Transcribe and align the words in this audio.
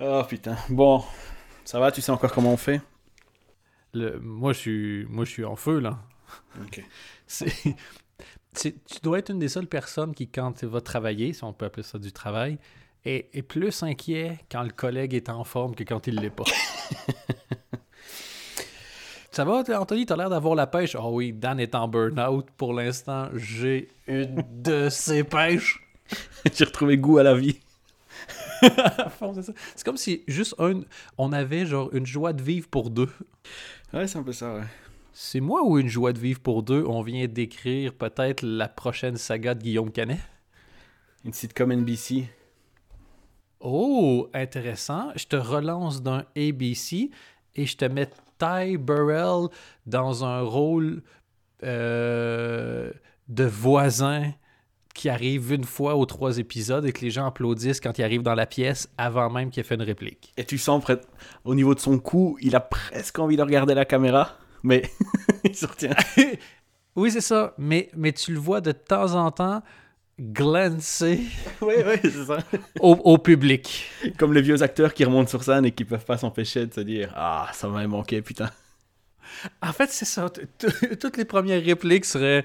Oh 0.00 0.22
putain. 0.28 0.56
Bon, 0.70 1.02
ça 1.64 1.78
va, 1.80 1.90
tu 1.92 2.00
sais 2.00 2.12
encore 2.12 2.32
comment 2.32 2.52
on 2.52 2.56
fait? 2.56 2.80
Le- 3.94 4.18
moi, 4.20 4.52
je 4.52 4.58
suis, 4.58 5.06
moi, 5.08 5.24
je 5.24 5.30
suis 5.30 5.44
en 5.44 5.56
feu, 5.56 5.78
là. 5.80 5.98
Ok. 6.62 6.82
C'est, 8.52 8.74
tu 8.86 8.98
dois 9.02 9.18
être 9.20 9.30
une 9.30 9.38
des 9.38 9.48
seules 9.48 9.68
personnes 9.68 10.14
qui, 10.14 10.28
quand 10.28 10.52
tu 10.52 10.66
vas 10.66 10.80
travailler, 10.80 11.32
si 11.32 11.44
on 11.44 11.52
peut 11.52 11.66
appeler 11.66 11.84
ça 11.84 11.98
du 11.98 12.10
travail, 12.12 12.58
est, 13.04 13.28
est 13.32 13.42
plus 13.42 13.82
inquiet 13.82 14.38
quand 14.50 14.62
le 14.62 14.70
collègue 14.70 15.14
est 15.14 15.28
en 15.28 15.44
forme 15.44 15.74
que 15.74 15.84
quand 15.84 16.06
il 16.08 16.16
l'est 16.16 16.30
pas. 16.30 16.44
Ça 19.30 19.44
va, 19.44 19.62
Anthony? 19.78 20.06
T'as 20.06 20.16
l'air 20.16 20.30
d'avoir 20.30 20.54
la 20.54 20.66
pêche? 20.66 20.96
Oh 20.98 21.10
oui, 21.12 21.32
Dan 21.32 21.60
est 21.60 21.74
en 21.74 21.86
burn-out. 21.86 22.46
Pour 22.56 22.72
l'instant, 22.72 23.28
j'ai 23.34 23.88
une 24.06 24.42
de 24.50 24.88
ces 24.88 25.22
pêches. 25.22 25.80
J'ai 26.54 26.64
retrouvé 26.64 26.96
goût 26.96 27.18
à 27.18 27.22
la 27.22 27.34
vie. 27.34 27.60
C'est 29.74 29.84
comme 29.84 29.96
si 29.96 30.24
juste 30.26 30.54
un, 30.58 30.80
on 31.16 31.32
avait 31.32 31.66
genre 31.66 31.88
une 31.92 32.06
joie 32.06 32.32
de 32.32 32.42
vivre 32.42 32.68
pour 32.68 32.90
deux. 32.90 33.10
Ouais, 33.92 34.06
c'est 34.06 34.18
un 34.18 34.22
peu 34.22 34.32
ça, 34.32 34.54
ouais. 34.54 34.64
C'est 35.12 35.40
moi 35.40 35.64
ou 35.64 35.78
une 35.78 35.88
joie 35.88 36.12
de 36.12 36.18
vivre 36.18 36.40
pour 36.40 36.62
deux? 36.62 36.84
On 36.86 37.02
vient 37.02 37.26
d'écrire 37.26 37.92
peut-être 37.92 38.42
la 38.42 38.68
prochaine 38.68 39.16
saga 39.16 39.54
de 39.54 39.62
Guillaume 39.62 39.90
Canet? 39.90 40.20
Une 41.24 41.32
sitcom 41.32 41.72
NBC. 41.72 42.28
Oh, 43.60 44.28
intéressant. 44.32 45.10
Je 45.16 45.26
te 45.26 45.36
relance 45.36 46.02
d'un 46.02 46.24
ABC 46.36 47.10
et 47.56 47.66
je 47.66 47.76
te 47.76 47.84
mets 47.84 48.10
Ty 48.38 48.76
Burrell 48.76 49.48
dans 49.86 50.24
un 50.24 50.42
rôle 50.42 51.02
euh, 51.64 52.92
de 53.28 53.44
voisin 53.44 54.32
qui 54.98 55.08
arrive 55.08 55.52
une 55.52 55.62
fois 55.62 55.94
aux 55.94 56.06
trois 56.06 56.38
épisodes 56.38 56.84
et 56.84 56.92
que 56.92 57.02
les 57.02 57.12
gens 57.12 57.24
applaudissent 57.24 57.80
quand 57.80 57.96
il 57.98 58.02
arrive 58.02 58.22
dans 58.22 58.34
la 58.34 58.46
pièce 58.46 58.88
avant 58.98 59.30
même 59.30 59.50
qu'il 59.50 59.60
ait 59.60 59.64
fait 59.64 59.76
une 59.76 59.82
réplique. 59.82 60.32
Et 60.36 60.44
tu 60.44 60.58
sens 60.58 60.82
au 61.44 61.54
niveau 61.54 61.72
de 61.76 61.78
son 61.78 62.00
cou, 62.00 62.36
il 62.40 62.56
a 62.56 62.60
presque 62.60 63.16
envie 63.20 63.36
de 63.36 63.42
regarder 63.42 63.74
la 63.74 63.84
caméra, 63.84 64.36
mais 64.64 64.82
il 65.44 65.54
se 65.54 65.66
retient. 65.66 65.94
Oui, 66.96 67.12
c'est 67.12 67.20
ça, 67.20 67.54
mais, 67.58 67.90
mais 67.96 68.10
tu 68.10 68.32
le 68.32 68.40
vois 68.40 68.60
de 68.60 68.72
temps 68.72 69.14
en 69.14 69.30
temps 69.30 69.62
glancer 70.18 71.20
oui, 71.60 71.74
oui, 71.86 71.98
c'est 72.02 72.24
ça. 72.24 72.38
au, 72.80 72.94
au 73.04 73.18
public. 73.18 73.88
Comme 74.18 74.34
les 74.34 74.42
vieux 74.42 74.60
acteurs 74.64 74.92
qui 74.92 75.04
remontent 75.04 75.28
sur 75.30 75.44
scène 75.44 75.64
et 75.64 75.70
qui 75.70 75.84
peuvent 75.84 76.04
pas 76.04 76.18
s'empêcher 76.18 76.66
de 76.66 76.74
se 76.74 76.80
dire 76.80 77.12
Ah, 77.14 77.50
ça 77.52 77.68
m'avait 77.68 77.86
manqué, 77.86 78.20
putain. 78.20 78.50
En 79.62 79.72
fait, 79.72 79.90
c'est 79.90 80.06
ça. 80.06 80.28
Toutes 80.98 81.16
les 81.16 81.24
premières 81.24 81.62
répliques 81.62 82.04
seraient 82.04 82.44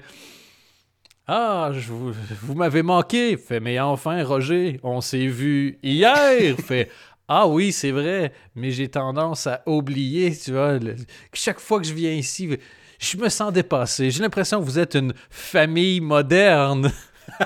Ah, 1.26 1.70
je 1.72 1.90
vous, 1.92 2.12
vous 2.42 2.54
m'avez 2.54 2.82
manqué. 2.82 3.36
Fait, 3.36 3.60
mais 3.60 3.78
enfin, 3.80 4.22
Roger, 4.24 4.78
on 4.82 5.00
s'est 5.00 5.26
vu 5.26 5.78
hier. 5.82 6.56
Fait 6.64 6.90
Ah 7.28 7.46
oui, 7.48 7.72
c'est 7.72 7.92
vrai, 7.92 8.32
mais 8.54 8.70
j'ai 8.70 8.88
tendance 8.88 9.46
à 9.46 9.62
oublier, 9.66 10.36
tu 10.36 10.52
vois. 10.52 10.78
le- 10.78 10.96
chaque 11.32 11.60
fois 11.60 11.80
que 11.80 11.86
je 11.86 11.94
viens 11.94 12.12
ici, 12.12 12.58
je 12.98 13.16
me 13.16 13.28
sens 13.30 13.52
dépassé. 13.52 14.10
J'ai 14.10 14.22
l'impression 14.22 14.60
que 14.60 14.64
vous 14.66 14.78
êtes 14.78 14.94
une 14.96 15.14
famille 15.30 16.00
moderne. 16.00 16.92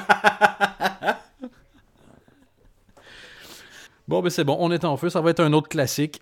bon, 4.08 4.22
ben 4.22 4.30
c'est 4.30 4.44
bon, 4.44 4.56
on 4.58 4.70
est 4.72 4.84
en 4.84 4.96
feu. 4.96 5.10
Ça 5.10 5.20
va 5.20 5.30
être 5.30 5.40
un 5.40 5.52
autre 5.52 5.68
classique. 5.68 6.20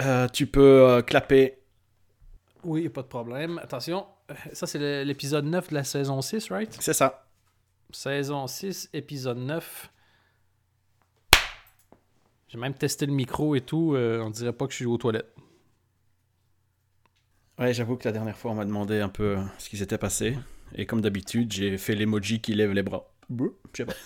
Euh, 0.00 0.26
tu 0.28 0.46
peux 0.46 0.60
euh, 0.88 1.02
clapper. 1.02 1.58
Oui, 2.64 2.88
pas 2.88 3.02
de 3.02 3.06
problème. 3.06 3.60
Attention, 3.62 4.06
ça 4.52 4.66
c'est 4.66 5.04
l'épisode 5.04 5.44
9 5.44 5.68
de 5.70 5.74
la 5.74 5.84
saison 5.84 6.20
6, 6.22 6.50
right? 6.50 6.76
C'est 6.80 6.92
ça. 6.94 7.26
Saison 7.90 8.46
6, 8.46 8.90
épisode 8.92 9.38
9. 9.38 9.90
J'ai 12.48 12.58
même 12.58 12.74
testé 12.74 13.06
le 13.06 13.12
micro 13.12 13.54
et 13.54 13.60
tout. 13.60 13.94
euh, 13.94 14.20
on 14.20 14.30
dirait 14.30 14.52
pas 14.52 14.66
que 14.66 14.72
je 14.72 14.76
suis 14.76 14.86
aux 14.86 14.96
toilettes. 14.98 15.32
Ouais, 17.58 17.72
j'avoue 17.72 17.96
que 17.96 18.08
la 18.08 18.12
dernière 18.12 18.36
fois, 18.36 18.50
on 18.50 18.54
m'a 18.54 18.64
demandé 18.64 19.00
un 19.00 19.08
peu 19.08 19.36
ce 19.58 19.68
qui 19.68 19.76
s'était 19.76 19.98
passé. 19.98 20.36
Et 20.74 20.86
comme 20.86 21.00
d'habitude, 21.00 21.52
j'ai 21.52 21.78
fait 21.78 21.94
l'emoji 21.94 22.40
qui 22.40 22.54
lève 22.54 22.72
les 22.72 22.82
bras. 22.82 23.12
Je 23.30 23.44
sais 23.78 23.84
pas. 23.86 23.94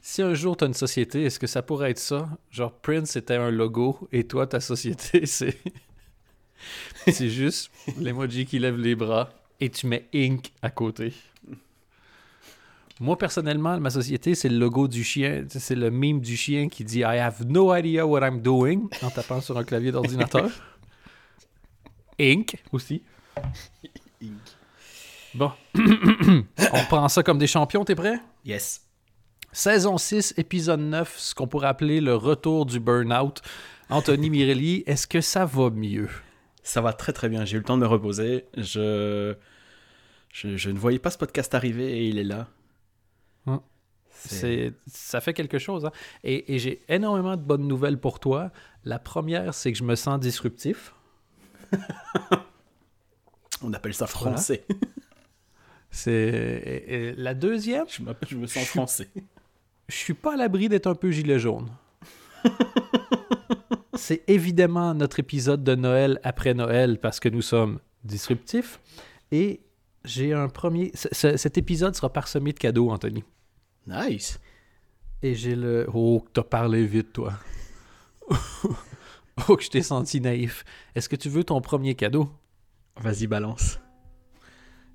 Si 0.00 0.22
un 0.22 0.34
jour 0.34 0.56
t'as 0.56 0.66
une 0.66 0.74
société, 0.74 1.24
est-ce 1.24 1.40
que 1.40 1.48
ça 1.48 1.60
pourrait 1.60 1.90
être 1.90 1.98
ça? 1.98 2.28
Genre 2.52 2.72
Prince 2.72 3.16
était 3.16 3.34
un 3.34 3.50
logo 3.50 4.06
et 4.12 4.24
toi 4.24 4.46
ta 4.46 4.60
société 4.60 5.26
c'est. 5.26 5.58
C'est 7.06 7.28
juste 7.28 7.70
l'emoji 7.98 8.46
qui 8.46 8.58
lève 8.58 8.76
les 8.76 8.94
bras 8.94 9.30
et 9.60 9.70
tu 9.70 9.86
mets 9.86 10.08
Inc 10.14 10.52
à 10.62 10.70
côté. 10.70 11.12
Moi 13.00 13.18
personnellement, 13.18 13.78
ma 13.80 13.90
société 13.90 14.34
c'est 14.34 14.48
le 14.48 14.58
logo 14.58 14.88
du 14.88 15.02
chien, 15.02 15.44
c'est 15.48 15.74
le 15.74 15.90
meme 15.90 16.20
du 16.20 16.36
chien 16.36 16.68
qui 16.68 16.84
dit 16.84 17.00
I 17.00 17.18
have 17.18 17.44
no 17.44 17.74
idea 17.74 18.06
what 18.06 18.26
I'm 18.26 18.40
doing 18.40 18.88
en 19.02 19.10
tapant 19.10 19.40
sur 19.40 19.58
un 19.58 19.64
clavier 19.64 19.92
d'ordinateur. 19.92 20.50
Inc 22.20 22.56
aussi. 22.72 23.02
Bon. 25.34 25.50
On 25.74 26.84
prend 26.88 27.08
ça 27.08 27.24
comme 27.24 27.38
des 27.38 27.48
champions, 27.48 27.84
t'es 27.84 27.96
prêt? 27.96 28.20
Yes. 28.44 28.82
Saison 29.52 29.98
6, 29.98 30.34
épisode 30.36 30.80
9, 30.80 31.14
ce 31.16 31.34
qu'on 31.34 31.46
pourrait 31.46 31.68
appeler 31.68 32.00
le 32.00 32.14
retour 32.14 32.66
du 32.66 32.80
burn-out. 32.80 33.40
Anthony 33.88 34.30
Mirelli, 34.30 34.82
est-ce 34.86 35.06
que 35.06 35.20
ça 35.20 35.44
va 35.44 35.70
mieux? 35.70 36.08
Ça 36.64 36.80
va 36.80 36.92
très 36.92 37.12
très 37.12 37.28
bien. 37.28 37.44
J'ai 37.44 37.54
eu 37.56 37.58
le 37.58 37.64
temps 37.64 37.76
de 37.76 37.82
me 37.82 37.86
reposer. 37.86 38.46
Je... 38.56 39.34
je, 40.32 40.56
je 40.56 40.70
ne 40.70 40.78
voyais 40.78 40.98
pas 40.98 41.10
ce 41.10 41.18
podcast 41.18 41.54
arriver 41.54 41.98
et 41.98 42.08
il 42.08 42.18
est 42.18 42.24
là. 42.24 42.48
Hum. 43.46 43.60
C'est- 44.10 44.72
ça 44.86 45.20
fait 45.20 45.34
quelque 45.34 45.58
chose. 45.58 45.84
hein? 45.84 45.92
Et, 46.24 46.54
et 46.54 46.58
j'ai 46.58 46.82
énormément 46.88 47.36
de 47.36 47.42
bonnes 47.42 47.68
nouvelles 47.68 47.98
pour 48.00 48.18
toi. 48.18 48.50
La 48.84 48.98
première, 48.98 49.52
c'est 49.54 49.70
que 49.72 49.78
je 49.78 49.84
me 49.84 49.94
sens 49.94 50.18
disruptif. 50.18 50.94
On 53.62 53.72
appelle 53.72 53.94
ça 53.94 54.06
Voilà. 54.06 54.32
français. 54.36 54.64
C'est 55.90 56.12
et- 56.12 56.94
et 57.10 57.12
la 57.14 57.34
deuxième, 57.34 57.84
je, 57.88 58.02
me 58.36 58.46
sens 58.46 58.64
français. 58.66 59.08
je 59.88 59.94
suis 59.94 60.14
pas 60.14 60.34
à 60.34 60.36
l'abri 60.36 60.68
d'être 60.68 60.86
un 60.88 60.94
peu 60.96 61.10
gilet 61.10 61.38
jaune. 61.38 61.68
C'est 63.96 64.22
évidemment 64.28 64.94
notre 64.94 65.20
épisode 65.20 65.62
de 65.64 65.74
Noël 65.74 66.20
après 66.22 66.54
Noël 66.54 66.98
parce 67.00 67.20
que 67.20 67.28
nous 67.28 67.42
sommes 67.42 67.78
disruptifs. 68.04 68.80
Et 69.32 69.60
j'ai 70.04 70.32
un 70.32 70.48
premier. 70.48 70.90
ce- 70.94 71.08
ce- 71.12 71.36
cet 71.36 71.58
épisode 71.58 71.94
sera 71.94 72.12
parsemé 72.12 72.52
de 72.52 72.58
cadeaux, 72.58 72.90
Anthony. 72.90 73.24
Nice. 73.86 74.38
Et 75.22 75.34
j'ai 75.34 75.56
le. 75.56 75.86
Oh, 75.92 76.20
que 76.26 76.30
t'as 76.32 76.42
parlé 76.42 76.84
vite, 76.86 77.12
toi. 77.12 77.32
oh, 79.48 79.56
que 79.56 79.62
je 79.62 79.70
t'ai 79.70 79.82
senti 79.82 80.20
naïf. 80.20 80.64
Est-ce 80.94 81.08
que 81.08 81.16
tu 81.16 81.28
veux 81.28 81.44
ton 81.44 81.60
premier 81.60 81.94
cadeau? 81.94 82.28
Vas-y, 83.00 83.26
balance. 83.26 83.78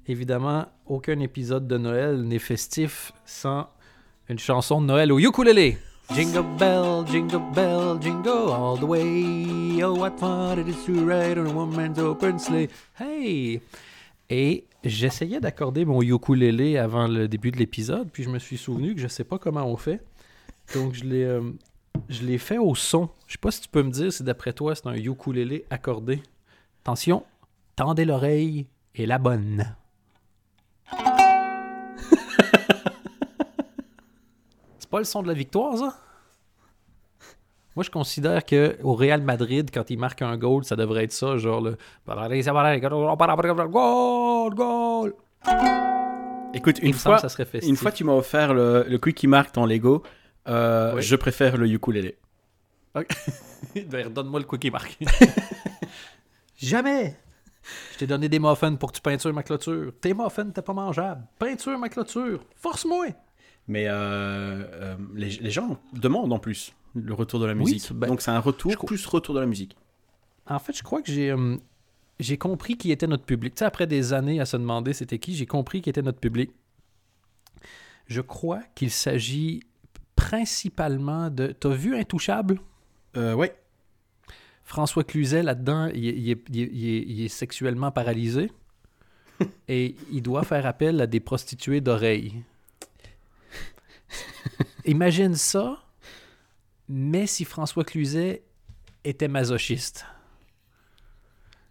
Évidemment, 0.07 0.65
aucun 0.85 1.19
épisode 1.19 1.67
de 1.67 1.77
Noël 1.77 2.21
n'est 2.23 2.39
festif 2.39 3.11
sans 3.25 3.69
une 4.27 4.39
chanson 4.39 4.81
de 4.81 4.87
Noël 4.87 5.11
au 5.11 5.19
ukulélé. 5.19 5.77
Jingle 6.11 6.43
bell, 6.57 7.03
jingle 7.05 7.39
bell, 7.53 7.99
jingle 7.99 8.51
all 8.51 8.75
the 8.75 8.85
way. 8.85 9.81
Oh, 9.83 9.93
what 9.93 10.17
fun 10.17 10.57
it 10.57 10.67
is 10.67 10.83
to 10.85 11.05
ride 11.05 11.37
on 11.37 11.45
a 11.45 11.53
woman's 11.53 11.99
open 11.99 12.39
sleigh. 12.39 12.67
Hey! 12.99 13.61
Et 14.29 14.65
j'essayais 14.83 15.39
d'accorder 15.39 15.85
mon 15.85 16.01
ukulélé 16.01 16.77
avant 16.77 17.07
le 17.07 17.27
début 17.27 17.51
de 17.51 17.57
l'épisode, 17.57 18.09
puis 18.11 18.23
je 18.23 18.29
me 18.29 18.39
suis 18.39 18.57
souvenu 18.57 18.95
que 18.95 19.01
je 19.01 19.07
sais 19.07 19.23
pas 19.23 19.37
comment 19.37 19.65
on 19.65 19.77
fait. 19.77 20.01
Donc 20.73 20.95
je 20.95 21.03
l'ai 21.03 21.23
euh, 21.23 21.41
je 22.09 22.23
l'ai 22.23 22.39
fait 22.39 22.57
au 22.57 22.73
son. 22.73 23.09
Je 23.27 23.33
sais 23.33 23.39
pas 23.39 23.51
si 23.51 23.61
tu 23.61 23.69
peux 23.69 23.83
me 23.83 23.91
dire 23.91 24.11
si 24.11 24.23
d'après 24.23 24.51
toi 24.51 24.73
c'est 24.73 24.87
un 24.87 24.95
ukulélé 24.95 25.65
accordé. 25.69 26.23
Attention, 26.83 27.23
tendez 27.75 28.05
l'oreille 28.05 28.65
et 28.95 29.05
la 29.05 29.19
bonne. 29.19 29.75
C'est 34.89 34.93
pas 34.93 34.97
le 34.97 35.03
son 35.05 35.21
de 35.21 35.27
la 35.27 35.35
victoire, 35.35 35.77
ça? 35.77 35.93
Moi, 37.75 37.83
je 37.83 37.91
considère 37.91 38.43
que 38.43 38.75
au 38.81 38.95
Real 38.95 39.21
Madrid, 39.21 39.69
quand 39.71 39.87
il 39.91 39.99
marque 39.99 40.23
un 40.23 40.35
goal, 40.35 40.63
ça 40.65 40.75
devrait 40.75 41.03
être 41.03 41.11
ça, 41.11 41.37
genre 41.37 41.61
le 41.61 41.77
goal, 43.67 44.55
goal. 44.55 45.13
Écoute, 46.55 46.79
une 46.81 46.93
fois, 46.93 47.19
ça 47.19 47.29
serait 47.29 47.47
une 47.61 47.75
fois 47.75 47.91
tu 47.91 48.03
m'as 48.03 48.13
offert 48.13 48.55
le, 48.55 48.83
le 48.89 48.97
Quickie 48.97 49.27
Mark 49.27 49.55
en 49.59 49.67
Lego. 49.67 50.01
Euh, 50.47 50.95
Oui. 50.95 51.03
Je 51.03 51.15
préfère 51.15 51.55
le 51.57 51.67
ukulélé. 51.67 52.17
Ben, 53.75 54.05
Redonne-moi 54.07 54.39
le 54.39 54.45
quickie 54.47 54.71
mark. 54.71 54.97
Jamais! 56.57 57.15
Je 57.93 57.99
t'ai 57.99 58.07
donné 58.07 58.27
des 58.27 58.39
muffins 58.39 58.73
pour 58.73 58.91
que 58.91 58.95
tu 58.95 59.01
peintures 59.03 59.33
ma 59.33 59.43
clôture. 59.43 59.91
Tes 60.01 60.15
muffins, 60.15 60.49
t'es 60.49 60.63
pas 60.63 60.73
mangeable. 60.73 61.21
Peinture 61.37 61.77
ma 61.77 61.89
clôture. 61.89 62.39
Force-moi! 62.55 63.09
Mais 63.69 63.87
euh, 63.87 63.93
euh, 63.93 64.95
les, 65.13 65.29
les 65.29 65.51
gens 65.51 65.79
demandent 65.93 66.33
en 66.33 66.39
plus 66.39 66.73
le 66.95 67.13
retour 67.13 67.39
de 67.39 67.45
la 67.45 67.53
Oui, 67.53 67.59
musique. 67.59 67.93
ben, 67.93 68.07
Donc 68.07 68.21
c'est 68.21 68.31
un 68.31 68.39
retour 68.39 68.75
plus 68.85 69.05
retour 69.05 69.33
de 69.35 69.39
la 69.39 69.45
musique. 69.45 69.77
En 70.47 70.59
fait, 70.59 70.75
je 70.75 70.81
crois 70.83 71.01
que 71.03 71.11
j'ai 71.11 71.29
euh, 71.31 71.55
j'ai 72.19 72.37
compris 72.37 72.75
qui 72.77 72.91
était 72.91 73.05
notre 73.07 73.23
public. 73.25 73.53
Tu 73.55 73.59
sais, 73.59 73.65
après 73.65 73.85
des 73.87 74.11
années 74.11 74.39
à 74.41 74.45
se 74.45 74.57
demander 74.57 74.91
c'était 74.93 75.19
qui, 75.19 75.35
j'ai 75.35 75.45
compris 75.45 75.81
qui 75.81 75.89
était 75.91 76.01
notre 76.01 76.19
public. 76.19 76.51
Je 78.07 78.21
crois 78.21 78.61
qu'il 78.73 78.89
s'agit 78.89 79.61
principalement 80.15 81.29
de. 81.29 81.47
T'as 81.47 81.69
vu 81.69 81.95
Intouchable? 81.95 82.59
Euh, 83.17 83.33
ouais. 83.35 83.55
François 84.63 85.03
Cluzet, 85.03 85.43
là-dedans, 85.43 85.89
il, 85.93 86.07
est- 86.07 86.17
il 86.17 86.37
il 86.55 87.11
il 87.11 87.21
est 87.25 87.27
sexuellement 87.27 87.91
paralysé 87.91 88.51
et 89.67 89.95
il 90.11 90.21
doit 90.21 90.43
faire 90.43 90.65
appel 90.65 90.99
à 91.01 91.07
des 91.07 91.19
prostituées 91.19 91.81
d'oreilles. 91.81 92.33
Imagine 94.89 95.35
ça, 95.35 95.77
mais 96.87 97.27
si 97.27 97.45
François 97.45 97.83
Cluzet 97.83 98.43
était 99.03 99.27
masochiste. 99.27 100.05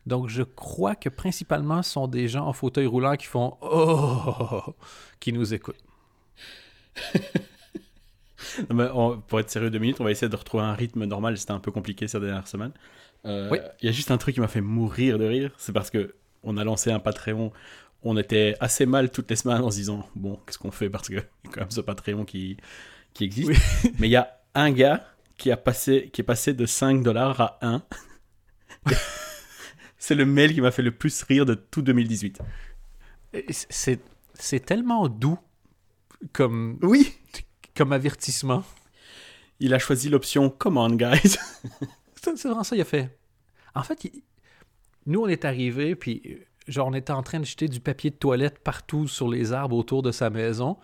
Donc, 0.07 0.29
je 0.29 0.43
crois 0.43 0.95
que 0.95 1.09
principalement, 1.11 1.83
ce 1.83 1.91
sont 1.93 2.07
des 2.09 2.29
gens 2.29 2.47
en 2.47 2.53
fauteuil 2.53 2.87
roulant 2.87 3.17
qui 3.17 3.27
font 3.27 3.59
Oh 3.61 4.63
qui 5.21 5.33
nous 5.33 5.53
écoutent. 5.55 5.83
Non, 8.71 8.77
mais 8.77 8.89
on- 8.95 9.21
pour 9.21 9.41
être 9.41 9.51
sérieux 9.51 9.69
deux 9.71 9.79
minutes, 9.81 10.01
on 10.01 10.05
va 10.05 10.11
essayer 10.13 10.29
de 10.29 10.37
retrouver 10.37 10.63
un 10.63 10.73
rythme 10.75 11.05
normal. 11.05 11.37
C'était 11.37 11.51
un 11.53 11.59
peu 11.59 11.73
compliqué 11.73 12.07
ces 12.07 12.21
dernières 12.21 12.47
semaines. 12.47 12.73
Euh, 13.27 13.49
Oui. 13.51 13.59
Il 13.83 13.87
y 13.87 13.89
a 13.89 13.93
juste 13.93 14.11
un 14.13 14.17
truc 14.17 14.35
qui 14.37 14.41
m'a 14.41 14.47
fait 14.49 14.61
mourir 14.61 15.19
de 15.19 15.25
rire. 15.25 15.51
C'est 15.59 15.73
parce 15.73 15.91
que 15.91 16.15
on 16.45 16.57
a 16.57 16.63
lancé 16.65 16.91
un 16.93 17.01
Patreon. 17.01 17.53
On 18.05 18.17
était 18.17 18.55
assez 18.61 18.87
mal 18.87 19.11
toutes 19.11 19.29
les 19.31 19.37
semaines 19.37 19.63
en 19.63 19.71
se 19.73 19.77
disant 19.77 20.09
bon, 20.15 20.39
qu'est-ce 20.47 20.59
qu'on 20.59 20.71
fait? 20.71 20.89
Parce 20.89 21.09
que 21.09 21.15
y 21.15 21.19
a 21.19 21.23
quand 21.51 21.61
même 21.63 21.71
ce 21.71 21.81
Patreon 21.81 22.25
qui, 22.25 22.57
qui 23.19 23.25
existe. 23.25 23.51
Mais 23.99 24.09
il 24.09 24.13
y 24.13 24.17
a 24.17 24.41
un 24.55 24.71
gars 24.71 25.05
qui 25.37 25.51
a 25.51 25.57
passé 25.57 26.09
qui 26.13 26.21
est 26.21 26.25
passé 26.25 26.55
de 26.55 26.65
5 26.67 27.03
dollars 27.03 27.41
à 27.41 27.59
1. 27.63 27.83
C'est 29.99 30.15
le 30.15 30.25
mail 30.25 30.55
qui 30.55 30.61
m'a 30.61 30.71
fait 30.71 30.83
le 30.83 30.93
plus 30.93 31.23
rire 31.25 31.45
de 31.45 31.55
tout 31.55 31.83
2018. 31.83 32.39
Et 33.35 33.47
C'est 33.51 34.01
c'est 34.35 34.61
tellement 34.65 35.09
doux 35.09 35.39
comme, 36.33 36.79
Oui. 36.83 37.13
comme 37.77 37.93
avertissement. 37.93 38.63
Il 39.59 39.75
a 39.75 39.81
choisi 39.81 40.09
l'option 40.09 40.49
Come 40.49 40.77
on, 40.77 40.91
guys. 40.91 41.37
C'est 42.15 42.45
vraiment 42.45 42.63
ça, 42.63 42.77
il 42.77 42.81
a 42.81 42.85
fait. 42.85 43.19
En 43.75 43.83
fait, 43.83 44.05
il- 44.05 44.23
nous, 45.07 45.23
on 45.23 45.27
est 45.27 45.45
arrivés, 45.45 45.97
puis 45.97 46.39
genre, 46.69 46.87
on 46.87 46.95
était 46.95 47.13
en 47.13 47.23
train 47.25 47.41
de 47.41 47.45
jeter 47.45 47.67
du 47.67 47.81
papier 47.81 48.11
de 48.11 48.15
toilette 48.17 48.61
partout 48.61 49.09
sur 49.09 49.29
les 49.29 49.53
arbres 49.53 49.77
autour 49.77 50.03
de 50.03 50.13
sa 50.13 50.31
maison. 50.31 50.79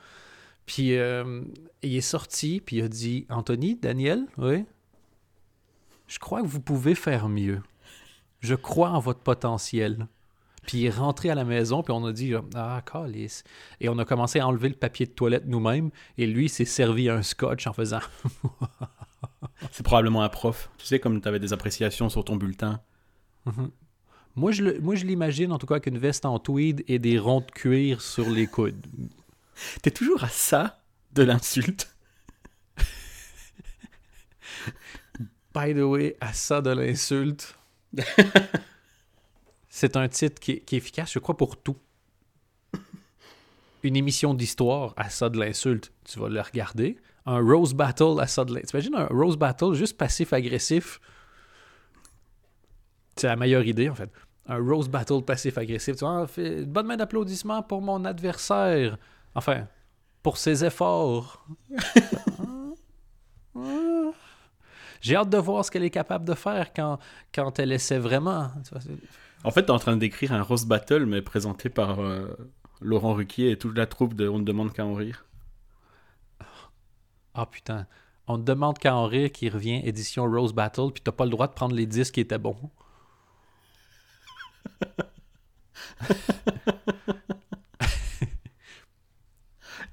Puis 0.66 0.96
euh, 0.96 1.42
il 1.82 1.94
est 1.96 2.00
sorti, 2.00 2.60
puis 2.64 2.76
il 2.76 2.82
a 2.82 2.88
dit 2.88 3.26
Anthony, 3.28 3.76
Daniel, 3.76 4.26
oui, 4.38 4.64
je 6.06 6.18
crois 6.18 6.42
que 6.42 6.46
vous 6.46 6.60
pouvez 6.60 6.94
faire 6.94 7.28
mieux. 7.28 7.60
Je 8.40 8.54
crois 8.54 8.90
en 8.90 8.98
votre 9.00 9.20
potentiel. 9.20 10.06
Puis 10.66 10.78
il 10.78 10.86
est 10.86 10.90
rentré 10.90 11.28
à 11.28 11.34
la 11.34 11.44
maison, 11.44 11.82
puis 11.82 11.92
on 11.92 12.04
a 12.06 12.12
dit 12.12 12.32
Ah, 12.54 12.82
calice. 12.90 13.44
Et 13.80 13.90
on 13.90 13.98
a 13.98 14.06
commencé 14.06 14.38
à 14.40 14.46
enlever 14.46 14.70
le 14.70 14.74
papier 14.74 15.04
de 15.04 15.10
toilette 15.10 15.44
nous-mêmes, 15.46 15.90
et 16.16 16.26
lui 16.26 16.48
s'est 16.48 16.64
servi 16.64 17.10
un 17.10 17.22
scotch 17.22 17.66
en 17.66 17.72
faisant 17.74 18.00
C'est 19.70 19.82
probablement 19.82 20.22
un 20.22 20.28
prof. 20.30 20.70
Tu 20.78 20.86
sais, 20.86 20.98
comme 20.98 21.20
tu 21.20 21.28
avais 21.28 21.38
des 21.38 21.52
appréciations 21.52 22.08
sur 22.08 22.24
ton 22.24 22.36
bulletin. 22.36 22.80
Moi, 24.36 24.52
je, 24.52 24.62
le- 24.64 24.80
moi, 24.80 24.94
je 24.94 25.04
l'imagine 25.04 25.52
en 25.52 25.58
tout 25.58 25.66
cas 25.66 25.74
avec 25.74 25.86
une 25.86 25.98
veste 25.98 26.24
en 26.24 26.38
tweed 26.38 26.82
et 26.88 26.98
des 26.98 27.18
ronds 27.18 27.40
de 27.40 27.50
cuir 27.50 28.00
sur 28.00 28.28
les 28.30 28.46
coudes. 28.46 28.86
T'es 29.82 29.90
toujours 29.90 30.24
à 30.24 30.28
ça 30.28 30.82
de 31.12 31.22
l'insulte? 31.22 31.94
By 35.54 35.72
the 35.72 35.82
way, 35.82 36.16
à 36.20 36.32
ça 36.32 36.60
de 36.60 36.70
l'insulte. 36.70 37.56
C'est 39.68 39.96
un 39.96 40.08
titre 40.08 40.40
qui 40.40 40.52
est, 40.52 40.60
qui 40.60 40.74
est 40.74 40.78
efficace, 40.78 41.12
je 41.12 41.18
crois, 41.18 41.36
pour 41.36 41.56
tout. 41.56 41.76
Une 43.82 43.96
émission 43.96 44.34
d'histoire 44.34 44.94
à 44.96 45.10
ça 45.10 45.28
de 45.28 45.38
l'insulte, 45.38 45.92
tu 46.04 46.18
vas 46.18 46.28
le 46.28 46.40
regarder. 46.40 46.96
Un 47.26 47.40
Rose 47.40 47.74
Battle 47.74 48.18
à 48.20 48.26
ça 48.26 48.44
de 48.44 48.52
l'insulte. 48.52 48.70
T'imagines 48.70 48.94
un 48.96 49.06
Rose 49.06 49.36
Battle 49.36 49.74
juste 49.74 49.96
passif-agressif? 49.96 51.00
C'est 53.16 53.28
la 53.28 53.36
meilleure 53.36 53.64
idée, 53.64 53.88
en 53.88 53.94
fait. 53.94 54.10
Un 54.46 54.58
Rose 54.58 54.88
Battle 54.88 55.22
passif-agressif. 55.22 55.96
Tu 55.96 56.04
vois, 56.04 56.22
ah, 56.22 56.26
fais 56.26 56.62
une 56.62 56.72
bonne 56.72 56.86
main 56.86 56.96
d'applaudissement 56.96 57.62
pour 57.62 57.80
mon 57.80 58.04
adversaire. 58.04 58.98
Enfin, 59.34 59.66
pour 60.22 60.38
ses 60.38 60.64
efforts. 60.64 61.44
J'ai 65.00 65.16
hâte 65.16 65.28
de 65.28 65.38
voir 65.38 65.64
ce 65.64 65.70
qu'elle 65.70 65.84
est 65.84 65.90
capable 65.90 66.24
de 66.24 66.34
faire 66.34 66.72
quand, 66.72 66.98
quand 67.34 67.58
elle 67.58 67.72
essaie 67.72 67.98
vraiment. 67.98 68.50
Tu 68.66 68.74
En 69.44 69.50
fait, 69.50 69.64
t'es 69.64 69.70
en 69.70 69.78
train 69.78 69.96
de 69.96 70.00
décrire 70.00 70.32
un 70.32 70.42
roast 70.42 70.66
battle, 70.66 71.04
mais 71.04 71.20
présenté 71.20 71.68
par 71.68 72.00
euh, 72.00 72.34
Laurent 72.80 73.12
Ruquier 73.12 73.50
et 73.50 73.58
toute 73.58 73.76
la 73.76 73.86
troupe 73.86 74.14
de 74.14 74.28
On 74.28 74.38
ne 74.38 74.44
demande 74.44 74.72
qu'à 74.72 74.86
en 74.86 74.94
rire. 74.94 75.26
Ah 77.34 77.46
putain, 77.46 77.86
on 78.28 78.38
te 78.38 78.44
demande 78.44 78.78
qu'à 78.78 78.94
en 78.94 79.06
rire 79.06 79.32
qui 79.32 79.48
revient 79.48 79.80
édition 79.84 80.24
Rose 80.24 80.54
Battle, 80.54 80.92
puis 80.92 81.02
t'as 81.02 81.12
pas 81.12 81.24
le 81.24 81.30
droit 81.30 81.48
de 81.48 81.52
prendre 81.52 81.74
les 81.74 81.86
disques 81.86 82.14
qui 82.14 82.20
étaient 82.20 82.38
bons. 82.38 82.56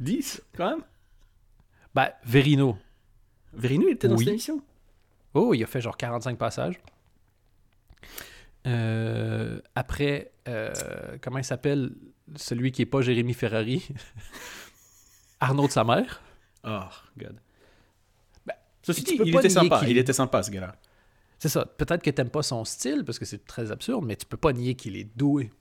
10, 0.02 0.42
quand 0.56 0.70
même 0.72 0.84
Ben, 1.94 2.10
Verino. 2.26 2.78
Verino, 3.54 3.88
il 3.88 3.94
était 3.94 4.08
dans 4.08 4.16
Oui. 4.16 4.24
cette 4.26 4.30
émission 4.34 4.62
Oh, 5.34 5.54
il 5.54 5.64
a 5.64 5.68
fait 5.68 5.80
genre 5.82 5.96
45 5.98 6.38
passages. 6.38 6.76
Euh, 8.68 9.60
après, 9.76 10.32
euh, 10.48 10.72
comment 11.22 11.38
il 11.40 11.44
s'appelle? 11.44 11.92
Celui 12.36 12.72
qui 12.72 12.84
est 12.84 12.86
pas 12.86 13.02
Jérémy 13.02 13.34
Ferrari 13.34 13.88
Arnaud 15.40 15.68
de 15.68 15.72
sa 15.72 15.84
mère. 15.84 16.22
Oh, 16.64 16.80
God. 17.18 17.36
Ben, 18.46 18.54
Ceci 18.84 19.04
dit, 19.04 19.18
il 19.26 19.36
était 19.36 19.50
sympa. 19.50 19.80
qu'il- 19.80 19.90
Il 19.90 19.98
était 19.98 20.14
sympa, 20.14 20.44
ce 20.44 20.52
gars-là. 20.52 20.76
C'est 21.40 21.50
ça. 21.50 21.66
Peut-être 21.66 22.04
que 22.04 22.12
t'aimes 22.12 22.30
pas 22.30 22.44
son 22.44 22.64
style 22.66 23.04
parce 23.04 23.18
que 23.18 23.26
c'est 23.26 23.46
très 23.46 23.72
absurde, 23.72 24.06
mais 24.06 24.16
tu 24.16 24.26
peux 24.28 24.38
pas 24.38 24.54
nier 24.54 24.76
qu'il 24.76 24.96
est 24.96 25.10
doué. 25.18 25.52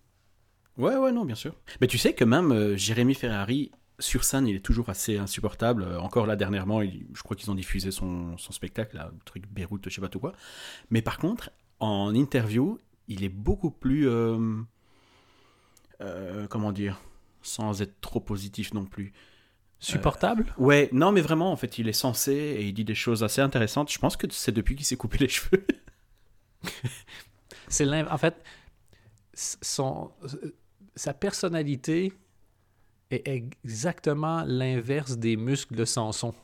Ouais, 0.76 0.96
ouais, 0.96 1.10
non, 1.10 1.24
bien 1.24 1.34
sûr. 1.34 1.54
Mais 1.80 1.86
tu 1.86 1.96
sais 1.96 2.12
que 2.12 2.24
même 2.24 2.52
euh, 2.52 2.76
Jérémy 2.76 3.14
Ferrari, 3.14 3.70
sur 4.00 4.24
scène, 4.24 4.46
il 4.48 4.56
est 4.56 4.64
toujours 4.64 4.88
assez 4.88 5.16
insupportable. 5.18 5.82
Euh, 5.84 6.00
encore 6.00 6.26
là, 6.26 6.36
dernièrement, 6.36 6.82
il- 6.82 7.06
je 7.14 7.22
crois 7.22 7.36
qu'ils 7.36 7.50
ont 7.50 7.54
diffusé 7.54 7.90
son, 7.90 8.36
son 8.38 8.52
spectacle, 8.52 8.96
là, 8.96 9.10
le 9.12 9.18
truc 9.24 9.46
Beyrouth, 9.48 9.82
je 9.88 9.94
sais 9.94 10.00
pas 10.00 10.08
tout 10.08 10.20
quoi. 10.20 10.32
Mais 10.90 11.02
par 11.02 11.18
contre, 11.18 11.50
en 11.78 12.14
interview, 12.14 12.78
il 13.08 13.22
est 13.24 13.28
beaucoup 13.28 13.70
plus. 13.70 14.08
euh, 14.08 14.60
euh, 16.00 16.46
comment 16.48 16.72
dire 16.72 17.00
Sans 17.42 17.82
être 17.82 18.00
trop 18.00 18.20
positif 18.20 18.72
non 18.74 18.84
plus. 18.84 19.12
Supportable? 19.82 20.52
Ouais, 20.58 20.90
non, 20.92 21.10
mais 21.10 21.22
vraiment, 21.22 21.50
en 21.52 21.56
fait, 21.56 21.78
il 21.78 21.88
est 21.88 21.94
sensé 21.94 22.32
et 22.32 22.64
il 22.66 22.74
dit 22.74 22.84
des 22.84 22.94
choses 22.94 23.24
assez 23.24 23.40
intéressantes. 23.40 23.90
Je 23.90 23.98
pense 23.98 24.16
que 24.16 24.26
c'est 24.30 24.52
depuis 24.52 24.76
qu'il 24.76 24.84
s'est 24.84 24.96
coupé 24.96 25.16
les 25.18 25.28
cheveux. 25.28 25.66
C'est 27.68 27.88
en 28.10 28.18
fait 28.18 28.42
son 29.34 30.10
sa 30.96 31.14
personnalité 31.14 32.12
est 33.10 33.26
exactement 33.28 34.44
l'inverse 34.46 35.16
des 35.16 35.36
muscles 35.36 35.74
de 35.74 35.84
Samson. 35.84 36.34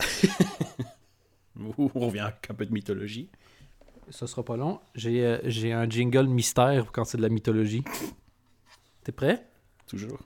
On 1.56 2.06
revient 2.06 2.20
avec 2.20 2.50
un 2.50 2.54
peu 2.54 2.66
de 2.66 2.72
mythologie. 2.72 3.28
Ça 4.10 4.26
sera 4.26 4.44
pas 4.44 4.56
long. 4.56 4.80
J'ai 4.94 5.24
euh, 5.24 5.38
j'ai 5.44 5.72
un 5.72 5.88
jingle 5.88 6.26
mystère 6.26 6.90
quand 6.92 7.04
c'est 7.04 7.16
de 7.18 7.22
la 7.22 7.28
mythologie. 7.28 7.84
T'es 9.04 9.12
prêt? 9.12 9.46
Toujours. 9.86 10.18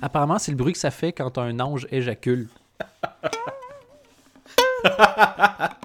Apparemment, 0.00 0.38
c'est 0.38 0.52
le 0.52 0.56
bruit 0.56 0.72
que 0.72 0.78
ça 0.78 0.90
fait 0.90 1.12
quand 1.12 1.38
un 1.38 1.58
ange 1.60 1.86
éjacule. 1.90 2.48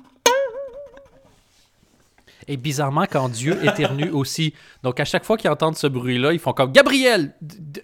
Et 2.48 2.58
bizarrement, 2.58 3.06
quand 3.10 3.30
Dieu 3.30 3.58
éternue 3.66 4.10
aussi. 4.10 4.54
Donc, 4.84 5.00
à 5.00 5.06
chaque 5.06 5.24
fois 5.24 5.38
qu'ils 5.38 5.50
entendent 5.50 5.78
ce 5.78 5.88
bruit-là, 5.88 6.34
ils 6.34 6.40
font 6.40 6.52
comme 6.52 6.74
Gabriel 6.74 7.34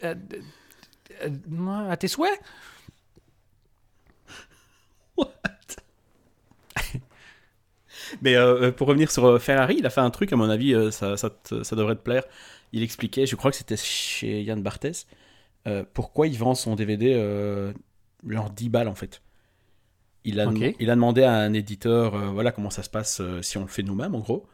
euh, 0.04 0.16
euh, 1.24 1.89
À 1.89 1.96
tes 1.96 2.10
souhaits? 2.10 2.38
Mais 8.22 8.36
euh, 8.36 8.72
pour 8.72 8.88
revenir 8.88 9.12
sur 9.12 9.42
Ferrari, 9.42 9.75
il 9.80 9.86
a 9.86 9.89
fait 9.89 10.01
un 10.01 10.10
truc, 10.10 10.34
à 10.34 10.36
mon 10.36 10.50
avis, 10.50 10.75
ça, 10.92 11.16
ça, 11.16 11.30
devrait 11.72 11.96
te 11.96 12.01
plaire. 12.01 12.24
Il 12.74 12.84
expliquait, 12.84 13.25
je 13.25 13.38
crois 13.38 13.51
que 13.51 13.58
c'était 13.58 13.78
chez 13.78 14.42
Yann 14.42 14.62
Barthès, 14.62 15.08
pourquoi 15.94 16.28
il 16.28 16.38
vend 16.38 16.54
son 16.56 16.75
DVD 16.75 17.13
euh, 17.16 17.72
genre 18.28 18.50
10 18.50 18.70
balles 18.70 18.88
en 18.88 18.96
fait. 18.96 19.22
Il 20.26 20.40
a, 20.40 20.46
il 20.80 20.90
a 20.90 20.96
demandé 20.96 21.24
à 21.24 21.34
un 21.34 21.54
éditeur, 21.54 22.14
euh, 22.16 22.28
voilà 22.28 22.52
comment 22.52 22.70
ça 22.70 22.84
se 22.84 22.90
passe 22.90 23.22
euh, 23.22 23.42
si 23.42 23.58
on 23.58 23.62
le 23.62 23.68
fait 23.68 23.84
nous-mêmes 23.84 24.16
en 24.16 24.20
gros. 24.20 24.48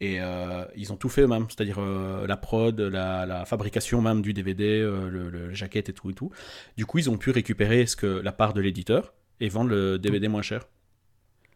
Et 0.00 0.20
euh, 0.20 0.64
ils 0.76 0.92
ont 0.92 0.96
tout 0.96 1.10
fait 1.10 1.22
eux-mêmes, 1.22 1.46
c'est-à-dire 1.50 1.78
la 1.80 2.36
prod, 2.38 2.80
la, 2.80 3.26
la 3.26 3.44
fabrication 3.44 4.00
même 4.00 4.22
du 4.22 4.32
DVD, 4.32 4.80
le, 4.80 5.28
le 5.28 5.52
jaquette 5.52 5.90
et 5.90 5.92
tout 5.92 6.08
et 6.10 6.14
tout. 6.14 6.30
Du 6.78 6.86
coup, 6.86 6.96
ils 6.98 7.10
ont 7.10 7.18
pu 7.18 7.30
récupérer 7.30 7.84
ce 7.84 7.96
que, 7.96 8.06
la 8.06 8.32
part 8.32 8.54
de 8.54 8.62
l'éditeur 8.62 9.12
et 9.40 9.50
vendre 9.50 9.68
le 9.70 9.98
DVD 9.98 10.26
moins 10.28 10.40
cher. 10.40 10.62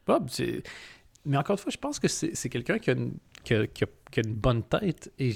Bob, 0.07 0.27
c'est. 0.29 0.63
mais 1.25 1.39
encore 1.39 1.55
une 1.55 1.63
fois, 1.63 1.73
je 1.73 1.79
pense 1.79 1.99
que 1.99 2.07
c'est 2.09 2.49
quelqu'un 2.51 2.79
qui, 2.79 2.91
a 2.91 2.93
une- 2.93 3.17
qui 3.45 3.55
a- 3.55 3.67
qui 3.67 3.85
a- 3.85 3.89
qui 4.11 4.21
a 4.21 4.23
une 4.27 4.35
bonne 4.35 4.63
tête. 4.63 5.11
Et 5.19 5.33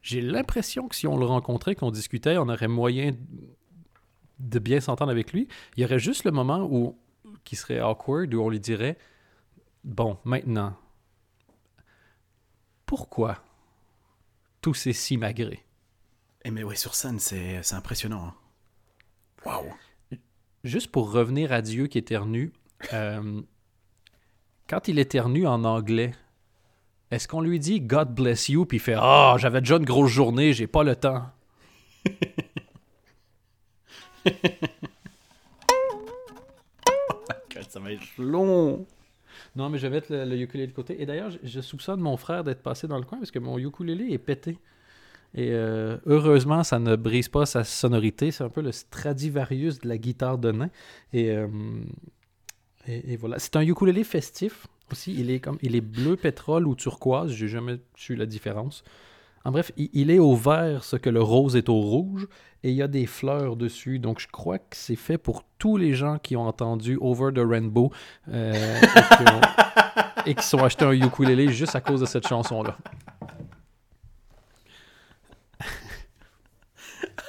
j'ai 0.00 0.22
l'impression 0.22 0.88
que 0.88 0.94
si 0.96 1.06
on 1.06 1.18
le 1.18 1.26
rencontrait, 1.26 1.74
qu'on 1.74 1.90
discutait, 1.90 2.38
on 2.38 2.48
aurait 2.48 2.68
moyen 2.68 3.10
de 4.38 4.58
bien 4.58 4.80
s'entendre 4.80 5.10
avec 5.10 5.32
lui. 5.34 5.46
Il 5.76 5.82
y 5.82 5.84
aurait 5.84 5.98
juste 5.98 6.24
le 6.24 6.30
moment 6.30 6.66
où 6.70 6.96
qui 7.44 7.56
serait 7.56 7.80
awkward, 7.80 8.32
où 8.34 8.42
on 8.42 8.50
lui 8.50 8.60
dirait 8.60 8.98
Bon, 9.84 10.18
maintenant, 10.24 10.76
pourquoi 12.86 13.38
tout 14.60 14.74
c'est 14.74 14.92
si 14.94 15.16
magré 15.18 15.62
Et 16.44 16.50
mais 16.50 16.62
ouais, 16.62 16.76
sur 16.76 16.94
scène, 16.94 17.18
c'est 17.18 17.60
impressionnant. 17.72 18.28
hein. 18.28 18.34
Waouh. 19.44 19.74
Juste 20.64 20.90
pour 20.90 21.12
revenir 21.12 21.52
à 21.52 21.60
Dieu 21.60 21.86
qui 21.86 21.98
éternue, 21.98 22.50
euh, 22.94 23.42
quand 24.66 24.88
il 24.88 24.98
éternue 24.98 25.46
en 25.46 25.64
anglais, 25.64 26.12
est-ce 27.10 27.28
qu'on 27.28 27.42
lui 27.42 27.60
dit 27.60 27.82
God 27.82 28.14
bless 28.14 28.48
you 28.48 28.64
puis 28.64 28.78
il 28.78 28.80
fait 28.80 28.96
Ah, 28.96 29.36
j'avais 29.38 29.60
déjà 29.60 29.76
une 29.76 29.84
grosse 29.84 30.10
journée, 30.10 30.54
j'ai 30.54 30.66
pas 30.66 30.82
le 30.82 30.96
temps. 30.96 31.30
Ça 37.68 37.80
va 37.80 37.92
être 37.92 38.06
long. 38.18 38.86
Non, 39.56 39.68
mais 39.68 39.78
je 39.78 39.86
vais 39.86 39.90
mettre 39.90 40.12
le, 40.12 40.24
le 40.24 40.40
ukulélé 40.40 40.68
de 40.68 40.72
côté. 40.72 41.00
Et 41.02 41.06
d'ailleurs, 41.06 41.30
je, 41.30 41.38
je 41.42 41.60
soupçonne 41.60 42.00
mon 42.00 42.16
frère 42.16 42.44
d'être 42.44 42.62
passé 42.62 42.86
dans 42.86 42.98
le 42.98 43.04
coin 43.04 43.18
parce 43.18 43.30
que 43.30 43.38
mon 43.38 43.58
ukulélé 43.58 44.12
est 44.12 44.18
pété. 44.18 44.58
Et 45.34 45.50
euh, 45.50 45.96
heureusement, 46.06 46.62
ça 46.62 46.78
ne 46.78 46.94
brise 46.94 47.28
pas 47.28 47.44
sa 47.44 47.64
sonorité. 47.64 48.30
C'est 48.30 48.44
un 48.44 48.48
peu 48.48 48.60
le 48.60 48.70
Stradivarius 48.70 49.80
de 49.80 49.88
la 49.88 49.98
guitare 49.98 50.38
de 50.38 50.52
nain. 50.52 50.70
Et, 51.12 51.30
euh, 51.30 51.48
et, 52.86 53.14
et 53.14 53.16
voilà. 53.16 53.40
C'est 53.40 53.56
un 53.56 53.62
ukulélé 53.62 54.04
festif 54.04 54.68
aussi. 54.92 55.12
Il 55.18 55.30
est, 55.30 55.40
comme, 55.40 55.58
il 55.62 55.74
est 55.74 55.80
bleu 55.80 56.16
pétrole 56.16 56.68
ou 56.68 56.76
turquoise. 56.76 57.32
J'ai 57.32 57.48
jamais 57.48 57.80
su 57.96 58.14
la 58.14 58.26
différence. 58.26 58.84
En 59.44 59.50
bref, 59.50 59.72
il, 59.76 59.90
il 59.92 60.10
est 60.10 60.18
au 60.18 60.34
vert 60.34 60.84
ce 60.84 60.96
que 60.96 61.10
le 61.10 61.22
rose 61.22 61.54
est 61.56 61.68
au 61.68 61.78
rouge. 61.80 62.26
Et 62.62 62.70
il 62.70 62.76
y 62.76 62.82
a 62.82 62.88
des 62.88 63.04
fleurs 63.06 63.56
dessus. 63.56 63.98
Donc, 63.98 64.18
je 64.20 64.26
crois 64.28 64.58
que 64.58 64.74
c'est 64.74 64.96
fait 64.96 65.18
pour 65.18 65.44
tous 65.58 65.76
les 65.76 65.92
gens 65.94 66.18
qui 66.18 66.34
ont 66.34 66.46
entendu 66.46 66.96
Over 67.00 67.30
the 67.34 67.42
Rainbow 67.46 67.92
euh, 68.32 68.80
et, 68.80 69.16
qui 69.16 69.32
ont- 69.32 69.40
et 70.26 70.34
qui 70.34 70.46
sont 70.46 70.58
achetés 70.64 70.86
un 70.86 70.92
ukulélé 70.92 71.48
juste 71.52 71.76
à 71.76 71.80
cause 71.82 72.00
de 72.00 72.06
cette 72.06 72.26
chanson-là. 72.26 72.76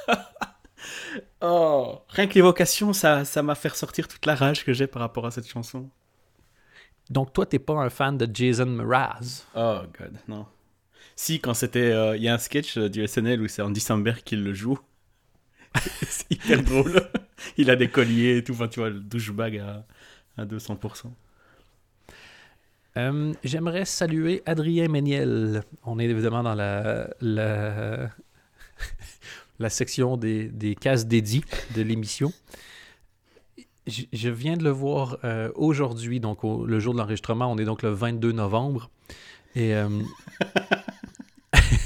Oh, 1.41 1.99
rien 2.09 2.27
que 2.27 2.33
l'évocation, 2.33 2.91
ça 2.93 3.23
ça 3.25 3.43
m'a 3.43 3.55
fait 3.55 3.67
ressortir 3.67 4.07
toute 4.07 4.25
la 4.25 4.35
rage 4.35 4.65
que 4.65 4.73
j'ai 4.73 4.87
par 4.87 5.01
rapport 5.01 5.25
à 5.25 5.31
cette 5.31 5.47
chanson. 5.47 5.89
Donc, 7.09 7.33
toi, 7.33 7.45
t'es 7.45 7.59
pas 7.59 7.73
un 7.75 7.89
fan 7.89 8.17
de 8.17 8.27
Jason 8.33 8.65
Mraz? 8.65 9.43
Oh 9.55 9.81
god, 9.99 10.13
non. 10.27 10.47
Si, 11.15 11.39
quand 11.39 11.53
c'était. 11.53 11.91
euh, 11.91 12.17
Il 12.17 12.23
y 12.23 12.27
a 12.29 12.33
un 12.33 12.37
sketch 12.37 12.77
euh, 12.77 12.89
du 12.89 13.05
SNL 13.07 13.41
où 13.41 13.47
c'est 13.47 13.61
Andy 13.61 13.79
Samberg 13.79 14.21
qui 14.23 14.35
le 14.35 14.53
joue. 14.53 14.79
c'est 16.07 16.31
hyper 16.31 16.63
drôle. 16.63 17.09
Il 17.57 17.69
a 17.69 17.75
des 17.75 17.89
colliers 17.89 18.37
et 18.37 18.43
tout. 18.43 18.53
Enfin, 18.53 18.67
tu 18.67 18.79
vois, 18.79 18.89
le 18.89 18.99
douchebag 18.99 19.57
à, 19.59 19.85
à 20.37 20.45
200%. 20.45 21.11
Euh, 22.97 23.33
J'aimerais 23.43 23.85
saluer 23.85 24.41
Adrien 24.45 24.87
Méniel. 24.87 25.63
On 25.83 25.99
est 25.99 26.05
évidemment 26.05 26.43
dans 26.43 26.55
la, 26.55 27.09
la, 27.21 28.09
la 29.59 29.69
section 29.69 30.17
des, 30.17 30.45
des 30.45 30.75
cases 30.75 31.05
dédiées 31.05 31.43
de 31.75 31.81
l'émission. 31.81 32.31
Je, 33.87 34.03
je 34.13 34.29
viens 34.29 34.57
de 34.57 34.63
le 34.63 34.71
voir 34.71 35.17
euh, 35.23 35.51
aujourd'hui, 35.55 36.19
donc 36.19 36.43
au- 36.43 36.65
le 36.65 36.79
jour 36.79 36.93
de 36.93 36.99
l'enregistrement. 36.99 37.51
On 37.51 37.57
est 37.57 37.65
donc 37.65 37.83
le 37.83 37.89
22 37.89 38.31
novembre. 38.31 38.89
Et 39.55 39.75
euh, 39.75 39.89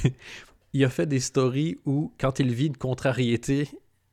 il 0.73 0.83
a 0.83 0.89
fait 0.89 1.05
des 1.05 1.19
stories 1.19 1.77
où, 1.85 2.13
quand 2.19 2.39
il 2.39 2.53
vit 2.53 2.67
une 2.67 2.77
contrariété, 2.77 3.69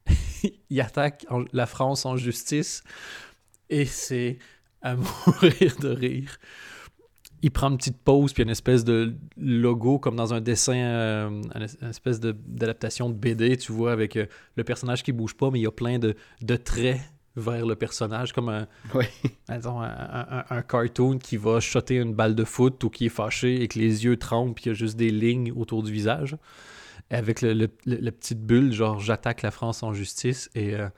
il 0.71 0.81
attaque 0.81 1.27
la 1.53 1.67
France 1.67 2.07
en 2.07 2.17
justice. 2.17 2.83
Et 3.69 3.85
c'est 3.85 4.39
à 4.83 4.97
mourir 5.27 5.77
de 5.81 5.89
rire 5.89 6.39
il 7.43 7.51
prend 7.51 7.71
une 7.71 7.77
petite 7.77 7.99
pause, 7.99 8.33
puis 8.33 8.43
une 8.43 8.51
espèce 8.51 8.83
de 8.83 9.15
logo 9.37 9.99
comme 9.99 10.17
dans 10.17 10.35
un 10.35 10.41
dessin, 10.41 10.77
euh, 10.77 11.43
une 11.55 11.89
espèce 11.89 12.19
d'adaptation 12.19 13.11
de, 13.11 13.15
BD, 13.15 13.57
tu 13.57 13.73
vois, 13.73 13.93
avec 13.93 14.17
euh, 14.17 14.27
le 14.57 14.65
personnage 14.65 15.03
qui 15.03 15.13
bouge 15.13 15.35
pas, 15.35 15.51
mais 15.51 15.61
il 15.61 15.63
y 15.63 15.67
a 15.67 15.71
plein 15.71 15.99
de 15.99 16.57
traits 16.57 17.01
vers 17.37 17.67
le 17.67 17.77
personnage, 17.77 18.33
comme 18.33 18.49
un, 18.49 18.67
disons, 19.49 19.81
un, 19.83 19.87
un- 19.89 20.45
un 20.49 20.63
cartoon 20.63 21.19
qui 21.19 21.37
va 21.37 21.61
shotter 21.61 21.97
une 21.97 22.15
balle 22.15 22.35
de 22.35 22.45
foot 22.45 22.83
ou 22.85 22.91
qui 22.91 23.07
est 23.07 23.11
fâché 23.11 23.63
et 23.63 23.69
que 23.69 23.79
les 23.79 24.05
yeux 24.05 24.17
tremblent, 24.17 24.55
puis 24.55 24.65
il 24.65 24.69
y 24.69 24.71
a 24.71 24.75
juste 24.75 24.97
des 24.97 25.11
lignes 25.11 25.53
autour 25.53 25.83
du 25.83 25.93
visage. 25.93 26.37
Avec 27.11 27.41
le, 27.43 27.53
le- 27.53 27.69
petite 28.11 28.41
bulle, 28.45 28.73
genre 28.73 28.99
j'attaque 29.01 29.43
la 29.43 29.51
France 29.53 29.83
en 29.83 29.93
justice. 29.93 30.51
Et, 30.55 30.75
euh, 30.75 30.89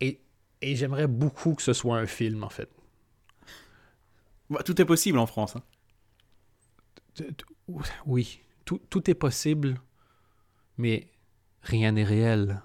et, 0.00 0.18
et 0.62 0.74
j'aimerais 0.76 1.06
beaucoup 1.06 1.54
que 1.54 1.62
ce 1.62 1.72
soit 1.72 1.98
un 1.98 2.06
film, 2.06 2.42
en 2.42 2.48
fait. 2.48 2.68
Bah, 4.50 4.62
tout 4.64 4.80
est 4.80 4.84
possible 4.84 5.18
en 5.18 5.26
France. 5.26 5.56
hein. 5.56 5.62
Oui, 8.06 8.40
tout, 8.64 8.80
tout 8.90 9.08
est 9.10 9.14
possible, 9.14 9.80
mais 10.78 11.08
rien 11.62 11.92
n'est 11.92 12.04
réel. 12.04 12.60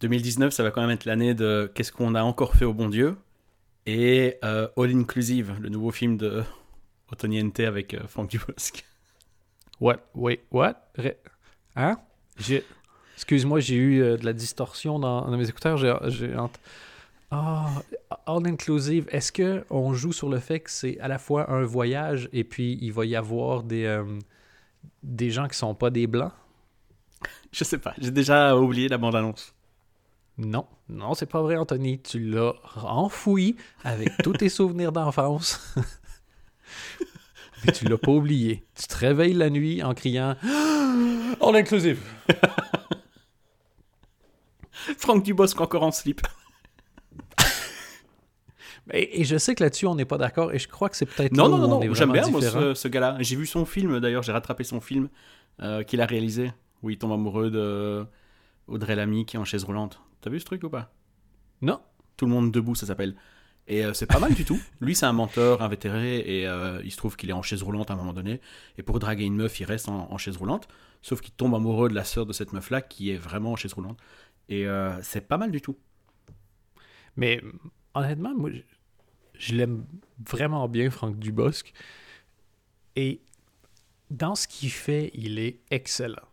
2019, 0.00 0.52
ça 0.52 0.62
va 0.62 0.70
quand 0.70 0.80
même 0.80 0.90
être 0.90 1.04
l'année 1.04 1.34
de 1.34 1.70
Qu'est-ce 1.74 1.92
qu'on 1.92 2.14
a 2.14 2.22
encore 2.22 2.54
fait 2.54 2.64
au 2.64 2.74
bon 2.74 2.88
Dieu 2.88 3.16
et 3.86 4.38
euh, 4.44 4.68
All 4.76 4.90
Inclusive, 4.96 5.54
le 5.60 5.68
nouveau 5.68 5.90
film 5.90 6.16
de 6.16 6.42
Otoniente 7.12 7.60
avec 7.60 7.94
euh, 7.94 8.06
Franck 8.06 8.30
Dubosc. 8.30 8.84
What? 9.80 9.98
Wait, 10.14 10.40
what? 10.50 10.74
Ré- 10.96 11.18
Hein? 11.76 11.98
J'ai... 12.38 12.64
Excuse-moi, 13.16 13.60
j'ai 13.60 13.76
eu 13.76 14.02
euh, 14.02 14.16
de 14.16 14.24
la 14.24 14.32
distorsion 14.32 14.98
dans, 14.98 15.28
dans 15.30 15.36
mes 15.36 15.48
écouteurs. 15.48 15.76
J'ai, 15.76 15.94
Ah, 17.30 17.68
all 18.26 18.46
inclusive. 18.46 19.06
Est-ce 19.10 19.32
que 19.32 19.64
on 19.70 19.92
joue 19.92 20.12
sur 20.12 20.28
le 20.28 20.38
fait 20.38 20.60
que 20.60 20.70
c'est 20.70 20.98
à 21.00 21.08
la 21.08 21.18
fois 21.18 21.50
un 21.50 21.62
voyage 21.64 22.28
et 22.32 22.44
puis 22.44 22.78
il 22.80 22.92
va 22.92 23.04
y 23.06 23.16
avoir 23.16 23.62
des, 23.62 23.84
euh, 23.84 24.04
des 25.02 25.30
gens 25.30 25.48
qui 25.48 25.56
sont 25.56 25.74
pas 25.74 25.90
des 25.90 26.06
blancs? 26.06 26.32
Je 27.52 27.64
sais 27.64 27.78
pas, 27.78 27.94
j'ai 27.98 28.10
déjà 28.10 28.56
oublié 28.56 28.88
la 28.88 28.98
bande-annonce. 28.98 29.53
Non, 30.36 30.66
non, 30.88 31.14
c'est 31.14 31.26
pas 31.26 31.42
vrai, 31.42 31.56
Anthony. 31.56 32.00
Tu 32.00 32.18
l'as 32.18 32.54
enfoui 32.82 33.56
avec 33.84 34.10
tous 34.22 34.32
tes 34.32 34.48
souvenirs 34.50 34.90
d'enfance. 34.90 35.74
Mais 37.64 37.72
tu 37.72 37.84
l'as 37.84 37.98
pas 37.98 38.10
oublié. 38.10 38.64
Tu 38.74 38.86
te 38.86 38.96
réveilles 38.96 39.34
la 39.34 39.48
nuit 39.48 39.82
en 39.82 39.94
criant 39.94 40.36
All 41.40 41.56
inclusive. 41.56 42.00
Franck 44.98 45.22
Dubosc 45.22 45.60
encore 45.60 45.84
en 45.84 45.92
slip. 45.92 46.20
Et, 48.92 49.24
je 49.24 49.38
sais 49.38 49.54
que 49.54 49.62
là-dessus, 49.62 49.86
on 49.86 49.94
n'est 49.94 50.04
pas 50.04 50.18
d'accord. 50.18 50.52
Et 50.52 50.58
je 50.58 50.68
crois 50.68 50.90
que 50.90 50.96
c'est 50.96 51.06
peut-être 51.06 51.32
Non, 51.32 51.48
non, 51.48 51.56
non, 51.58 51.80
non, 51.80 51.94
j'aime 51.94 52.12
bien 52.12 52.28
moi, 52.28 52.40
différent. 52.40 52.60
ce, 52.60 52.74
ce 52.74 52.88
gars-là. 52.88 53.16
J'ai 53.20 53.36
vu 53.36 53.46
son 53.46 53.64
film 53.64 54.00
d'ailleurs, 54.00 54.22
j'ai 54.22 54.32
rattrapé 54.32 54.64
son 54.64 54.80
film 54.80 55.08
euh, 55.62 55.84
qu'il 55.84 56.00
a 56.00 56.06
réalisé, 56.06 56.52
où 56.82 56.90
il 56.90 56.98
tombe 56.98 57.12
amoureux 57.12 57.50
de 57.50 58.04
Audrey 58.66 58.96
Lamy 58.96 59.24
qui 59.24 59.36
est 59.36 59.38
en 59.38 59.44
chaise 59.44 59.64
roulante. 59.64 60.00
T'as 60.24 60.30
vu 60.30 60.40
ce 60.40 60.46
truc 60.46 60.64
ou 60.64 60.70
pas? 60.70 60.90
Non. 61.60 61.82
Tout 62.16 62.24
le 62.24 62.32
monde 62.32 62.50
debout, 62.50 62.74
ça 62.74 62.86
s'appelle. 62.86 63.14
Et 63.68 63.84
euh, 63.84 63.92
c'est 63.92 64.06
pas 64.06 64.18
mal 64.18 64.32
du 64.32 64.46
tout. 64.46 64.58
Lui, 64.80 64.94
c'est 64.94 65.04
un 65.04 65.12
menteur 65.12 65.60
invétéré 65.60 66.20
et 66.20 66.48
euh, 66.48 66.80
il 66.82 66.90
se 66.90 66.96
trouve 66.96 67.14
qu'il 67.14 67.28
est 67.28 67.34
en 67.34 67.42
chaise 67.42 67.62
roulante 67.62 67.90
à 67.90 67.92
un 67.92 67.98
moment 67.98 68.14
donné. 68.14 68.40
Et 68.78 68.82
pour 68.82 68.98
draguer 69.00 69.24
une 69.24 69.36
meuf, 69.36 69.60
il 69.60 69.64
reste 69.64 69.86
en, 69.90 70.10
en 70.10 70.16
chaise 70.16 70.38
roulante. 70.38 70.66
Sauf 71.02 71.20
qu'il 71.20 71.34
tombe 71.34 71.54
amoureux 71.54 71.90
de 71.90 71.94
la 71.94 72.04
sœur 72.04 72.24
de 72.24 72.32
cette 72.32 72.54
meuf-là 72.54 72.80
qui 72.80 73.10
est 73.10 73.18
vraiment 73.18 73.52
en 73.52 73.56
chaise 73.56 73.74
roulante. 73.74 73.98
Et 74.48 74.66
euh, 74.66 74.98
c'est 75.02 75.28
pas 75.28 75.36
mal 75.36 75.50
du 75.50 75.60
tout. 75.60 75.76
Mais 77.16 77.42
honnêtement, 77.92 78.34
moi, 78.34 78.50
je, 78.50 78.60
je 79.34 79.54
l'aime 79.54 79.84
vraiment 80.26 80.66
bien, 80.70 80.88
Franck 80.88 81.18
Dubosc. 81.18 81.74
Et 82.96 83.20
dans 84.10 84.34
ce 84.36 84.48
qu'il 84.48 84.70
fait, 84.70 85.10
il 85.12 85.38
est 85.38 85.60
excellent. 85.70 86.26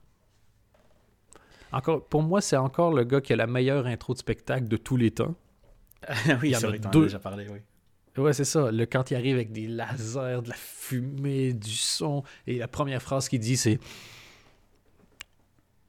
Encore, 1.71 2.05
pour 2.05 2.21
moi, 2.23 2.41
c'est 2.41 2.57
encore 2.57 2.93
le 2.93 3.03
gars 3.03 3.21
qui 3.21 3.33
a 3.33 3.35
la 3.35 3.47
meilleure 3.47 3.85
intro 3.85 4.13
de 4.13 4.19
spectacle 4.19 4.67
de 4.67 4.77
tous 4.77 4.97
les 4.97 5.11
temps. 5.11 5.35
oui, 6.41 6.49
Il 6.49 6.51
y 6.51 6.55
en 6.55 6.63
a 6.63 6.77
deux. 6.77 7.03
déjà 7.03 7.19
parlé, 7.19 7.47
oui. 7.49 7.59
Ouais, 8.21 8.33
c'est 8.33 8.45
ça. 8.45 8.71
Le, 8.71 8.85
quand 8.85 9.09
il 9.11 9.15
arrive 9.15 9.35
avec 9.35 9.51
des 9.51 9.67
lasers, 9.67 10.41
de 10.43 10.49
la 10.49 10.55
fumée, 10.55 11.53
du 11.53 11.71
son, 11.71 12.23
et 12.45 12.57
la 12.57 12.67
première 12.67 13.01
phrase 13.01 13.29
qu'il 13.29 13.39
dit, 13.39 13.55
c'est 13.55 13.79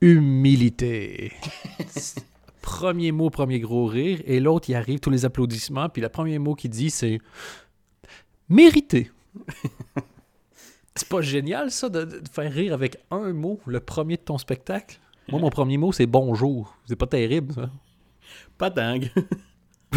humilité. 0.01 1.33
premier 2.63 3.11
mot, 3.11 3.29
premier 3.31 3.59
gros 3.59 3.87
rire, 3.87 4.21
et 4.25 4.39
l'autre, 4.39 4.71
il 4.71 4.77
arrive, 4.77 5.01
tous 5.01 5.11
les 5.11 5.25
applaudissements, 5.25 5.89
puis 5.89 6.01
le 6.01 6.09
premier 6.09 6.39
mot 6.39 6.55
qu'il 6.55 6.71
dit, 6.71 6.91
c'est 6.91 7.19
mérité. 8.49 9.11
c'est 10.95 11.09
pas 11.09 11.23
génial, 11.23 11.73
ça, 11.73 11.89
de, 11.89 12.05
de 12.05 12.29
faire 12.31 12.53
rire 12.53 12.73
avec 12.73 12.99
un 13.11 13.33
mot, 13.33 13.61
le 13.67 13.81
premier 13.81 14.17
de 14.17 14.23
ton 14.23 14.39
spectacle? 14.39 15.01
Moi, 15.33 15.41
mon 15.41 15.51
premier 15.51 15.79
mot, 15.79 15.93
c'est 15.93 16.07
bonjour. 16.07 16.77
C'est 16.87 16.95
pas 16.97 17.07
terrible, 17.07 17.55
ça. 17.55 17.71
Pas 18.59 18.71
dingue. 18.71 19.11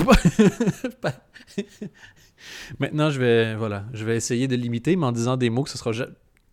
Maintenant, 2.80 3.10
je 3.10 3.20
vais, 3.20 3.56
voilà, 3.56 3.86
je 3.94 4.06
vais 4.06 4.16
essayer 4.16 4.48
de 4.48 4.56
limiter, 4.56 4.96
mais 4.96 5.06
en 5.06 5.12
disant 5.12 5.36
des 5.38 5.50
mots 5.50 5.64
que 5.64 5.70
ce 5.70 5.78
sera 5.78 5.92
ja- 5.92 6.08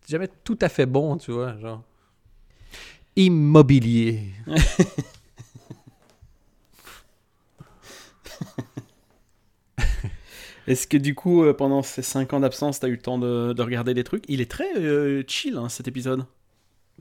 jamais 0.07 0.27
tout 0.43 0.57
à 0.61 0.67
fait 0.69 0.85
bon, 0.85 1.17
tu 1.17 1.31
vois, 1.31 1.57
genre. 1.59 1.81
Immobilier. 3.15 4.19
Est-ce 10.67 10.87
que 10.87 10.97
du 10.97 11.13
coup, 11.15 11.43
euh, 11.43 11.53
pendant 11.53 11.81
ces 11.83 12.01
5 12.01 12.33
ans 12.33 12.39
d'absence, 12.39 12.79
t'as 12.79 12.87
eu 12.87 12.91
le 12.93 12.97
temps 13.01 13.17
de, 13.17 13.53
de 13.53 13.61
regarder 13.61 13.93
des 13.93 14.03
trucs? 14.03 14.23
Il 14.29 14.39
est 14.41 14.49
très 14.49 14.77
euh, 14.77 15.23
chill, 15.27 15.57
hein, 15.57 15.67
cet 15.69 15.87
épisode. 15.87 16.25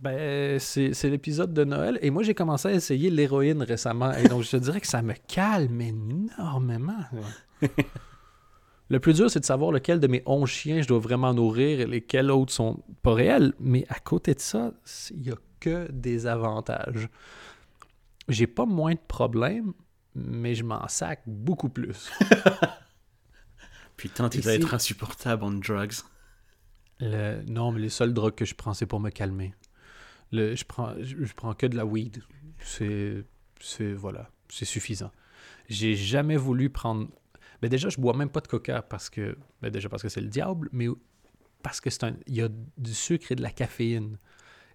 Ben, 0.02 0.59
c'est 0.59 0.94
c'est 0.94 1.09
l'épisode 1.09 1.54
de 1.54 1.62
Noël, 1.64 1.99
et 2.02 2.11
moi, 2.11 2.23
j'ai 2.25 2.35
commencé 2.35 2.68
à 2.68 2.73
essayer 2.73 3.09
l'héroïne 3.09 3.62
récemment, 3.62 4.12
et 4.12 4.25
donc 4.28 4.42
je 4.42 4.50
te 4.50 4.56
dirais 4.56 4.80
que 4.80 4.87
ça 4.88 5.00
me 5.00 5.14
calme 5.28 5.80
énormément. 5.80 6.99
ouais. 7.62 7.68
Le 8.88 9.00
plus 9.00 9.14
dur, 9.14 9.30
c'est 9.30 9.40
de 9.40 9.44
savoir 9.47 9.71
lequel 9.73 10.00
de 10.00 10.06
mes 10.09 10.23
11 10.26 10.47
chiens 10.50 10.82
je 10.82 10.88
dois 10.88 10.99
vraiment 10.99 11.32
nourrir 11.32 11.80
et 11.80 11.87
lesquels 11.87 12.30
autres 12.30 12.52
sont 12.52 12.82
pas 13.00 13.14
réels. 13.14 13.54
Mais 13.59 13.87
à 13.88 13.99
côté 14.00 14.35
de 14.35 14.40
ça, 14.40 14.73
il 15.12 15.21
n'y 15.23 15.30
a 15.30 15.37
que 15.61 15.90
des 15.90 16.26
avantages. 16.26 17.09
J'ai 18.28 18.47
pas 18.47 18.66
moins 18.66 18.92
de 18.92 19.00
problèmes, 19.09 19.73
mais 20.14 20.54
je 20.54 20.62
m'en 20.64 20.87
sac 20.88 21.23
beaucoup 21.26 21.71
plus. 21.71 22.11
Putain, 23.97 24.28
tu 24.28 24.40
dois 24.40 24.54
être 24.54 24.75
insupportable 24.75 25.44
en 25.44 25.52
drugs. 25.52 25.92
Le- 27.00 27.42
Non, 27.49 27.73
mais 27.73 27.80
les 27.80 27.88
seules 27.88 28.12
drogues 28.12 28.35
que 28.35 28.44
je 28.44 28.54
prends, 28.54 28.75
c'est 28.75 28.87
pour 28.87 29.00
me 29.00 29.11
calmer. 29.11 29.54
Le... 30.32 30.54
Je, 30.56 30.64
prends... 30.64 30.94
je 31.00 31.32
prends 31.34 31.54
que 31.54 31.66
de 31.66 31.76
la 31.76 31.84
weed. 31.86 32.22
C'est. 32.58 33.24
Voilà. 33.96 34.30
C'est 34.48 34.64
suffisant. 34.64 35.12
J'ai 35.68 35.94
jamais 35.94 36.36
voulu 36.36 36.68
prendre. 36.70 37.08
Ben 37.60 37.68
déjà, 37.68 37.88
je 37.88 38.00
bois 38.00 38.14
même 38.16 38.28
pas 38.30 38.40
de 38.40 38.48
coca 38.48 38.82
parce 38.82 39.08
que. 39.10 39.36
Ben 39.60 39.70
déjà 39.70 39.88
parce 39.88 40.02
que 40.02 40.08
c'est 40.08 40.20
le 40.20 40.28
diable, 40.28 40.68
mais 40.72 40.88
parce 41.62 41.80
que 41.80 41.90
c'est 41.90 42.04
un. 42.04 42.16
Il 42.26 42.34
y 42.34 42.42
a 42.42 42.48
du 42.78 42.92
sucre 42.94 43.30
et 43.32 43.34
de 43.36 43.42
la 43.42 43.50
caféine. 43.50 44.18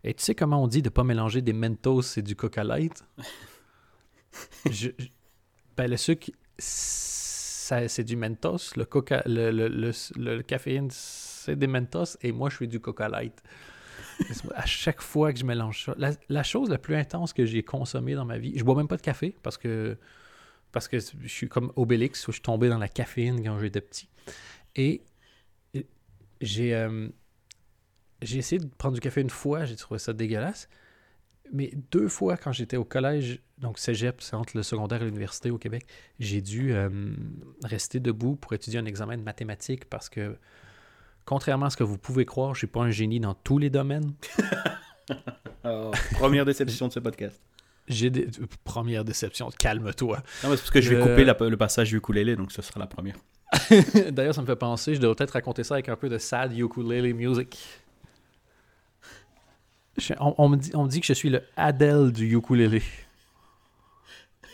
Et 0.03 0.13
tu 0.13 0.23
sais 0.23 0.35
comment 0.35 0.63
on 0.63 0.67
dit 0.67 0.81
de 0.81 0.89
pas 0.89 1.03
mélanger 1.03 1.41
des 1.41 1.53
Mentos 1.53 2.01
et 2.17 2.21
du 2.21 2.35
Coca 2.35 2.63
Light? 2.63 3.03
Je- 4.69 4.89
je- 4.97 5.07
Ben 5.75 5.89
le 5.89 5.97
sucre, 5.97 6.31
c'est 6.57 8.03
du 8.03 8.15
Mentos. 8.15 8.75
Le, 8.75 8.85
coca... 8.85 9.21
le, 9.25 9.51
le, 9.51 9.67
le, 9.67 9.91
le 10.15 10.41
caféine, 10.41 10.89
c'est 10.91 11.55
des 11.55 11.67
Mentos. 11.67 12.17
Et 12.21 12.31
moi, 12.31 12.49
je 12.49 12.57
fais 12.57 12.67
du 12.67 12.79
Coca 12.79 13.09
Light. 13.09 13.41
À 14.55 14.65
chaque 14.65 15.01
fois 15.01 15.33
que 15.33 15.39
je 15.39 15.45
mélange 15.45 15.85
ça. 15.85 15.95
La, 16.29 16.43
chose 16.43 16.69
la 16.69 16.77
plus 16.77 16.95
intense 16.95 17.33
que 17.33 17.45
j'ai 17.45 17.63
consommée 17.63 18.15
dans 18.15 18.25
ma 18.25 18.37
vie, 18.37 18.57
je 18.57 18.63
bois 18.63 18.75
même 18.75 18.87
pas 18.87 18.97
de 18.97 19.01
café 19.01 19.35
parce 19.43 19.57
que 19.57 19.97
parce 20.71 20.87
que 20.87 20.99
je 20.99 21.27
suis 21.27 21.47
comme 21.47 21.71
Obélix 21.75 22.27
où 22.27 22.31
je 22.31 22.35
suis 22.35 22.41
tombé 22.41 22.69
dans 22.69 22.77
la 22.77 22.89
caféine 22.89 23.43
quand 23.43 23.57
j'étais 23.59 23.81
petit. 23.81 24.09
Et 24.75 25.01
j'ai 26.41 26.75
euh, 26.75 27.09
j'ai 28.21 28.37
essayé 28.37 28.59
de 28.59 28.67
prendre 28.77 28.95
du 28.95 29.01
café 29.01 29.21
une 29.21 29.29
fois, 29.29 29.65
j'ai 29.65 29.75
trouvé 29.75 29.99
ça 29.99 30.13
dégueulasse. 30.13 30.67
Mais 31.53 31.71
deux 31.91 32.09
fois 32.09 32.35
quand 32.35 32.51
j'étais 32.51 32.75
au 32.75 32.83
collège, 32.83 33.39
donc 33.57 33.79
cégep, 33.79 34.21
c'est 34.21 34.35
entre 34.35 34.57
le 34.57 34.63
secondaire 34.63 35.01
et 35.01 35.05
l'université 35.05 35.49
au 35.49 35.57
Québec, 35.57 35.85
j'ai 36.19 36.41
dû 36.41 36.73
euh, 36.73 36.89
rester 37.63 37.99
debout 37.99 38.35
pour 38.35 38.53
étudier 38.53 38.79
un 38.79 38.85
examen 38.85 39.17
de 39.17 39.23
mathématiques 39.23 39.85
parce 39.85 40.09
que 40.09 40.37
contrairement 41.27 41.67
à 41.67 41.69
ce 41.69 41.77
que 41.77 41.83
vous 41.83 41.99
pouvez 41.99 42.25
croire, 42.25 42.55
je 42.55 42.59
suis 42.59 42.67
pas 42.67 42.79
un 42.81 42.89
génie 42.89 43.19
dans 43.19 43.35
tous 43.35 43.59
les 43.59 43.69
domaines. 43.69 44.13
Oh, 45.63 45.91
première 46.13 46.45
déception 46.45 46.87
de 46.87 46.93
ce 46.93 46.99
podcast. 46.99 47.41
J'ai 47.87 48.09
des 48.09 48.27
première 48.63 49.03
déception, 49.05 49.49
calme-toi. 49.57 50.17
Non, 50.43 50.49
mais 50.49 50.55
c'est 50.55 50.61
parce 50.61 50.71
que 50.71 50.79
je 50.81 50.89
vais 50.89 50.95
Le- 50.97 51.01
couper 51.03 51.23
la- 51.25 51.35
le 51.49 51.57
passage 51.57 51.89
du 51.89 51.97
ukulélé, 51.97 52.35
donc 52.37 52.51
ce 52.53 52.61
sera 52.61 52.79
la 52.79 52.87
première. 52.87 53.15
D'ailleurs, 54.11 54.33
ça 54.35 54.41
me 54.41 54.45
fait 54.45 54.55
penser, 54.55 54.95
je 54.95 54.99
devrais 55.01 55.15
peut-être 55.15 55.31
raconter 55.31 55.63
ça 55.65 55.73
avec 55.75 55.89
un 55.89 55.95
peu 55.97 56.07
de 56.09 56.17
sad 56.17 56.57
ukulele 56.57 57.13
music. 57.13 57.57
Je- 59.97 60.13
on, 60.19 60.35
on 60.37 60.49
me 60.49 60.57
dit, 60.57 60.71
on 60.73 60.83
me 60.85 60.89
dit 60.89 61.01
que 61.01 61.07
je 61.07 61.13
suis 61.13 61.29
le 61.29 61.41
Adele 61.57 62.11
du 62.11 62.33
ukulélé. 62.35 62.81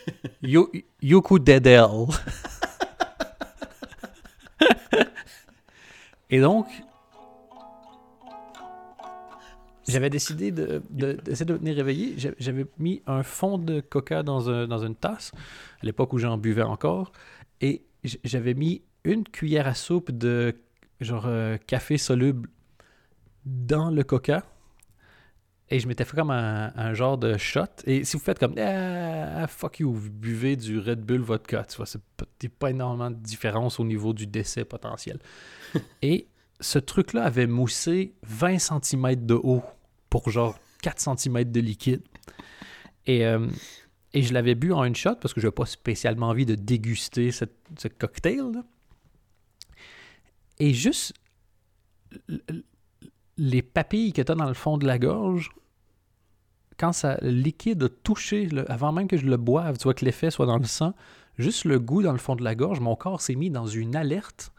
You, 0.42 0.70
Yukudedel. 1.00 1.86
Et 6.34 6.40
donc, 6.40 6.66
j'avais 9.86 10.10
décidé 10.10 10.50
de, 10.50 10.82
de- 10.90 11.12
d'essayer 11.12 11.44
de 11.44 11.52
me 11.52 11.58
tenir 11.60 11.76
réveillé. 11.76 12.14
J'a- 12.18 12.34
J'avais 12.40 12.66
mis 12.76 13.02
un 13.06 13.22
fond 13.22 13.56
de 13.56 13.78
coca 13.80 14.24
dans, 14.24 14.50
un- 14.50 14.66
dans 14.66 14.84
une 14.84 14.96
tasse, 14.96 15.30
à 15.80 15.86
l'époque 15.86 16.12
où 16.12 16.18
j'en 16.18 16.36
buvais 16.36 16.64
encore. 16.64 17.12
Et 17.60 17.84
j'avais 18.24 18.54
mis 18.54 18.82
une 19.04 19.22
cuillère 19.22 19.68
à 19.68 19.74
soupe 19.74 20.10
de 20.10 20.56
genre 21.00 21.26
euh, 21.26 21.56
café 21.56 21.98
soluble 21.98 22.48
dans 23.46 23.90
le 23.90 24.02
coca. 24.02 24.42
Et 25.70 25.78
je 25.78 25.86
m'étais 25.86 26.04
fait 26.04 26.16
comme 26.16 26.30
un, 26.32 26.94
genre 26.94 27.16
de 27.16 27.36
shot. 27.38 27.62
Et 27.86 28.02
si 28.02 28.16
vous 28.16 28.22
faites 28.24 28.40
comme 28.40 28.54
ah, 28.58 29.46
fuck 29.46 29.78
you, 29.78 29.92
vous 29.94 30.10
buvez 30.10 30.56
du 30.56 30.80
Red 30.80 31.00
Bull 31.00 31.20
vodka, 31.20 31.64
tu 31.64 31.76
vois, 31.76 31.86
c'est 31.86 32.02
pas 32.58 32.70
énormément 32.70 33.10
de 33.12 33.16
différence 33.16 33.78
au 33.78 33.84
niveau 33.84 34.12
du 34.12 34.26
décès 34.26 34.64
potentiel. 34.64 35.20
Et 36.02 36.28
ce 36.60 36.78
truc-là 36.78 37.24
avait 37.24 37.46
moussé 37.46 38.14
20 38.22 38.58
cm 38.58 39.26
de 39.26 39.34
haut 39.34 39.62
pour 40.10 40.30
genre 40.30 40.58
4 40.82 41.18
cm 41.18 41.44
de 41.44 41.60
liquide. 41.60 42.02
Et, 43.06 43.26
euh, 43.26 43.48
et 44.12 44.22
je 44.22 44.32
l'avais 44.32 44.54
bu 44.54 44.72
en 44.72 44.84
une 44.84 44.94
shot 44.94 45.16
parce 45.16 45.34
que 45.34 45.40
je 45.40 45.46
n'avais 45.46 45.54
pas 45.54 45.66
spécialement 45.66 46.28
envie 46.28 46.46
de 46.46 46.54
déguster 46.54 47.32
ce 47.32 47.44
cocktail. 47.98 48.62
Et 50.58 50.72
juste 50.72 51.14
les 53.36 53.62
papilles 53.62 54.12
que 54.12 54.22
tu 54.22 54.30
as 54.30 54.34
dans 54.34 54.48
le 54.48 54.54
fond 54.54 54.78
de 54.78 54.86
la 54.86 54.98
gorge, 54.98 55.50
quand 56.78 56.92
ça, 56.92 57.18
le 57.22 57.30
liquide 57.30 57.82
a 57.82 57.88
touché, 57.88 58.48
avant 58.68 58.92
même 58.92 59.08
que 59.08 59.16
je 59.16 59.26
le 59.26 59.36
boive, 59.36 59.78
tu 59.78 59.84
vois 59.84 59.94
que 59.94 60.04
l'effet 60.04 60.30
soit 60.30 60.46
dans 60.46 60.58
le 60.58 60.64
sang, 60.64 60.94
juste 61.38 61.64
le 61.64 61.78
goût 61.78 62.02
dans 62.02 62.12
le 62.12 62.18
fond 62.18 62.36
de 62.36 62.44
la 62.44 62.54
gorge, 62.54 62.80
mon 62.80 62.96
corps 62.96 63.20
s'est 63.20 63.34
mis 63.34 63.50
dans 63.50 63.66
une 63.66 63.96
alerte. 63.96 64.52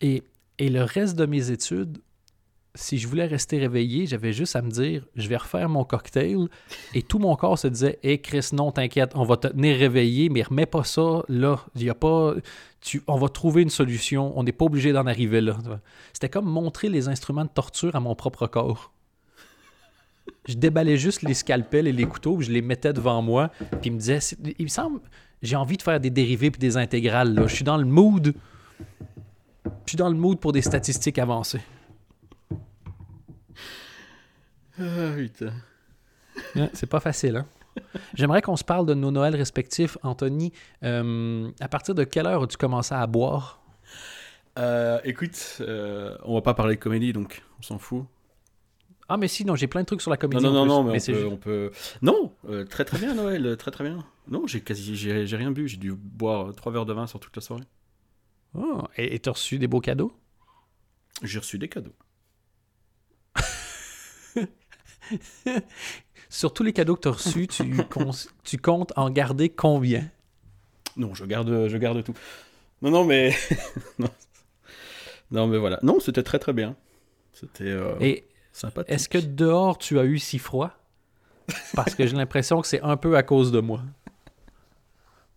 Et, 0.00 0.22
le 0.58 0.82
reste 0.82 1.16
de 1.16 1.26
mes 1.26 1.50
études, 1.50 1.98
si 2.74 2.98
je 2.98 3.08
voulais 3.08 3.26
rester 3.26 3.58
réveillé, 3.58 4.06
j'avais 4.06 4.32
juste 4.32 4.56
à 4.56 4.62
me 4.62 4.70
dire, 4.70 5.04
je 5.16 5.28
vais 5.28 5.36
refaire 5.36 5.68
mon 5.68 5.84
cocktail. 5.84 6.48
Et 6.94 7.02
tout 7.02 7.18
mon 7.18 7.34
corps 7.36 7.58
se 7.58 7.68
disait, 7.68 7.98
hé 8.02 8.20
Chris, 8.20 8.50
non, 8.52 8.70
t'inquiète, 8.70 9.12
on 9.14 9.24
va 9.24 9.36
te 9.36 9.48
tenir 9.48 9.76
réveillé, 9.76 10.28
mais 10.28 10.42
remets 10.42 10.66
pas 10.66 10.84
ça 10.84 11.22
là. 11.28 11.58
Il 11.74 11.84
y 11.84 11.90
a 11.90 11.94
pas, 11.94 12.34
on 13.06 13.16
va 13.16 13.28
trouver 13.28 13.62
une 13.62 13.70
solution. 13.70 14.38
On 14.38 14.42
n'est 14.42 14.52
pas 14.52 14.66
obligé 14.66 14.92
d'en 14.92 15.06
arriver 15.06 15.40
là. 15.40 15.56
C'était 16.12 16.28
comme 16.28 16.46
montrer 16.46 16.88
les 16.88 17.08
instruments 17.08 17.44
de 17.44 17.50
torture 17.50 17.96
à 17.96 18.00
mon 18.00 18.14
propre 18.14 18.46
corps. 18.46 18.92
Je 20.46 20.54
déballais 20.54 20.96
juste 20.96 21.22
les 21.22 21.34
scalpels 21.34 21.86
et 21.86 21.92
les 21.92 22.04
couteaux, 22.04 22.40
je 22.40 22.50
les 22.50 22.62
mettais 22.62 22.92
devant 22.92 23.22
moi, 23.22 23.50
puis 23.80 23.90
il 23.90 23.92
me 23.92 23.98
disait, 23.98 24.18
il 24.58 24.64
me 24.64 24.68
semble, 24.68 25.00
j'ai 25.42 25.56
envie 25.56 25.76
de 25.76 25.82
faire 25.82 26.00
des 26.00 26.10
dérivés 26.10 26.50
puis 26.50 26.58
des 26.58 26.76
intégrales. 26.76 27.34
Là. 27.34 27.46
Je 27.46 27.54
suis 27.54 27.64
dans 27.64 27.76
le 27.76 27.84
mood. 27.84 28.34
Je 29.84 29.90
suis 29.90 29.96
dans 29.96 30.08
le 30.08 30.14
mood 30.16 30.38
pour 30.38 30.52
des 30.52 30.62
statistiques 30.62 31.18
avancées. 31.18 31.60
Ah, 34.78 35.12
putain. 35.16 35.52
Ouais, 36.54 36.68
c'est 36.74 36.86
pas 36.88 37.00
facile, 37.00 37.36
hein? 37.36 37.46
J'aimerais 38.14 38.42
qu'on 38.42 38.56
se 38.56 38.64
parle 38.64 38.84
de 38.86 38.92
nos 38.94 39.10
Noëls 39.10 39.36
respectifs. 39.36 39.96
Anthony, 40.02 40.52
euh, 40.82 41.50
à 41.60 41.68
partir 41.68 41.94
de 41.94 42.04
quelle 42.04 42.26
heure 42.26 42.42
as-tu 42.42 42.56
commencé 42.58 42.94
à 42.94 43.06
boire? 43.06 43.60
Euh, 44.58 44.98
écoute, 45.04 45.58
euh, 45.60 46.16
on 46.24 46.34
va 46.34 46.42
pas 46.42 46.52
parler 46.54 46.76
de 46.76 46.80
comédie, 46.80 47.12
donc 47.14 47.42
on 47.58 47.62
s'en 47.62 47.78
fout. 47.78 48.04
Ah, 49.08 49.16
mais 49.16 49.28
si, 49.28 49.44
non, 49.46 49.54
j'ai 49.54 49.66
plein 49.66 49.80
de 49.82 49.86
trucs 49.86 50.02
sur 50.02 50.10
la 50.10 50.16
Non, 50.16 50.20
comédie. 50.20 50.44
non, 50.44 50.50
en 50.50 50.52
non, 50.52 50.62
plus, 50.64 50.68
non, 50.68 50.82
mais, 50.84 50.90
on, 50.90 50.96
peut, 51.06 51.20
ju- 51.20 51.26
on 51.26 51.36
peut- 51.36 51.70
Non, 52.02 52.32
euh, 52.48 52.64
très 52.64 52.84
très 52.84 52.98
bien, 52.98 53.14
Noël, 53.14 53.56
très 53.58 53.70
très 53.70 53.84
bien. 53.84 54.04
Non, 54.28 54.46
j'ai 54.46 54.60
quasi, 54.60 54.94
j'ai 54.96 55.26
j'ai 55.26 55.36
rien 55.36 55.50
bu. 55.50 55.68
J'ai 55.68 55.76
dû 55.78 55.92
boire 55.94 56.48
euh, 56.48 56.52
trois 56.52 56.72
verres 56.72 56.86
de 56.86 56.92
vin 56.92 57.06
sur 57.06 57.18
toute 57.20 57.34
la 57.36 57.42
soirée. 57.42 57.64
Oh, 58.56 58.82
et 58.96 59.18
t'as 59.18 59.32
reçu 59.32 59.58
des 59.58 59.66
beaux 59.66 59.80
cadeaux? 59.80 60.12
J'ai 61.22 61.38
reçu 61.38 61.58
des 61.58 61.68
cadeaux. 61.68 61.94
Sur 66.28 66.52
tous 66.52 66.62
les 66.62 66.72
cadeaux 66.72 66.96
que 66.96 67.00
t'as 67.02 67.10
reçus, 67.10 67.46
tu, 67.46 67.76
tu 68.42 68.58
comptes 68.58 68.92
en 68.96 69.10
garder 69.10 69.48
combien? 69.48 70.10
Non, 70.96 71.14
je 71.14 71.24
garde, 71.24 71.68
je 71.68 71.76
garde 71.76 72.02
tout. 72.02 72.14
Non, 72.82 72.90
non, 72.90 73.04
mais 73.04 73.34
non. 73.98 74.08
Non, 75.30 75.46
mais 75.46 75.58
voilà. 75.58 75.78
Non, 75.82 76.00
c'était 76.00 76.22
très 76.22 76.38
très 76.38 76.52
bien. 76.52 76.76
C'était 77.32 77.64
euh, 77.64 77.94
Et 78.00 78.26
sympa. 78.52 78.82
est-ce 78.88 79.08
que 79.08 79.18
dehors, 79.18 79.78
tu 79.78 79.98
as 79.98 80.04
eu 80.04 80.18
si 80.18 80.38
froid? 80.38 80.70
Parce 81.74 81.94
que 81.94 82.06
j'ai 82.06 82.16
l'impression 82.16 82.60
que 82.60 82.66
c'est 82.66 82.80
un 82.82 82.96
peu 82.96 83.16
à 83.16 83.22
cause 83.22 83.52
de 83.52 83.60
moi. 83.60 83.82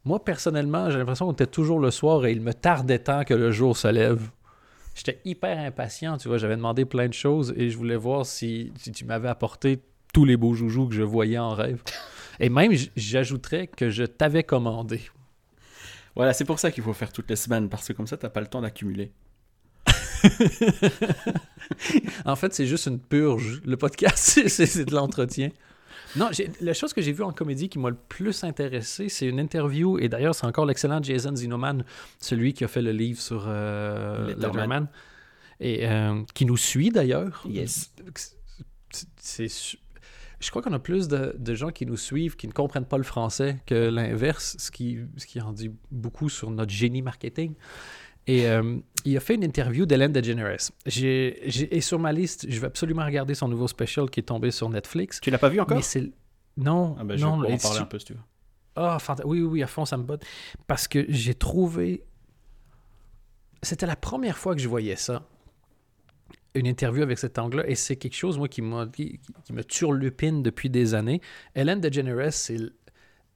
Moi, 0.06 0.24
personnellement, 0.24 0.90
j'ai 0.90 0.98
l'impression 0.98 1.26
qu'on 1.26 1.34
était 1.34 1.46
toujours 1.46 1.80
le 1.80 1.92
soir 1.92 2.26
et 2.26 2.32
il 2.32 2.42
me 2.42 2.54
tardait 2.54 3.00
tant 3.00 3.24
que 3.24 3.34
le 3.34 3.52
jour 3.52 3.78
se 3.78 3.88
lève. 3.88 4.30
J'étais 4.96 5.20
hyper 5.26 5.58
impatient, 5.60 6.18
tu 6.18 6.28
vois. 6.28 6.38
J'avais 6.38 6.56
demandé 6.56 6.86
plein 6.86 7.08
de 7.08 7.14
choses 7.14 7.54
et 7.56 7.70
je 7.70 7.78
voulais 7.78 7.96
voir 7.96 8.26
si, 8.26 8.72
si 8.78 8.92
tu 8.92 9.06
m'avais 9.06 9.30
apporté 9.30 9.80
tous 10.14 10.26
les 10.26 10.38
beaux 10.38 10.54
joujoux 10.54 10.88
que 10.88 10.96
je 10.96 11.04
voyais 11.04 11.38
en 11.38 11.52
rêve. 11.52 11.82
Et 12.40 12.50
même, 12.50 12.72
j'ajouterais 12.96 13.68
que 13.68 13.90
je 13.90 14.04
t'avais 14.04 14.44
commandé. 14.44 15.02
Voilà, 16.16 16.34
c'est 16.34 16.46
pour 16.46 16.60
ça 16.60 16.72
qu'il 16.72 16.84
faut 16.84 16.94
faire 16.94 17.12
toutes 17.12 17.30
les 17.30 17.36
semaines, 17.36 17.70
parce 17.70 17.88
que 17.88 17.94
comme 17.94 18.08
ça, 18.08 18.18
t'as 18.18 18.30
pas 18.30 18.42
le 18.42 18.48
temps 18.48 18.62
d'accumuler. 18.62 19.12
en 22.26 22.36
fait, 22.36 22.54
c'est 22.54 22.66
juste 22.66 22.88
une 22.88 23.00
purge. 23.00 23.62
Le 23.66 23.78
podcast, 23.78 24.42
c'est 24.48 24.86
de 24.86 24.94
l'entretien. 24.94 25.50
Non, 26.16 26.30
la 26.62 26.74
chose 26.74 26.94
que 26.94 27.02
j'ai 27.02 27.12
vue 27.12 27.24
en 27.24 27.32
comédie 27.32 27.70
qui 27.70 27.80
m'a 27.80 27.90
le 27.90 27.96
plus 27.96 28.44
intéressé, 28.44 29.10
c'est 29.10 29.28
une 29.28 29.40
interview, 29.40 30.00
et 30.00 30.10
d'ailleurs, 30.10 30.34
c'est 30.36 30.46
encore 30.48 30.66
l'excellent 30.66 31.02
Jason 31.04 31.36
Zinoman, 31.36 31.84
celui 32.20 32.54
qui 32.54 32.64
a 32.64 32.68
fait 32.68 32.82
le 32.82 32.92
livre 32.92 33.20
sur 33.22 33.46
euh, 33.48 34.28
Letterman. 34.28 34.88
Et 35.60 35.88
euh, 35.90 36.22
qui 36.34 36.46
nous 36.46 36.56
suit 36.58 36.90
d'ailleurs. 36.90 37.44
Yes. 37.48 37.92
C'est- 39.20 39.78
je 40.40 40.50
crois 40.52 40.62
qu'on 40.62 40.72
a 40.72 40.80
plus 40.80 41.10
de, 41.10 41.36
de 41.38 41.54
gens 41.54 41.70
qui 41.70 41.86
nous 41.86 41.98
suivent 41.98 42.38
qui 42.38 42.48
ne 42.48 42.54
comprennent 42.54 42.86
pas 42.86 42.98
le 42.98 43.04
français 43.04 43.58
que 43.66 43.90
l'inverse, 43.90 44.56
ce 44.58 44.72
qui, 44.72 45.00
ce 45.18 45.26
qui 45.26 45.42
en 45.42 45.52
dit 45.52 45.70
beaucoup 45.92 46.30
sur 46.30 46.50
notre 46.50 46.72
génie 46.72 47.02
marketing. 47.02 47.56
Et 48.32 48.48
euh, 48.48 48.78
il 49.06 49.18
a 49.18 49.20
fait 49.20 49.36
une 49.36 49.44
interview 49.44 49.86
d'Hélène 49.86 50.12
DeGeneres. 50.12 50.70
J'ai- 50.86 51.76
et 51.76 51.82
sur 51.82 51.98
ma 51.98 52.12
liste, 52.12 52.46
je 52.50 52.60
vais 52.60 52.68
absolument 52.68 53.04
regarder 53.06 53.34
son 53.34 53.48
nouveau 53.48 53.68
special 53.68 54.10
qui 54.10 54.20
est 54.20 54.24
tombé 54.24 54.52
sur 54.52 54.70
Netflix. 54.70 55.20
Tu 55.22 55.32
l'as 55.32 55.38
pas 55.40 55.50
vu 55.50 55.60
encore? 55.60 55.78
Mais. 55.96 56.04
Non, 56.58 56.96
Ah 57.00 57.04
ben, 57.06 57.18
je 57.18 57.26
non, 57.26 57.40
vais 57.40 57.54
en 57.54 57.58
parler 57.58 57.80
un 57.80 57.86
peu 57.86 57.98
si 58.00 58.06
tu 58.06 58.14
veux. 58.14 58.20
ah, 58.76 58.98
fanta- 59.00 59.24
oui, 59.26 59.40
oui, 59.42 59.48
oui, 59.48 59.64
à 59.64 59.68
fond, 59.68 59.86
ça 59.86 59.98
me 59.98 60.04
botte. 60.04 60.24
Parce 60.68 60.88
que 60.88 61.06
j'ai 61.10 61.34
trouvé. 61.34 62.04
C'était 63.64 63.86
la 63.88 63.96
première 63.96 64.38
fois 64.38 64.56
que 64.56 64.62
je 64.62 64.68
voyais 64.68 64.96
ça. 64.96 65.26
Une 66.56 66.68
interview 66.68 67.04
avec 67.04 67.18
cet 67.20 67.38
angle-là. 67.40 67.68
Et 67.68 67.76
c'est 67.76 67.96
quelque 67.96 68.16
chose, 68.16 68.38
moi, 68.38 68.48
qui, 68.48 68.62
qui, 68.94 69.20
qui 69.46 69.54
me 69.54 69.64
turlupine 69.64 70.42
depuis 70.44 70.70
des 70.70 70.94
années. 70.94 71.22
Hélène 71.56 71.80
DeGeneres, 71.82 72.34
c'est, 72.34 72.58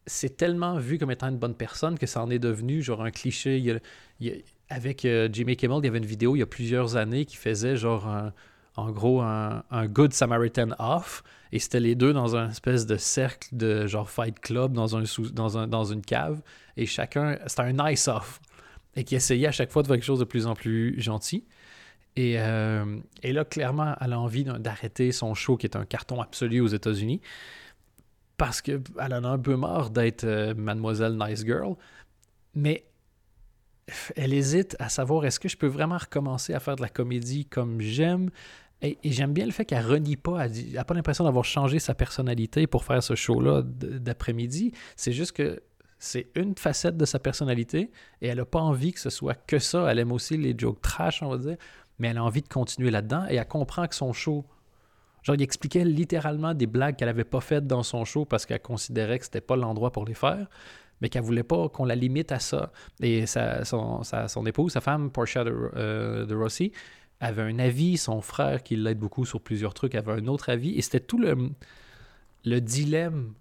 c'est 0.06 0.36
tellement 0.38 0.77
vu 0.77 0.97
comme 0.97 1.12
étant 1.12 1.29
une 1.29 1.38
bonne 1.38 1.56
personne 1.56 1.97
que 1.97 2.06
ça 2.08 2.21
en 2.23 2.29
est 2.29 2.39
devenu 2.39 2.82
genre 2.82 3.03
un 3.03 3.12
cliché. 3.12 3.58
Il 3.58 3.65
y 3.65 3.71
a- 3.71 3.79
il 4.19 4.27
y 4.27 4.32
a- 4.32 4.36
avec 4.69 5.06
euh, 5.06 5.30
Jimmy 5.32 5.56
Kimmel, 5.56 5.80
il 5.80 5.86
y 5.86 5.88
avait 5.88 5.97
une 5.99 6.06
vidéo 6.06 6.36
il 6.36 6.39
y 6.39 6.43
a 6.43 6.47
plusieurs 6.47 6.95
années 6.95 7.26
qui 7.26 7.36
faisait 7.38 7.76
genre 7.78 8.08
un- 8.08 8.34
en 8.76 8.91
gros 8.91 9.21
un, 9.21 9.63
Good 9.86 10.13
Samaritan 10.13 10.69
off. 10.80 11.23
Et 11.52 11.60
c'était 11.60 11.80
les 11.80 11.93
deux 11.93 12.13
dans 12.13 12.36
un 12.36 12.49
espèce 12.49 12.88
de 12.88 12.97
cercle 12.97 13.49
de 13.52 13.86
genre 13.86 14.10
fight 14.10 14.39
club 14.39 14.73
dans, 14.73 14.88
dans, 14.88 15.58
un, 15.60 15.67
dans 15.67 15.84
une 15.84 16.02
cave. 16.02 16.41
Et 16.78 16.88
chacun, 16.88 17.38
c'était 17.45 17.62
un 17.62 17.73
nice 17.73 18.08
off. 18.08 18.41
Et 18.95 19.04
qui 19.04 19.13
essayait 19.15 19.47
à 19.47 19.52
chaque 19.52 19.71
fois 19.71 19.84
de 19.84 19.88
faire 19.88 19.95
quelque 19.97 20.06
chose 20.06 20.19
de 20.19 20.26
plus 20.26 20.47
en 20.47 20.56
plus 20.56 20.99
gentil. 20.99 21.45
Et, 22.15 22.39
euh, 22.39 22.97
et 23.21 23.34
là, 23.34 23.45
clairement, 23.45 23.95
elle 24.02 24.13
a 24.13 24.19
envie 24.19 24.43
d'arrêter 24.43 25.12
son 25.12 25.36
show 25.36 25.58
qui 25.58 25.67
est 25.67 25.76
un 25.76 25.86
carton 25.86 26.21
absolu 26.21 26.60
aux 26.62 26.67
États-Unis. 26.67 27.21
Parce 28.38 28.62
qu'elle 28.62 28.82
en 28.97 29.23
a 29.23 29.30
un 29.30 29.38
peu 29.39 29.56
marre 29.56 29.91
d'être 29.91 30.23
euh, 30.23 30.56
Mademoiselle 30.56 31.15
Nice 31.17 31.43
Girl. 31.45 31.76
Mais 32.56 32.84
elle 34.15 34.34
hésite 34.34 34.76
à 34.80 34.89
savoir 34.89 35.26
est-ce 35.26 35.39
que 35.39 35.50
je 35.50 35.58
peux 35.58 35.67
vraiment 35.67 35.98
recommencer 35.98 36.54
à 36.54 36.60
faire 36.60 36.76
de 36.76 36.82
la 36.82 36.89
comédie 36.89 37.46
comme 37.46 37.82
j'aime? 37.82 38.30
Et, 38.82 38.98
j'aime 39.06 39.34
bien 39.34 39.46
le 39.46 39.52
fait 39.52 39.65
qu'elle 39.65 39.86
renie 39.86 40.17
pas, 40.17 40.46
elle 40.46 40.74
n'a 40.74 40.84
pas 40.84 40.93
l'impression 40.93 41.24
d'avoir 41.24 41.46
changé 41.46 41.80
sa 41.80 41.93
personnalité 41.93 42.67
pour 42.67 42.84
faire 42.84 43.02
ce 43.02 43.15
show-là 43.15 43.62
d'après-midi. 43.63 44.74
C'est 44.98 45.13
juste 45.13 45.32
que 45.32 45.62
c'est 46.00 46.28
une 46.36 46.56
facette 46.58 46.98
de 46.98 47.06
sa 47.06 47.17
personnalité 47.17 47.91
et 48.22 48.28
elle 48.28 48.38
n'a 48.38 48.46
pas 48.46 48.60
envie 48.60 48.91
que 48.91 49.00
ce 49.00 49.10
soit 49.10 49.36
que 49.36 49.58
ça. 49.58 49.89
Elle 49.89 50.00
aime 50.00 50.12
aussi 50.12 50.36
les 50.36 50.54
jokes 50.58 50.82
trash, 50.82 51.24
on 51.24 51.30
va 51.30 51.38
dire, 51.38 51.56
mais 51.98 52.10
elle 52.10 52.17
a 52.17 52.24
envie 52.24 52.41
de 52.41 52.50
continuer 52.50 52.91
là-dedans 52.91 53.26
et 53.30 53.36
elle 53.36 53.48
comprend 53.48 53.88
que 53.88 53.96
son 53.96 54.12
show. 54.12 54.46
Genre, 55.22 55.38
il 55.38 55.41
expliquait 55.41 55.86
littéralement 55.86 56.54
des 56.54 56.67
blagues 56.67 56.98
qu'elle 56.98 57.08
n'avait 57.08 57.24
pas 57.24 57.39
faites 57.39 57.65
dans 57.65 57.84
son 57.84 58.04
show 58.04 58.26
parce 58.26 58.46
qu'elle 58.46 58.62
considérait 58.62 59.17
que 59.19 59.26
c'était 59.26 59.39
pas 59.39 59.56
l'endroit 59.56 59.91
pour 59.91 60.04
les 60.04 60.13
faire, 60.13 60.48
mais 61.03 61.09
qu'elle 61.09 61.21
voulait 61.21 61.43
pas 61.43 61.67
qu'on 61.67 61.83
la 61.83 61.95
limite 61.95 62.31
à 62.31 62.39
ça. 62.39 62.71
Et 63.01 63.25
sa, 63.25 63.65
son, 63.65 64.01
son 64.03 64.45
épouse, 64.45 64.71
sa 64.71 64.79
femme, 64.81 65.11
Portia 65.11 65.43
de, 65.43 65.53
euh, 65.75 66.25
de 66.25 66.33
Rossi, 66.33 66.71
avait 67.19 67.41
un 67.41 67.59
avis, 67.59 67.97
son 67.97 68.21
frère, 68.21 68.63
qui 68.63 68.77
l'aide 68.77 68.99
beaucoup 68.99 69.25
sur 69.25 69.41
plusieurs 69.41 69.73
trucs, 69.73 69.95
avait 69.95 70.13
un 70.13 70.27
autre 70.27 70.49
avis, 70.49 70.77
et 70.77 70.81
c'était 70.81 71.01
tout 71.01 71.19
le, 71.19 71.51
le 72.45 72.61
dilemme 72.61 73.33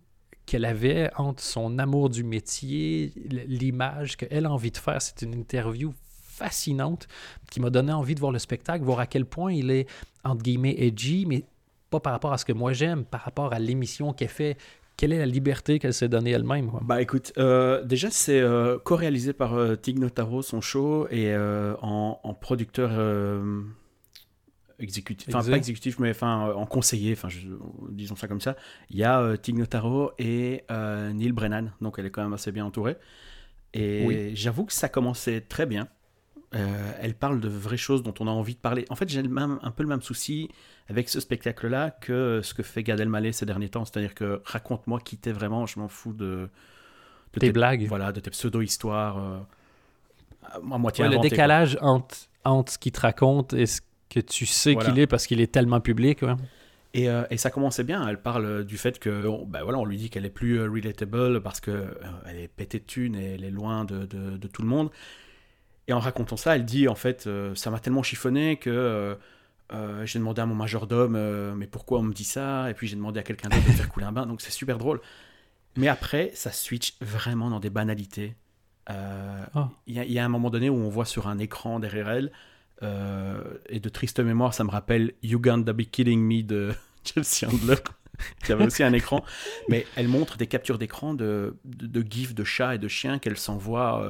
qu'elle 0.45 0.65
avait 0.65 1.09
entre 1.17 1.41
son 1.41 1.79
amour 1.79 2.11
du 2.11 2.25
métier, 2.25 3.13
l'image 3.47 4.17
qu'elle 4.17 4.47
a 4.47 4.51
envie 4.51 4.73
de 4.73 4.77
faire. 4.77 5.01
C'est 5.01 5.23
une 5.23 5.35
interview 5.35 5.95
fascinante 6.21 7.07
qui 7.49 7.61
m'a 7.61 7.71
donné 7.71 7.93
envie 7.93 8.17
de 8.17 8.21
voir 8.21 8.33
le 8.33 8.41
spectacle, 8.41 8.85
voir 8.85 8.99
à 8.99 9.07
quel 9.07 9.25
point 9.25 9.53
il 9.53 9.71
est, 9.71 9.89
entre 10.25 10.43
guillemets, 10.43 10.75
edgy, 10.79 11.27
mais 11.27 11.45
pas 11.91 12.01
par 12.01 12.13
rapport 12.13 12.33
à 12.33 12.39
ce 12.39 12.45
que 12.45 12.53
moi 12.53 12.73
j'aime, 12.73 13.05
par 13.05 13.21
rapport 13.21 13.53
à 13.53 13.61
l'émission 13.61 14.13
qu'elle 14.13 14.29
fait. 14.29 14.57
Quelle 15.03 15.13
est 15.15 15.19
la 15.19 15.27
liberté 15.27 15.81
qu'elle 15.81 15.95
s'est 15.95 16.09
donnée 16.09 16.31
elle-même? 16.31 16.71
Bah 16.81 17.03
écoute, 17.03 17.33
euh, 17.37 17.83
déjà 17.83 18.09
c'est 18.09 18.39
euh, 18.39 18.79
co-réalisé 18.79 19.33
par 19.33 19.55
euh, 19.55 19.75
Tig 19.75 19.99
Notaro, 19.99 20.43
son 20.43 20.61
show, 20.61 21.09
et 21.11 21.33
euh, 21.33 21.75
en, 21.83 22.21
en 22.23 22.35
producteur 22.35 22.93
exécutif, 24.79 25.35
enfin 25.35 25.51
pas 25.51 25.57
exécutif, 25.57 25.99
mais 25.99 26.11
enfin 26.11 26.53
en 26.55 26.67
conseiller, 26.67 27.15
enfin 27.15 27.27
disons 27.91 28.15
ça 28.15 28.29
comme 28.29 28.41
ça, 28.41 28.55
il 28.91 28.97
y 28.97 29.03
a 29.03 29.21
euh, 29.21 29.37
Tig 29.37 29.59
Notaro 29.59 30.13
et 30.21 30.63
Neil 30.71 31.33
Brennan, 31.33 31.73
donc 31.81 31.97
elle 31.99 32.07
est 32.07 32.11
quand 32.11 32.23
même 32.23 32.35
assez 32.35 32.53
bien 32.53 32.65
entourée. 32.65 32.97
Et 33.75 34.07
Oui. 34.07 34.37
j'avoue 34.37 34.67
que 34.67 34.73
ça 34.73 34.89
commençait 34.89 35.41
très 35.41 35.67
bien. 35.67 35.89
Euh, 36.55 36.93
elle 37.01 37.15
parle 37.15 37.41
de 37.41 37.49
vraies 37.49 37.77
choses 37.79 38.03
dont 38.03 38.13
on 38.21 38.27
a 38.27 38.31
envie 38.31 38.55
de 38.55 38.59
parler. 38.61 38.85
En 38.91 38.95
fait, 38.95 39.09
j'ai 39.09 39.23
même, 39.23 39.59
un 39.63 39.71
peu 39.71 39.83
le 39.83 39.89
même 39.89 40.03
souci 40.03 40.49
avec 40.89 41.09
ce 41.09 41.19
spectacle-là 41.21 41.91
que 41.91 42.41
ce 42.43 42.53
que 42.53 42.63
fait 42.63 42.83
Gad 42.83 43.01
Elmaleh 43.01 43.33
ces 43.33 43.47
derniers 43.47 43.71
temps. 43.71 43.85
C'est-à-dire 43.85 44.15
que 44.15 44.43
raconte-moi 44.45 45.01
qui 45.01 45.17
t'es 45.17 45.33
vraiment, 45.33 45.65
je 45.67 45.79
m'en 45.81 45.89
fous 45.89 46.13
de, 46.13 46.49
de 47.35 47.41
Tes 47.41 47.53
blagues. 47.53 47.87
Voilà, 47.89 48.13
de 48.13 48.21
tes 48.21 48.31
pseudo-histoires 48.31 49.19
euh, 49.19 49.39
à 50.71 50.79
moitié 50.79 51.05
Ouais, 51.05 51.11
le 51.11 51.17
quoi. 51.17 51.23
décalage 51.29 51.79
entre, 51.81 52.17
entre 52.45 52.73
ce 52.73 52.79
qu'il 52.79 52.93
te 52.93 53.01
raconte 53.01 53.55
et 53.55 53.67
ce 53.67 53.81
que 54.11 54.21
tu 54.21 54.45
sais 54.47 54.75
Voilà. 54.75 54.91
qu'il 54.91 54.99
est 54.99 55.07
parce 55.07 55.27
qu'il 55.27 55.41
est 55.41 55.51
tellement 55.53 55.81
public. 55.81 56.23
ouais. 56.23 56.35
Et, 56.95 57.09
euh, 57.09 57.23
et 57.31 57.39
ça 57.39 57.49
commençait 57.51 57.85
bien. 57.85 58.07
Elle 58.07 58.21
parle 58.21 58.65
du 58.67 58.77
fait 58.77 58.99
que, 58.99 59.27
on, 59.27 59.47
ben 59.47 59.63
voilà, 59.63 59.79
on 59.79 59.87
lui 59.87 59.97
dit 59.97 60.11
qu'elle 60.11 60.27
est 60.27 60.31
plus 60.31 60.61
relatable 60.63 61.41
parce 61.41 61.59
que 61.61 61.71
euh, 61.71 61.87
elle 62.27 62.37
est 62.37 62.49
pétée 62.49 62.81
de 62.81 62.85
thunes 62.85 63.15
et 63.17 63.37
elle 63.37 63.45
est 63.45 63.51
loin 63.51 63.87
de, 63.87 64.05
de- 64.05 64.37
de 64.37 64.49
tout 64.49 64.61
le 64.61 64.69
monde. 64.69 64.91
Et 65.89 65.93
en 65.93 65.99
racontant 66.01 66.37
ça, 66.37 66.55
elle 66.57 66.65
dit 66.65 66.89
en 66.89 66.95
fait, 66.95 67.27
euh, 67.27 67.55
ça 67.55 67.71
m'a 67.71 67.79
tellement 67.81 68.03
chiffonné 68.03 68.57
que 68.57 68.71
euh, 68.71 69.15
euh, 69.73 70.07
j'ai 70.07 70.19
demandé 70.19 70.41
à 70.41 70.47
mon 70.47 70.55
majordome, 70.55 71.17
euh, 71.17 71.55
mais 71.55 71.67
pourquoi 71.67 71.99
on 71.99 72.03
me 72.03 72.13
dit 72.13 72.25
ça? 72.25 72.71
Et 72.71 72.75
puis 72.75 72.87
j'ai 72.87 72.97
demandé 72.97 73.19
à 73.21 73.23
quelqu'un 73.23 73.49
d'autre 73.49 73.67
de 73.67 73.73
faire 73.73 73.89
couler 73.89 74.07
un 74.07 74.13
bain. 74.13 74.27
Donc 74.27 74.41
c'est 74.41 74.51
super 74.53 74.79
drôle. 74.79 75.01
Mais 75.77 75.89
après, 75.89 76.31
ça 76.35 76.53
switch 76.53 76.95
vraiment 77.01 77.49
dans 77.51 77.61
des 77.61 77.71
banalités. 77.71 78.37
Il 78.89 78.95
Ah. 79.55 79.71
y, 79.87 79.99
a- 79.99 80.05
il 80.05 80.13
y 80.13 80.19
a 80.19 80.25
un 80.25 80.29
moment 80.29 80.51
donné 80.51 80.69
où 80.69 80.75
on 80.75 80.89
voit 80.89 81.05
sur 81.07 81.29
un 81.29 81.39
écran 81.39 81.81
derrière 81.81 82.11
elle, 82.11 82.33
et 83.69 83.79
de 83.81 83.89
triste 83.89 84.19
mémoire, 84.21 84.55
ça 84.55 84.65
me 84.65 84.71
rappelle 84.71 85.13
You 85.23 85.39
Gonna 85.41 85.73
Be 85.73 85.83
Killing 85.83 86.21
Me 86.21 86.43
de 86.43 86.73
Chelsea 87.05 87.49
Handler, 87.51 87.77
qui 88.45 88.53
avait 88.53 88.67
aussi 88.67 88.83
un 88.83 88.93
écran. 88.93 89.25
Mais 89.69 89.87
elle 89.97 90.09
montre 90.09 90.37
des 90.37 90.47
captures 90.49 90.79
d'écran 90.79 91.15
de, 91.15 91.57
de, 91.65 91.87
de 91.87 92.11
gifs 92.13 92.35
de 92.35 92.43
chats 92.45 92.75
et 92.75 92.79
de 92.79 92.89
chiens 92.89 93.19
qu'elle 93.21 93.39
s'envoie, 93.39 94.05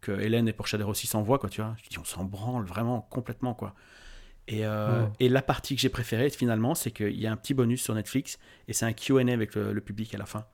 que 0.00 0.12
Hélène 0.12 0.48
et 0.48 0.52
Porchader 0.52 0.84
aussi 0.84 1.06
s'envoient, 1.06 1.38
quoi, 1.38 1.48
tu 1.48 1.60
vois. 1.60 1.74
Je 1.82 1.88
dis, 1.88 1.98
on 1.98 2.04
s'en 2.04 2.24
branle 2.24 2.64
vraiment 2.64 3.06
complètement, 3.10 3.54
quoi. 3.54 3.74
Et, 4.48 4.64
euh, 4.64 5.04
et 5.18 5.28
la 5.28 5.42
partie 5.42 5.74
que 5.74 5.80
j'ai 5.80 5.88
préférée, 5.88 6.30
finalement, 6.30 6.74
c'est 6.74 6.92
qu'il 6.92 7.18
y 7.20 7.26
a 7.26 7.32
un 7.32 7.36
petit 7.36 7.54
bonus 7.54 7.82
sur 7.82 7.94
Netflix, 7.94 8.38
et 8.68 8.72
c'est 8.72 8.84
un 8.86 8.92
Q&A 8.92 9.32
avec 9.32 9.54
le, 9.56 9.72
le 9.72 9.80
public 9.80 10.14
à 10.14 10.18
la 10.18 10.26
fin. 10.26 10.44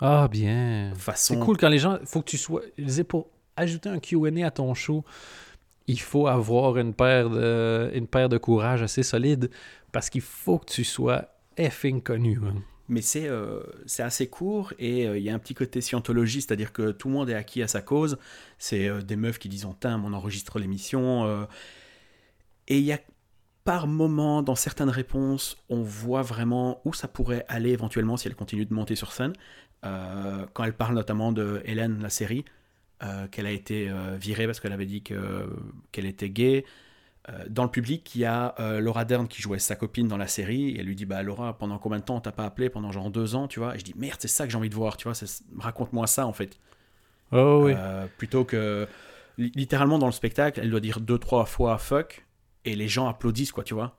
Ah, 0.00 0.28
bien. 0.28 0.92
Façon... 0.94 1.34
C'est 1.34 1.40
cool 1.40 1.56
quand 1.56 1.68
les 1.68 1.78
gens. 1.78 1.98
faut 2.04 2.20
que 2.20 2.28
tu 2.30 2.38
sois. 2.38 2.62
Pour 3.08 3.30
ajouter 3.56 3.88
un 3.88 3.98
QA 3.98 4.46
à 4.46 4.50
ton 4.50 4.74
show, 4.74 5.04
il 5.86 6.00
faut 6.00 6.26
avoir 6.26 6.76
une 6.76 6.94
paire 6.94 7.30
de, 7.30 7.90
une 7.94 8.06
paire 8.06 8.28
de 8.28 8.38
courage 8.38 8.82
assez 8.82 9.02
solide 9.02 9.50
parce 9.90 10.10
qu'il 10.10 10.20
faut 10.20 10.58
que 10.58 10.70
tu 10.70 10.84
sois 10.84 11.24
effing 11.56 12.02
connu. 12.02 12.38
hein. 12.44 12.62
Mais 12.88 13.02
c'est 13.02 13.28
euh, 13.28 13.60
assez 13.98 14.28
court 14.28 14.72
et 14.78 15.06
euh, 15.06 15.18
il 15.18 15.24
y 15.24 15.30
a 15.30 15.34
un 15.34 15.38
petit 15.38 15.54
côté 15.54 15.80
scientologie, 15.82 16.40
c'est-à-dire 16.40 16.72
que 16.72 16.90
tout 16.92 17.08
le 17.08 17.14
monde 17.14 17.28
est 17.30 17.34
acquis 17.34 17.62
à 17.62 17.68
sa 17.68 17.82
cause. 17.82 18.18
C'est 18.58 18.88
euh, 18.88 19.02
des 19.02 19.16
meufs 19.16 19.38
qui 19.38 19.48
disent 19.50 19.66
on 19.66 19.74
t'aime, 19.74 20.04
on 20.04 20.12
enregistre 20.14 20.58
l'émission. 20.58 21.26
euh, 21.26 21.44
et 22.66 22.78
il 22.78 22.84
y 22.84 22.92
a 22.92 23.00
par 23.64 23.86
moment, 23.86 24.42
dans 24.42 24.54
certaines 24.54 24.88
réponses, 24.90 25.58
on 25.68 25.82
voit 25.82 26.22
vraiment 26.22 26.80
où 26.86 26.94
ça 26.94 27.08
pourrait 27.08 27.44
aller 27.48 27.70
éventuellement 27.70 28.16
si 28.16 28.26
elle 28.28 28.34
continue 28.34 28.64
de 28.64 28.72
monter 28.74 28.96
sur 28.96 29.12
scène. 29.12 29.34
Quand 29.82 30.64
elle 30.64 30.72
parle 30.74 30.94
notamment 30.94 31.32
de 31.32 31.60
Hélène, 31.64 32.00
la 32.02 32.08
série, 32.10 32.44
qu'elle 33.30 33.46
a 33.46 33.50
été 33.52 33.92
virée 34.18 34.46
parce 34.46 34.60
qu'elle 34.60 34.72
avait 34.72 34.86
dit 34.86 35.02
que- 35.02 35.48
qu'elle 35.92 36.06
était 36.06 36.30
gay. 36.30 36.64
Euh, 37.30 37.44
dans 37.48 37.64
le 37.64 37.70
public, 37.70 38.14
il 38.14 38.20
y 38.22 38.24
a 38.24 38.54
euh, 38.58 38.80
Laura 38.80 39.04
Dern 39.04 39.28
qui 39.28 39.42
jouait 39.42 39.58
sa 39.58 39.76
copine 39.76 40.08
dans 40.08 40.16
la 40.16 40.26
série. 40.26 40.70
Et 40.70 40.80
elle 40.80 40.86
lui 40.86 40.96
dit 40.96 41.04
Bah, 41.06 41.22
Laura, 41.22 41.56
pendant 41.58 41.78
combien 41.78 41.98
de 41.98 42.04
temps 42.04 42.16
on 42.16 42.20
t'a 42.20 42.32
pas 42.32 42.44
appelé? 42.44 42.70
Pendant 42.70 42.92
genre 42.92 43.10
deux 43.10 43.34
ans, 43.34 43.48
tu 43.48 43.60
vois? 43.60 43.74
Et 43.74 43.78
je 43.78 43.84
dis 43.84 43.94
Merde, 43.96 44.18
c'est 44.20 44.28
ça 44.28 44.46
que 44.46 44.50
j'ai 44.52 44.58
envie 44.58 44.70
de 44.70 44.74
voir, 44.74 44.96
tu 44.96 45.08
vois. 45.08 45.14
Raconte-moi 45.58 46.06
ça, 46.06 46.26
en 46.26 46.32
fait. 46.32 46.58
Oh 47.32 47.62
oui. 47.64 47.72
Euh, 47.76 48.06
plutôt 48.18 48.44
que. 48.44 48.86
li- 49.36 49.52
Littéralement, 49.54 49.98
dans 49.98 50.06
le 50.06 50.12
spectacle, 50.12 50.60
elle 50.60 50.70
doit 50.70 50.80
dire 50.80 51.00
deux, 51.00 51.18
trois 51.18 51.44
fois 51.46 51.78
fuck. 51.78 52.26
Et 52.64 52.74
les 52.76 52.88
gens 52.88 53.08
applaudissent, 53.08 53.52
quoi, 53.52 53.64
tu 53.64 53.74
vois? 53.74 53.98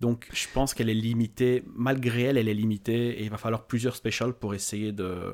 Donc, 0.00 0.28
je 0.32 0.46
pense 0.52 0.74
qu'elle 0.74 0.90
est 0.90 0.94
limitée. 0.94 1.64
Malgré 1.74 2.22
elle, 2.24 2.36
elle 2.38 2.48
est 2.48 2.54
limitée. 2.54 3.20
Et 3.20 3.24
il 3.24 3.30
va 3.30 3.38
falloir 3.38 3.66
plusieurs 3.66 3.96
specials 3.96 4.34
pour 4.34 4.54
essayer 4.54 4.92
de 4.92 5.32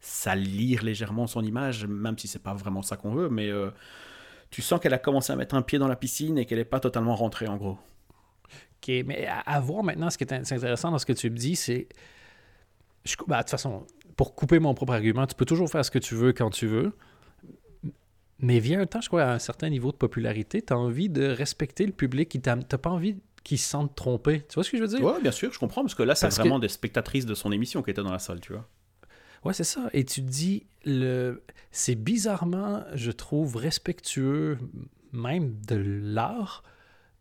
salir 0.00 0.82
légèrement 0.82 1.26
son 1.26 1.42
image, 1.44 1.86
même 1.86 2.18
si 2.18 2.28
c'est 2.28 2.42
pas 2.42 2.54
vraiment 2.54 2.82
ça 2.82 2.96
qu'on 2.96 3.14
veut, 3.14 3.28
mais 3.28 3.48
euh, 3.50 3.70
tu 4.52 4.60
sens 4.60 4.78
qu'elle 4.78 4.94
a 4.94 4.98
commencé 4.98 5.32
à 5.32 5.36
mettre 5.36 5.54
un 5.56 5.62
pied 5.62 5.78
dans 5.78 5.88
la 5.88 5.96
piscine 5.96 6.38
et 6.38 6.44
qu'elle 6.44 6.58
n'est 6.58 6.64
pas 6.64 6.78
totalement 6.78 7.16
rentrée 7.16 7.48
en 7.48 7.56
gros. 7.56 7.78
OK, 8.82 8.88
mais 9.06 9.26
à, 9.26 9.60
voir 9.60 9.82
maintenant, 9.82 10.10
ce 10.10 10.18
qui 10.18 10.24
est 10.24 10.32
intéressant 10.32 10.90
dans 10.90 10.98
ce 10.98 11.06
que 11.06 11.14
tu 11.14 11.30
me 11.30 11.36
dis, 11.36 11.56
c'est. 11.56 11.88
bah, 13.26 13.38
de 13.38 13.42
toute 13.42 13.50
façon, 13.50 13.86
pour 14.14 14.34
couper 14.34 14.58
mon 14.58 14.74
propre 14.74 14.92
argument, 14.92 15.26
tu 15.26 15.34
peux 15.34 15.46
toujours 15.46 15.70
faire 15.70 15.84
ce 15.84 15.90
que 15.90 15.98
tu 15.98 16.14
veux 16.14 16.34
quand 16.34 16.50
tu 16.50 16.66
veux. 16.66 16.92
Mais 18.40 18.58
vient 18.58 18.80
un 18.80 18.86
temps, 18.86 19.00
je 19.00 19.08
crois, 19.08 19.22
à 19.22 19.32
un 19.32 19.38
certain 19.38 19.70
niveau 19.70 19.90
de 19.90 19.96
popularité, 19.96 20.60
tu 20.60 20.72
as 20.72 20.78
envie 20.78 21.08
de 21.08 21.26
respecter 21.28 21.86
le 21.86 21.92
public 21.92 22.28
qui 22.28 22.40
t'as 22.40 22.56
pas 22.56 22.90
envie 22.90 23.16
qu'ils 23.44 23.58
se 23.58 23.68
sentent 23.68 23.94
trompés. 23.94 24.42
Tu 24.48 24.54
vois 24.54 24.64
ce 24.64 24.70
que 24.70 24.76
je 24.76 24.82
veux 24.82 24.88
dire? 24.88 25.02
Oui, 25.02 25.22
bien 25.22 25.30
sûr, 25.30 25.50
je 25.52 25.58
comprends, 25.58 25.82
parce 25.82 25.94
que 25.94 26.02
là, 26.02 26.14
c'est 26.14 26.28
vraiment 26.28 26.58
des 26.58 26.68
spectatrices 26.68 27.24
de 27.24 27.34
son 27.34 27.52
émission 27.52 27.82
qui 27.82 27.90
étaient 27.90 28.02
dans 28.02 28.12
la 28.12 28.18
salle, 28.18 28.40
tu 28.40 28.52
vois. 28.52 28.68
Ouais, 29.44 29.52
c'est 29.52 29.64
ça. 29.64 29.88
Et 29.92 30.04
tu 30.04 30.22
dis, 30.22 30.66
le... 30.84 31.42
c'est 31.70 31.94
bizarrement, 31.94 32.84
je 32.94 33.10
trouve, 33.10 33.56
respectueux 33.56 34.58
même 35.12 35.60
de 35.66 35.76
l'art 35.76 36.62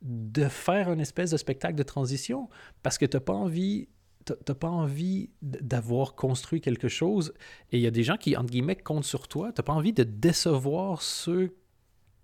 de 0.02 0.48
faire 0.48 0.92
une 0.92 1.00
espèce 1.00 1.32
de 1.32 1.38
spectacle 1.38 1.76
de 1.76 1.84
transition 1.84 2.50
parce 2.82 2.98
que 2.98 3.06
tu 3.06 3.18
n'as 3.18 3.22
pas 3.22 3.34
envie 3.34 3.88
t'as 4.24 4.54
pas 4.54 4.70
envie 4.70 5.32
d'avoir 5.42 6.14
construit 6.14 6.62
quelque 6.62 6.88
chose 6.88 7.34
et 7.72 7.78
il 7.78 7.82
y 7.82 7.88
a 7.88 7.92
des 7.92 8.04
gens 8.04 8.18
qui, 8.18 8.38
entre 8.38 8.52
guillemets, 8.52 8.76
comptent 8.76 9.04
sur 9.04 9.28
toi. 9.28 9.52
T'as 9.52 9.64
pas 9.64 9.74
envie 9.74 9.94
de 9.94 10.04
décevoir 10.04 11.02
ceux 11.02 11.56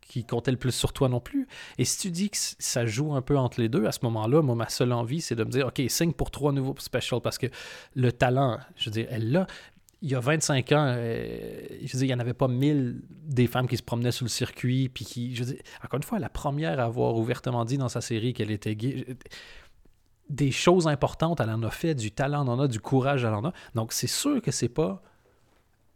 qui 0.02 0.24
comptaient 0.24 0.52
le 0.52 0.58
plus 0.58 0.74
sur 0.74 0.94
toi 0.94 1.10
non 1.10 1.20
plus. 1.20 1.48
Et 1.78 1.86
si 1.86 1.98
tu 1.98 2.12
dis 2.12 2.30
que 2.30 2.38
ça 2.38 2.86
joue 2.86 3.14
un 3.14 3.22
peu 3.22 3.38
entre 3.38 3.60
les 3.60 3.68
deux, 3.68 3.86
à 3.86 3.92
ce 3.92 4.00
moment-là, 4.04 4.42
moi, 4.42 4.56
ma 4.56 4.70
seule 4.70 4.94
envie, 4.94 5.22
c'est 5.22 5.36
de 5.36 5.44
me 5.44 5.50
dire, 5.50 5.68
OK, 5.68 5.82
signe 5.90 6.14
pour 6.14 6.32
trois 6.32 6.52
nouveaux 6.52 6.76
specials 6.78 7.22
parce 7.22 7.38
que 7.38 7.48
le 7.96 8.12
talent, 8.12 8.60
je 8.78 8.86
veux 8.86 8.92
dire, 8.92 9.08
elle 9.10 9.32
l'a 9.32 9.48
il 10.02 10.12
y 10.12 10.16
a 10.16 10.20
25 10.20 10.72
ans, 10.74 10.94
euh, 10.96 11.60
je 11.84 11.92
veux 11.94 12.00
dire, 12.00 12.04
il 12.04 12.08
n'y 12.08 12.14
en 12.14 12.20
avait 12.20 12.34
pas 12.34 12.48
mille 12.48 13.02
des 13.10 13.48
femmes 13.48 13.68
qui 13.68 13.78
se 13.78 13.84
promenaient 13.84 14.12
sur 14.12 14.26
le 14.26 14.30
circuit. 14.30 14.90
Puis 14.90 15.06
qui, 15.06 15.36
je 15.36 15.44
veux 15.44 15.54
dire, 15.54 15.62
encore 15.84 15.98
une 15.98 16.04
fois, 16.04 16.20
la 16.20 16.30
première 16.30 16.80
à 16.80 16.84
avoir 16.84 17.16
ouvertement 17.16 17.66
dit 17.66 17.78
dans 17.78 17.90
sa 17.90 18.02
série 18.02 18.34
qu'elle 18.34 18.52
était 18.52 18.76
gay. 18.76 19.06
Des 20.30 20.52
choses 20.52 20.88
importantes, 20.88 21.40
elle 21.40 21.50
en 21.50 21.64
a 21.64 21.72
fait, 21.72 21.96
du 21.96 22.12
talent, 22.12 22.44
elle 22.44 22.50
en 22.50 22.60
a, 22.60 22.68
du 22.68 22.80
courage, 22.80 23.24
elle 23.24 23.34
en 23.34 23.46
a. 23.46 23.54
Donc, 23.76 23.94
c'est 23.94 24.08
sûr 24.08 24.42
que 24.42 24.52
c'est 24.52 24.70
pas 24.70 25.02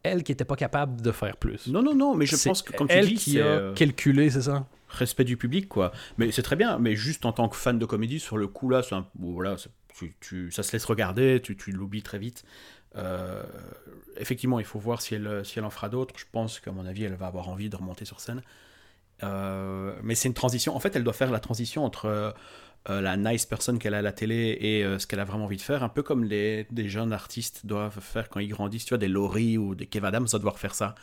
elle 0.03 0.23
qui 0.23 0.31
n'était 0.31 0.45
pas 0.45 0.55
capable 0.55 1.01
de 1.01 1.11
faire 1.11 1.37
plus. 1.37 1.67
Non, 1.67 1.83
non, 1.83 1.93
non, 1.93 2.15
mais 2.15 2.25
je 2.25 2.35
pense 2.35 2.63
que, 2.63 2.75
comme 2.75 2.87
tu 2.87 2.95
elle 2.95 3.07
dis, 3.07 3.15
qui 3.15 3.39
a 3.39 3.45
euh, 3.45 3.73
calculé, 3.73 4.31
c'est 4.31 4.43
ça? 4.43 4.65
Respect 4.89 5.25
du 5.25 5.37
public, 5.37 5.67
quoi. 5.67 5.91
Mais 6.17 6.31
c'est 6.31 6.41
très 6.41 6.55
bien, 6.55 6.79
mais 6.79 6.95
juste 6.95 7.25
en 7.25 7.33
tant 7.33 7.47
que 7.49 7.55
fan 7.55 7.77
de 7.77 7.85
comédie, 7.85 8.19
sur 8.19 8.37
le 8.37 8.47
coup, 8.47 8.69
là, 8.69 8.81
un, 8.91 9.05
voilà, 9.19 9.57
tu, 10.19 10.51
ça 10.51 10.63
se 10.63 10.71
laisse 10.71 10.85
regarder, 10.85 11.39
tu, 11.41 11.55
tu 11.55 11.71
l'oublies 11.71 12.01
très 12.01 12.17
vite. 12.17 12.43
Euh, 12.95 13.43
effectivement, 14.17 14.59
il 14.59 14.65
faut 14.65 14.79
voir 14.79 15.01
si 15.01 15.15
elle, 15.15 15.45
si 15.45 15.59
elle 15.59 15.65
en 15.65 15.69
fera 15.69 15.89
d'autres. 15.89 16.13
Je 16.17 16.25
pense 16.31 16.59
qu'à 16.59 16.71
mon 16.71 16.85
avis, 16.85 17.03
elle 17.03 17.15
va 17.15 17.27
avoir 17.27 17.49
envie 17.49 17.69
de 17.69 17.75
remonter 17.75 18.05
sur 18.05 18.19
scène. 18.19 18.41
Euh, 19.23 19.93
mais 20.03 20.15
c'est 20.15 20.27
une 20.27 20.33
transition. 20.33 20.75
En 20.75 20.79
fait, 20.79 20.95
elle 20.95 21.03
doit 21.03 21.13
faire 21.13 21.31
la 21.31 21.39
transition 21.39 21.85
entre 21.85 22.05
euh, 22.89 23.01
la 23.01 23.17
nice 23.17 23.45
personne 23.45 23.77
qu'elle 23.79 23.93
a 23.93 23.99
à 23.99 24.01
la 24.01 24.11
télé 24.11 24.57
et 24.59 24.99
ce 24.99 25.05
qu'elle 25.05 25.19
a 25.19 25.25
vraiment 25.25 25.45
envie 25.45 25.57
de 25.57 25.61
faire. 25.61 25.83
Un 25.83 25.89
peu 25.89 26.03
comme 26.03 26.23
les, 26.23 26.65
des 26.71 26.89
jeunes 26.89 27.13
artistes 27.13 27.65
doivent 27.65 27.99
faire 27.99 28.29
quand 28.29 28.39
ils 28.39 28.49
grandissent. 28.49 28.85
Tu 28.85 28.89
vois, 28.89 28.97
des 28.97 29.07
Laurie 29.07 29.57
ou 29.57 29.75
des 29.75 29.85
Kev 29.85 30.05
Adams 30.05 30.25
doivent 30.25 30.41
devoir 30.41 30.59
faire 30.59 30.75
ça. 30.75 30.95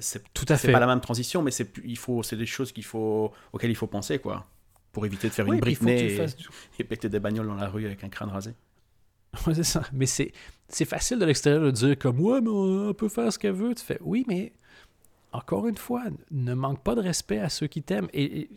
c'est 0.00 0.22
tout 0.32 0.46
à 0.48 0.56
fait. 0.56 0.72
pas 0.72 0.80
la 0.80 0.86
même 0.86 1.00
transition, 1.00 1.42
mais 1.42 1.50
c'est 1.50 1.72
il 1.84 1.98
faut 1.98 2.22
c'est 2.22 2.36
des 2.36 2.46
choses 2.46 2.72
qu'il 2.72 2.84
faut 2.84 3.32
auxquelles 3.52 3.70
il 3.70 3.76
faut 3.76 3.86
penser 3.86 4.18
quoi 4.18 4.46
pour 4.92 5.06
éviter 5.06 5.28
de 5.28 5.32
faire 5.32 5.50
une 5.50 5.58
Britney 5.58 6.02
et, 6.02 6.26
et 6.78 6.84
péter 6.84 7.08
des 7.08 7.18
bagnoles 7.18 7.46
dans 7.46 7.54
la 7.54 7.68
rue 7.68 7.86
avec 7.86 8.04
un 8.04 8.10
crâne 8.10 8.28
rasé. 8.28 8.52
c'est 9.54 9.64
ça. 9.64 9.82
Mais 9.92 10.06
c'est, 10.06 10.32
c'est 10.68 10.84
facile 10.84 11.18
de 11.18 11.24
l'extérieur 11.24 11.62
de 11.62 11.70
dire 11.70 11.98
comme 11.98 12.20
Ouais, 12.20 12.40
mais 12.40 12.50
on 12.50 12.94
peut 12.94 13.08
faire 13.08 13.32
ce 13.32 13.38
qu'elle 13.38 13.52
veut. 13.52 13.74
Tu 13.74 13.84
fais 13.84 13.98
Oui, 14.02 14.24
mais 14.28 14.52
encore 15.32 15.66
une 15.66 15.76
fois, 15.76 16.04
ne 16.30 16.54
manque 16.54 16.82
pas 16.82 16.94
de 16.94 17.00
respect 17.00 17.38
à 17.38 17.48
ceux 17.48 17.66
qui 17.66 17.82
t'aiment. 17.82 18.08
Et, 18.12 18.50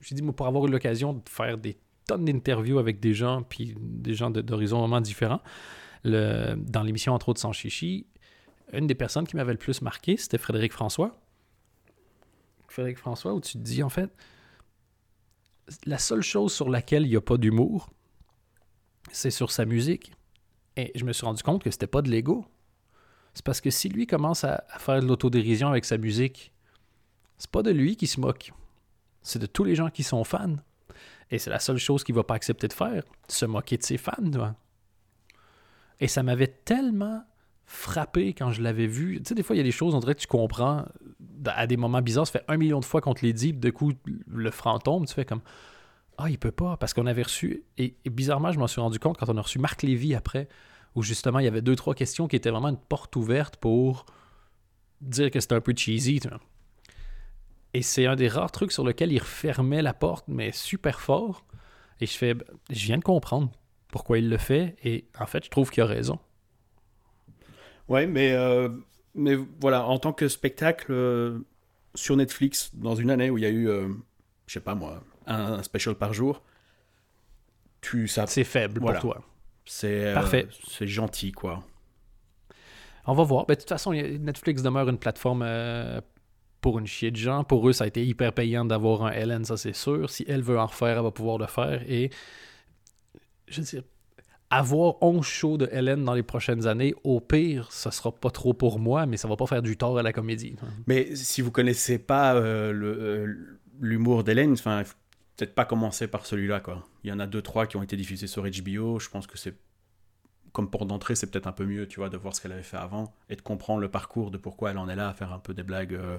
j'ai 0.00 0.14
dit, 0.14 0.22
pour 0.22 0.46
avoir 0.46 0.66
eu 0.66 0.70
l'occasion 0.70 1.14
de 1.14 1.28
faire 1.28 1.58
des 1.58 1.76
tonnes 2.06 2.24
d'interviews 2.24 2.78
avec 2.78 3.00
des 3.00 3.14
gens, 3.14 3.42
puis 3.42 3.74
des 3.78 4.14
gens 4.14 4.30
d'horizons 4.30 4.80
vraiment 4.80 5.00
différents, 5.00 5.40
dans 6.04 6.82
l'émission 6.84 7.12
entre 7.12 7.28
autres 7.28 7.40
sans 7.40 7.52
chichi, 7.52 8.06
une 8.72 8.86
des 8.86 8.94
personnes 8.94 9.26
qui 9.26 9.36
m'avait 9.36 9.52
le 9.52 9.58
plus 9.58 9.82
marqué, 9.82 10.16
c'était 10.16 10.38
Frédéric 10.38 10.72
François. 10.72 11.20
Frédéric 12.68 12.98
François, 12.98 13.34
où 13.34 13.40
tu 13.40 13.52
te 13.52 13.58
dis, 13.58 13.82
en 13.82 13.90
fait, 13.90 14.10
la 15.86 15.98
seule 15.98 16.22
chose 16.22 16.52
sur 16.52 16.68
laquelle 16.68 17.04
il 17.04 17.10
n'y 17.10 17.16
a 17.16 17.20
pas 17.20 17.36
d'humour, 17.36 17.90
c'est 19.12 19.30
sur 19.30 19.50
sa 19.50 19.64
musique. 19.64 20.12
Et 20.76 20.90
je 20.94 21.04
me 21.04 21.12
suis 21.12 21.24
rendu 21.24 21.42
compte 21.42 21.62
que 21.62 21.70
c'était 21.70 21.86
pas 21.86 22.02
de 22.02 22.10
l'ego. 22.10 22.46
C'est 23.34 23.44
parce 23.44 23.60
que 23.60 23.70
si 23.70 23.88
lui 23.88 24.06
commence 24.06 24.44
à, 24.44 24.64
faire 24.78 25.00
de 25.00 25.06
l'autodérision 25.06 25.68
avec 25.68 25.84
sa 25.84 25.98
musique, 25.98 26.52
c'est 27.38 27.50
pas 27.50 27.62
de 27.62 27.70
lui 27.70 27.96
qui 27.96 28.06
se 28.06 28.20
moque. 28.20 28.52
C'est 29.22 29.38
de 29.38 29.46
tous 29.46 29.64
les 29.64 29.74
gens 29.74 29.90
qui 29.90 30.02
sont 30.02 30.24
fans. 30.24 30.56
Et 31.30 31.38
c'est 31.38 31.50
la 31.50 31.60
seule 31.60 31.78
chose 31.78 32.04
qu'il 32.04 32.14
va 32.14 32.24
pas 32.24 32.34
accepter 32.34 32.68
de 32.68 32.72
faire, 32.72 33.04
se 33.28 33.46
moquer 33.46 33.78
de 33.78 33.82
ses 33.82 33.96
fans. 33.96 34.54
Et 36.00 36.08
ça 36.08 36.22
m'avait 36.22 36.48
tellement 36.48 37.24
frappé 37.64 38.34
quand 38.34 38.50
je 38.50 38.60
l'avais 38.60 38.86
vu. 38.86 39.18
Tu 39.18 39.28
sais, 39.28 39.34
des 39.34 39.42
fois, 39.42 39.56
il 39.56 39.58
y 39.58 39.62
a 39.62 39.64
des 39.64 39.70
choses, 39.70 39.94
on 39.94 40.00
dirait 40.00 40.14
que 40.14 40.20
tu 40.20 40.26
comprends 40.26 40.84
à 41.46 41.66
des 41.66 41.76
moments 41.76 42.02
bizarres. 42.02 42.26
Ça 42.26 42.32
fait 42.32 42.44
un 42.48 42.56
million 42.56 42.80
de 42.80 42.84
fois 42.84 43.00
qu'on 43.00 43.14
te 43.14 43.24
les 43.24 43.32
dit, 43.32 43.52
de 43.52 43.70
coup, 43.70 43.92
le 44.26 44.50
franc 44.50 44.78
tombe, 44.78 45.06
tu 45.06 45.14
fais 45.14 45.24
comme 45.24 45.40
ah, 46.18 46.28
il 46.28 46.38
peut 46.38 46.52
pas, 46.52 46.76
parce 46.76 46.94
qu'on 46.94 47.06
avait 47.06 47.22
reçu, 47.22 47.64
et, 47.78 47.94
bizarrement, 48.06 48.52
je 48.52 48.58
m'en 48.58 48.66
suis 48.66 48.80
rendu 48.80 48.98
compte 48.98 49.16
quand 49.18 49.28
on 49.28 49.36
a 49.36 49.42
reçu 49.42 49.58
Marc 49.58 49.82
Lévy 49.82 50.14
après, 50.14 50.48
où 50.94 51.02
justement, 51.02 51.38
il 51.38 51.44
y 51.44 51.48
avait 51.48 51.62
deux, 51.62 51.76
trois 51.76 51.94
questions 51.94 52.28
qui 52.28 52.36
étaient 52.36 52.50
vraiment 52.50 52.68
une 52.68 52.78
porte 52.78 53.16
ouverte 53.16 53.56
pour 53.56 54.06
dire 55.00 55.30
que 55.30 55.40
c'était 55.40 55.54
un 55.54 55.60
peu 55.60 55.74
cheesy. 55.76 56.20
Et 57.74 57.82
c'est 57.82 58.06
un 58.06 58.16
des 58.16 58.28
rares 58.28 58.52
trucs 58.52 58.72
sur 58.72 58.84
lequel 58.84 59.12
il 59.12 59.18
refermait 59.18 59.82
la 59.82 59.94
porte, 59.94 60.26
mais 60.28 60.52
super 60.52 61.00
fort. 61.00 61.46
Et 62.00 62.06
je 62.06 62.16
fais, 62.16 62.34
je 62.70 62.84
viens 62.86 62.98
de 62.98 63.04
comprendre 63.04 63.50
pourquoi 63.88 64.18
il 64.18 64.28
le 64.28 64.38
fait, 64.38 64.76
et 64.84 65.06
en 65.18 65.26
fait, 65.26 65.44
je 65.44 65.50
trouve 65.50 65.70
qu'il 65.70 65.82
a 65.82 65.86
raison. 65.86 66.18
Ouais, 67.88 68.06
mais, 68.06 68.32
euh, 68.32 68.68
mais 69.14 69.36
voilà, 69.60 69.86
en 69.86 69.98
tant 69.98 70.12
que 70.12 70.28
spectacle 70.28 70.90
euh, 70.90 71.40
sur 71.94 72.16
Netflix, 72.16 72.74
dans 72.74 72.94
une 72.94 73.10
année 73.10 73.30
où 73.30 73.38
il 73.38 73.42
y 73.44 73.46
a 73.46 73.50
eu, 73.50 73.68
euh, 73.68 73.88
je 74.46 74.54
sais 74.54 74.60
pas 74.60 74.74
moi, 74.74 75.02
un 75.26 75.62
special 75.62 75.94
par 75.94 76.12
jour, 76.12 76.42
tu 77.80 78.08
ça 78.08 78.26
c'est 78.26 78.44
faible 78.44 78.80
pour 78.80 78.98
toi. 78.98 79.22
C'est 79.64 80.06
euh, 80.06 80.14
parfait. 80.14 80.48
c'est 80.68 80.86
gentil 80.86 81.32
quoi. 81.32 81.62
On 83.06 83.14
va 83.14 83.24
voir. 83.24 83.46
Ben, 83.46 83.54
de 83.54 83.60
toute 83.60 83.68
façon, 83.68 83.92
Netflix 83.92 84.62
demeure 84.62 84.88
une 84.88 84.98
plateforme 84.98 85.42
euh, 85.44 86.00
pour 86.60 86.78
une 86.78 86.86
chier 86.86 87.10
de 87.10 87.16
gens. 87.16 87.42
Pour 87.42 87.68
eux, 87.68 87.72
ça 87.72 87.84
a 87.84 87.86
été 87.86 88.04
hyper 88.04 88.32
payant 88.32 88.64
d'avoir 88.64 89.04
un 89.04 89.10
Ellen, 89.10 89.44
ça 89.44 89.56
c'est 89.56 89.74
sûr. 89.74 90.08
Si 90.08 90.24
elle 90.28 90.42
veut 90.42 90.58
en 90.58 90.66
refaire, 90.66 90.98
elle 90.98 91.02
va 91.02 91.10
pouvoir 91.10 91.38
le 91.38 91.46
faire. 91.46 91.82
Et 91.88 92.10
je 93.48 93.60
veux 93.60 93.66
dire, 93.66 93.82
avoir 94.50 95.02
11 95.02 95.24
shows 95.24 95.56
de 95.56 95.68
Helen 95.72 96.04
dans 96.04 96.14
les 96.14 96.22
prochaines 96.22 96.66
années, 96.66 96.94
au 97.04 97.20
pire, 97.20 97.72
ça 97.72 97.90
sera 97.90 98.12
pas 98.12 98.30
trop 98.30 98.52
pour 98.52 98.78
moi, 98.78 99.06
mais 99.06 99.16
ça 99.16 99.26
va 99.26 99.34
pas 99.34 99.46
faire 99.46 99.62
du 99.62 99.76
tort 99.76 99.98
à 99.98 100.02
la 100.02 100.12
comédie. 100.12 100.56
Mais 100.86 101.16
si 101.16 101.40
vous 101.40 101.50
connaissez 101.50 101.98
pas 101.98 102.34
euh, 102.34 103.26
l'humour 103.80 104.24
d'Hélène, 104.24 104.52
enfin, 104.52 104.82
peut-être 105.36 105.54
pas 105.54 105.64
commencer 105.64 106.08
par 106.08 106.26
celui-là, 106.26 106.60
quoi. 106.60 106.86
Il 107.04 107.10
y 107.10 107.12
en 107.12 107.18
a 107.18 107.26
deux, 107.26 107.42
trois 107.42 107.66
qui 107.66 107.76
ont 107.76 107.82
été 107.82 107.96
diffusés 107.96 108.26
sur 108.26 108.44
HBO. 108.44 108.98
Je 108.98 109.08
pense 109.08 109.26
que 109.26 109.38
c'est 109.38 109.56
comme 110.52 110.70
pour 110.70 110.86
d'entrée, 110.86 111.14
c'est 111.14 111.30
peut-être 111.30 111.46
un 111.46 111.52
peu 111.52 111.64
mieux, 111.64 111.88
tu 111.88 112.00
vois, 112.00 112.10
de 112.10 112.16
voir 112.16 112.34
ce 112.34 112.40
qu'elle 112.40 112.52
avait 112.52 112.62
fait 112.62 112.76
avant 112.76 113.14
et 113.30 113.36
de 113.36 113.40
comprendre 113.42 113.80
le 113.80 113.88
parcours 113.88 114.30
de 114.30 114.36
pourquoi 114.36 114.70
elle 114.70 114.78
en 114.78 114.88
est 114.88 114.96
là 114.96 115.08
à 115.08 115.14
faire 115.14 115.32
un 115.32 115.38
peu 115.38 115.54
des 115.54 115.62
blagues 115.62 115.94
euh, 115.94 116.18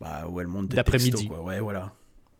bah, 0.00 0.26
où 0.28 0.40
elle 0.40 0.48
monte 0.48 0.68
des 0.68 0.76
d'après-midi. 0.76 1.28
Quoi. 1.28 1.40
Ouais, 1.40 1.60
voilà. 1.60 1.92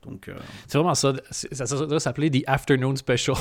Donc, 0.03 0.29
euh, 0.29 0.35
C'est 0.67 0.79
vraiment 0.79 0.95
ça. 0.95 1.13
Ça, 1.31 1.87
doit 1.87 2.01
s'appeler 2.01 2.31
The 2.31 2.43
Afternoon 2.47 2.97
Special. 2.97 3.37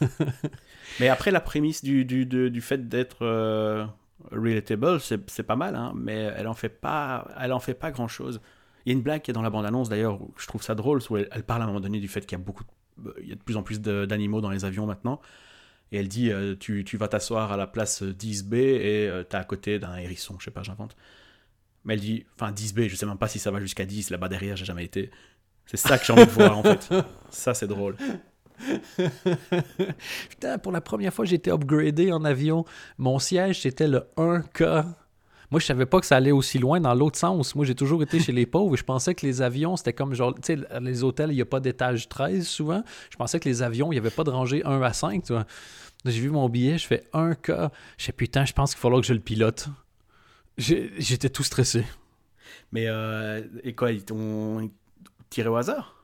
mais 1.00 1.08
après, 1.08 1.30
la 1.30 1.40
prémisse 1.40 1.82
du, 1.82 2.04
du, 2.04 2.24
du 2.26 2.60
fait 2.60 2.88
d'être 2.88 3.18
euh, 3.22 3.84
relatable, 4.30 5.00
c'est 5.00 5.42
pas 5.42 5.56
mal, 5.56 5.74
hein, 5.74 5.92
mais 5.96 6.32
elle 6.36 6.46
en 6.46 6.54
fait 6.54 6.68
pas, 6.68 7.28
elle 7.38 7.52
en 7.52 7.60
fait 7.60 7.74
pas 7.74 7.90
grand-chose. 7.90 8.40
Il 8.84 8.92
y 8.92 8.94
a 8.94 8.96
une 8.96 9.02
blague 9.02 9.22
qui 9.22 9.30
est 9.30 9.34
dans 9.34 9.42
la 9.42 9.50
bande-annonce 9.50 9.88
d'ailleurs, 9.88 10.18
je 10.36 10.46
trouve 10.46 10.62
ça 10.62 10.74
drôle, 10.74 11.00
où 11.10 11.16
elle, 11.16 11.28
parle 11.44 11.62
à 11.62 11.64
un 11.64 11.68
moment 11.68 11.80
donné 11.80 12.00
du 12.00 12.08
fait 12.08 12.24
qu'il 12.26 12.38
y 12.38 12.40
a 12.40 12.44
beaucoup, 12.44 12.64
il 13.20 13.28
y 13.28 13.32
a 13.32 13.34
de 13.34 13.42
plus 13.42 13.56
en 13.56 13.62
plus 13.62 13.80
d'animaux 13.80 14.40
dans 14.40 14.50
les 14.50 14.64
avions 14.64 14.86
maintenant. 14.86 15.20
Et 15.92 15.98
elle 15.98 16.08
dit 16.08 16.30
euh, 16.30 16.54
tu, 16.58 16.84
tu, 16.84 16.96
vas 16.96 17.08
t'asseoir 17.08 17.50
à 17.50 17.56
la 17.56 17.66
place 17.66 18.02
10B 18.02 18.54
et 18.54 19.08
euh, 19.08 19.24
t'es 19.24 19.36
à 19.36 19.44
côté 19.44 19.78
d'un 19.78 19.96
hérisson, 19.96 20.36
je 20.38 20.44
sais 20.44 20.50
pas, 20.50 20.62
j'invente. 20.62 20.96
Mais 21.84 21.94
elle 21.94 22.00
dit, 22.00 22.26
enfin 22.36 22.52
10B, 22.52 22.88
je 22.88 22.94
sais 22.94 23.06
même 23.06 23.18
pas 23.18 23.28
si 23.28 23.38
ça 23.38 23.50
va 23.50 23.60
jusqu'à 23.60 23.84
10, 23.84 24.10
là-bas 24.10 24.28
derrière, 24.28 24.56
j'ai 24.56 24.64
jamais 24.64 24.84
été. 24.84 25.10
C'est 25.66 25.76
ça 25.76 25.98
que 25.98 26.04
j'ai 26.04 26.12
envie 26.12 26.26
de 26.26 26.30
voir 26.30 26.58
en 26.58 26.62
fait. 26.62 26.88
Ça 27.30 27.54
c'est 27.54 27.68
drôle. 27.68 27.96
Putain, 30.28 30.58
pour 30.58 30.72
la 30.72 30.80
première 30.80 31.14
fois, 31.14 31.24
j'ai 31.24 31.36
été 31.36 31.50
upgradé 31.50 32.12
en 32.12 32.24
avion. 32.24 32.64
Mon 32.98 33.18
siège, 33.18 33.62
c'était 33.62 33.88
le 33.88 34.04
1K 34.16 34.84
Moi, 35.50 35.58
je 35.60 35.66
savais 35.66 35.86
pas 35.86 36.00
que 36.00 36.06
ça 36.06 36.16
allait 36.16 36.30
aussi 36.30 36.58
loin 36.58 36.80
dans 36.80 36.94
l'autre 36.94 37.18
sens. 37.18 37.54
Moi, 37.54 37.64
j'ai 37.64 37.74
toujours 37.74 38.02
été 38.02 38.20
chez 38.20 38.32
les 38.32 38.46
pauvres 38.46 38.74
et 38.74 38.76
je 38.76 38.84
pensais 38.84 39.14
que 39.14 39.26
les 39.26 39.42
avions, 39.42 39.76
c'était 39.76 39.92
comme 39.92 40.14
genre, 40.14 40.34
tu 40.34 40.40
sais, 40.42 40.58
les 40.80 41.02
hôtels, 41.02 41.30
il 41.30 41.36
n'y 41.36 41.42
a 41.42 41.46
pas 41.46 41.60
d'étage 41.60 42.08
13 42.08 42.46
souvent. 42.46 42.84
Je 43.10 43.16
pensais 43.16 43.40
que 43.40 43.48
les 43.48 43.62
avions, 43.62 43.90
il 43.90 43.96
n'y 43.96 43.98
avait 43.98 44.10
pas 44.10 44.24
de 44.24 44.30
rangée 44.30 44.64
1 44.64 44.80
à 44.82 44.92
5, 44.92 45.24
tu 45.24 45.32
vois. 45.32 45.46
J'ai 46.04 46.20
vu 46.20 46.30
mon 46.30 46.48
billet, 46.48 46.78
je 46.78 46.86
fais 46.86 47.04
un 47.12 47.34
cas. 47.34 47.70
Je 47.98 48.06
sais, 48.06 48.12
putain, 48.12 48.44
je 48.44 48.52
pense 48.52 48.74
qu'il 48.74 48.80
falloir 48.80 49.00
que 49.00 49.06
je 49.06 49.12
le 49.12 49.20
pilote. 49.20 49.68
J'étais 50.56 51.30
tout 51.30 51.42
stressé. 51.42 51.84
Mais, 52.72 52.86
euh, 52.86 53.42
et 53.64 53.74
quoi, 53.74 53.92
ils 53.92 54.04
t'ont 54.04 54.70
tiré 55.28 55.48
au 55.48 55.56
hasard? 55.56 55.96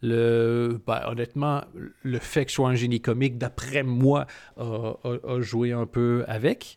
Le, 0.00 0.80
ben, 0.86 1.02
honnêtement, 1.06 1.64
le 2.02 2.18
fait 2.18 2.44
que 2.44 2.50
je 2.50 2.54
sois 2.54 2.68
un 2.68 2.76
génie 2.76 3.00
comique, 3.00 3.36
d'après 3.36 3.82
moi, 3.82 4.26
a, 4.56 4.94
joué 5.40 5.72
un 5.72 5.86
peu 5.86 6.24
avec, 6.28 6.76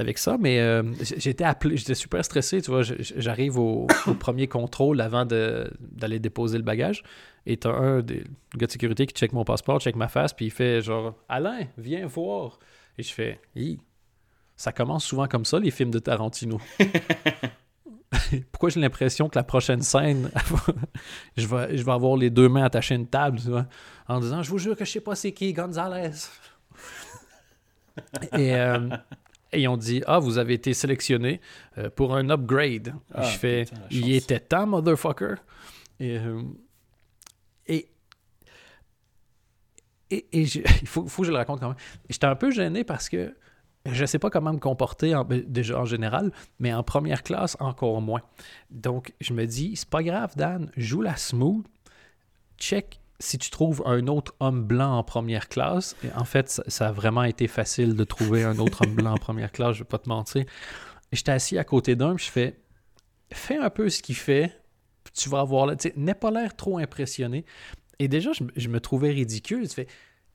avec 0.00 0.18
ça. 0.18 0.36
Mais 0.38 0.60
euh, 0.60 0.82
j'étais 1.00 1.44
appelé, 1.44 1.76
j'étais 1.76 1.94
super 1.94 2.24
stressé. 2.24 2.60
Tu 2.62 2.70
vois, 2.70 2.82
j'arrive 2.82 3.58
au, 3.58 3.86
premier 4.18 4.48
contrôle 4.48 5.00
avant 5.00 5.24
d'aller 5.24 6.18
déposer 6.18 6.58
le 6.58 6.64
bagage. 6.64 7.02
Et 7.46 7.56
t'as 7.56 7.70
un 7.70 8.00
des 8.00 8.24
gars 8.56 8.66
de 8.66 8.72
sécurité 8.72 9.06
qui 9.06 9.14
check 9.14 9.32
mon 9.32 9.44
passeport, 9.44 9.80
check 9.80 9.96
ma 9.96 10.08
face, 10.08 10.32
puis 10.32 10.46
il 10.46 10.50
fait 10.50 10.82
genre 10.82 11.14
Alain, 11.28 11.60
viens 11.78 12.06
voir. 12.06 12.58
Et 12.98 13.02
je 13.02 13.12
fais 13.12 13.40
Ça 14.56 14.72
commence 14.72 15.04
souvent 15.04 15.26
comme 15.26 15.44
ça, 15.44 15.58
les 15.58 15.70
films 15.70 15.90
de 15.90 15.98
Tarantino. 15.98 16.60
Pourquoi 18.52 18.70
j'ai 18.70 18.80
l'impression 18.80 19.28
que 19.28 19.38
la 19.38 19.44
prochaine 19.44 19.82
scène, 19.82 20.30
je, 21.36 21.46
vais, 21.46 21.90
avoir 21.90 22.16
les 22.16 22.28
deux 22.28 22.48
mains 22.48 22.64
attachées 22.64 22.94
à 22.94 22.98
une 22.98 23.06
table, 23.06 23.40
en 24.08 24.20
disant 24.20 24.42
Je 24.42 24.50
vous 24.50 24.58
jure 24.58 24.76
que 24.76 24.84
je 24.84 24.90
sais 24.90 25.00
pas 25.00 25.14
c'est 25.14 25.32
qui, 25.32 25.52
Gonzalez. 25.52 26.10
et, 28.32 28.54
euh, 28.54 28.88
et 29.52 29.62
ils 29.62 29.68
ont 29.68 29.76
dit 29.76 30.02
Ah, 30.06 30.18
vous 30.18 30.38
avez 30.38 30.54
été 30.54 30.74
sélectionné 30.74 31.40
euh, 31.78 31.90
pour 31.90 32.14
un 32.14 32.30
upgrade. 32.30 32.94
Ah, 33.14 33.22
je 33.22 33.38
fais 33.38 33.64
Il 33.90 34.12
était 34.12 34.40
temps, 34.40 34.66
motherfucker. 34.66 35.34
Et, 35.98 36.18
euh, 36.18 36.42
et, 37.66 37.88
et, 40.10 40.26
il 40.32 40.88
faut, 40.88 41.06
faut, 41.06 41.22
que 41.22 41.26
je 41.26 41.32
le 41.32 41.38
raconte 41.38 41.60
quand 41.60 41.68
même. 41.68 41.78
J'étais 42.08 42.26
un 42.26 42.36
peu 42.36 42.50
gêné 42.50 42.84
parce 42.84 43.08
que 43.08 43.34
je 43.86 44.02
ne 44.02 44.06
sais 44.06 44.18
pas 44.18 44.30
comment 44.30 44.52
me 44.52 44.58
comporter 44.58 45.14
en, 45.14 45.24
ben, 45.24 45.42
déjà 45.46 45.80
en 45.80 45.84
général, 45.84 46.32
mais 46.58 46.72
en 46.72 46.82
première 46.82 47.22
classe, 47.22 47.56
encore 47.60 48.00
moins. 48.00 48.22
Donc, 48.70 49.14
je 49.20 49.32
me 49.32 49.46
dis, 49.46 49.74
c'est 49.76 49.88
pas 49.88 50.02
grave, 50.02 50.32
Dan, 50.36 50.70
joue 50.76 51.00
la 51.00 51.16
smooth, 51.16 51.64
check 52.58 52.99
si 53.20 53.38
tu 53.38 53.50
trouves 53.50 53.82
un 53.86 54.06
autre 54.08 54.34
homme 54.40 54.64
blanc 54.64 54.98
en 54.98 55.04
première 55.04 55.48
classe. 55.48 55.94
Et 56.02 56.08
en 56.16 56.24
fait, 56.24 56.62
ça, 56.66 56.88
a 56.88 56.92
vraiment 56.92 57.22
été 57.22 57.46
facile 57.46 57.94
de 57.94 58.04
trouver 58.04 58.42
un 58.44 58.58
autre 58.58 58.82
homme 58.84 58.94
blanc 58.94 59.12
en 59.12 59.18
première 59.18 59.52
classe, 59.52 59.74
je 59.74 59.80
vais 59.80 59.88
pas 59.88 59.98
te 59.98 60.08
mentir. 60.08 60.44
J'étais 61.12 61.32
assis 61.32 61.58
à 61.58 61.64
côté 61.64 61.96
d'un, 61.96 62.16
je 62.16 62.30
fais, 62.30 62.58
fais 63.32 63.58
un 63.58 63.70
peu 63.70 63.88
ce 63.90 64.02
qu'il 64.02 64.16
fait, 64.16 64.52
tu 65.14 65.28
vas 65.28 65.40
avoir 65.40 65.66
là, 65.66 65.76
tu 65.76 65.92
n'aie 65.96 66.14
pas 66.14 66.30
l'air 66.30 66.56
trop 66.56 66.78
impressionné. 66.78 67.44
Et 67.98 68.08
déjà, 68.08 68.30
je, 68.56 68.68
me 68.68 68.80
trouvais 68.80 69.10
ridicule. 69.10 69.66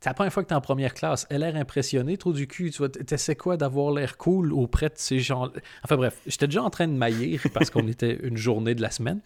C'est 0.05 0.11
la 0.11 0.13
première 0.13 0.33
fois 0.33 0.43
que 0.43 0.49
tu 0.49 0.53
es 0.53 0.55
en 0.55 0.61
première 0.61 0.93
classe. 0.93 1.25
Elle 1.31 1.41
a 1.41 1.49
l'air 1.49 1.59
impressionnée, 1.59 2.15
trop 2.15 2.31
du 2.31 2.45
cul. 2.45 2.69
Tu 2.69 2.77
vois, 2.77 2.89
t'essaies 2.89 3.35
quoi 3.35 3.57
d'avoir 3.57 3.91
l'air 3.91 4.17
cool 4.17 4.53
auprès 4.53 4.89
de 4.89 4.93
ces 4.97 5.17
gens. 5.17 5.49
Enfin 5.83 5.97
bref, 5.97 6.19
j'étais 6.27 6.45
déjà 6.45 6.61
en 6.61 6.69
train 6.69 6.87
de 6.87 6.93
maillir 6.93 7.41
parce 7.55 7.71
qu'on 7.71 7.87
était 7.87 8.19
une 8.21 8.37
journée 8.37 8.75
de 8.75 8.83
la 8.83 8.91
semaine. 8.91 9.21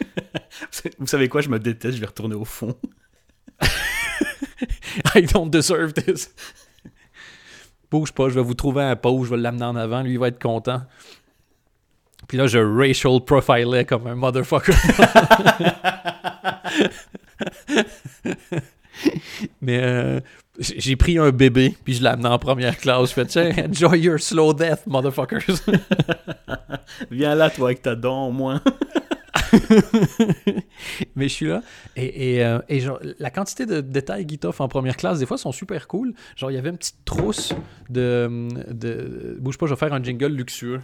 Vous 1.00 1.08
savez 1.08 1.28
quoi, 1.28 1.40
je 1.40 1.48
me 1.48 1.58
déteste, 1.58 1.96
je 1.96 2.00
vais 2.00 2.06
retourner 2.06 2.36
au 2.36 2.44
fond. 2.44 2.76
I 5.16 5.22
don't 5.22 5.50
deserve 5.50 5.92
this. 5.92 6.32
Bouge 7.90 8.12
pas, 8.12 8.28
je 8.28 8.34
vais 8.34 8.42
vous 8.42 8.54
trouver 8.54 8.84
un 8.84 8.94
pot, 8.94 9.24
je 9.24 9.30
vais 9.30 9.38
l'amener 9.38 9.64
en 9.64 9.74
avant, 9.74 10.02
lui 10.02 10.12
il 10.12 10.20
va 10.20 10.28
être 10.28 10.40
content. 10.40 10.82
Puis 12.28 12.38
là, 12.38 12.46
je 12.46 12.58
racial 12.58 13.24
profilais 13.24 13.84
comme 13.84 14.06
un 14.06 14.14
motherfucker. 14.14 14.72
Mais 19.60 19.80
euh, 19.82 20.20
j'ai 20.58 20.96
pris 20.96 21.18
un 21.18 21.30
bébé, 21.30 21.76
puis 21.84 21.94
je 21.94 22.02
l'ai 22.02 22.08
amené 22.08 22.28
en 22.28 22.38
première 22.38 22.76
classe. 22.76 23.10
Je 23.10 23.14
fais, 23.14 23.26
tiens, 23.26 23.50
enjoy 23.68 24.00
your 24.00 24.18
slow 24.18 24.52
death, 24.52 24.86
motherfuckers. 24.86 25.62
Viens 27.10 27.34
là, 27.34 27.50
toi, 27.50 27.68
avec 27.68 27.82
ta 27.82 27.94
dent 27.94 28.28
au 28.28 28.32
moins. 28.32 28.60
Mais 31.16 31.28
je 31.28 31.32
suis 31.32 31.46
là. 31.46 31.62
Et, 31.96 32.34
et, 32.34 32.44
euh, 32.44 32.58
et 32.68 32.80
genre, 32.80 32.98
la 33.18 33.30
quantité 33.30 33.66
de 33.66 33.80
détails 33.80 34.26
qu'il 34.26 34.38
t'offre 34.38 34.60
en 34.60 34.68
première 34.68 34.96
classe, 34.96 35.18
des 35.18 35.26
fois, 35.26 35.38
sont 35.38 35.52
super 35.52 35.88
cool. 35.88 36.14
Genre, 36.36 36.50
il 36.50 36.54
y 36.54 36.58
avait 36.58 36.70
une 36.70 36.78
petite 36.78 37.04
trousse 37.04 37.54
de, 37.88 38.48
de. 38.70 39.36
Bouge 39.40 39.58
pas, 39.58 39.66
je 39.66 39.72
vais 39.72 39.78
faire 39.78 39.92
un 39.92 40.02
jingle 40.02 40.32
luxueux. 40.32 40.80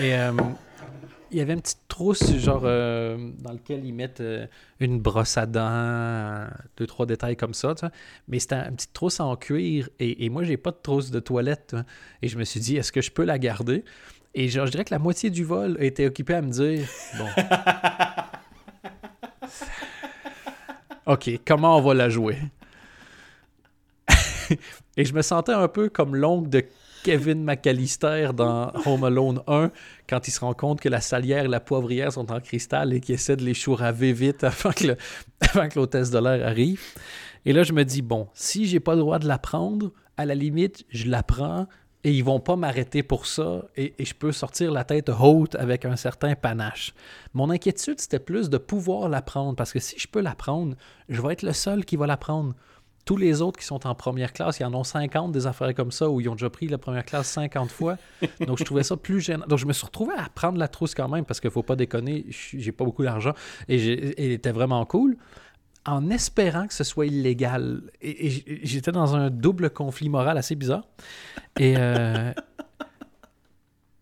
Et. 0.00 0.14
Euh, 0.14 0.32
il 1.32 1.38
y 1.38 1.40
avait 1.40 1.54
une 1.54 1.62
petite 1.62 1.88
trousse, 1.88 2.36
genre, 2.36 2.62
euh, 2.64 3.30
dans 3.38 3.52
lequel 3.52 3.84
ils 3.84 3.94
mettent 3.94 4.20
euh, 4.20 4.46
une 4.80 5.00
brosse 5.00 5.38
à 5.38 5.46
dents, 5.46 6.46
deux, 6.76 6.86
trois 6.86 7.06
détails 7.06 7.36
comme 7.36 7.54
ça, 7.54 7.74
tu 7.74 7.80
vois. 7.80 7.90
Mais 8.28 8.38
c'était 8.38 8.56
une 8.56 8.76
petite 8.76 8.92
trousse 8.92 9.18
en 9.18 9.34
cuir, 9.36 9.88
et, 9.98 10.24
et 10.24 10.28
moi, 10.28 10.44
j'ai 10.44 10.56
pas 10.56 10.70
de 10.70 10.78
trousse 10.82 11.10
de 11.10 11.20
toilette. 11.20 11.74
Et 12.20 12.28
je 12.28 12.38
me 12.38 12.44
suis 12.44 12.60
dit, 12.60 12.76
est-ce 12.76 12.92
que 12.92 13.00
je 13.00 13.10
peux 13.10 13.24
la 13.24 13.38
garder? 13.38 13.84
Et 14.34 14.48
genre, 14.48 14.66
je 14.66 14.72
dirais 14.72 14.84
que 14.84 14.94
la 14.94 14.98
moitié 14.98 15.30
du 15.30 15.44
vol 15.44 15.76
était 15.80 16.06
occupée 16.06 16.34
à 16.34 16.42
me 16.42 16.50
dire, 16.50 16.86
bon... 17.18 17.26
OK, 21.12 21.30
comment 21.46 21.76
on 21.78 21.80
va 21.80 21.94
la 21.94 22.08
jouer? 22.08 22.38
et 24.96 25.04
je 25.04 25.12
me 25.14 25.22
sentais 25.22 25.52
un 25.52 25.68
peu 25.68 25.88
comme 25.88 26.14
l'oncle 26.14 26.48
de 26.48 26.64
Kevin 27.02 27.42
McAllister 27.44 28.30
dans 28.34 28.72
Home 28.86 29.04
Alone 29.04 29.40
1 29.46 29.70
quand 30.08 30.28
il 30.28 30.30
se 30.30 30.40
rend 30.40 30.54
compte 30.54 30.80
que 30.80 30.88
la 30.88 31.00
salière 31.00 31.44
et 31.44 31.48
la 31.48 31.60
poivrière 31.60 32.12
sont 32.12 32.30
en 32.30 32.40
cristal 32.40 32.92
et 32.92 33.00
qu'il 33.00 33.14
essaie 33.14 33.36
de 33.36 33.44
les 33.44 33.54
chouraver 33.54 34.12
vite 34.12 34.44
avant 34.44 34.70
que, 34.70 34.96
l'hôtesse 35.76 36.10
de 36.10 36.18
l'air 36.18 36.46
arrive. 36.46 36.80
Et 37.44 37.52
là, 37.52 37.64
je 37.64 37.72
me 37.72 37.84
dis, 37.84 38.02
bon, 38.02 38.28
si 38.34 38.66
j'ai 38.66 38.80
pas 38.80 38.94
le 38.94 39.00
droit 39.00 39.18
de 39.18 39.26
la 39.26 39.38
prendre, 39.38 39.92
à 40.16 40.26
la 40.26 40.34
limite, 40.34 40.84
je 40.90 41.08
la 41.08 41.22
prends 41.22 41.66
et 42.04 42.12
ils 42.12 42.24
vont 42.24 42.40
pas 42.40 42.56
m'arrêter 42.56 43.02
pour 43.02 43.26
ça 43.26 43.64
et, 43.76 43.94
je 43.98 44.14
peux 44.14 44.32
sortir 44.32 44.72
la 44.72 44.84
tête 44.84 45.08
haute 45.08 45.54
avec 45.56 45.84
un 45.84 45.96
certain 45.96 46.34
panache. 46.34 46.94
Mon 47.32 47.50
inquiétude, 47.50 48.00
c'était 48.00 48.18
plus 48.18 48.50
de 48.50 48.58
pouvoir 48.58 49.08
la 49.08 49.22
prendre 49.22 49.56
parce 49.56 49.72
que 49.72 49.78
si 49.78 49.98
je 49.98 50.08
peux 50.08 50.20
la 50.20 50.34
prendre, 50.34 50.76
je 51.08 51.20
vais 51.20 51.32
être 51.32 51.42
le 51.42 51.52
seul 51.52 51.84
qui 51.84 51.96
va 51.96 52.06
la 52.06 52.16
prendre. 52.16 52.54
Tous 53.04 53.16
les 53.16 53.42
autres 53.42 53.58
qui 53.58 53.66
sont 53.66 53.84
en 53.86 53.94
première 53.94 54.32
classe, 54.32 54.60
il 54.60 54.62
y 54.62 54.64
en 54.64 54.74
ont 54.74 54.84
50 54.84 55.32
des 55.32 55.46
affaires 55.46 55.74
comme 55.74 55.90
ça 55.90 56.08
où 56.08 56.20
ils 56.20 56.28
ont 56.28 56.34
déjà 56.34 56.50
pris 56.50 56.68
la 56.68 56.78
première 56.78 57.04
classe 57.04 57.28
50 57.28 57.70
fois. 57.70 57.96
Donc 58.46 58.58
je 58.58 58.64
trouvais 58.64 58.84
ça 58.84 58.96
plus 58.96 59.20
gênant. 59.20 59.44
Donc 59.48 59.58
je 59.58 59.66
me 59.66 59.72
suis 59.72 59.84
retrouvé 59.84 60.14
à 60.16 60.28
prendre 60.28 60.58
la 60.58 60.68
trousse 60.68 60.94
quand 60.94 61.08
même 61.08 61.24
parce 61.24 61.40
qu'il 61.40 61.50
faut 61.50 61.64
pas 61.64 61.74
déconner, 61.74 62.26
j'ai 62.28 62.72
pas 62.72 62.84
beaucoup 62.84 63.02
d'argent 63.02 63.32
et, 63.68 64.12
elle 64.18 64.32
était 64.32 64.52
vraiment 64.52 64.84
cool 64.86 65.16
en 65.84 66.10
espérant 66.10 66.68
que 66.68 66.74
ce 66.74 66.84
soit 66.84 67.06
illégal. 67.06 67.82
Et, 68.00 68.60
j'étais 68.64 68.92
dans 68.92 69.16
un 69.16 69.30
double 69.30 69.70
conflit 69.70 70.08
moral 70.08 70.38
assez 70.38 70.54
bizarre. 70.54 70.84
Et, 71.58 71.74
euh, 71.76 72.32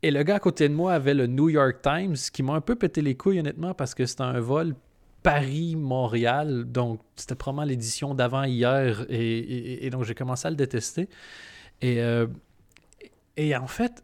et 0.02 0.10
le 0.10 0.22
gars 0.22 0.36
à 0.36 0.40
côté 0.40 0.68
de 0.68 0.74
moi 0.74 0.92
avait 0.92 1.14
le 1.14 1.26
New 1.26 1.48
York 1.48 1.78
Times 1.82 2.16
qui 2.32 2.42
m'a 2.42 2.52
un 2.52 2.60
peu 2.60 2.74
pété 2.74 3.00
les 3.00 3.16
couilles 3.16 3.40
honnêtement 3.40 3.72
parce 3.72 3.94
que 3.94 4.04
c'était 4.04 4.22
un 4.22 4.40
vol 4.40 4.74
Paris-Montréal. 5.22 6.64
Donc, 6.64 7.00
c'était 7.16 7.34
probablement 7.34 7.68
l'édition 7.68 8.14
d'avant 8.14 8.44
hier. 8.44 9.04
Et, 9.08 9.88
donc, 9.90 10.04
j'ai 10.04 10.14
commencé 10.14 10.46
à 10.46 10.50
le 10.50 10.56
détester. 10.56 11.08
Et, 11.80 12.00
euh, 12.00 12.26
et 13.36 13.56
en 13.56 13.66
fait, 13.66 14.02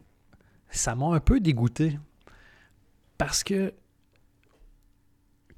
ça 0.70 0.94
m'a 0.94 1.06
un 1.06 1.20
peu 1.20 1.40
dégoûté. 1.40 1.98
Parce 3.18 3.44
que, 3.44 3.72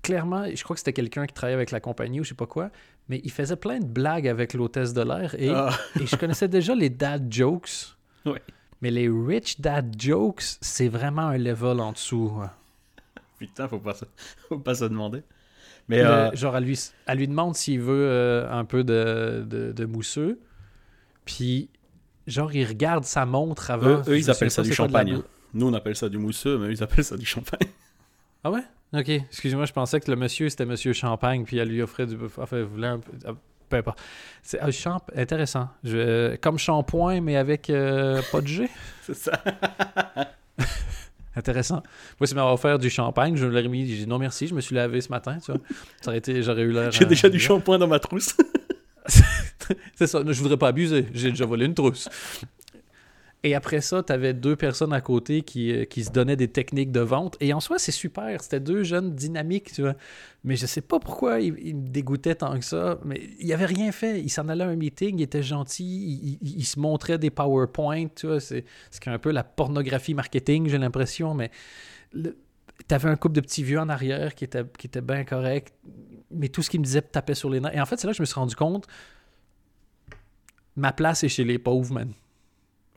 clairement, 0.03 0.45
je 0.53 0.63
crois 0.63 0.75
que 0.75 0.81
c'était 0.81 0.93
quelqu'un 0.93 1.27
qui 1.27 1.35
travaillait 1.35 1.57
avec 1.57 1.71
la 1.71 1.81
compagnie 1.81 2.21
ou 2.21 2.25
je 2.25 2.31
sais 2.31 2.35
pas 2.35 2.47
quoi, 2.47 2.71
mais 3.09 3.21
il 3.25 3.33
faisait 3.33 3.57
plein 3.57 3.81
de 3.81 3.87
blagues 3.87 4.29
avec 4.29 4.55
l'hôtesse 4.55 4.93
de 4.95 5.03
l'air. 5.03 5.35
Et, 5.39 5.51
ah. 5.51 5.71
et, 6.01 6.07
je 6.07 6.17
connaissais 6.17 6.49
déjà 6.49 6.75
les 6.75 6.91
dad 6.91 7.33
jokes. 7.33 7.97
Mais 8.81 8.91
les 8.91 9.09
rich 9.09 9.61
dad 9.61 9.97
jokes, 9.99 10.43
c'est 10.61 10.89
vraiment 10.89 11.29
un 11.29 11.39
level 11.39 11.81
en 11.81 11.93
dessous. 11.93 12.33
Putain, 13.39 13.67
faut 13.69 13.79
pas, 13.79 13.95
faut 14.49 14.59
pas 14.59 14.75
se 14.75 14.85
demander. 14.85 15.23
Mais 15.89 16.01
euh, 16.01 16.31
genre, 16.35 16.57
elle 16.57 16.65
lui, 16.65 16.79
elle 17.07 17.19
lui 17.19 17.29
demande 17.29 17.55
s'il 17.55 17.81
veut 17.81 18.09
euh, 18.09 18.51
un 18.51 18.65
peu 18.65 18.85
de, 18.85 19.45
de, 19.47 19.85
mousseux. 19.87 20.39
Puis, 21.25 21.71
genre, 22.27 22.53
il 22.53 22.67
regarde 22.67 23.05
sa 23.05 23.25
montre 23.25 23.71
avant. 23.71 24.03
Eux, 24.07 24.19
ils 24.19 24.31
appellent 24.31 24.51
ça 24.51 24.63
du 24.63 24.73
champagne. 24.73 25.23
Nous, 25.55 25.67
on 25.67 25.73
appelle 25.73 25.97
ça 25.97 26.09
du 26.09 26.19
mousseux, 26.19 26.59
mais 26.59 26.73
ils 26.73 26.83
appellent 26.83 27.05
ça 27.05 27.17
du 27.17 27.27
champagne. 27.27 27.69
Ah 28.45 28.53
ouais? 28.53 28.63
Ok. 28.95 29.09
Excusez-moi, 29.09 29.65
je 29.65 29.73
pensais 29.73 29.99
que 29.99 30.09
le 30.09 30.17
monsieur, 30.17 30.49
c'était 30.49 30.65
monsieur 30.65 30.93
Champagne, 30.93 31.45
puis 31.45 31.59
elle 31.59 31.69
lui 31.69 31.83
offrait 31.83 32.07
du. 32.07 32.17
Enfin, 32.39 32.63
voulait 32.63 32.87
un 32.87 33.01
peu. 33.01 33.11
Ah, 33.27 33.33
peu 33.69 33.77
importe. 33.77 34.01
C'est 34.43 34.59
ah, 34.61 34.71
champ... 34.71 35.01
intéressant. 35.15 35.69
Je... 35.85 36.37
Comme 36.37 36.59
shampoing, 36.59 37.21
mais 37.21 37.37
avec 37.37 37.69
euh, 37.69 38.23
pas 38.33 38.41
de 38.41 38.47
jet. 38.47 38.71
C'est 39.03 39.15
ça. 39.15 39.33
Intéressant. 41.39 41.85
Moi, 42.19 42.27
si 42.27 42.35
m'avait 42.35 42.51
offert 42.51 42.81
du 42.81 42.91
champagne, 42.91 43.37
je 43.37 43.47
l'aurais 43.47 43.67
mis. 43.69 43.87
J'ai 43.87 43.99
dit 43.99 44.07
non 44.09 44.19
merci, 44.19 44.49
je 44.49 44.55
me 44.55 44.61
suis 44.61 44.75
lavé 44.75 45.01
ce 45.01 45.09
matin, 45.09 45.39
tu 45.39 45.53
vois. 45.53 45.61
Ça 46.01 46.11
aurait 46.11 46.19
été, 46.19 46.43
j'aurais 46.43 46.63
eu 46.63 46.73
l'air. 46.73 46.91
J'ai 46.91 47.05
déjà 47.05 47.29
du 47.29 47.39
shampoing 47.39 47.79
dans 47.79 47.87
ma 47.87 48.01
trousse. 48.01 48.37
c'est 49.95 50.09
ça, 50.09 50.21
je 50.27 50.43
voudrais 50.43 50.57
pas 50.57 50.69
abuser, 50.69 51.07
j'ai 51.15 51.31
déjà 51.31 51.47
volé 51.47 51.67
une 51.67 51.75
trousse. 51.75 52.09
Et 53.45 53.55
après 53.55 53.81
ça, 53.81 54.03
tu 54.03 54.13
avais 54.13 54.35
deux 54.35 54.57
personnes 54.57 54.93
à 54.93 55.01
côté 55.01 55.43
qui, 55.43 55.73
euh, 55.73 55.85
qui 55.85 56.03
se 56.03 56.11
donnaient 56.11 56.37
des 56.37 56.49
techniques 56.49 56.91
de 56.91 57.01
vente. 57.01 57.37
Et 57.41 57.53
en 57.53 57.61
soi, 57.61 57.79
c'est 57.79 57.93
super. 57.93 58.43
C'était 58.43 58.59
deux 58.59 58.83
jeunes 58.83 59.15
dynamiques, 59.15 59.73
tu 59.73 59.83
vois. 59.83 59.95
Mais 60.43 60.57
je 60.57 60.67
sais 60.67 60.81
pas 60.81 60.99
pourquoi 60.99 61.41
ils, 61.41 61.77
me 61.77 61.89
dégoûtaient 61.89 62.35
tant 62.35 62.59
que 62.59 62.65
ça. 62.65 62.99
Mais 63.05 63.31
il 63.39 63.53
avait 63.53 63.67
rien 63.67 63.93
fait. 63.93 64.21
Il 64.21 64.29
s'en 64.29 64.49
allait 64.49 64.65
à 64.65 64.69
un 64.69 64.77
meeting, 64.77 65.19
il 65.19 65.23
était 65.23 65.45
gentil, 65.45 66.39
il, 66.43 66.65
se 66.65 66.81
montrait 66.81 67.19
des 67.19 67.31
PowerPoint, 67.31 68.09
tu 68.09 68.27
vois. 68.27 68.41
C'est 68.41 68.65
un 69.07 69.19
peu 69.19 69.31
la 69.31 69.45
pornographie 69.45 70.15
marketing, 70.15 70.69
j'ai 70.69 70.79
l'impression. 70.79 71.35
Mais 71.35 71.53
le- 72.13 72.37
t'avais 72.89 73.09
un 73.09 73.17
couple 73.17 73.37
de 73.37 73.41
petits 73.41 73.63
vieux 73.63 73.79
en 73.79 73.89
arrière 73.89 74.35
qui 74.35 74.45
était, 74.45 74.65
qui 74.79 74.89
était 74.89 75.01
bien 75.01 75.23
correct. 75.25 75.73
Mais 76.33 76.49
tout 76.49 76.63
ce 76.63 76.71
qu'il 76.71 76.81
me 76.81 76.85
disait 76.85 77.03
tapait 77.03 77.35
sur 77.35 77.51
les 77.51 77.61
nerfs. 77.61 77.75
Et 77.75 77.81
en 77.81 77.87
fait, 77.87 77.99
c'est 77.99 78.09
là 78.09 78.13
que 78.13 78.17
je 78.17 78.23
me 78.23 78.27
suis 78.27 78.35
rendu 78.35 78.57
compte. 78.57 78.89
Ma 80.75 80.93
place 80.93 81.23
est 81.23 81.29
chez 81.29 81.45
les 81.45 81.59
pauvres, 81.59 81.93
man. 81.95 82.13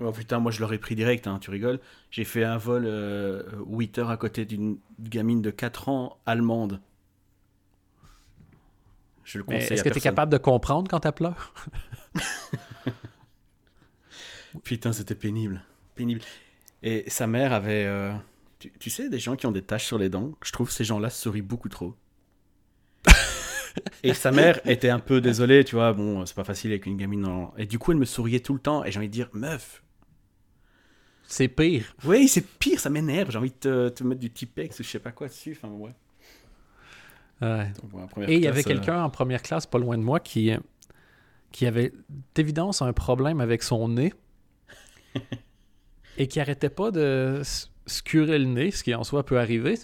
Oh 0.03 0.11
putain, 0.11 0.39
moi 0.39 0.51
je 0.51 0.61
l'aurais 0.61 0.79
pris 0.79 0.95
direct, 0.95 1.27
hein, 1.27 1.37
tu 1.39 1.51
rigoles. 1.51 1.79
J'ai 2.09 2.23
fait 2.23 2.43
un 2.43 2.57
vol 2.57 2.83
euh, 2.85 3.43
8 3.67 3.99
heures 3.99 4.09
à 4.09 4.17
côté 4.17 4.45
d'une 4.45 4.77
gamine 4.99 5.41
de 5.41 5.51
4 5.51 5.89
ans 5.89 6.17
allemande. 6.25 6.81
Je 9.23 9.37
le 9.37 9.43
conseille 9.43 9.73
est-ce 9.73 9.83
que 9.83 9.89
tu 9.89 9.99
es 9.99 10.01
capable 10.01 10.31
de 10.31 10.37
comprendre 10.37 10.89
quand 10.89 10.99
tu 10.99 11.11
pleures? 11.11 11.53
Putain, 14.63 14.93
c'était 14.93 15.15
pénible. 15.15 15.63
Pénible. 15.95 16.21
Et 16.83 17.09
sa 17.09 17.27
mère 17.27 17.53
avait. 17.53 17.85
euh, 17.85 18.11
Tu, 18.59 18.71
tu 18.79 18.89
sais, 18.89 19.09
des 19.09 19.19
gens 19.19 19.35
qui 19.35 19.45
ont 19.47 19.51
des 19.51 19.61
taches 19.61 19.85
sur 19.85 19.97
les 19.97 20.09
dents, 20.09 20.31
je 20.43 20.51
trouve 20.51 20.69
ces 20.71 20.83
gens-là 20.83 21.09
sourient 21.09 21.41
beaucoup 21.41 21.69
trop. 21.69 21.95
et 24.03 24.13
sa 24.13 24.31
mère 24.31 24.59
était 24.65 24.89
un 24.89 24.99
peu 24.99 25.21
désolée, 25.21 25.63
tu 25.63 25.75
vois, 25.75 25.93
bon, 25.93 26.25
c'est 26.25 26.35
pas 26.35 26.43
facile 26.43 26.71
avec 26.71 26.85
une 26.85 26.97
gamine. 26.97 27.47
Et 27.57 27.65
du 27.65 27.79
coup, 27.79 27.91
elle 27.91 27.97
me 27.97 28.05
souriait 28.05 28.41
tout 28.41 28.53
le 28.53 28.59
temps, 28.59 28.83
et 28.83 28.91
j'ai 28.91 28.99
envie 28.99 29.07
de 29.07 29.13
dire, 29.13 29.29
meuf, 29.33 29.83
C'est 31.31 31.47
pire. 31.47 31.95
oui, 32.05 32.27
c'est 32.27 32.45
pire, 32.45 32.79
ça 32.79 32.89
m'énerve, 32.89 33.31
j'ai 33.31 33.37
envie 33.37 33.51
de 33.51 33.55
te, 33.55 33.89
te 33.89 34.03
mettre 34.03 34.19
du 34.19 34.31
Tipex 34.31 34.79
ou 34.79 34.83
je 34.83 34.89
sais 34.89 34.99
pas 34.99 35.11
quoi 35.11 35.27
dessus, 35.27 35.57
enfin, 35.57 35.69
ouais. 35.73 35.93
Donc, 37.41 38.29
Et 38.29 38.35
il 38.35 38.43
y 38.43 38.47
avait 38.47 38.59
euh, 38.59 38.63
quelqu'un 38.63 39.03
en 39.03 39.09
première 39.09 39.41
classe, 39.41 39.65
pas 39.65 39.79
loin 39.79 39.97
de 39.97 40.03
moi, 40.03 40.19
qui, 40.19 40.51
euh, 40.51 40.57
qui 41.51 41.65
avait 41.65 41.91
d'évidence 42.35 42.81
un 42.81 42.93
problème 42.93 43.41
avec 43.41 43.63
son 43.63 43.87
nez 43.89 44.13
et 46.17 46.27
qui 46.27 46.39
arrêtait 46.39 46.69
pas 46.69 46.91
de 46.91 47.41
se 47.87 48.03
curer 48.03 48.37
le 48.37 48.45
nez, 48.45 48.71
ce 48.71 48.83
qui 48.83 48.93
en 48.93 49.03
soi 49.03 49.25
peut 49.25 49.39
arriver. 49.39 49.75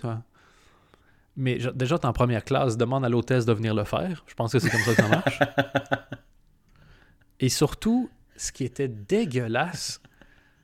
Mais 1.36 1.60
je- 1.60 1.70
déjà, 1.70 1.98
t'es 1.98 2.06
en 2.08 2.14
première 2.14 2.44
classe, 2.44 2.78
demande 2.78 3.06
à 3.06 3.10
l'hôtesse 3.10 3.46
de 3.46 3.54
venir 3.54 3.74
le 3.74 3.86
faire. 3.86 4.24
Je 4.28 4.34
pense 4.36 4.52
que 4.52 4.60
c'est 4.60 4.70
comme 4.70 4.82
ça 4.82 4.96
que 4.96 5.02
ça 5.02 5.08
marche. 5.08 5.40
Et 7.40 7.50
surtout, 7.50 8.10
ce 8.36 8.52
qui 8.52 8.64
était 8.66 8.88
dégueulasse, 8.88 10.02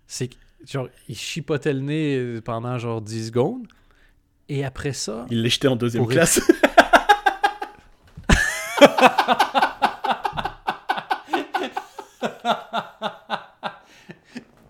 c'est 0.07 0.27
que, 0.29 0.35
genre, 0.69 0.87
il 1.09 1.15
chipotait 1.15 1.73
le 1.73 1.81
nez 1.81 2.41
pendant 2.41 2.77
genre 2.77 3.01
10 3.01 3.27
secondes. 3.27 3.67
Et 4.49 4.65
après 4.65 4.93
ça, 4.93 5.25
Il 5.29 5.41
l'a 5.41 5.49
jeté 5.49 5.67
en 5.67 5.75
deuxième 5.75 6.05
classe. 6.05 6.41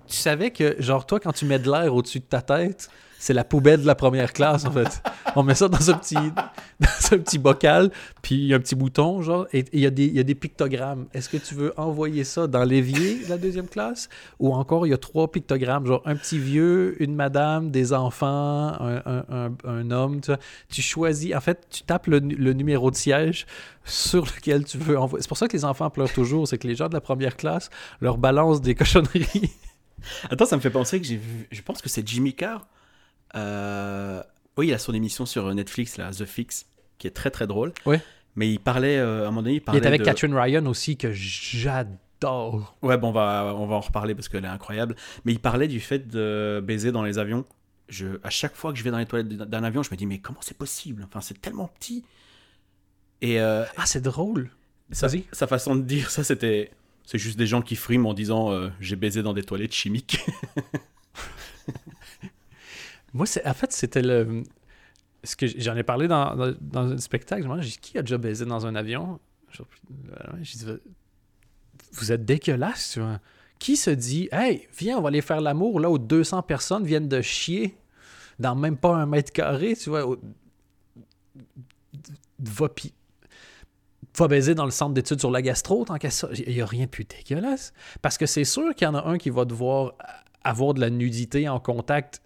tu 0.07 0.15
savais 0.15 0.51
que, 0.51 0.75
genre, 0.79 1.05
toi, 1.05 1.19
quand 1.19 1.33
tu 1.33 1.45
mets 1.45 1.59
de 1.59 1.69
l'air 1.69 1.93
au-dessus 1.93 2.19
de 2.19 2.25
ta 2.25 2.41
tête, 2.41 2.89
c'est 3.19 3.33
la 3.33 3.43
poubelle 3.43 3.81
de 3.81 3.87
la 3.87 3.95
première 3.95 4.31
classe, 4.33 4.65
en 4.65 4.71
fait. 4.71 5.01
On 5.35 5.43
met 5.43 5.55
ça 5.55 5.67
dans 5.67 5.89
un 5.89 5.93
petit, 5.95 6.17
dans 7.09 7.15
un 7.17 7.19
petit 7.19 7.37
bocal, 7.37 7.91
puis 8.21 8.35
il 8.35 8.45
y 8.47 8.53
a 8.53 8.57
un 8.57 8.59
petit 8.59 8.75
bouton, 8.75 9.21
genre, 9.21 9.47
et 9.53 9.65
il 9.73 9.79
y, 9.79 9.85
a 9.85 9.89
des- 9.89 10.07
y 10.07 10.19
a 10.19 10.23
des 10.23 10.35
pictogrammes. 10.35 11.07
Est-ce 11.13 11.29
que 11.29 11.37
tu 11.37 11.55
veux 11.55 11.73
envoyer 11.79 12.23
ça 12.23 12.47
dans 12.47 12.63
l'évier 12.63 13.23
de 13.23 13.29
la 13.29 13.37
deuxième 13.37 13.67
classe? 13.67 14.09
Ou 14.39 14.53
encore, 14.53 14.85
il 14.87 14.91
y 14.91 14.93
a 14.93 14.97
trois 14.97 15.31
pictogrammes, 15.31 15.85
genre 15.85 16.01
un 16.05 16.15
petit 16.15 16.39
vieux, 16.39 16.95
une 17.01 17.15
madame, 17.15 17.71
des 17.71 17.93
enfants, 17.93 18.73
un, 18.79 19.01
un- 19.29 19.51
un- 19.65 19.91
homme, 19.91 20.21
tu 20.21 20.27
vois. 20.27 20.39
Tu 20.69 20.81
choisis, 20.81 21.33
en 21.35 21.41
fait, 21.41 21.67
tu 21.69 21.83
tapes 21.83 22.07
le, 22.07 22.19
le 22.19 22.53
numéro 22.53 22.89
de 22.91 22.95
siège 22.95 23.45
sur 23.85 24.25
lequel 24.25 24.63
tu 24.65 24.77
veux 24.77 24.97
envoyer. 24.97 25.21
C'est 25.21 25.27
pour 25.27 25.37
ça 25.37 25.47
que 25.47 25.53
les 25.57 25.65
enfants 25.65 25.89
pleurent 25.89 26.13
toujours, 26.13 26.47
c'est 26.47 26.57
que 26.57 26.67
les 26.67 26.75
gens 26.75 26.87
de 26.87 26.93
la 26.93 27.01
première 27.01 27.35
classe 27.35 27.69
leur 28.01 28.17
balancent 28.17 28.61
des 28.61 28.75
cochonneries. 28.75 29.51
Attends, 30.29 30.45
ça 30.45 30.55
me 30.55 30.61
fait 30.61 30.69
penser 30.69 30.99
que 30.99 31.05
j'ai 31.07 31.17
vu. 31.17 31.47
Je 31.51 31.61
pense 31.61 31.81
que 31.81 31.89
c'est 31.89 32.07
Jimmy 32.07 32.33
Carr. 32.33 32.67
Euh, 33.35 34.21
Oui, 34.57 34.67
il 34.67 34.73
a 34.73 34.77
son 34.77 34.93
émission 34.93 35.25
sur 35.25 35.53
Netflix, 35.53 35.97
là, 35.97 36.11
The 36.11 36.25
Fix, 36.25 36.65
qui 37.03 37.07
est 37.07 37.11
très 37.11 37.31
très 37.31 37.47
drôle. 37.47 37.73
Ouais. 37.85 37.99
Mais 38.37 38.49
il 38.49 38.59
parlait, 38.59 38.97
euh, 38.97 39.19
à 39.19 39.21
un 39.23 39.25
moment 39.25 39.41
donné, 39.41 39.55
il 39.55 39.57
Il 39.57 39.61
parlait 39.61 39.81
est 39.81 39.85
avec 39.85 39.99
de... 39.99 40.05
Catherine 40.05 40.33
Ryan 40.33 40.65
aussi, 40.67 40.95
que 40.95 41.11
j'adore. 41.11 42.77
Ouais, 42.81 42.97
bon, 42.97 43.09
on 43.09 43.11
va, 43.11 43.53
on 43.57 43.67
va 43.67 43.75
en 43.75 43.81
reparler 43.81 44.15
parce 44.15 44.29
qu'elle 44.29 44.45
est 44.45 44.47
incroyable. 44.47 44.95
Mais 45.25 45.33
il 45.33 45.39
parlait 45.39 45.67
du 45.67 45.81
fait 45.81 46.07
de 46.07 46.61
baiser 46.63 46.93
dans 46.93 47.03
les 47.03 47.19
avions. 47.19 47.43
Je, 47.89 48.07
à 48.23 48.29
chaque 48.29 48.55
fois 48.55 48.71
que 48.71 48.79
je 48.79 48.85
vais 48.85 48.91
dans 48.91 48.99
les 48.99 49.05
toilettes 49.05 49.27
d'un 49.27 49.63
avion, 49.65 49.83
je 49.83 49.91
me 49.91 49.97
dis, 49.97 50.05
mais 50.05 50.19
comment 50.19 50.39
c'est 50.41 50.57
possible? 50.57 51.03
Enfin, 51.05 51.19
c'est 51.19 51.41
tellement 51.41 51.67
petit. 51.77 52.05
Et 53.21 53.41
euh, 53.41 53.65
Ah, 53.75 53.85
c'est 53.85 54.01
drôle. 54.01 54.49
sa, 54.93 55.09
sa 55.33 55.45
façon 55.45 55.75
de 55.75 55.81
dire 55.81 56.09
ça, 56.09 56.23
c'était. 56.23 56.71
C'est 57.05 57.17
juste 57.17 57.37
des 57.37 57.47
gens 57.47 57.61
qui 57.61 57.75
friment 57.75 58.05
en 58.05 58.13
disant 58.13 58.49
euh, 58.53 58.69
j'ai 58.79 58.95
baisé 58.95 59.23
dans 59.23 59.33
des 59.33 59.43
toilettes 59.43 59.73
chimiques. 59.73 60.21
Moi, 63.13 63.25
c'est, 63.25 63.45
en 63.45 63.53
fait, 63.53 63.73
c'était 63.73 64.01
le. 64.01 64.43
Ce 65.23 65.35
que 65.35 65.47
j'en 65.47 65.75
ai 65.75 65.83
parlé 65.83 66.07
dans, 66.07 66.35
dans, 66.59 66.91
un 66.91 66.97
spectacle. 66.97 67.47
J'ai 67.59 67.69
dit, 67.69 67.77
qui 67.77 67.97
a 67.97 68.01
déjà 68.01 68.17
baisé 68.17 68.45
dans 68.45 68.65
un 68.65 68.75
avion? 68.75 69.19
Euh, 70.67 70.77
vous 71.93 72.11
êtes 72.11 72.25
dégueulasse, 72.25 72.93
tu 72.93 72.99
vois. 72.99 73.19
Qui 73.59 73.77
se 73.77 73.89
dit, 73.89 74.27
hey, 74.31 74.67
viens, 74.77 74.97
on 74.97 75.01
va 75.01 75.07
aller 75.09 75.21
faire 75.21 75.39
l'amour 75.39 75.79
là 75.79 75.89
où 75.89 75.97
200 75.97 76.41
personnes 76.43 76.85
viennent 76.85 77.07
de 77.07 77.21
chier 77.21 77.77
dans 78.39 78.55
même 78.55 78.77
pas 78.77 78.95
un 78.95 79.05
mètre 79.05 79.31
carré, 79.31 79.75
tu 79.75 79.89
vois. 79.89 80.17
Va, 82.39 82.67
pi- 82.67 82.93
va 84.17 84.27
baiser 84.27 84.55
dans 84.55 84.65
le 84.65 84.71
centre 84.71 84.93
d'études 84.93 85.19
sur 85.19 85.31
la 85.31 85.41
gastro, 85.41 85.85
tant 85.85 85.97
qu'à 85.97 86.09
ça. 86.09 86.27
Il 86.45 86.53
n'y 86.53 86.61
a 86.61 86.65
rien 86.65 86.85
de 86.85 86.89
plus 86.89 87.05
dégueulasse. 87.05 87.73
Parce 88.01 88.17
que 88.17 88.25
c'est 88.25 88.43
sûr 88.43 88.75
qu'il 88.75 88.85
y 88.85 88.89
en 88.89 88.95
a 88.95 89.07
un 89.07 89.17
qui 89.17 89.29
va 89.29 89.45
devoir 89.45 89.93
avoir 90.43 90.73
de 90.73 90.81
la 90.81 90.89
nudité 90.89 91.47
en 91.47 91.59
contact 91.59 92.21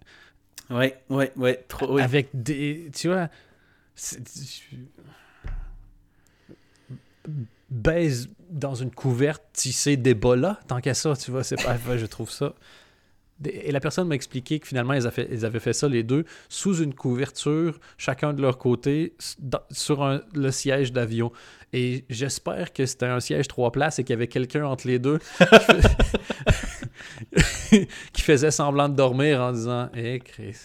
ouais, 0.70 1.00
ouais, 1.08 1.32
ouais, 1.36 1.64
trop. 1.68 1.98
avec 1.98 2.28
des. 2.34 2.90
Tu 2.94 3.08
vois. 3.08 3.28
Baise 7.70 8.30
dans 8.48 8.74
une 8.74 8.90
couverte 8.90 9.42
tissée 9.52 9.96
d'Ebola, 9.96 10.58
tant 10.68 10.80
qu'à 10.80 10.94
ça, 10.94 11.14
tu 11.16 11.30
vois, 11.30 11.44
c'est 11.44 11.62
pas. 11.62 11.76
je 11.96 12.06
trouve 12.06 12.30
ça. 12.30 12.54
Et 13.44 13.70
la 13.70 13.78
personne 13.80 14.08
m'a 14.08 14.16
expliqué 14.16 14.58
que 14.58 14.66
finalement, 14.66 14.94
ils 14.94 15.06
avaient, 15.06 15.60
fait, 15.60 15.72
ça 15.72 15.88
les 15.88 16.02
deux 16.02 16.24
sous 16.48 16.82
une 16.82 16.92
couverture, 16.92 17.78
chacun 17.96 18.32
de 18.32 18.42
leur 18.42 18.58
côté, 18.58 19.14
sur 19.70 20.20
le 20.34 20.50
siège 20.50 20.92
d'avion. 20.92 21.30
Et 21.72 22.04
j'espère 22.10 22.72
que 22.72 22.84
c'était 22.86 23.06
un 23.06 23.20
siège 23.20 23.46
trois 23.46 23.70
places 23.70 23.98
et 23.98 24.04
qu'il 24.04 24.14
y 24.14 24.16
avait 24.16 24.26
quelqu'un 24.26 24.64
entre 24.64 24.88
les 24.88 24.98
deux 24.98 25.18
qui 25.18 25.44
fais- 27.40 27.88
qui 28.12 28.22
faisait 28.22 28.50
semblant 28.50 28.88
de 28.88 28.94
dormir 28.94 29.40
en 29.40 29.52
disant 29.52 29.88
Hé, 29.94 30.20
Chris, 30.24 30.56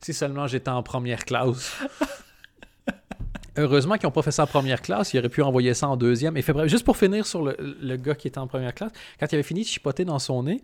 si 0.00 0.12
seulement 0.12 0.46
j'étais 0.46 0.70
en 0.70 0.82
première 0.82 1.24
classe. 1.24 1.76
Heureusement 3.56 3.96
qu'ils 3.96 4.06
n'ont 4.08 4.12
pas 4.12 4.22
fait 4.22 4.32
ça 4.32 4.42
en 4.42 4.46
première 4.48 4.82
classe, 4.82 5.14
ils 5.14 5.18
auraient 5.18 5.28
pu 5.28 5.40
envoyer 5.42 5.74
ça 5.74 5.88
en 5.88 5.96
deuxième. 5.96 6.36
Et 6.36 6.42
fait 6.42 6.52
bref, 6.52 6.68
juste 6.68 6.84
pour 6.84 6.96
finir 6.96 7.24
sur 7.24 7.42
le, 7.44 7.56
le 7.80 7.96
gars 7.96 8.16
qui 8.16 8.26
était 8.26 8.38
en 8.38 8.48
première 8.48 8.74
classe, 8.74 8.90
quand 9.20 9.26
il 9.30 9.34
avait 9.36 9.44
fini 9.44 9.62
de 9.62 9.66
chipoter 9.68 10.04
dans 10.04 10.18
son 10.18 10.42
nez, 10.42 10.60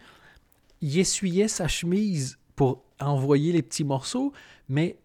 il 0.80 0.98
essuyait 0.98 1.48
sa 1.48 1.68
chemise 1.68 2.38
pour 2.56 2.82
envoyer 3.00 3.52
les 3.52 3.62
petits 3.62 3.84
morceaux, 3.84 4.32
mais 4.68 4.96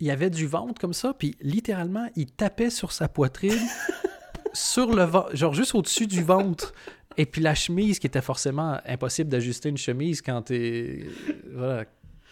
il 0.00 0.06
y 0.06 0.10
avait 0.10 0.30
du 0.30 0.46
ventre 0.46 0.80
comme 0.80 0.92
ça, 0.92 1.14
puis 1.14 1.36
littéralement, 1.40 2.08
il 2.16 2.26
tapait 2.26 2.70
sur 2.70 2.92
sa 2.92 3.08
poitrine, 3.08 3.58
sur 4.52 4.94
le 4.94 5.04
ventre, 5.04 5.34
genre 5.36 5.54
juste 5.54 5.74
au-dessus 5.74 6.06
du 6.06 6.22
ventre. 6.22 6.72
Et 7.18 7.26
puis 7.26 7.42
la 7.42 7.54
chemise, 7.54 7.98
qui 7.98 8.06
était 8.06 8.22
forcément 8.22 8.78
impossible 8.86 9.28
d'ajuster 9.30 9.68
une 9.68 9.76
chemise 9.76 10.22
quand 10.22 10.42
t'es. 10.42 11.06
Voilà. 11.52 11.84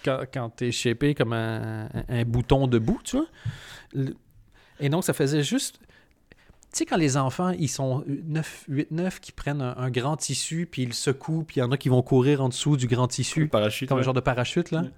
Quand, 0.02 0.20
quand 0.32 0.48
t'es 0.48 0.72
shapé 0.72 1.14
comme 1.14 1.34
un, 1.34 1.88
un- 2.08 2.24
bouton 2.24 2.66
debout, 2.66 2.98
tu 3.04 3.18
vois. 3.18 3.26
Et 4.80 4.88
donc, 4.88 5.04
ça 5.04 5.12
faisait 5.12 5.42
juste. 5.42 5.78
Tu 6.72 6.78
sais, 6.78 6.86
quand 6.86 6.96
les 6.96 7.16
enfants, 7.16 7.50
ils 7.50 7.68
sont 7.68 8.04
9, 8.06 8.64
8, 8.68 8.90
9, 8.92 9.20
qui 9.20 9.32
prennent 9.32 9.60
un, 9.60 9.76
un 9.76 9.90
grand 9.90 10.16
tissu, 10.16 10.68
puis 10.70 10.82
ils 10.82 10.88
le 10.88 10.94
secouent, 10.94 11.42
puis 11.42 11.56
il 11.56 11.60
y 11.60 11.62
en 11.62 11.72
a 11.72 11.76
qui 11.76 11.88
vont 11.88 12.02
courir 12.02 12.42
en 12.42 12.48
dessous 12.48 12.76
du 12.76 12.86
grand 12.86 13.08
tissu, 13.08 13.48
parachute. 13.48 13.88
comme 13.88 13.98
un 13.98 14.02
genre 14.02 14.14
de 14.14 14.20
parachute, 14.20 14.70
là. 14.70 14.82
Ouais. 14.82 14.90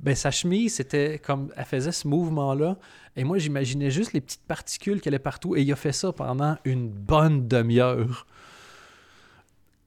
Ben, 0.00 0.14
sa 0.14 0.30
chemise, 0.30 0.74
c'était 0.74 1.18
comme. 1.18 1.52
Elle 1.56 1.64
faisait 1.64 1.92
ce 1.92 2.08
mouvement-là. 2.08 2.78
Et 3.16 3.24
moi, 3.24 3.38
j'imaginais 3.38 3.90
juste 3.90 4.12
les 4.12 4.20
petites 4.20 4.44
particules 4.46 5.00
qu'elle 5.00 5.14
allaient 5.14 5.18
partout. 5.18 5.56
Et 5.56 5.62
il 5.62 5.72
a 5.72 5.76
fait 5.76 5.92
ça 5.92 6.12
pendant 6.12 6.56
une 6.64 6.88
bonne 6.88 7.46
demi-heure. 7.48 8.26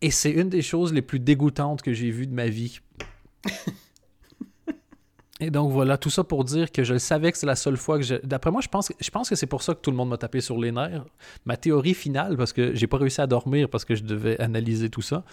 Et 0.02 0.12
c'est 0.12 0.32
une 0.32 0.50
des 0.50 0.62
choses 0.62 0.94
les 0.94 1.02
plus 1.02 1.20
dégoûtantes 1.20 1.82
que 1.82 1.94
j'ai 1.94 2.12
vues 2.12 2.28
de 2.28 2.34
ma 2.34 2.48
vie. 2.48 2.80
Et 5.40 5.50
donc 5.50 5.72
voilà, 5.72 5.98
tout 5.98 6.12
ça 6.12 6.24
pour 6.24 6.44
dire 6.44 6.72
que 6.72 6.84
je 6.84 6.94
le 6.94 7.00
savais 7.00 7.32
que 7.32 7.38
c'est 7.38 7.48
la 7.48 7.56
seule 7.56 7.76
fois 7.76 7.98
que 7.98 8.04
je... 8.04 8.16
D'après 8.24 8.52
moi, 8.52 8.62
je 8.62 8.68
pense, 8.68 8.90
que 8.90 9.36
c'est 9.36 9.48
pour 9.48 9.64
ça 9.64 9.74
que 9.74 9.80
tout 9.80 9.90
le 9.90 9.98
monde 9.98 10.10
m'a 10.10 10.18
tapé 10.18 10.42
sur 10.42 10.58
les 10.58 10.72
nerfs. 10.72 11.06
Ma 11.46 11.58
théorie 11.58 11.96
finale, 11.96 12.38
parce 12.38 12.54
que 12.54 12.76
j'ai 12.76 12.88
pas 12.88 12.98
réussi 12.98 13.20
à 13.20 13.28
dormir 13.28 13.68
parce 13.68 13.84
que 13.84 13.96
je 13.96 14.04
devais 14.04 14.40
analyser 14.40 14.90
tout 14.90 15.02
ça, 15.02 15.24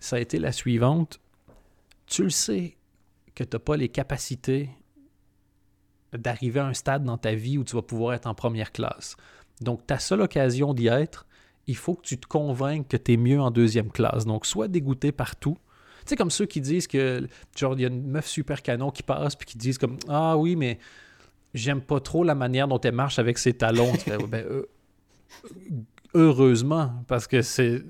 ça 0.00 0.16
a 0.16 0.18
été 0.18 0.38
la 0.38 0.50
suivante. 0.50 1.20
Tu 2.06 2.22
le 2.22 2.30
sais 2.30 2.76
que 3.34 3.44
tu 3.44 3.54
n'as 3.54 3.60
pas 3.60 3.76
les 3.76 3.88
capacités 3.88 4.70
d'arriver 6.12 6.60
à 6.60 6.66
un 6.66 6.74
stade 6.74 7.04
dans 7.04 7.18
ta 7.18 7.34
vie 7.34 7.58
où 7.58 7.64
tu 7.64 7.76
vas 7.76 7.82
pouvoir 7.82 8.14
être 8.14 8.26
en 8.26 8.34
première 8.34 8.72
classe. 8.72 9.16
Donc, 9.60 9.86
ta 9.86 9.98
seule 9.98 10.22
occasion 10.22 10.72
d'y 10.72 10.86
être, 10.86 11.26
il 11.66 11.76
faut 11.76 11.94
que 11.94 12.02
tu 12.02 12.18
te 12.18 12.26
convainques 12.26 12.88
que 12.88 12.96
tu 12.96 13.12
es 13.12 13.16
mieux 13.16 13.40
en 13.40 13.50
deuxième 13.50 13.90
classe. 13.90 14.24
Donc, 14.24 14.46
sois 14.46 14.68
dégoûté 14.68 15.12
partout, 15.12 15.58
sais, 16.06 16.16
comme 16.16 16.30
ceux 16.30 16.46
qui 16.46 16.60
disent 16.60 16.86
que, 16.86 17.26
genre, 17.56 17.74
il 17.74 17.82
y 17.82 17.84
a 17.84 17.88
une 17.88 18.06
meuf 18.06 18.26
super 18.26 18.62
canon 18.62 18.90
qui 18.90 19.02
passe, 19.02 19.36
puis 19.36 19.46
qui 19.46 19.58
disent 19.58 19.78
comme, 19.78 19.98
ah 20.08 20.36
oui, 20.36 20.56
mais 20.56 20.78
j'aime 21.54 21.80
pas 21.80 22.00
trop 22.00 22.24
la 22.24 22.34
manière 22.34 22.68
dont 22.68 22.80
elle 22.80 22.94
marche 22.94 23.18
avec 23.18 23.38
ses 23.38 23.54
talons. 23.54 23.92
ben, 24.28 24.44
euh, 24.44 24.66
heureusement, 26.14 26.92
parce 27.06 27.26
que 27.26 27.42
c'est. 27.42 27.82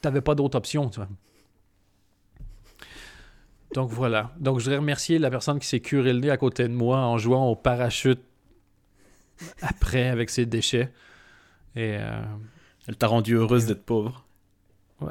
T'avais 0.00 0.20
pas 0.20 0.34
d'autre 0.34 0.58
option, 0.58 0.90
tu 0.90 1.00
vois. 1.00 1.08
Donc 3.74 3.90
voilà. 3.90 4.32
Donc 4.38 4.60
je 4.60 4.64
voudrais 4.64 4.78
remercier 4.78 5.18
la 5.18 5.30
personne 5.30 5.58
qui 5.58 5.66
s'est 5.66 5.80
curé 5.80 6.12
le 6.12 6.20
nez 6.20 6.30
à 6.30 6.36
côté 6.36 6.62
de 6.64 6.72
moi 6.72 6.98
en 6.98 7.18
jouant 7.18 7.48
au 7.48 7.56
parachute 7.56 8.20
après 9.60 10.08
avec 10.08 10.30
ses 10.30 10.46
déchets. 10.46 10.92
Et 11.74 11.96
euh, 11.98 12.22
Elle 12.86 12.96
t'a 12.96 13.08
rendu 13.08 13.34
heureuse 13.34 13.66
d'être 13.66 13.84
pauvre. 13.84 14.23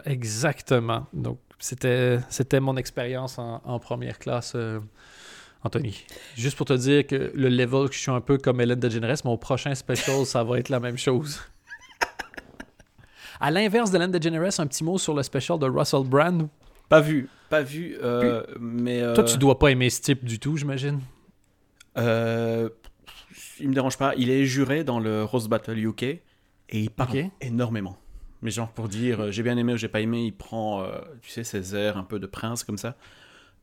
Exactement. 0.06 1.08
Donc, 1.14 1.40
c'était, 1.60 2.20
c'était 2.30 2.60
mon 2.60 2.78
expérience 2.78 3.38
en, 3.38 3.80
première 3.80 4.20
classe, 4.20 4.54
euh, 4.56 4.80
Anthony. 5.64 6.06
Juste 6.36 6.58
pour 6.58 6.66
te 6.66 6.74
dire 6.74 7.06
que 7.08 7.32
le 7.34 7.50
level 7.50 7.90
que 7.90 7.96
je 7.96 8.00
suis 8.00 8.12
un 8.12 8.22
peu 8.22 8.38
comme 8.38 8.60
Ellen 8.62 8.80
DeGeneres, 8.80 9.18
mon 9.26 9.38
prochain 9.38 9.74
special, 9.76 10.26
ça 10.26 10.44
va 10.44 10.60
être 10.60 10.70
la 10.70 10.80
même 10.80 10.98
chose. 10.98 11.40
À 13.40 13.52
l'inverse 13.52 13.92
d'Ellen 13.92 14.10
DeGeneres, 14.10 14.60
un 14.60 14.68
petit 14.68 14.86
mot 14.86 14.98
sur 14.98 15.14
le 15.14 15.22
special 15.22 15.60
de 15.60 15.66
Russell 15.66 16.04
Brand. 16.06 16.48
Pas 16.88 17.02
vu, 17.02 17.28
pas 17.50 17.62
vu, 17.62 17.98
euh, 18.02 18.42
mais... 18.58 19.02
Euh, 19.02 19.14
toi, 19.14 19.26
tu 19.26 19.38
dois 19.38 19.60
pas 19.60 19.70
aimer 19.70 19.90
ce 19.90 20.00
type 20.00 20.24
du 20.24 20.40
tout, 20.40 20.56
j'imagine? 20.56 21.02
Euh, 21.98 22.70
il 23.60 23.68
me 23.68 23.74
dérange 23.74 23.98
pas. 23.98 24.14
Il 24.16 24.30
est 24.30 24.46
juré 24.46 24.86
dans 24.86 25.00
le 25.00 25.24
Rose 25.24 25.50
Battle 25.50 25.78
UK 25.78 26.04
et 26.04 26.22
il 26.70 26.90
parle 26.90 27.32
énormément. 27.42 27.98
Mais 28.44 28.52
genre 28.52 28.70
pour 28.70 28.90
dire 28.90 29.22
euh, 29.22 29.32
j'ai 29.32 29.42
bien 29.42 29.58
aimé 29.58 29.74
ou 29.74 29.78
j'ai 29.78 29.88
pas 29.88 30.02
aimé, 30.02 30.26
il 30.26 30.34
prend, 30.34 30.84
euh, 30.84 31.00
tu 31.22 31.32
sais, 31.32 31.44
ses 31.44 31.76
airs 31.76 31.98
un 31.98 32.04
peu 32.04 32.20
de 32.20 32.28
prince 32.28 32.64
comme 32.64 32.78
ça. 32.78 32.96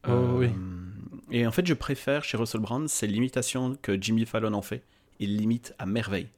Oh, 0.09 0.39
oui. 0.39 0.47
Euh, 0.47 1.21
et 1.31 1.47
en 1.47 1.53
fait, 1.53 1.67
je 1.67 1.75
préfère 1.75 2.25
chez 2.25 2.39
Russell 2.39 2.63
Brand, 2.63 2.89
c'est 2.89 3.07
l'imitation 3.07 3.77
que 3.81 4.01
Jimmy 4.01 4.25
Fallon 4.25 4.55
en 4.55 4.63
fait. 4.63 4.83
Il 5.19 5.37
l'imite 5.37 5.75
à 5.79 5.85
merveille. 5.85 6.29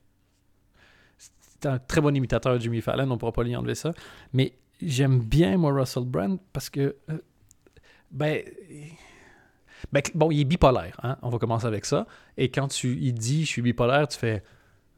C'est 1.16 1.66
un 1.66 1.78
très 1.78 2.00
bon 2.00 2.14
imitateur, 2.14 2.58
Jimmy 2.60 2.80
Fallon, 2.80 3.08
on 3.12 3.16
pourra 3.16 3.30
pas 3.30 3.44
lui 3.44 3.54
enlever 3.54 3.76
ça. 3.76 3.92
Mais 4.32 4.54
j'aime 4.82 5.20
bien, 5.20 5.56
moi, 5.56 5.72
Russell 5.72 6.04
Brand, 6.04 6.40
parce 6.52 6.68
que, 6.68 6.96
ben, 8.10 8.42
ben, 9.92 10.02
bon, 10.16 10.32
il 10.32 10.40
est 10.40 10.44
bipolaire, 10.44 10.98
hein? 11.04 11.16
on 11.22 11.28
va 11.28 11.38
commencer 11.38 11.66
avec 11.66 11.84
ça. 11.84 12.08
Et 12.36 12.50
quand 12.50 12.66
tu, 12.66 12.98
il 13.00 13.14
dit 13.14 13.44
je 13.44 13.50
suis 13.50 13.62
bipolaire, 13.62 14.08
tu 14.08 14.18
fais 14.18 14.42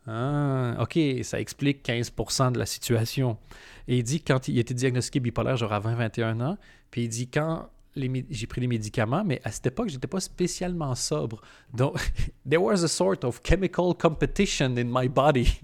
ah, 0.07 0.77
OK, 0.81 0.99
ça 1.23 1.41
explique 1.41 1.87
15% 1.87 2.53
de 2.53 2.59
la 2.59 2.67
situation. 2.67 3.39
Et 3.89 3.99
il 3.99 4.03
dit 4.03 4.21
quand 4.21 4.49
il 4.49 4.59
était 4.59 4.75
diagnostiqué 4.75 5.21
bipolaire, 5.21 5.63
à 5.73 5.81
20-21 5.81 6.43
ans, 6.43 6.59
puis 6.91 7.05
il 7.05 7.09
dit 7.09 7.29
quand 7.29 7.69
j'ai 7.97 8.47
pris 8.47 8.61
les 8.61 8.67
médicaments, 8.67 9.23
mais 9.25 9.41
à 9.45 9.53
cette 9.53 9.67
époque, 9.67 9.89
j'étais 9.89 10.09
pas 10.09 10.21
spécialement 10.21 10.95
sobre. 10.95 11.41
Donc, 11.73 11.97
there 12.49 12.61
was 12.61 12.83
a 12.85 12.89
sort 12.89 13.25
of 13.25 13.41
chemical 13.43 13.95
competition 13.99 14.77
in 14.77 14.87
my 14.89 15.09
body. 15.09 15.61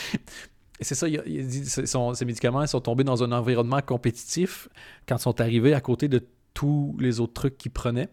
c'est 0.80 0.94
ça, 0.94 1.08
il, 1.08 1.68
ces 2.14 2.24
médicaments 2.24 2.66
sont 2.66 2.80
tombés 2.80 3.04
dans 3.04 3.22
un 3.22 3.32
environnement 3.32 3.80
compétitif 3.82 4.68
quand 5.08 5.16
ils 5.16 5.22
sont 5.22 5.40
arrivés 5.40 5.74
à 5.74 5.80
côté 5.80 6.08
de 6.08 6.24
tous 6.54 6.96
les 7.00 7.20
autres 7.20 7.34
trucs 7.34 7.58
qu'ils 7.58 7.72
prenaient. 7.72 8.08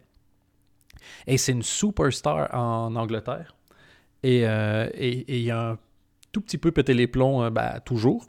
Et 1.27 1.37
c'est 1.37 1.51
une 1.51 1.63
superstar 1.63 2.53
en 2.53 2.95
Angleterre. 2.95 3.56
Euh, 4.25 4.89
et, 4.93 5.39
il 5.39 5.51
a 5.51 5.71
un 5.71 5.79
tout 6.31 6.41
petit 6.41 6.57
peu 6.57 6.71
pété 6.71 6.93
les 6.93 7.07
plombs, 7.07 7.43
euh, 7.43 7.49
ben, 7.49 7.79
toujours. 7.85 8.27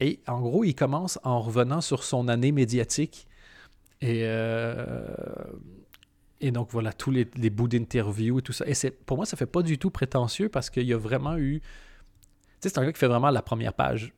Et 0.00 0.20
en 0.26 0.40
gros, 0.40 0.64
il 0.64 0.74
commence 0.74 1.18
en 1.24 1.40
revenant 1.40 1.80
sur 1.80 2.04
son 2.04 2.28
année 2.28 2.52
médiatique. 2.52 3.26
Et, 4.00 4.22
euh, 4.24 5.06
donc, 6.42 6.70
voilà, 6.70 6.92
tous 6.92 7.10
les, 7.10 7.24
bouts 7.24 7.68
d'interview 7.68 8.38
et 8.38 8.42
tout 8.42 8.52
ça. 8.52 8.64
Et 8.66 8.90
pour 9.06 9.16
moi, 9.16 9.26
ça 9.26 9.36
fait 9.36 9.46
pas 9.46 9.62
du 9.62 9.78
tout 9.78 9.90
prétentieux 9.90 10.48
parce 10.48 10.70
qu'il 10.70 10.86
y 10.86 10.92
a 10.92 10.98
vraiment 10.98 11.36
eu. 11.36 11.60
Tu 11.60 12.68
sais, 12.68 12.68
c'est 12.70 12.78
un 12.78 12.84
gars 12.84 12.92
qui 12.92 12.98
fait 12.98 13.08
vraiment 13.08 13.30
la 13.30 13.42
première 13.42 13.74
page 13.74 14.12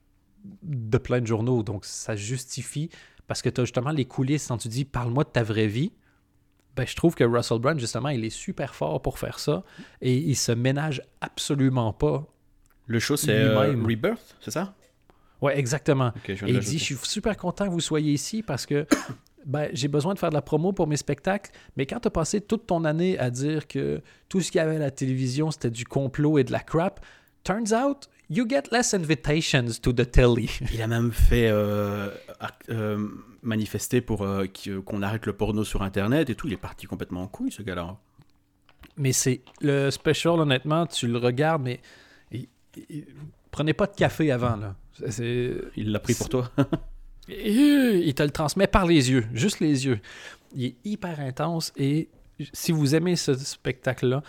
de 0.62 0.98
plein 0.98 1.20
de 1.20 1.26
journaux. 1.26 1.62
Donc, 1.62 1.84
ça 1.84 2.16
justifie 2.16 2.90
parce 3.26 3.42
que 3.42 3.48
tu 3.48 3.60
as 3.60 3.64
justement 3.64 3.90
les 3.90 4.04
coulisses 4.04 4.48
quand 4.48 4.58
tu 4.58 4.68
dis 4.68 4.84
parle-moi 4.84 5.24
de 5.24 5.30
ta 5.30 5.42
vraie 5.42 5.68
vie 5.68 5.92
ben, 6.76 6.86
je 6.86 6.96
trouve 6.96 7.14
que 7.14 7.24
Russell 7.24 7.58
Brand, 7.58 7.78
justement, 7.78 8.08
il 8.08 8.24
est 8.24 8.30
super 8.30 8.74
fort 8.74 9.02
pour 9.02 9.18
faire 9.18 9.38
ça 9.38 9.62
et 10.00 10.16
il 10.16 10.36
se 10.36 10.52
ménage 10.52 11.02
absolument 11.20 11.92
pas. 11.92 12.26
Le 12.86 12.98
show, 12.98 13.16
c'est 13.16 13.32
euh, 13.32 13.72
Rebirth, 13.72 14.36
c'est 14.40 14.50
ça? 14.50 14.74
Oui, 15.40 15.52
exactement. 15.54 16.12
et 16.28 16.36
il 16.46 16.58
dit 16.60 16.78
Je 16.78 16.84
suis 16.84 16.96
super 17.02 17.36
content 17.36 17.66
que 17.66 17.70
vous 17.70 17.80
soyez 17.80 18.12
ici 18.12 18.42
parce 18.42 18.64
que 18.64 18.86
ben, 19.46 19.68
j'ai 19.72 19.88
besoin 19.88 20.14
de 20.14 20.18
faire 20.18 20.30
de 20.30 20.34
la 20.34 20.42
promo 20.42 20.72
pour 20.72 20.86
mes 20.86 20.96
spectacles. 20.96 21.50
Mais 21.76 21.84
quand 21.84 22.00
tu 22.00 22.08
as 22.08 22.12
passé 22.12 22.40
toute 22.40 22.66
ton 22.66 22.84
année 22.84 23.18
à 23.18 23.30
dire 23.30 23.66
que 23.66 24.00
tout 24.28 24.40
ce 24.40 24.50
qu'il 24.50 24.58
y 24.58 24.62
avait 24.62 24.76
à 24.76 24.80
la 24.80 24.90
télévision, 24.90 25.50
c'était 25.50 25.70
du 25.70 25.84
complot 25.84 26.38
et 26.38 26.44
de 26.44 26.52
la 26.52 26.60
crap, 26.60 27.04
turns 27.44 27.72
out, 27.72 28.08
you 28.30 28.46
get 28.48 28.62
less 28.70 28.94
invitations 28.94 29.80
to 29.82 29.92
the 29.92 30.10
telly. 30.10 30.50
Il 30.72 30.80
a 30.80 30.86
même 30.86 31.12
fait 31.12 31.48
euh, 31.48 32.08
euh, 32.70 33.08
manifester 33.42 34.00
pour 34.00 34.22
euh, 34.22 34.46
qu'on 34.84 35.02
arrête 35.02 35.26
le 35.26 35.32
porno 35.32 35.64
sur 35.64 35.82
Internet 35.82 36.30
et 36.30 36.34
tout. 36.34 36.46
Il 36.46 36.52
est 36.52 36.58
parti 36.58 36.86
complètement 36.86 37.22
en 37.22 37.28
couille, 37.28 37.52
ce 37.52 37.62
gars-là. 37.62 37.96
Mais 38.96 39.12
c'est 39.12 39.42
le 39.60 39.90
special, 39.90 40.40
honnêtement, 40.40 40.86
tu 40.86 41.08
le 41.08 41.18
regardes, 41.18 41.62
mais 41.62 41.80
prenez 43.50 43.72
pas 43.72 43.86
de 43.86 43.94
café 43.94 44.30
avant 44.30 44.56
là. 44.56 44.76
Il 45.76 45.92
l'a 45.92 46.00
pris 46.00 46.14
pour 46.14 46.28
toi. 46.28 46.50
il 47.28 48.12
te 48.14 48.22
le 48.22 48.30
transmet 48.30 48.66
par 48.66 48.86
les 48.86 49.10
yeux, 49.10 49.24
juste 49.32 49.60
les 49.60 49.86
yeux. 49.86 50.00
Il 50.54 50.64
est 50.64 50.76
hyper 50.84 51.20
intense 51.20 51.72
et 51.76 52.08
si 52.52 52.72
vous 52.72 52.94
aimez 52.94 53.16
ce 53.16 53.34
spectacle-là, 53.34 54.22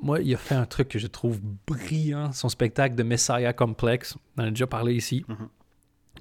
moi, 0.00 0.20
il 0.20 0.34
a 0.34 0.36
fait 0.36 0.56
un 0.56 0.66
truc 0.66 0.88
que 0.88 0.98
je 0.98 1.06
trouve 1.06 1.40
brillant, 1.66 2.32
son 2.32 2.48
spectacle 2.48 2.96
de 2.96 3.04
Messiah 3.04 3.52
Complex. 3.52 4.16
On 4.36 4.42
en 4.42 4.46
a 4.46 4.50
déjà 4.50 4.66
parlé 4.66 4.94
ici. 4.94 5.24
Mhm. 5.28 5.48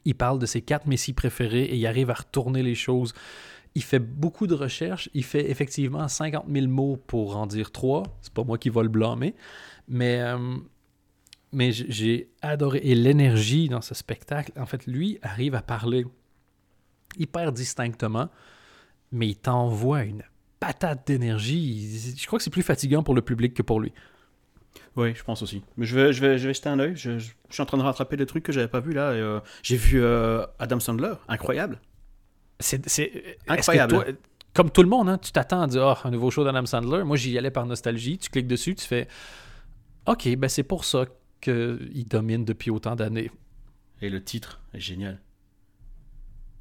Il 0.05 0.15
parle 0.15 0.39
de 0.39 0.45
ses 0.45 0.61
quatre 0.61 0.87
messies 0.87 1.13
préférés 1.13 1.63
et 1.63 1.75
il 1.75 1.85
arrive 1.85 2.09
à 2.09 2.15
retourner 2.15 2.63
les 2.63 2.75
choses. 2.75 3.13
Il 3.75 3.83
fait 3.83 3.99
beaucoup 3.99 4.47
de 4.47 4.55
recherches. 4.55 5.09
Il 5.13 5.23
fait 5.23 5.49
effectivement 5.49 6.07
50 6.07 6.45
000 6.51 6.67
mots 6.67 6.97
pour 7.07 7.37
en 7.37 7.47
dire 7.47 7.71
trois. 7.71 8.03
C'est 8.21 8.33
pas 8.33 8.43
moi 8.43 8.57
qui 8.57 8.69
va 8.69 8.83
le 8.83 8.89
blâmer. 8.89 9.35
Mais, 9.87 10.19
euh, 10.19 10.57
mais 11.51 11.71
j'ai 11.71 12.29
adoré. 12.41 12.79
Et 12.83 12.95
l'énergie 12.95 13.69
dans 13.69 13.81
ce 13.81 13.93
spectacle, 13.93 14.51
en 14.59 14.65
fait, 14.65 14.85
lui 14.87 15.19
arrive 15.21 15.55
à 15.55 15.61
parler 15.61 16.05
hyper 17.17 17.51
distinctement, 17.51 18.29
mais 19.11 19.29
il 19.29 19.35
t'envoie 19.35 20.03
une 20.03 20.23
patate 20.59 21.07
d'énergie. 21.07 22.15
Je 22.17 22.25
crois 22.27 22.39
que 22.39 22.43
c'est 22.43 22.49
plus 22.49 22.61
fatigant 22.61 23.03
pour 23.03 23.15
le 23.15 23.21
public 23.21 23.53
que 23.53 23.63
pour 23.63 23.79
lui. 23.79 23.91
Oui, 24.95 25.13
je 25.15 25.23
pense 25.23 25.41
aussi. 25.41 25.63
Mais 25.77 25.85
je 25.85 25.95
vais, 25.95 26.13
je 26.13 26.21
vais, 26.21 26.37
je 26.37 26.47
vais 26.47 26.53
jeter 26.53 26.69
un 26.69 26.79
œil. 26.79 26.95
Je, 26.95 27.17
suis 27.17 27.61
en 27.61 27.65
train 27.65 27.77
de 27.77 27.83
rattraper 27.83 28.17
des 28.17 28.25
trucs 28.25 28.43
que 28.43 28.51
j'avais 28.51 28.67
pas 28.67 28.79
vu 28.79 28.93
là. 28.93 29.11
Euh, 29.11 29.39
j'ai 29.63 29.77
vu 29.77 30.01
euh, 30.01 30.45
Adam 30.59 30.79
Sandler, 30.79 31.13
incroyable. 31.27 31.79
C'est 32.59 33.37
incroyable. 33.47 34.17
comme 34.53 34.69
tout 34.69 34.83
le 34.83 34.89
monde, 34.89 35.09
hein, 35.09 35.17
tu 35.17 35.31
t'attends 35.31 35.61
à 35.61 35.67
dire 35.67 35.81
oh, 35.83 36.07
un 36.07 36.11
nouveau 36.11 36.29
show 36.29 36.43
d'Adam 36.43 36.65
Sandler. 36.65 37.03
Moi, 37.03 37.17
j'y 37.17 37.37
allais 37.37 37.51
par 37.51 37.65
nostalgie. 37.65 38.17
Tu 38.17 38.29
cliques 38.29 38.47
dessus, 38.47 38.75
tu 38.75 38.85
fais 38.85 39.07
OK, 40.05 40.27
ben 40.35 40.47
c'est 40.47 40.63
pour 40.63 40.83
ça 40.85 41.05
qu'il 41.39 42.05
domine 42.07 42.45
depuis 42.45 42.71
autant 42.71 42.95
d'années. 42.95 43.31
Et 44.01 44.09
le 44.09 44.23
titre 44.23 44.61
est 44.73 44.79
génial. 44.79 45.19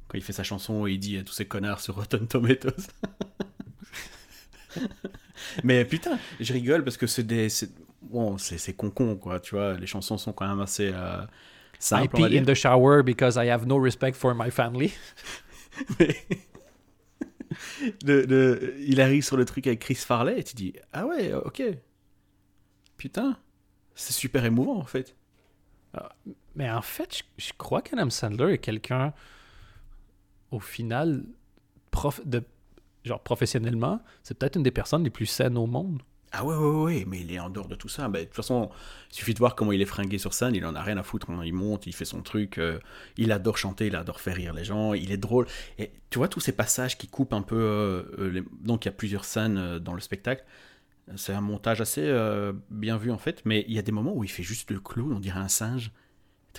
Quand 0.07 0.17
il 0.17 0.23
fait 0.23 0.33
sa 0.33 0.43
chanson 0.43 0.85
et 0.87 0.91
il 0.91 0.99
dit 0.99 1.17
à 1.17 1.23
tous 1.23 1.33
ces 1.33 1.45
connards 1.45 1.79
sur 1.79 1.95
Rotten 1.95 2.27
Tomatoes. 2.27 2.87
Mais 5.63 5.85
putain, 5.85 6.19
je 6.39 6.53
rigole 6.53 6.83
parce 6.83 6.97
que 6.97 7.07
c'est 7.07 7.23
des. 7.23 7.47
Bon, 8.01 8.37
c'est 8.37 8.73
con-con, 8.73 9.15
quoi, 9.15 9.39
tu 9.39 9.55
vois. 9.55 9.75
Les 9.75 9.87
chansons 9.87 10.17
sont 10.17 10.33
quand 10.33 10.47
même 10.47 10.59
assez 10.59 10.91
euh, 10.93 11.21
simples. 11.79 12.19
I 12.19 12.29
pee 12.29 12.39
in 12.39 12.43
the 12.43 12.53
shower 12.53 13.03
because 13.03 13.35
I 13.35 13.49
have 13.49 13.65
no 13.65 13.77
respect 13.77 14.13
for 14.13 14.35
my 14.35 14.49
family. 14.49 14.93
il 18.05 19.01
arrive 19.01 19.23
sur 19.23 19.37
le 19.37 19.45
truc 19.45 19.67
avec 19.67 19.79
Chris 19.79 19.95
Farley 19.95 20.39
et 20.39 20.43
tu 20.43 20.55
dis 20.55 20.73
Ah 20.93 21.05
ouais, 21.05 21.33
ok. 21.33 21.63
Putain, 22.97 23.37
c'est 23.95 24.13
super 24.13 24.45
émouvant 24.45 24.77
en 24.77 24.85
fait. 24.85 25.15
Ah, 25.93 26.15
mais 26.55 26.69
en 26.69 26.81
fait, 26.81 27.17
je, 27.17 27.45
je 27.45 27.51
crois 27.57 27.81
qu'Adam 27.81 28.09
Sandler 28.09 28.53
est 28.53 28.57
quelqu'un, 28.59 29.13
au 30.51 30.59
final, 30.59 31.23
prof, 31.91 32.25
de 32.25 32.43
genre 33.03 33.21
professionnellement, 33.21 34.01
c'est 34.23 34.37
peut-être 34.37 34.55
une 34.55 34.63
des 34.63 34.71
personnes 34.71 35.03
les 35.03 35.09
plus 35.09 35.25
saines 35.25 35.57
au 35.57 35.65
monde. 35.65 36.01
Ah 36.33 36.45
ouais, 36.45 36.55
ouais, 36.55 36.81
ouais, 36.83 37.05
mais 37.07 37.19
il 37.19 37.31
est 37.33 37.39
en 37.39 37.49
dehors 37.49 37.67
de 37.67 37.75
tout 37.75 37.89
ça. 37.89 38.07
Ben, 38.07 38.19
de 38.21 38.25
toute 38.25 38.35
façon, 38.35 38.69
il 39.11 39.15
suffit 39.15 39.33
de 39.33 39.39
voir 39.39 39.53
comment 39.55 39.73
il 39.73 39.81
est 39.81 39.85
fringué 39.85 40.17
sur 40.17 40.33
scène, 40.33 40.55
il 40.55 40.65
en 40.65 40.75
a 40.75 40.81
rien 40.81 40.97
à 40.97 41.03
foutre. 41.03 41.29
hein. 41.29 41.41
Il 41.43 41.53
monte, 41.53 41.87
il 41.87 41.93
fait 41.93 42.05
son 42.05 42.21
truc, 42.21 42.57
euh, 42.57 42.79
il 43.17 43.31
adore 43.33 43.57
chanter, 43.57 43.87
il 43.87 43.95
adore 43.97 44.21
faire 44.21 44.35
rire 44.35 44.53
les 44.53 44.63
gens, 44.63 44.93
il 44.93 45.11
est 45.11 45.17
drôle. 45.17 45.45
Et 45.77 45.91
tu 46.09 46.19
vois 46.19 46.29
tous 46.29 46.39
ces 46.39 46.53
passages 46.53 46.97
qui 46.97 47.07
coupent 47.07 47.33
un 47.33 47.41
peu... 47.41 47.55
euh, 47.59 48.03
euh, 48.19 48.29
les- 48.31 48.43
Donc 48.61 48.85
il 48.85 48.87
y 48.87 48.89
a 48.89 48.93
plusieurs 48.93 49.25
scènes 49.25 49.57
euh, 49.57 49.79
dans 49.79 49.93
le 49.93 49.99
spectacle. 49.99 50.45
C'est 51.17 51.33
un 51.33 51.41
montage 51.41 51.81
assez 51.81 52.09
bien 52.69 52.95
vu 52.95 53.11
en 53.11 53.17
fait, 53.17 53.41
mais 53.43 53.65
il 53.67 53.73
y 53.73 53.79
a 53.79 53.81
des 53.81 53.91
moments 53.91 54.13
où 54.13 54.23
il 54.23 54.29
fait 54.29 54.43
juste 54.43 54.71
le 54.71 54.79
clown, 54.79 55.11
on 55.11 55.19
dirait 55.19 55.39
un 55.39 55.49
singe. 55.49 55.91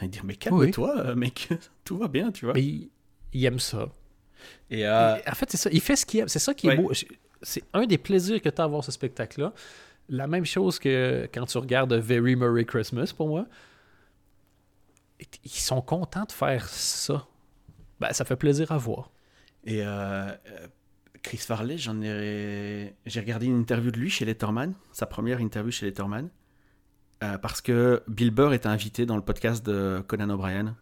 De 0.00 0.06
dire, 0.06 0.24
mais 0.24 0.34
calme-toi, 0.36 1.14
mec, 1.14 1.48
tout 1.84 1.96
va 1.96 2.08
bien, 2.08 2.30
tu 2.32 2.44
vois. 2.46 2.54
Mais 2.54 2.62
il, 2.64 2.90
il 3.32 3.44
aime 3.46 3.58
ça. 3.60 3.88
Et 4.70 4.86
euh, 4.86 5.16
En 5.26 5.34
fait, 5.34 5.50
c'est 5.50 5.56
ça. 5.56 5.70
Il 5.72 5.80
fait 5.80 5.96
ce 5.96 6.04
qu'il 6.04 6.20
aime. 6.20 6.28
C'est 6.28 6.38
ça 6.40 6.52
qui 6.54 6.66
est 6.66 6.70
Ouais. 6.70 6.76
beau. 6.76 6.92
C'est 7.42 7.64
un 7.72 7.86
des 7.86 7.98
plaisirs 7.98 8.40
que 8.40 8.48
tu 8.48 8.60
as 8.60 8.64
à 8.64 8.66
voir 8.66 8.84
ce 8.84 8.92
spectacle-là. 8.92 9.52
La 10.08 10.26
même 10.26 10.44
chose 10.44 10.78
que 10.78 11.28
quand 11.32 11.46
tu 11.46 11.58
regardes 11.58 11.92
Very 11.94 12.36
Merry 12.36 12.66
Christmas 12.66 13.12
pour 13.16 13.28
moi. 13.28 13.46
Ils 15.44 15.50
sont 15.50 15.80
contents 15.80 16.24
de 16.24 16.32
faire 16.32 16.68
ça. 16.68 17.26
Ben, 18.00 18.12
ça 18.12 18.24
fait 18.24 18.36
plaisir 18.36 18.72
à 18.72 18.78
voir. 18.78 19.12
Et 19.64 19.82
euh, 19.82 19.86
euh, 19.86 20.66
Chris 21.22 21.38
Farley, 21.38 21.78
j'en 21.78 22.00
ai, 22.02 22.96
j'ai 23.06 23.20
regardé 23.20 23.46
une 23.46 23.60
interview 23.60 23.90
de 23.92 23.98
lui 23.98 24.10
chez 24.10 24.24
Letterman, 24.24 24.74
sa 24.90 25.06
première 25.06 25.40
interview 25.40 25.70
chez 25.70 25.86
Letterman, 25.86 26.28
euh, 27.22 27.38
parce 27.38 27.60
que 27.60 28.02
Bill 28.08 28.32
Burr 28.32 28.52
était 28.52 28.66
invité 28.66 29.06
dans 29.06 29.14
le 29.16 29.22
podcast 29.22 29.64
de 29.64 30.02
Conan 30.08 30.30
O'Brien 30.30 30.76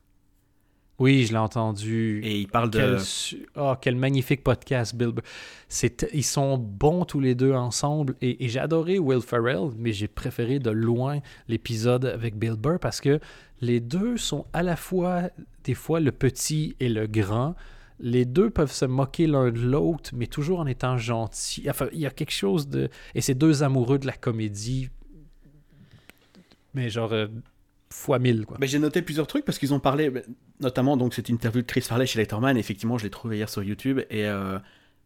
Oui, 1.01 1.25
je 1.25 1.33
l'ai 1.33 1.39
entendu. 1.39 2.21
et 2.23 2.41
il 2.41 2.47
parle 2.47 2.69
de. 2.69 2.79
Quel, 2.79 3.47
ah, 3.57 3.79
quel 3.81 3.97
magnifique 3.97 4.45
podcast, 4.45 4.95
Bill. 4.95 5.13
Burr. 5.13 5.25
C'est, 5.67 6.07
ils 6.13 6.23
sont 6.23 6.59
bons 6.59 7.07
tous 7.07 7.21
les 7.21 7.35
deux 7.35 7.55
ensemble. 7.55 8.17
Et, 8.21 8.45
et 8.45 8.49
j'ai 8.51 8.61
adoré 8.61 8.99
Will 8.99 9.23
Ferrell, 9.23 9.71
mais 9.79 9.95
j'ai 9.95 10.09
préféré 10.09 10.59
de 10.59 10.69
loin 10.69 11.21
l'épisode 11.49 12.05
avec 12.05 12.37
Bill 12.37 12.57
Burr 12.57 12.79
parce 12.79 13.01
que 13.01 13.19
les 13.63 13.81
deux 13.81 14.19
sont 14.19 14.45
à 14.53 14.63
la 14.63 14.77
fois, 14.77 15.31
des 15.65 15.73
fois, 15.73 16.01
le 16.01 16.13
petit 16.13 16.77
et 16.81 16.91
le 16.91 17.07
grand. 17.07 17.55
Les 17.99 18.27
deux 18.27 18.51
peuvent 18.51 18.73
se 18.73 18.85
moquer 18.85 19.27
l'un 19.27 19.51
de 19.51 19.59
l'autre, 19.59 20.11
mais 20.15 20.27
toujours 20.27 20.61
en 20.61 20.67
étant 20.67 20.99
gentils. 20.99 21.65
Enfin, 21.71 21.89
il 21.93 22.01
y 22.01 22.07
a 22.07 22.11
quelque 22.11 22.31
chose 22.31 22.69
de. 22.69 22.91
Et 23.15 23.23
ces 23.23 23.35
deux 23.35 23.63
amoureux 23.63 23.99
de 23.99 24.07
la 24.07 24.13
comédie. 24.13 24.91
Mais 26.75 26.91
genre, 26.91 27.13
euh, 27.15 27.27
fois 27.93 28.19
mille, 28.19 28.47
quoi. 28.47 28.57
Ben, 28.59 28.69
j'ai 28.69 28.79
noté 28.79 29.03
plusieurs 29.03 29.27
trucs 29.27 29.45
parce 29.45 29.59
qu'ils 29.59 29.75
ont 29.75 29.81
parlé, 29.81 30.13
notamment 30.61 30.97
donc 30.97 31.15
cette 31.15 31.29
interview 31.29 31.63
de 31.63 31.67
Chris 31.67 31.83
Farley 31.83 32.07
chez 32.07 32.19
Letterman. 32.19 32.57
Effectivement, 32.57 32.99
je 32.99 33.05
l'ai 33.05 33.11
trouvé 33.11 33.37
hier 33.37 33.49
sur 33.49 33.63
YouTube 33.63 34.01
et 34.11 34.27
euh, 34.27 34.59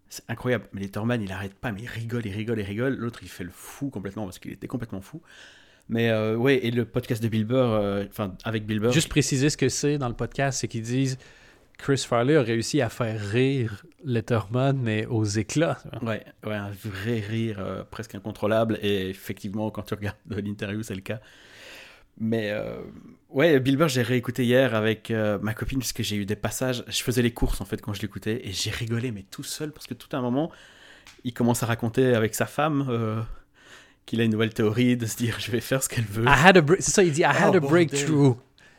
c'est 0.09 0.25
incroyable. 0.29 0.67
Mais 0.73 0.83
Letterman, 0.83 1.23
il 1.23 1.33
arrête 1.33 1.55
pas, 1.55 1.73
mais 1.73 1.83
il 1.83 1.89
rigole, 1.89 2.27
il 2.27 2.33
rigole, 2.33 2.61
il 2.61 2.65
rigole. 2.65 2.95
L'autre, 2.97 3.21
il 3.23 3.29
fait 3.29 3.45
le 3.45 3.51
fou 3.53 3.91
complètement 3.91 4.25
parce 4.25 4.39
qu'il 4.39 4.53
était 4.53 4.69
complètement 4.69 5.01
fou. 5.01 5.23
Mais 5.89 6.11
euh, 6.11 6.37
ouais, 6.37 6.65
et 6.65 6.71
le 6.71 6.85
podcast 6.85 7.23
de 7.23 7.29
Bill 7.29 7.45
Burr, 7.45 7.73
euh, 7.73 8.05
enfin 8.09 8.35
avec 8.45 8.65
Bill 8.65 8.81
Burr, 8.81 8.93
Juste 8.93 9.09
préciser 9.09 9.51
ce 9.51 9.57
que 9.57 9.69
c'est 9.69 9.99
dans 9.99 10.09
le 10.09 10.15
podcast, 10.15 10.61
c'est 10.61 10.69
qu'ils 10.69 10.83
disent 10.83 11.19
Chris 11.77 12.05
Farley 12.09 12.37
a 12.37 12.43
réussi 12.43 12.81
à 12.81 12.89
faire 12.89 13.21
rire 13.21 13.85
Letterman, 14.05 14.79
mais 14.79 15.07
aux 15.07 15.25
éclats. 15.25 15.79
Ouais, 16.03 16.25
ouais, 16.47 16.55
un 16.55 16.71
vrai 16.71 17.21
rire 17.21 17.59
euh, 17.59 17.83
presque 17.85 18.15
incontrôlable. 18.15 18.79
Et 18.83 19.11
effectivement, 19.11 19.71
quand 19.71 19.83
tu 19.83 19.95
regardes 19.95 20.17
l'interview, 20.31 20.83
c'est 20.83 20.95
le 20.95 21.01
cas. 21.01 21.21
Mais 22.19 22.51
euh, 22.53 22.77
ouais, 23.31 23.59
Bill 23.61 23.77
Burr, 23.77 23.89
j'ai 23.89 24.03
réécouté 24.03 24.45
hier 24.45 24.75
avec 24.75 25.11
euh, 25.11 25.39
ma 25.43 25.53
copine, 25.55 25.79
puisque 25.81 26.03
j'ai 26.03 26.17
eu 26.17 26.27
des 26.27 26.37
passages. 26.37 26.85
Je 26.89 27.03
faisais 27.03 27.23
les 27.23 27.33
courses 27.33 27.61
en 27.61 27.65
fait 27.65 27.81
quand 27.81 27.93
je 27.93 28.03
l'écoutais, 28.03 28.41
et 28.47 28.53
j'ai 28.53 28.71
rigolé, 28.71 29.11
mais 29.11 29.25
tout 29.31 29.43
seul, 29.43 29.73
parce 29.73 29.87
que 29.87 29.95
tout 29.95 30.09
à 30.15 30.19
un 30.19 30.23
moment, 30.23 30.51
il 31.25 31.33
commence 31.35 31.63
à 31.63 31.67
raconter 31.67 32.15
avec 32.15 32.35
sa 32.35 32.47
femme 32.47 32.87
euh, 32.89 33.21
qu'il 34.07 34.21
a 34.21 34.25
une 34.25 34.33
nouvelle 34.33 34.55
théorie 34.55 34.97
de 34.97 35.07
se 35.07 35.17
dire 35.17 35.41
je 35.41 35.51
vais 35.51 35.61
faire 35.61 35.83
ce 35.83 35.89
qu'elle 35.89 36.05
veut. 36.05 36.25
I 36.25 36.29
had 36.47 36.57
a 36.57 36.61
break- 36.61 36.83
c'est 36.83 36.93
ça, 36.93 37.03
il 37.03 37.13
dit 37.13 37.23
I 37.23 37.25
had 37.25 37.51
Oh, 37.55 37.57
a 37.57 37.61
breakthrough. 37.61 38.37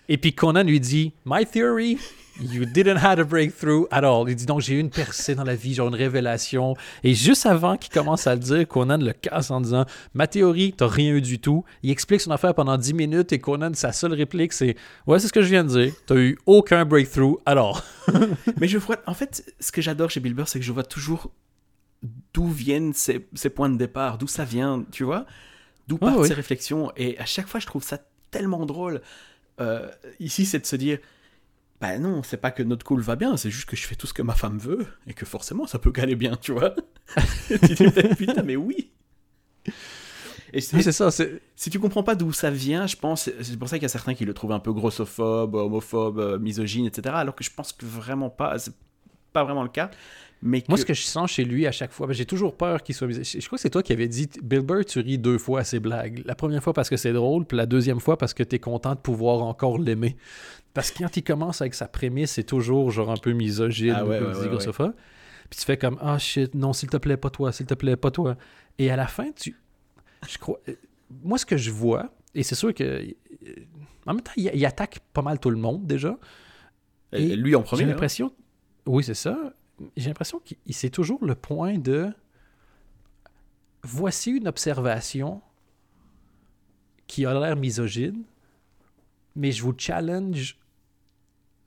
Et 0.10 0.18
puis 0.18 0.34
Conan 0.34 0.64
lui 0.64 0.80
dit 0.80 1.14
My 1.26 1.46
theory, 1.46 1.98
you 2.40 2.66
didn't 2.66 2.98
have 2.98 3.20
a 3.20 3.24
breakthrough 3.24 3.86
at 3.92 4.04
all. 4.04 4.30
Il 4.30 4.36
dit 4.36 4.46
donc 4.46 4.62
j'ai 4.62 4.76
eu 4.76 4.80
une 4.80 4.90
percée 4.90 5.36
dans 5.36 5.44
la 5.44 5.56
vie, 5.56 5.74
genre 5.74 5.88
une 5.88 5.96
révélation. 5.96 6.76
Et 7.04 7.14
juste 7.14 7.46
avant 7.46 7.78
qu'il 7.78 7.92
commence 7.92 8.28
à 8.28 8.36
le 8.36 8.40
dire, 8.42 8.68
Conan 8.68 8.98
le 8.98 9.14
casse 9.14 9.52
en 9.52 9.62
disant 9.62 9.86
Ma 10.14 10.28
théorie, 10.28 10.74
t'as 10.78 10.88
rien 10.88 11.14
eu 11.14 11.22
du 11.22 11.40
tout. 11.40 11.64
Il 11.84 11.90
explique 11.90 12.22
son 12.22 12.32
affaire 12.32 12.54
pendant 12.54 12.78
10 12.78 12.94
minutes 12.94 13.34
et 13.34 13.40
Conan, 13.40 13.72
sa 13.74 13.92
seule 13.92 14.14
réplique, 14.14 14.54
c'est 14.54 14.76
Ouais, 15.08 15.20
c'est 15.20 15.28
ce 15.28 15.34
que 15.34 15.42
je 15.42 15.48
viens 15.50 15.64
de 15.64 15.70
dire. 15.70 15.94
T'as 16.06 16.16
eu 16.16 16.38
aucun 16.46 16.86
breakthrough 16.86 17.38
alors. 17.46 17.84
Mais 18.60 18.68
je 18.68 18.78
vois, 18.78 18.98
en 19.08 19.14
fait, 19.14 19.44
ce 19.60 19.72
que 19.72 19.82
j'adore 19.82 20.10
chez 20.12 20.20
Bill 20.20 20.34
Burr, 20.34 20.48
c'est 20.48 20.60
que 20.60 20.66
je 20.66 20.72
vois 20.72 20.84
toujours 20.84 21.32
d'où 22.34 22.48
viennent 22.48 22.94
ses, 22.94 23.28
ses 23.34 23.50
points 23.50 23.70
de 23.70 23.78
départ, 23.78 24.20
d'où 24.20 24.28
ça 24.28 24.44
vient, 24.44 24.86
tu 24.92 25.04
vois, 25.04 25.26
d'où 25.88 25.98
Ah 26.02 26.06
partent 26.06 26.20
oui. 26.20 26.28
ses 26.28 26.34
réflexions. 26.36 26.92
Et 26.96 27.18
à 27.18 27.26
chaque 27.26 27.48
fois, 27.48 27.60
je 27.60 27.66
trouve 27.66 27.84
ça 27.84 27.98
tellement 28.30 28.66
drôle. 28.68 29.02
Euh, 29.62 29.90
ici, 30.20 30.46
c'est 30.46 30.60
de 30.60 30.66
se 30.66 30.76
dire, 30.76 31.00
bah 31.82 31.98
non, 32.00 32.24
c'est 32.24 32.38
pas 32.38 32.52
que 32.52 32.64
notre 32.64 32.86
cool 32.86 33.02
va 33.02 33.16
bien, 33.16 33.38
c'est 33.38 33.52
juste 33.52 33.68
que 33.70 33.76
je 33.76 33.88
fais 33.88 33.96
tout 33.96 34.08
ce 34.08 34.14
que 34.14 34.22
ma 34.22 34.36
femme 34.36 34.58
veut 34.60 34.88
et 35.08 35.14
que 35.14 35.26
forcément, 35.26 35.68
ça 35.68 35.80
peut 35.80 35.92
caler 35.92 36.16
bien, 36.16 36.36
tu 36.38 36.54
vois. 36.54 36.76
Tu 37.48 37.76
dis, 37.76 38.16
putain, 38.18 38.44
mais 38.44 38.56
oui. 38.56 38.92
Et 40.54 40.62
c'est- 40.62 40.78
Oui, 40.78 40.84
ça. 40.84 41.10
si 41.56 41.70
tu 41.70 41.80
comprends 41.80 42.04
pas 42.04 42.16
d'où 42.16 42.32
ça 42.32 42.50
vient, 42.52 42.88
je 42.88 42.96
pense, 42.96 43.30
c'est 43.42 43.58
pour 43.58 43.68
ça 43.68 43.78
qu'il 43.78 43.84
y 43.84 43.86
a 43.86 43.90
certains 43.90 44.14
qui 44.14 44.26
le 44.26 44.34
trouvent 44.34 44.52
un 44.54 44.60
peu 44.60 44.74
grossophobe, 44.74 45.56
homophobe, 45.56 46.20
euh, 46.20 46.40
misogyne, 46.40 46.86
etc. 46.86 47.16
Alors 47.18 47.36
que 47.36 47.44
je 47.44 47.52
pense 47.52 47.74
que 47.74 47.86
vraiment 47.86 48.30
pas, 48.30 48.58
c'est 48.60 48.74
pas 49.34 49.44
vraiment 49.44 49.64
le 49.64 49.70
cas. 49.70 49.92
Mais 50.48 50.62
que... 50.62 50.68
Moi, 50.70 50.78
ce 50.78 50.86
que 50.86 50.94
je 50.94 51.02
sens 51.02 51.32
chez 51.32 51.44
lui 51.44 51.66
à 51.66 51.72
chaque 51.72 51.92
fois, 51.92 52.06
ben, 52.06 52.14
j'ai 52.14 52.26
toujours 52.26 52.56
peur 52.56 52.84
qu'il 52.84 52.94
soit. 52.94 53.08
mis- 53.08 53.16
Je 53.24 53.46
crois 53.48 53.58
que 53.58 53.62
c'est 53.62 53.72
toi 53.72 53.82
qui 53.82 53.92
avais 53.94 54.08
dit 54.08 54.30
Bill 54.44 54.62
Burr, 54.62 54.86
tu 54.86 55.00
ris 55.00 55.18
deux 55.18 55.40
fois 55.40 55.62
à 55.62 55.64
ses 55.64 55.80
blagues. 55.80 56.22
La 56.26 56.36
première 56.36 56.62
fois 56.64 56.72
parce 56.74 56.88
que 56.90 56.98
c'est 56.98 57.14
drôle, 57.14 57.46
puis 57.46 57.58
la 57.58 57.66
deuxième 57.66 58.00
fois 58.00 58.16
parce 58.18 58.34
que 58.36 58.44
t'es 58.44 58.60
content 58.60 58.94
de 58.94 59.00
pouvoir 59.00 59.42
encore 59.42 59.80
l'aimer. 59.80 60.16
Parce 60.76 60.92
que 60.92 61.00
quand 61.00 61.18
il 61.18 61.24
commence 61.24 61.62
avec 61.62 61.74
sa 61.74 61.88
prémisse, 61.88 62.32
c'est 62.34 62.44
toujours 62.44 62.92
genre 62.92 63.10
un 63.10 63.18
peu 63.18 63.32
misogyne, 63.32 63.96
Ah 63.98 64.06
ouais, 64.06 64.20
ouais. 64.22 64.92
Puis 65.50 65.60
tu 65.60 65.66
fais 65.66 65.78
comme 65.78 65.98
Ah 66.00 66.20
shit, 66.20 66.54
non, 66.54 66.74
s'il 66.74 66.90
te 66.90 66.98
plaît, 66.98 67.18
pas 67.18 67.30
toi, 67.32 67.52
s'il 67.52 67.66
te 67.66 67.74
plaît, 67.74 67.96
pas 67.96 68.12
toi. 68.12 68.36
Et 68.78 68.92
à 68.92 68.96
la 68.96 69.08
fin, 69.08 69.32
tu. 69.32 69.56
Je 70.30 70.38
crois. 70.38 70.60
euh, 70.70 70.74
Moi, 71.24 71.38
ce 71.40 71.46
que 71.46 71.58
je 71.58 71.72
vois, 71.72 72.14
et 72.36 72.44
c'est 72.44 72.56
sûr 72.56 72.72
que. 72.74 72.84
euh, 72.84 73.12
En 74.06 74.14
même 74.14 74.22
temps, 74.22 74.32
il, 74.38 74.52
il 74.54 74.66
attaque 74.66 75.00
pas 75.12 75.22
mal 75.24 75.40
tout 75.40 75.50
le 75.50 75.58
monde 75.58 75.88
déjà. 75.88 76.10
Euh, 77.14 77.18
Et 77.18 77.36
lui 77.36 77.56
en 77.56 77.62
premier. 77.64 77.80
J'ai 77.80 77.86
hein? 77.86 77.92
l'impression. 77.92 78.32
Oui, 78.86 79.04
c'est 79.04 79.14
ça. 79.16 79.54
J'ai 79.98 80.08
l'impression 80.08 80.40
qu'il 80.40 80.58
c'est 80.72 80.90
toujours 80.90 81.24
le 81.26 81.36
point 81.36 81.78
de. 81.78 82.12
Voici 83.84 84.32
une 84.32 84.48
observation 84.48 85.42
qui 87.08 87.26
a 87.26 87.34
l'air 87.34 87.56
misogyne, 87.56 88.24
mais 89.36 89.52
je 89.52 89.62
vous 89.62 89.76
challenge 89.78 90.58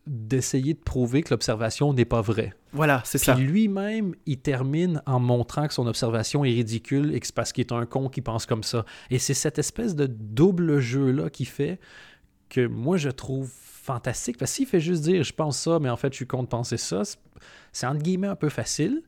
d'essayer 0.08 0.74
de 0.74 0.78
prouver 0.78 1.22
que 1.22 1.30
l'observation 1.30 1.92
n'est 1.92 2.06
pas 2.06 2.22
vraie. 2.22 2.54
Voilà, 2.72 3.02
c'est 3.04 3.18
ça. 3.18 3.34
lui-même, 3.34 4.14
il 4.26 4.38
termine 4.38 5.02
en 5.06 5.20
montrant 5.20 5.68
que 5.68 5.74
son 5.74 5.86
observation 5.86 6.44
est 6.44 6.50
ridicule 6.50 7.14
et 7.14 7.20
que 7.20 7.26
c'est 7.26 7.34
parce 7.34 7.52
qu'il 7.52 7.62
est 7.62 7.72
un 7.72 7.86
con 7.86 8.08
qui 8.08 8.20
pense 8.20 8.46
comme 8.46 8.62
ça. 8.62 8.84
Et 9.10 9.18
c'est 9.18 9.34
cette 9.34 9.58
espèce 9.58 9.94
de 9.94 10.06
double 10.06 10.80
jeu-là 10.80 11.30
qui 11.30 11.44
fait 11.44 11.78
que 12.48 12.66
moi, 12.66 12.96
je 12.96 13.10
trouve 13.10 13.52
fantastique. 13.88 14.36
Parce 14.38 14.50
que 14.52 14.56
s'il 14.56 14.66
fait 14.66 14.80
juste 14.80 15.02
dire 15.02 15.22
«je 15.24 15.32
pense 15.32 15.58
ça, 15.58 15.78
mais 15.80 15.88
en 15.88 15.96
fait, 15.96 16.12
je 16.12 16.16
suis 16.16 16.26
penser 16.26 16.76
ça», 16.76 17.02
c'est- 17.72 17.86
entre 17.86 18.02
guillemets 18.02 18.28
un 18.28 18.36
peu 18.36 18.48
facile, 18.50 19.02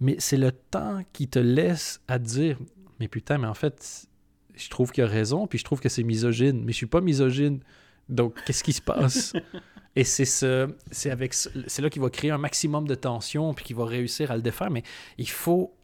mais 0.00 0.16
c'est 0.18 0.36
le 0.36 0.52
temps 0.52 1.02
qui 1.12 1.28
te 1.28 1.38
laisse 1.38 2.00
à 2.08 2.18
te 2.18 2.24
dire 2.24 2.58
«mais 3.00 3.08
putain, 3.08 3.38
mais 3.38 3.46
en 3.46 3.54
fait, 3.54 4.06
je 4.54 4.68
trouve 4.68 4.90
qu'il 4.90 5.04
a 5.04 5.06
raison, 5.06 5.46
puis 5.46 5.58
je 5.58 5.64
trouve 5.64 5.80
que 5.80 5.88
c'est 5.88 6.02
misogyne, 6.02 6.62
mais 6.64 6.72
je 6.72 6.76
suis 6.78 6.86
pas 6.86 7.00
misogyne. 7.00 7.60
Donc, 8.08 8.34
qu'est-ce 8.44 8.64
qui 8.64 8.72
se 8.72 8.82
passe? 8.82 9.32
Et 9.96 10.04
c'est 10.04 10.24
ce, 10.26 10.68
c'est 10.90 11.10
avec, 11.10 11.32
ce- 11.32 11.48
c'est 11.66 11.80
là 11.82 11.88
qu'il 11.88 12.02
va 12.02 12.10
créer 12.10 12.30
un 12.30 12.38
maximum 12.38 12.86
de 12.86 12.94
tension, 12.94 13.54
puis 13.54 13.64
qu'il 13.64 13.76
va 13.76 13.84
réussir 13.86 14.30
à 14.30 14.36
le 14.36 14.42
défaire. 14.42 14.70
Mais 14.70 14.82
il 15.18 15.28
faut, 15.30 15.74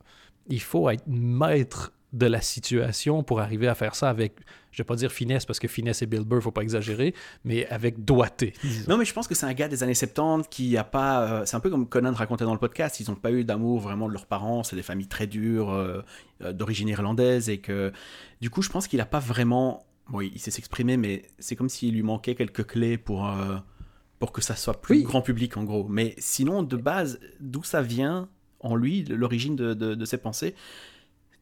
il 0.48 0.60
faut 0.60 0.90
être 0.90 1.06
maître 1.06 1.92
de 2.12 2.26
la 2.26 2.40
situation 2.42 3.22
pour 3.22 3.40
arriver 3.40 3.68
à 3.68 3.74
faire 3.74 3.94
ça 3.94 4.10
avec, 4.10 4.34
je 4.70 4.78
vais 4.82 4.86
pas 4.86 4.96
dire 4.96 5.10
finesse 5.10 5.46
parce 5.46 5.58
que 5.58 5.66
finesse 5.66 6.02
et 6.02 6.06
Bill 6.06 6.24
Burr, 6.24 6.42
faut 6.42 6.50
pas 6.50 6.60
exagérer, 6.62 7.14
mais 7.44 7.66
avec 7.68 8.04
doigté. 8.04 8.52
Non, 8.86 8.98
mais 8.98 9.06
je 9.06 9.14
pense 9.14 9.26
que 9.26 9.34
c'est 9.34 9.46
un 9.46 9.54
gars 9.54 9.68
des 9.68 9.82
années 9.82 9.94
70 9.94 10.46
qui 10.50 10.76
a 10.76 10.84
pas. 10.84 11.22
euh, 11.40 11.42
c'est 11.46 11.56
un 11.56 11.60
peu 11.60 11.70
comme 11.70 11.88
Conan 11.88 12.12
racontait 12.12 12.44
dans 12.44 12.52
le 12.52 12.58
podcast. 12.58 13.00
Ils 13.00 13.08
n'ont 13.08 13.16
pas 13.16 13.32
eu 13.32 13.44
d'amour 13.44 13.80
vraiment 13.80 14.08
de 14.08 14.12
leurs 14.12 14.26
parents. 14.26 14.62
C'est 14.62 14.76
des 14.76 14.82
familles 14.82 15.06
très 15.08 15.26
dures, 15.26 15.70
euh, 15.70 16.02
euh, 16.42 16.52
d'origine 16.52 16.88
irlandaise. 16.88 17.48
Et 17.48 17.58
que, 17.58 17.92
du 18.42 18.50
coup, 18.50 18.60
je 18.60 18.68
pense 18.68 18.86
qu'il 18.88 19.00
a 19.00 19.06
pas 19.06 19.18
vraiment. 19.20 19.86
Bon, 20.10 20.20
il 20.20 20.38
sait 20.38 20.50
s'exprimer, 20.50 20.98
mais 20.98 21.22
c'est 21.38 21.56
comme 21.56 21.70
s'il 21.70 21.94
lui 21.94 22.02
manquait 22.02 22.34
quelques 22.34 22.66
clés 22.66 22.98
pour, 22.98 23.26
euh, 23.26 23.56
pour 24.18 24.32
que 24.32 24.42
ça 24.42 24.54
soit 24.56 24.82
plus 24.82 24.96
Oui. 24.98 25.02
grand 25.04 25.22
public, 25.22 25.56
en 25.56 25.64
gros. 25.64 25.86
Mais 25.88 26.14
sinon, 26.18 26.62
de 26.62 26.76
base, 26.76 27.20
d'où 27.40 27.62
ça 27.62 27.80
vient 27.80 28.28
en 28.60 28.76
lui, 28.76 29.04
l'origine 29.04 29.56
de, 29.56 29.72
de- 29.74 29.94
de 29.94 30.04
ses 30.04 30.18
pensées, 30.18 30.54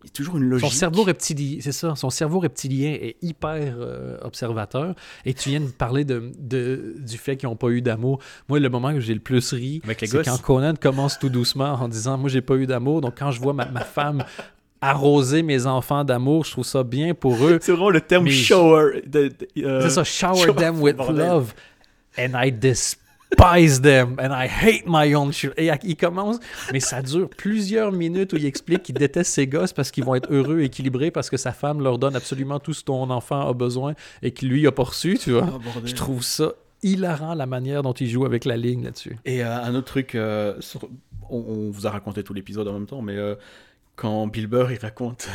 Il 0.03 0.07
y 0.07 0.11
a 0.11 0.13
toujours 0.15 0.39
une 0.39 0.45
logique. 0.45 0.71
Son 0.71 0.75
cerveau 0.75 1.03
reptilien, 1.03 1.59
c'est 1.61 1.73
ça, 1.73 1.95
son 1.95 2.09
cerveau 2.09 2.39
reptilien 2.41 2.93
est 2.93 3.17
hyper 3.21 3.75
euh, 3.79 4.17
observateur. 4.23 4.95
Et 5.27 5.35
tu 5.35 5.51
viens 5.51 5.61
de 5.61 5.67
parler 5.67 6.05
de, 6.05 6.33
de- 6.39 6.95
du 6.99 7.19
fait 7.19 7.37
qu'ils 7.37 7.49
n'ont 7.51 7.57
pas 7.57 7.69
eu 7.69 7.83
d'amour. 7.83 8.19
Moi, 8.49 8.61
le 8.61 8.69
moment 8.71 8.93
que 8.95 9.01
j'ai 9.01 9.13
le 9.13 9.21
plus 9.21 9.53
ri, 9.53 9.83
c'est 9.99 10.25
quand 10.25 10.41
Conan 10.41 10.73
commence 10.81 11.19
tout 11.19 11.29
doucement 11.29 11.73
en 11.75 11.87
disant 11.89 12.17
Moi, 12.17 12.31
j'ai 12.31 12.41
pas 12.41 12.55
eu 12.57 12.67
d'amour. 12.67 13.03
Donc, 13.03 13.15
quand 13.19 13.31
je 13.31 13.41
vois 13.41 13.53
ma, 13.53 13.67
ma 13.67 13.85
femme 13.85 14.25
arroser 14.81 15.43
mes 15.43 15.67
enfants 15.67 16.05
d'amour, 16.05 16.45
je 16.47 16.53
trouve 16.53 16.65
ça 16.65 16.83
bien 16.83 17.13
pour 17.13 17.35
eux. 17.47 17.59
C'est 17.61 17.73
vraiment 17.73 17.91
le 17.91 18.01
terme 18.01 18.29
shower. 18.29 19.03
de- 19.07 19.29
de- 19.29 19.65
euh, 19.67 19.83
C'est 19.83 19.91
ça, 19.91 20.05
shower 20.05 20.37
shower, 20.47 20.55
them 20.57 20.81
with 20.81 20.97
bordel. 20.97 21.17
love. 21.27 21.55
And 22.19 22.31
I 22.35 22.51
despise 22.51 23.00
them. 23.37 24.17
And 24.19 24.33
I 24.33 24.47
hate 24.49 24.85
my 24.87 25.15
own 25.15 25.33
children. 25.33 25.65
Et 25.67 25.71
il 25.85 25.97
commence, 25.97 26.39
mais 26.73 26.81
ça 26.81 27.03
dure 27.03 27.29
plusieurs 27.29 27.93
minutes 27.93 28.33
où 28.33 28.37
il 28.37 28.45
explique 28.47 28.83
qu'il 28.83 28.95
déteste 28.97 29.33
ses 29.33 29.47
gosses 29.47 29.73
parce 29.73 29.91
qu'ils 29.91 30.05
vont 30.05 30.15
être 30.15 30.31
heureux, 30.33 30.61
équilibrés, 30.61 31.11
parce 31.11 31.31
que 31.31 31.37
sa 31.37 31.53
femme 31.53 31.81
leur 31.83 31.99
donne 31.99 32.17
absolument 32.17 32.59
tout 32.61 32.73
ce 32.75 32.85
dont 32.85 33.09
enfant 33.11 33.49
a 33.49 33.53
besoin 33.55 33.95
et 34.23 34.33
qu'il 34.33 34.49
lui 34.49 34.67
a 34.67 34.73
pas 34.73 34.83
reçu, 34.85 35.19
tu 35.19 35.33
vois. 35.33 35.49
oh. 35.55 35.81
Je 35.85 35.95
trouve 35.95 36.23
ça 36.23 36.53
hilarant 36.83 37.35
la 37.35 37.47
manière 37.47 37.83
dont 37.83 37.93
il 37.93 38.09
joue 38.09 38.25
avec 38.25 38.45
la 38.45 38.57
ligne 38.57 38.85
là-dessus. 38.85 39.17
Et 39.25 39.45
euh, 39.45 39.63
un 39.63 39.75
autre 39.75 39.87
truc, 39.87 40.15
euh, 40.15 40.55
sur- 40.61 40.89
on, 41.29 41.37
on 41.39 41.71
vous 41.71 41.87
a 41.87 41.91
raconté 41.91 42.23
tout 42.23 42.33
l'épisode 42.35 42.67
en 42.69 42.73
même 42.73 42.87
temps, 42.87 43.03
mais 43.03 43.17
euh, 43.17 43.35
quand 43.97 44.27
Bill 44.27 44.47
Burr 44.47 44.73
il 44.73 44.79
raconte 44.79 45.29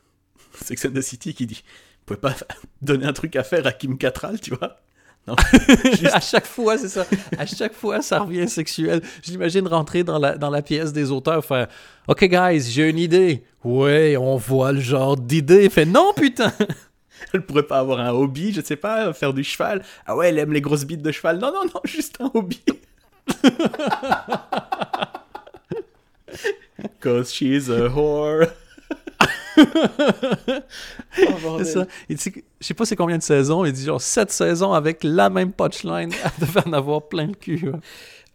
Sex 0.54 0.84
and 0.86 0.90
the 0.90 1.00
City, 1.00 1.34
qui 1.34 1.46
dit 1.46 1.62
Vous 1.64 2.14
pouvez 2.14 2.20
pas 2.20 2.34
donner 2.82 3.06
un 3.06 3.12
truc 3.12 3.36
à 3.36 3.44
faire 3.44 3.66
à 3.66 3.72
Kim 3.72 3.96
Cattrall, 3.96 4.40
tu 4.40 4.54
vois? 4.54 4.80
Non. 5.28 5.36
Juste- 5.84 6.06
à 6.14 6.20
chaque 6.20 6.46
fois, 6.46 6.78
c'est 6.78 6.88
ça. 6.88 7.04
À 7.36 7.44
chaque 7.44 7.74
fois, 7.74 8.00
ça 8.00 8.20
revient 8.20 8.48
sexuel. 8.48 9.02
Je 9.22 9.30
l'imagine 9.30 9.68
rentrer 9.68 10.02
dans 10.02 10.18
la, 10.18 10.38
dans 10.38 10.48
la 10.48 10.62
pièce 10.62 10.92
des 10.92 11.10
auteurs, 11.10 11.44
faire 11.44 11.66
OK, 12.06 12.24
guys, 12.24 12.62
j'ai 12.62 12.88
une 12.88 12.98
idée. 12.98 13.44
Ouais, 13.62 14.16
on 14.16 14.36
voit 14.36 14.72
le 14.72 14.80
genre 14.80 15.16
d'idée. 15.16 15.68
Fait 15.68 15.84
non, 15.84 16.12
putain. 16.16 16.50
Elle 17.34 17.42
pourrait 17.42 17.64
pas 17.64 17.78
avoir 17.80 18.00
un 18.00 18.10
hobby, 18.10 18.52
je 18.54 18.62
sais 18.62 18.76
pas, 18.76 19.12
faire 19.12 19.34
du 19.34 19.44
cheval. 19.44 19.82
Ah 20.06 20.16
ouais, 20.16 20.28
elle 20.28 20.38
aime 20.38 20.52
les 20.52 20.60
grosses 20.60 20.84
bites 20.84 21.02
de 21.02 21.10
cheval. 21.10 21.38
Non, 21.38 21.52
non, 21.52 21.64
non, 21.64 21.80
juste 21.84 22.16
un 22.20 22.30
hobby. 22.32 22.62
Cause 27.00 27.32
she's 27.34 27.68
a 27.68 27.88
whore. 27.88 28.46
Oh, 31.20 31.64
ça. 31.64 31.86
Il 32.08 32.16
dit, 32.16 32.32
je 32.60 32.66
sais 32.66 32.74
pas 32.74 32.84
c'est 32.84 32.96
combien 32.96 33.18
de 33.18 33.22
saisons. 33.22 33.64
Il 33.64 33.72
dit 33.72 33.84
genre 33.84 34.00
7 34.00 34.30
saisons 34.30 34.72
avec 34.72 35.02
la 35.02 35.30
même 35.30 35.52
punchline. 35.52 36.12
Elle 36.24 36.46
devait 36.46 36.66
en 36.66 36.72
avoir 36.72 37.08
plein 37.08 37.26
le 37.26 37.34
cul. 37.34 37.68
ouais. 37.68 37.78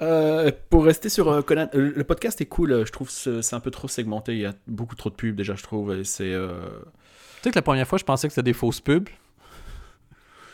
Euh, 0.01 0.51
pour 0.69 0.83
rester 0.85 1.07
sur 1.07 1.29
euh, 1.29 1.41
Conan, 1.41 1.69
euh, 1.75 1.93
le 1.95 2.03
podcast 2.03 2.41
est 2.41 2.45
cool. 2.45 2.85
Je 2.85 2.91
trouve 2.91 3.07
que 3.07 3.41
c'est 3.41 3.55
un 3.55 3.59
peu 3.59 3.71
trop 3.71 3.87
segmenté. 3.87 4.33
Il 4.33 4.39
y 4.39 4.45
a 4.45 4.53
beaucoup 4.67 4.95
trop 4.95 5.09
de 5.09 5.15
pubs 5.15 5.35
déjà, 5.35 5.55
je 5.55 5.63
trouve. 5.63 6.03
C'est. 6.03 6.33
Tu 6.33 7.43
sais 7.43 7.51
que 7.51 7.55
la 7.55 7.61
première 7.61 7.87
fois, 7.87 7.97
je 7.97 8.03
pensais 8.03 8.27
que 8.27 8.33
c'était 8.33 8.43
des 8.43 8.53
fausses 8.53 8.81
pubs. 8.81 9.07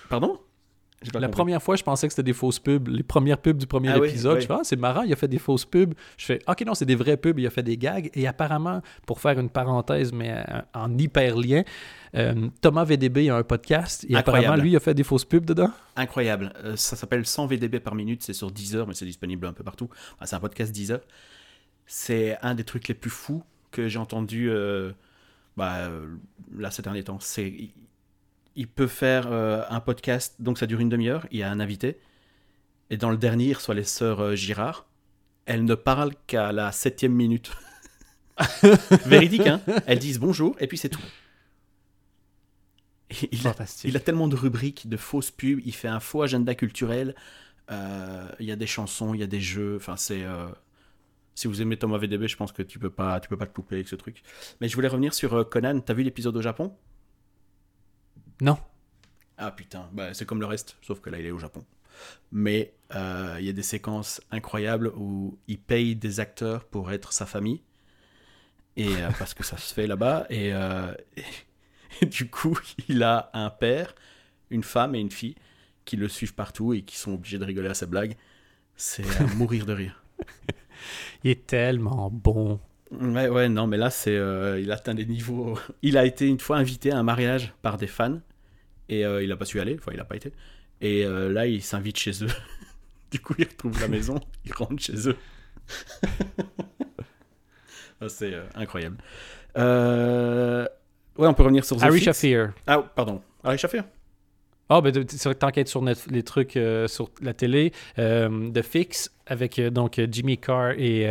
Pardon? 0.09 0.39
La 1.05 1.11
compris. 1.11 1.31
première 1.31 1.63
fois, 1.63 1.75
je 1.77 1.83
pensais 1.83 2.07
que 2.07 2.13
c'était 2.13 2.23
des 2.25 2.33
fausses 2.33 2.59
pubs. 2.59 2.87
Les 2.89 3.03
premières 3.03 3.37
pubs 3.37 3.57
du 3.57 3.67
premier 3.67 3.89
Ah 3.89 3.97
épisode. 3.97 4.35
oui. 4.35 4.41
Je 4.41 4.47
fais, 4.47 4.53
ah, 4.53 4.59
c'est 4.63 4.75
marrant, 4.75 5.03
il 5.03 5.13
a 5.13 5.15
fait 5.15 5.27
des 5.29 5.39
fausses 5.39 5.63
pubs. 5.65 5.93
Je 6.17 6.25
fais, 6.25 6.39
ok, 6.47 6.61
non, 6.65 6.73
c'est 6.73 6.85
des 6.85 6.95
vraies 6.95 7.15
pubs, 7.15 7.39
il 7.39 7.47
a 7.47 7.49
fait 7.49 7.63
des 7.63 7.77
gags. 7.77 8.09
Et 8.15 8.27
apparemment, 8.27 8.81
pour 9.05 9.21
faire 9.21 9.39
une 9.39 9.49
parenthèse, 9.49 10.11
mais 10.11 10.31
euh, 10.31 10.61
en 10.73 10.97
hyper 10.97 11.37
lien, 11.37 11.63
euh, 12.15 12.49
Thomas 12.61 12.83
VDB 12.83 13.29
a 13.29 13.37
un 13.37 13.43
podcast. 13.43 14.03
Et 14.09 14.15
Incroyable. 14.15 14.39
apparemment, 14.45 14.61
lui, 14.63 14.71
il 14.71 14.75
a 14.75 14.79
fait 14.81 14.93
des 14.93 15.03
fausses 15.03 15.23
pubs 15.25 15.45
dedans. 15.45 15.71
Incroyable. 15.95 16.51
Euh, 16.65 16.75
ça 16.75 16.95
s'appelle 16.97 17.25
100 17.25 17.47
VDB 17.47 17.79
par 17.79 17.95
minute. 17.95 18.21
C'est 18.23 18.33
sur 18.33 18.51
Deezer, 18.51 18.85
mais 18.85 18.93
c'est 18.93 19.05
disponible 19.05 19.47
un 19.47 19.53
peu 19.53 19.63
partout. 19.63 19.89
Enfin, 20.15 20.25
c'est 20.25 20.35
un 20.35 20.39
podcast 20.41 20.71
Deezer. 20.73 20.99
C'est 21.85 22.37
un 22.41 22.55
des 22.55 22.63
trucs 22.63 22.87
les 22.87 22.93
plus 22.93 23.09
fous 23.09 23.43
que 23.71 23.87
j'ai 23.87 23.99
entendu 23.99 24.49
euh, 24.49 24.91
bah, 25.57 25.75
euh, 25.89 26.07
là 26.57 26.71
ces 26.71 26.81
derniers 26.81 27.03
temps. 27.03 27.19
C'est, 27.19 27.69
il, 28.55 28.67
peut 28.67 28.87
faire 28.87 29.27
euh, 29.31 29.63
un 29.69 29.79
podcast, 29.79 30.35
donc 30.39 30.57
ça 30.57 30.65
dure 30.67 30.79
une 30.79 30.89
demi-heure. 30.89 31.25
Il 31.31 31.39
y 31.39 31.43
a 31.43 31.51
un 31.51 31.59
invité. 31.59 31.99
Et 32.89 32.97
dans 32.97 33.11
le 33.11 33.17
dernier, 33.17 33.45
il 33.45 33.53
reçoit 33.53 33.75
les 33.75 33.83
sœurs 33.83 34.19
euh, 34.19 34.35
Girard. 34.35 34.87
Elles 35.45 35.63
ne 35.65 35.75
parlent 35.75 36.13
qu'à 36.27 36.51
la 36.51 36.71
septième 36.71 37.13
minute. 37.13 37.51
Véridique, 39.05 39.47
hein 39.47 39.61
Elles 39.85 39.99
disent 39.99 40.19
bonjour 40.19 40.55
et 40.59 40.67
puis 40.67 40.77
c'est 40.77 40.89
tout. 40.89 41.01
Il 43.31 43.47
a 43.47 43.55
il 43.83 43.97
a 43.97 43.99
tellement 43.99 44.27
de 44.27 44.35
rubriques, 44.35 44.87
de 44.87 44.97
fausses 44.97 45.31
pubs, 45.31 45.59
il 45.65 45.73
fait 45.73 45.87
un 45.87 45.99
faux 45.99 46.21
agenda 46.21 46.53
culturel, 46.53 47.15
euh, 47.71 48.27
il 48.39 48.45
y 48.45 48.51
a 48.51 48.55
des 48.55 48.67
chansons, 48.67 49.13
il 49.15 49.19
y 49.19 49.23
a 49.23 49.27
des 49.27 49.41
jeux, 49.41 49.75
enfin 49.77 49.97
c'est... 49.97 50.23
euh, 50.23 50.47
Si 51.33 51.47
vous 51.47 51.61
aimez 51.61 51.77
Thomas 51.77 51.97
VDB, 51.97 52.27
je 52.27 52.37
pense 52.37 52.51
que 52.51 52.61
tu 52.61 52.77
peux 52.77 52.91
pas, 52.91 53.19
tu 53.19 53.27
peux 53.27 53.37
pas 53.37 53.47
te 53.47 53.53
couper 53.53 53.75
avec 53.75 53.87
ce 53.87 53.95
truc. 53.95 54.21
Mais 54.61 54.69
je 54.69 54.75
voulais 54.75 54.87
revenir 54.87 55.13
sur 55.15 55.49
Conan, 55.49 55.79
t'as 55.81 55.93
vu 55.93 56.03
l'épisode 56.03 56.37
au 56.37 56.41
Japon? 56.41 56.75
Non. 58.41 58.57
Ah 59.37 59.51
putain, 59.51 59.89
bah, 59.93 60.13
c'est 60.13 60.25
comme 60.25 60.41
le 60.41 60.45
reste, 60.45 60.77
sauf 60.81 60.99
que 60.99 61.09
là 61.09 61.19
il 61.19 61.25
est 61.25 61.31
au 61.31 61.39
Japon. 61.39 61.63
Mais 62.31 62.73
euh, 62.95 63.37
il 63.39 63.45
y 63.45 63.49
a 63.49 63.53
des 63.53 63.63
séquences 63.63 64.21
incroyables 64.31 64.91
où 64.95 65.37
il 65.47 65.59
paye 65.59 65.95
des 65.95 66.19
acteurs 66.19 66.65
pour 66.65 66.91
être 66.91 67.13
sa 67.13 67.25
famille. 67.25 67.61
Et 68.75 68.95
euh, 68.97 69.09
parce 69.19 69.33
que 69.33 69.43
ça 69.43 69.57
se 69.57 69.73
fait 69.73 69.87
là-bas. 69.87 70.25
Et, 70.29 70.53
euh, 70.53 70.93
et 72.01 72.05
du 72.05 72.29
coup, 72.29 72.59
il 72.87 73.03
a 73.03 73.29
un 73.33 73.49
père, 73.49 73.95
une 74.49 74.63
femme 74.63 74.95
et 74.95 74.99
une 74.99 75.11
fille 75.11 75.35
qui 75.85 75.95
le 75.95 76.07
suivent 76.07 76.35
partout 76.35 76.73
et 76.73 76.81
qui 76.81 76.97
sont 76.97 77.13
obligés 77.13 77.39
de 77.39 77.45
rigoler 77.45 77.69
à 77.69 77.73
ses 77.73 77.87
blagues. 77.87 78.15
C'est 78.75 79.09
à 79.19 79.23
mourir 79.35 79.65
de 79.65 79.73
rire. 79.73 80.03
Il 81.23 81.31
est 81.31 81.47
tellement 81.47 82.09
bon. 82.09 82.59
Ouais, 82.91 83.27
ouais, 83.27 83.49
non, 83.49 83.67
mais 83.67 83.77
là, 83.77 83.89
c'est, 83.89 84.15
il 84.61 84.71
atteint 84.71 84.95
des 84.95 85.05
niveaux. 85.05 85.59
Il 85.81 85.97
a 85.97 86.05
été 86.05 86.27
une 86.27 86.39
fois 86.39 86.57
invité 86.57 86.91
à 86.91 86.97
un 86.97 87.03
mariage 87.03 87.53
par 87.61 87.77
des 87.77 87.87
fans 87.87 88.19
et 88.89 89.05
euh, 89.05 89.23
il 89.23 89.31
a 89.31 89.37
pas 89.37 89.45
su 89.45 89.59
aller. 89.59 89.77
Enfin, 89.79 89.91
il 89.93 89.99
a 89.99 90.05
pas 90.05 90.15
été. 90.15 90.33
Et 90.81 91.05
euh, 91.05 91.31
là, 91.31 91.45
il 91.45 91.61
s'invite 91.61 91.97
chez 91.97 92.23
eux. 92.23 92.29
du 93.11 93.19
coup, 93.19 93.35
il 93.37 93.45
retrouve 93.45 93.79
la 93.79 93.87
maison, 93.87 94.19
il 94.45 94.53
rentre 94.53 94.81
chez 94.81 95.07
eux. 95.09 95.17
Ah, 98.01 98.07
c'est 98.07 98.33
euh, 98.33 98.45
incroyable. 98.55 98.95
Ouais, 99.57 101.27
on 101.27 101.33
peut 101.33 101.43
revenir 101.43 101.65
sur 101.65 101.83
Harry. 101.83 101.99
Shafir. 101.99 102.53
Ah, 102.65 102.81
pardon. 102.81 103.21
Harry 103.43 103.57
Shafir. 103.57 103.83
Ah, 104.69 104.81
ben, 104.81 104.91
de- 104.91 105.03
c'est 105.09 105.23
vrai 105.23 105.33
que 105.33 105.39
t'enquêtes 105.39 105.67
sur 105.67 105.81
Net- 105.81 106.05
les 106.11 106.21
trucs 106.23 106.55
euh, 106.55 106.87
sur 106.87 107.09
la 107.21 107.33
télé. 107.33 107.73
Euh, 107.97 108.51
The 108.51 108.61
Fix, 108.61 109.11
avec 109.25 109.57
euh, 109.57 109.69
donc 109.71 109.97
euh, 109.97 110.07
Jimmy 110.09 110.37
Carr 110.37 110.71
et 110.77 111.07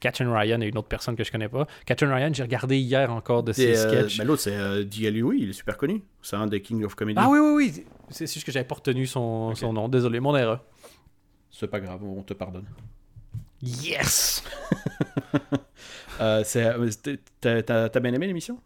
Catherine 0.00 0.28
Ryan 0.28 0.60
et 0.62 0.66
une 0.68 0.78
autre 0.78 0.88
personne 0.88 1.14
que 1.14 1.22
je 1.24 1.30
connais 1.30 1.48
pas. 1.48 1.66
Catherine 1.86 2.10
Ryan, 2.12 2.30
j'ai 2.32 2.42
regardé 2.42 2.78
hier 2.78 3.12
encore 3.12 3.42
de 3.42 3.52
ses 3.52 3.62
Et, 3.70 3.74
sketchs. 3.76 4.18
bah, 4.18 4.24
L'autre, 4.24 4.42
c'est 4.42 4.84
D.L. 4.86 5.18
Louis, 5.18 5.38
il 5.42 5.50
est 5.50 5.54
super 5.54 5.76
connu. 5.76 6.02
C'est 6.22 6.36
un 6.36 6.46
des 6.46 6.62
King 6.62 6.82
of 6.84 6.94
Comedy. 6.94 7.18
Ah 7.22 7.28
oui, 7.28 7.38
oui, 7.38 7.52
oui. 7.74 7.84
C'est 8.10 8.26
juste 8.32 8.44
que 8.46 8.52
j'avais 8.52 8.64
pas 8.66 8.74
retenu 8.76 9.06
son, 9.06 9.54
son 9.54 9.72
nom. 9.74 9.88
Désolé, 9.88 10.18
mon 10.20 10.34
erreur. 10.36 10.64
C'est 11.50 11.68
pas 11.68 11.80
grave, 11.80 12.02
on 12.02 12.22
te 12.22 12.32
pardonne. 12.34 12.66
Yes! 13.62 14.42
Euh, 16.20 16.44
t'as 17.42 18.00
bien 18.00 18.12
aimé 18.14 18.28
l'émission? 18.28 18.60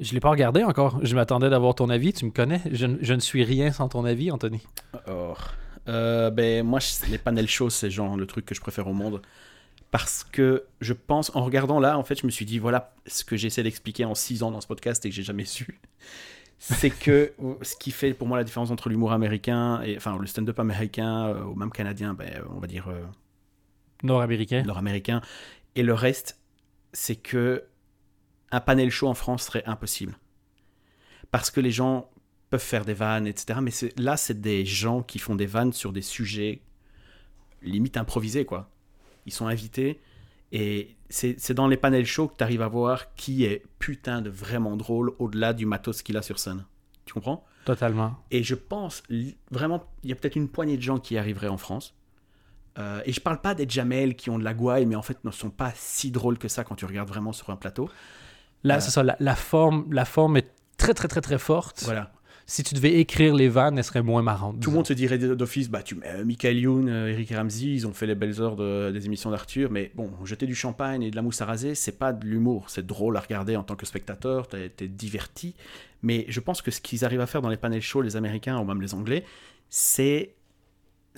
Je 0.00 0.12
l'ai 0.12 0.20
pas 0.20 0.30
regardé 0.30 0.62
encore. 0.62 0.98
Je 1.02 1.14
m'attendais 1.14 1.48
d'avoir 1.48 1.74
ton 1.74 1.88
avis. 1.88 2.12
Tu 2.12 2.24
me 2.26 2.30
connais. 2.30 2.60
Je, 2.70 2.86
ne- 2.86 2.98
je 3.00 3.14
ne 3.14 3.20
suis 3.20 3.44
rien 3.44 3.72
sans 3.72 3.88
ton 3.88 4.04
avis, 4.04 4.30
Anthony. 4.30 4.60
Oh. 5.08 5.34
Euh, 5.88 6.30
ben, 6.30 6.66
moi, 6.66 6.80
les 7.08 7.18
panel 7.18 7.48
shows, 7.48 7.70
c'est 7.70 7.90
genre 7.90 8.16
le 8.16 8.26
truc 8.26 8.44
que 8.44 8.54
je 8.54 8.60
préfère 8.60 8.88
au 8.88 8.92
monde. 8.92 9.22
Parce 9.90 10.24
que 10.24 10.64
je 10.80 10.92
pense, 10.92 11.34
en 11.34 11.44
regardant 11.44 11.80
là, 11.80 11.96
en 11.96 12.02
fait, 12.04 12.20
je 12.20 12.26
me 12.26 12.30
suis 12.30 12.44
dit, 12.44 12.58
voilà 12.58 12.94
ce 13.06 13.24
que 13.24 13.36
j'essaie 13.36 13.62
d'expliquer 13.62 14.04
en 14.04 14.14
6 14.14 14.42
ans 14.42 14.50
dans 14.50 14.60
ce 14.60 14.66
podcast 14.66 15.06
et 15.06 15.08
que 15.08 15.14
j'ai 15.14 15.22
jamais 15.22 15.44
su. 15.44 15.80
C'est 16.58 16.90
que 16.90 17.32
ce 17.62 17.76
qui 17.76 17.90
fait 17.90 18.14
pour 18.14 18.26
moi 18.26 18.38
la 18.38 18.44
différence 18.44 18.70
entre 18.70 18.88
l'humour 18.88 19.12
américain 19.12 19.82
et 19.82 19.96
enfin 19.96 20.16
le 20.18 20.26
stand-up 20.26 20.58
américain 20.58 21.28
euh, 21.28 21.44
ou 21.44 21.54
même 21.54 21.70
canadien, 21.70 22.14
ben, 22.14 22.42
on 22.50 22.58
va 22.58 22.66
dire 22.66 22.88
euh, 22.88 23.02
Nord-américain. 24.02 24.62
nord-américain, 24.62 25.20
et 25.74 25.82
le 25.82 25.92
reste, 25.92 26.38
c'est 26.94 27.16
que 27.16 27.64
un 28.50 28.60
panel 28.60 28.90
show 28.90 29.08
en 29.08 29.14
France 29.14 29.44
serait 29.44 29.64
impossible. 29.66 30.18
Parce 31.30 31.50
que 31.50 31.60
les 31.60 31.70
gens 31.70 32.10
peuvent 32.50 32.60
faire 32.60 32.84
des 32.84 32.94
vannes, 32.94 33.26
etc. 33.26 33.58
Mais 33.62 33.72
là, 33.96 34.16
c'est 34.16 34.40
des 34.40 34.64
gens 34.64 35.02
qui 35.02 35.18
font 35.18 35.34
des 35.34 35.46
vannes 35.46 35.72
sur 35.72 35.92
des 35.92 36.02
sujets 36.02 36.62
limite 37.62 37.96
improvisés, 37.96 38.44
quoi. 38.44 38.70
Ils 39.26 39.32
sont 39.32 39.46
invités, 39.46 40.00
et 40.52 40.96
c'est 41.08 41.34
c'est 41.38 41.54
dans 41.54 41.66
les 41.66 41.76
panel 41.76 42.06
shows 42.06 42.28
que 42.28 42.36
tu 42.36 42.44
arrives 42.44 42.62
à 42.62 42.68
voir 42.68 43.14
qui 43.14 43.44
est 43.44 43.64
putain 43.78 44.22
de 44.22 44.30
vraiment 44.30 44.76
drôle 44.76 45.12
au-delà 45.18 45.52
du 45.52 45.66
matos 45.66 46.02
qu'il 46.02 46.16
a 46.16 46.22
sur 46.22 46.38
scène. 46.38 46.64
Tu 47.04 47.14
comprends? 47.14 47.44
Totalement. 47.64 48.16
et 48.30 48.44
je 48.44 48.54
pense 48.54 49.02
vraiment, 49.50 49.82
il 50.04 50.10
y 50.10 50.12
a 50.12 50.16
peut-être 50.16 50.36
une 50.36 50.48
poignée 50.48 50.76
de 50.76 50.82
gens 50.82 51.00
qui 51.00 51.18
arriveraient 51.18 51.48
en 51.48 51.56
France. 51.56 51.96
Euh, 52.78 53.00
et 53.04 53.12
je 53.12 53.20
parle 53.20 53.40
pas 53.40 53.56
des 53.56 53.68
Jamel 53.68 54.14
qui 54.14 54.30
ont 54.30 54.38
de 54.38 54.44
la 54.44 54.54
gouaille, 54.54 54.86
mais 54.86 54.94
en 54.94 55.02
fait 55.02 55.24
ne 55.24 55.32
sont 55.32 55.50
pas 55.50 55.72
si 55.74 56.12
drôles 56.12 56.38
que 56.38 56.46
ça 56.46 56.62
quand 56.62 56.76
tu 56.76 56.84
regardes 56.84 57.08
vraiment 57.08 57.32
sur 57.32 57.50
un 57.50 57.56
plateau. 57.56 57.90
Là, 58.66 58.80
c'est 58.80 58.90
ça. 58.90 59.02
La, 59.02 59.16
la 59.20 59.34
forme, 59.36 59.86
la 59.92 60.04
forme 60.04 60.36
est 60.36 60.48
très, 60.76 60.94
très, 60.94 61.08
très, 61.08 61.20
très 61.20 61.38
forte. 61.38 61.82
Voilà. 61.84 62.12
si 62.48 62.62
tu 62.62 62.74
devais 62.74 62.94
écrire 63.00 63.34
les 63.34 63.48
vannes, 63.48 63.76
elles 63.76 63.82
seraient 63.84 64.02
moins 64.02 64.22
marrantes. 64.22 64.60
Tout 64.60 64.70
le 64.70 64.76
monde 64.76 64.86
se 64.86 64.92
dirait 64.92 65.18
d'office, 65.18 65.68
bah, 65.68 65.82
tu 65.82 65.96
mets 65.96 66.06
euh, 66.08 66.24
Michael 66.24 66.58
Youn, 66.58 66.88
euh, 66.88 67.08
Eric 67.10 67.30
Ramsey, 67.34 67.66
ils 67.66 67.86
ont 67.88 67.92
fait 67.92 68.06
les 68.06 68.14
belles 68.14 68.40
heures 68.40 68.54
de- 68.54 68.92
des 68.92 69.06
émissions 69.06 69.30
d'Arthur, 69.32 69.70
mais 69.72 69.90
bon, 69.96 70.10
jeter 70.24 70.46
du 70.46 70.54
champagne 70.54 71.02
et 71.02 71.10
de 71.10 71.16
la 71.16 71.22
mousse 71.22 71.40
à 71.40 71.44
raser, 71.46 71.74
c'est 71.74 71.98
pas 71.98 72.12
de 72.12 72.24
l'humour, 72.24 72.70
c'est 72.70 72.86
drôle 72.86 73.16
à 73.16 73.20
regarder 73.20 73.56
en 73.56 73.64
tant 73.64 73.74
que 73.74 73.84
spectateur, 73.84 74.46
t'es 74.46 74.68
t'es 74.68 74.86
diverti, 74.86 75.56
mais 76.02 76.24
je 76.28 76.38
pense 76.38 76.62
que 76.62 76.70
ce 76.70 76.80
qu'ils 76.80 77.04
arrivent 77.04 77.20
à 77.20 77.26
faire 77.26 77.42
dans 77.42 77.48
les 77.48 77.56
panel 77.56 77.82
shows, 77.82 78.02
les 78.02 78.14
Américains 78.14 78.58
ou 78.60 78.64
même 78.64 78.80
les 78.80 78.94
Anglais, 78.94 79.24
c'est 79.68 80.34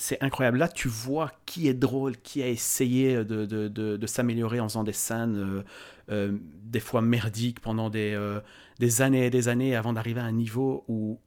c'est 0.00 0.22
incroyable. 0.22 0.58
Là, 0.58 0.68
tu 0.68 0.86
vois 0.88 1.32
qui 1.44 1.66
est 1.68 1.74
drôle, 1.74 2.16
qui 2.18 2.40
a 2.42 2.46
essayé 2.48 3.16
de, 3.24 3.44
de, 3.46 3.66
de- 3.68 3.96
de 3.96 4.06
s'améliorer 4.06 4.60
en 4.60 4.68
faisant 4.68 4.84
des 4.84 4.92
scènes 4.92 5.36
euh, 5.36 5.62
euh, 6.10 6.36
des 6.62 6.80
fois 6.80 7.02
merdiques 7.02 7.60
pendant 7.60 7.90
des, 7.90 8.12
euh, 8.14 8.40
des 8.78 9.02
années 9.02 9.26
et 9.26 9.30
des 9.30 9.48
années 9.48 9.76
avant 9.76 9.92
d'arriver 9.92 10.20
à 10.20 10.24
un 10.24 10.32
niveau 10.32 10.84
où 10.88 11.18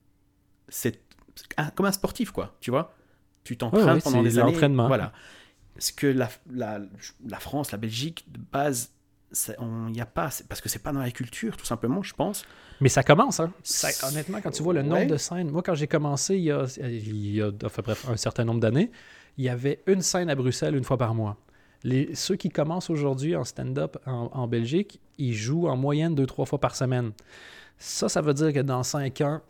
c'est 0.69 1.01
comme 1.75 1.85
un 1.85 1.91
sportif, 1.91 2.31
quoi. 2.31 2.55
Tu 2.61 2.71
vois 2.71 2.93
Tu 3.43 3.57
t'entraînes 3.57 3.85
Ouais, 3.85 3.93
ouais, 3.93 4.01
pendant 4.01 4.23
des 4.23 4.39
années. 4.39 4.53
Voilà. 4.87 5.13
Ce 5.77 5.91
que 5.93 6.07
la, 6.07 6.29
la, 6.51 6.79
la 7.27 7.39
France, 7.39 7.71
la 7.71 7.77
Belgique, 7.77 8.25
de 8.31 8.39
base, 8.51 8.91
il 9.59 9.91
n'y 9.93 10.01
a 10.01 10.05
pas. 10.05 10.29
Parce 10.49 10.61
que 10.61 10.67
c'est 10.69 10.83
pas 10.83 10.91
dans 10.91 10.99
la 10.99 11.11
culture, 11.11 11.55
tout 11.57 11.65
simplement, 11.65 12.03
je 12.03 12.13
pense. 12.13 12.43
Mais 12.81 12.89
ça 12.89 13.03
commence, 13.03 13.39
hein. 13.39 13.51
Ça- 13.63 14.07
honnêtement, 14.07 14.41
quand 14.41 14.51
tu 14.51 14.61
vois 14.63 14.73
le 14.73 14.81
nombre 14.81 14.95
Ouais. 14.97 15.05
de 15.05 15.17
scènes, 15.17 15.49
moi, 15.49 15.63
quand 15.63 15.73
j'ai 15.75 15.87
commencé 15.87 16.35
il 16.35 16.43
y 16.43 16.51
a, 16.51 16.65
il 16.81 17.35
y 17.35 17.41
a 17.41 17.49
enfin, 17.63 17.81
bref, 17.83 18.05
un 18.09 18.17
certain 18.17 18.43
nombre 18.43 18.59
d'années, 18.59 18.91
il 19.37 19.45
y 19.45 19.49
avait 19.49 19.81
une 19.87 20.01
scène 20.01 20.29
à 20.29 20.35
Bruxelles 20.35 20.75
une 20.75 20.83
fois 20.83 20.97
par 20.97 21.13
mois. 21.15 21.37
Les, 21.83 22.13
ceux 22.13 22.35
qui 22.35 22.49
commencent 22.49 22.89
aujourd'hui 22.89 23.35
en 23.35 23.43
stand-up 23.43 23.97
en, 24.05 24.29
en 24.33 24.47
Belgique, 24.47 24.99
ils 25.17 25.33
jouent 25.33 25.67
en 25.67 25.75
moyenne 25.77 26.15
deux, 26.15 26.25
trois 26.25 26.45
fois 26.45 26.59
par 26.59 26.75
semaine. 26.75 27.11
Ça, 27.77 28.09
ça 28.09 28.21
veut 28.21 28.33
dire 28.33 28.53
que 28.53 28.59
dans 28.59 28.83
cinq 28.83 29.21
ans, 29.21 29.41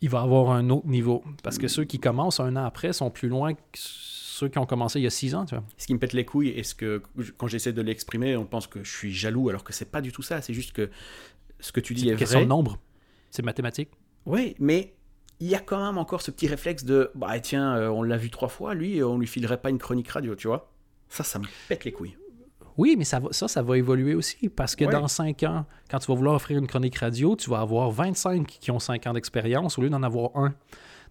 il 0.00 0.10
va 0.10 0.20
avoir 0.20 0.50
un 0.50 0.68
autre 0.68 0.86
niveau. 0.86 1.24
Parce 1.42 1.56
que 1.56 1.66
ceux 1.66 1.84
qui 1.84 1.98
commencent 1.98 2.40
un 2.40 2.56
an 2.56 2.64
après 2.64 2.92
sont 2.92 3.10
plus 3.10 3.28
loin 3.28 3.54
que 3.54 3.60
ceux 3.72 4.48
qui 4.48 4.58
ont 4.58 4.66
commencé 4.66 5.00
il 5.00 5.04
y 5.04 5.06
a 5.06 5.10
six 5.10 5.34
ans, 5.34 5.46
tu 5.46 5.54
vois. 5.54 5.64
Ce 5.78 5.86
qui 5.86 5.94
me 5.94 5.98
pète 5.98 6.12
les 6.12 6.26
couilles, 6.26 6.50
et 6.50 6.62
ce 6.62 6.74
que 6.74 7.02
quand 7.38 7.46
j'essaie 7.46 7.72
de 7.72 7.80
l'exprimer, 7.80 8.36
on 8.36 8.44
pense 8.44 8.66
que 8.66 8.84
je 8.84 8.90
suis 8.90 9.12
jaloux, 9.14 9.48
alors 9.48 9.64
que 9.64 9.72
c'est 9.72 9.90
pas 9.90 10.02
du 10.02 10.12
tout 10.12 10.22
ça. 10.22 10.42
C'est 10.42 10.52
juste 10.52 10.72
que 10.72 10.90
ce 11.60 11.72
que 11.72 11.80
tu 11.80 11.94
dis 11.94 12.02
C'est 12.02 12.08
est 12.08 12.12
une 12.12 12.18
question 12.18 12.38
vrai. 12.40 12.44
de 12.44 12.50
nombre. 12.50 12.78
C'est 13.30 13.42
mathématique. 13.42 13.88
Oui, 14.26 14.54
mais 14.58 14.94
il 15.40 15.46
y 15.48 15.54
a 15.54 15.60
quand 15.60 15.82
même 15.82 15.96
encore 15.96 16.20
ce 16.20 16.30
petit 16.30 16.48
réflexe 16.48 16.84
de 16.84 17.10
bah 17.14 17.38
tiens, 17.40 17.76
euh, 17.76 17.88
on 17.88 18.02
l'a 18.02 18.16
vu 18.18 18.28
trois 18.30 18.48
fois, 18.48 18.74
lui, 18.74 19.02
on 19.02 19.18
lui 19.18 19.26
filerait 19.26 19.60
pas 19.60 19.70
une 19.70 19.78
chronique 19.78 20.08
radio, 20.08 20.34
tu 20.34 20.48
vois 20.48 20.73
Ça, 21.08 21.24
ça 21.24 21.38
me 21.38 21.44
pète 21.68 21.84
les 21.84 21.92
couilles. 21.92 22.16
Oui, 22.76 22.96
mais 22.98 23.04
ça, 23.04 23.20
va, 23.20 23.28
ça, 23.30 23.46
ça 23.46 23.62
va 23.62 23.78
évoluer 23.78 24.14
aussi 24.14 24.48
parce 24.48 24.74
que 24.74 24.84
Ouais. 24.84 24.92
dans 24.92 25.06
5 25.06 25.42
ans, 25.44 25.64
quand 25.88 25.98
tu 26.00 26.06
vas 26.08 26.14
vouloir 26.14 26.34
offrir 26.34 26.58
une 26.58 26.66
chronique 26.66 26.96
radio, 26.96 27.36
tu 27.36 27.48
vas 27.50 27.60
avoir 27.60 27.90
25 27.92 28.44
qui 28.46 28.70
ont 28.72 28.80
5 28.80 29.06
ans 29.06 29.12
d'expérience 29.12 29.78
au 29.78 29.82
lieu 29.82 29.90
d'en 29.90 30.02
avoir 30.02 30.36
un. 30.36 30.54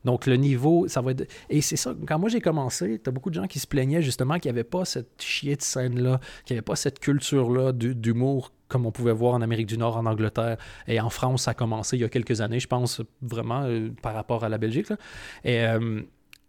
Donc 0.04 0.26
le 0.26 0.36
niveau, 0.36 0.90
ça 0.90 1.00
va 1.00 1.12
être... 1.12 1.26
Et 1.50 1.62
c'est 1.62 1.78
ça, 1.78 1.96
quand 2.06 2.20
moi 2.20 2.28
j'ai 2.28 2.42
commencé, 2.42 3.00
tu 3.02 3.10
as 3.10 3.14
beaucoup 3.14 3.30
de 3.30 3.36
gens 3.36 3.48
qui 3.48 3.60
se 3.60 3.68
plaignaient 3.68 4.02
justement 4.02 4.38
qu'il 4.40 4.52
n'y 4.52 4.58
avait 4.60 4.66
pas 4.66 4.84
cette 4.84 5.22
chier 5.22 5.56
de 5.56 5.62
scène-là, 5.62 6.20
qu'il 6.44 6.56
n'y 6.56 6.58
avait 6.58 6.62
pas 6.66 6.76
cette 6.76 7.00
culture-là 7.00 7.72
d'humour 7.72 8.52
comme 8.68 8.86
on 8.86 8.92
pouvait 8.92 9.14
voir 9.14 9.36
en 9.36 9.42
Amérique 9.42 9.68
du 9.68 9.78
Nord, 9.78 9.96
en 9.96 10.06
Angleterre. 10.06 10.58
Et 10.88 11.00
en 11.00 11.10
France, 11.10 11.44
ça 11.44 11.52
a 11.52 11.54
commencé 11.54 11.96
il 11.96 12.02
y 12.02 12.04
a 12.04 12.10
quelques 12.10 12.42
années, 12.42 12.60
je 12.60 12.68
pense, 12.68 13.02
vraiment, 13.22 13.62
euh, 13.64 13.90
par 14.02 14.14
rapport 14.16 14.44
à 14.44 14.50
la 14.50 14.58
Belgique. 14.58 14.90
là. 14.90 14.98
Et, 15.46 15.64
euh, 15.64 16.02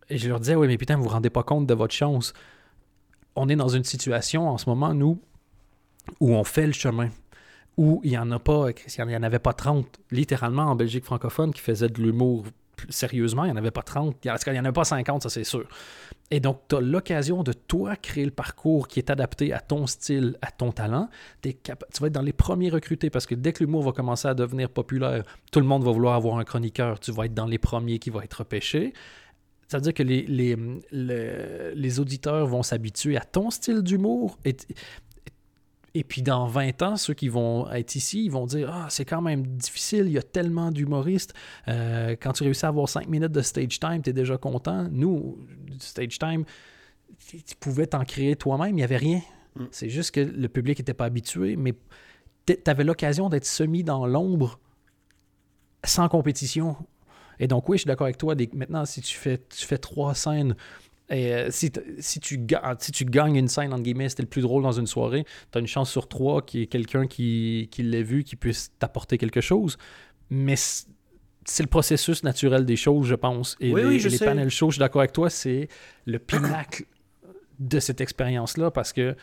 et 0.09 0.18
je 0.18 0.28
leur 0.28 0.40
disais, 0.40 0.57
oui, 0.57 0.66
mais 0.66 0.78
putain, 0.78 0.97
vous 0.97 1.05
vous 1.05 1.09
rendez 1.11 1.30
pas 1.30 1.42
compte 1.45 1.66
de 1.66 1.74
votre 1.74 1.95
chance. 1.95 2.32
On 3.37 3.49
est 3.49 3.57
dans 3.57 3.68
une 3.68 3.85
situation 3.85 4.49
en 4.49 4.59
ce 4.59 4.68
moment, 4.68 4.95
nous, 4.95 5.20
où 6.20 6.35
on 6.35 6.45
fait 6.45 6.66
le 6.66 6.72
chemin, 6.72 7.11
où 7.76 8.01
il 8.05 8.11
n'y 8.11 8.18
en 8.18 8.30
a 8.30 8.39
pas, 8.39 8.68
il 8.70 9.07
n'y 9.07 9.16
en 9.16 9.22
avait 9.22 9.39
pas 9.39 9.53
30, 9.53 9.87
littéralement 10.11 10.64
en 10.64 10.76
Belgique 10.76 11.05
francophone, 11.05 11.53
qui 11.53 11.61
faisaient 11.61 11.89
de 11.89 12.03
l'humour 12.03 12.45
sérieusement, 12.89 13.45
il 13.45 13.49
n'y 13.49 13.53
en 13.53 13.57
avait 13.57 13.70
pas 13.70 13.82
30, 13.82 14.16
il 14.24 14.53
n'y 14.53 14.59
en 14.59 14.64
avait 14.64 14.72
pas 14.72 14.85
50, 14.85 15.22
ça 15.22 15.30
c'est 15.30 15.45
sûr. 15.45 15.66
Et 16.30 16.41
donc, 16.41 16.62
tu 16.68 16.76
as 16.76 16.80
l'occasion 16.80 17.43
de 17.43 17.53
toi 17.53 17.97
créer 17.97 18.24
le 18.24 18.30
parcours 18.30 18.89
qui 18.89 18.99
est 18.99 19.11
adapté 19.11 19.53
à 19.53 19.61
ton 19.61 19.87
style, 19.87 20.37
à 20.43 20.51
ton 20.51 20.72
talent. 20.72 21.09
Tu 21.43 21.53
vas 22.01 22.07
être 22.07 22.12
dans 22.12 22.22
les 22.22 22.32
premiers 22.32 22.70
recrutés 22.70 23.11
parce 23.11 23.26
que 23.26 23.35
dès 23.35 23.53
que 23.53 23.62
l'humour 23.62 23.82
va 23.82 23.93
commencer 23.93 24.26
à 24.26 24.35
devenir 24.35 24.70
populaire, 24.70 25.22
tout 25.53 25.61
le 25.61 25.66
monde 25.66 25.85
va 25.85 25.93
vouloir 25.93 26.14
avoir 26.14 26.39
un 26.39 26.45
chroniqueur. 26.45 26.99
Tu 26.99 27.12
vas 27.12 27.26
être 27.26 27.35
dans 27.35 27.47
les 27.47 27.59
premiers 27.59 27.99
qui 27.99 28.11
vont 28.11 28.22
être 28.22 28.35
repêchés. 28.35 28.95
Ça 29.68 29.78
veut 29.78 29.82
dire 29.82 29.94
que 29.94 30.02
les, 30.02 30.22
les, 30.26 30.56
le- 30.92 31.72
les 31.74 32.00
auditeurs 32.00 32.46
vont 32.46 32.62
s'habituer 32.62 33.16
à 33.16 33.20
ton 33.24 33.50
style 33.50 33.82
d'humour. 33.82 34.38
Et, 34.44 34.56
et 35.96 36.02
puis 36.04 36.22
dans 36.22 36.46
20 36.46 36.82
ans, 36.82 36.96
ceux 36.96 37.14
qui 37.14 37.28
vont 37.28 37.70
être 37.70 37.94
ici, 37.94 38.24
ils 38.24 38.30
vont 38.30 38.46
dire 38.46 38.70
Ah, 38.72 38.86
c'est 38.90 39.04
quand 39.04 39.22
même 39.22 39.46
difficile, 39.46 40.06
il 40.06 40.12
y 40.12 40.18
a 40.18 40.22
tellement 40.22 40.70
d'humoristes. 40.72 41.34
Euh, 41.68 42.16
quand 42.20 42.32
tu 42.32 42.42
réussis 42.42 42.66
à 42.66 42.68
avoir 42.68 42.88
5 42.88 43.08
minutes 43.08 43.32
de 43.32 43.42
stage 43.42 43.78
time, 43.78 44.02
tu 44.02 44.10
es 44.10 44.12
déjà 44.12 44.36
content. 44.36 44.88
Nous, 44.90 45.38
du 45.66 45.78
stage 45.78 46.18
time, 46.18 46.44
tu 47.18 47.42
tu 47.42 47.54
pouvais 47.56 47.86
t'en 47.86 48.04
créer 48.04 48.34
toi-même, 48.36 48.70
il 48.70 48.76
n'y 48.76 48.82
avait 48.82 48.96
rien. 48.96 49.20
Mm. 49.56 49.64
C'est 49.70 49.88
juste 49.88 50.10
que 50.10 50.20
le 50.20 50.48
public 50.48 50.78
n'était 50.80 50.94
pas 50.94 51.04
habitué, 51.04 51.54
mais 51.56 51.74
tu 52.46 52.56
avais 52.66 52.84
l'occasion 52.84 53.28
d'être 53.28 53.46
semi 53.46 53.84
dans 53.84 54.04
l'ombre 54.06 54.58
sans 55.84 56.08
compétition. 56.08 56.76
Et 57.41 57.47
donc, 57.49 57.68
oui, 57.68 57.76
je 57.76 57.82
suis 57.82 57.89
d'accord 57.89 58.07
avec 58.07 58.18
toi. 58.18 58.35
Des- 58.35 58.51
maintenant, 58.55 58.85
si 58.85 59.01
tu 59.01 59.16
fais, 59.16 59.39
tu 59.49 59.66
fais 59.66 59.78
trois 59.78 60.14
scènes, 60.14 60.57
et 61.11 61.35
euh, 61.35 61.51
si, 61.51 61.70
si, 61.99 62.18
tu, 62.20 62.41
si 62.78 62.93
tu 62.93 63.05
gagnes 63.05 63.37
une 63.37 63.49
scène, 63.49 63.72
entre 63.74 63.82
guillemets, 63.82 64.09
c'était 64.09 64.22
le 64.22 64.28
plus 64.28 64.41
drôle 64.43 64.62
dans 64.62 64.72
une 64.72 64.87
soirée, 64.87 65.24
tu 65.53 65.59
as 65.59 65.61
une 65.61 65.66
chance 65.66 65.91
sur 65.91 66.09
trois 66.09 66.41
qu'il 66.43 66.61
y 66.61 66.62
ait 66.62 66.66
quelqu'un 66.66 67.07
qui, 67.07 67.68
qui 67.70 67.82
l'ait 67.82 68.03
vu, 68.03 68.24
qui 68.24 68.37
puisse 68.37 68.72
t'apporter 68.78 69.18
quelque 69.18 69.43
chose. 69.43 69.76
Mais 70.30 70.55
c'est 70.57 71.62
le 71.62 71.68
processus 71.68 72.24
naturel 72.24 72.64
des 72.64 72.76
choses, 72.76 73.07
je 73.07 73.14
pense. 73.14 73.57
Et 73.61 73.72
Oui, 73.72 73.82
les, 73.82 73.87
oui, 73.89 74.01
je 74.01 74.09
les 74.09 74.18
panels 74.18 74.49
shows, 74.51 74.70
je 74.70 74.76
suis 74.76 74.80
d'accord 74.80 75.03
avec 75.03 75.12
toi, 75.12 75.28
c'est 75.28 75.68
le 76.07 76.18
pinacle 76.18 76.87
de 77.59 77.78
cette 77.80 78.01
expérience-là 78.01 78.70
parce 78.70 78.95
que, 78.95 79.14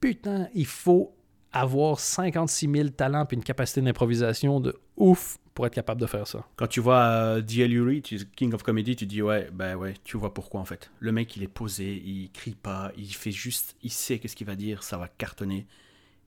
putain, 0.00 0.48
il 0.54 0.66
faut 0.66 1.12
avoir 1.52 1.98
56 1.98 2.70
000 2.70 2.88
talents 2.90 3.26
et 3.30 3.34
une 3.34 3.42
capacité 3.42 3.80
d'improvisation 3.80 4.60
de 4.60 4.76
ouf 4.96 5.38
pour 5.60 5.66
être 5.66 5.74
capable 5.74 6.00
de 6.00 6.06
faire 6.06 6.26
ça. 6.26 6.46
Quand 6.56 6.66
tu 6.68 6.80
vois 6.80 7.00
euh, 7.00 7.40
D.L. 7.42 7.72
Urie, 7.74 8.00
tu- 8.00 8.24
King 8.34 8.54
of 8.54 8.62
Comedy, 8.62 8.96
tu 8.96 9.04
dis 9.04 9.20
ouais, 9.20 9.50
bah 9.52 9.76
ouais, 9.76 9.92
tu 10.04 10.16
vois 10.16 10.32
pourquoi 10.32 10.58
en 10.60 10.64
fait. 10.64 10.90
Le 11.00 11.12
mec, 11.12 11.36
il 11.36 11.42
est 11.42 11.48
posé, 11.48 12.02
il 12.02 12.30
crie 12.32 12.54
pas, 12.54 12.92
il 12.96 13.12
fait 13.14 13.30
juste, 13.30 13.76
il 13.82 13.90
sait 13.90 14.18
qu'est-ce 14.18 14.34
qu'il 14.36 14.46
va 14.46 14.56
dire, 14.56 14.82
ça 14.82 14.96
va 14.96 15.06
cartonner. 15.08 15.66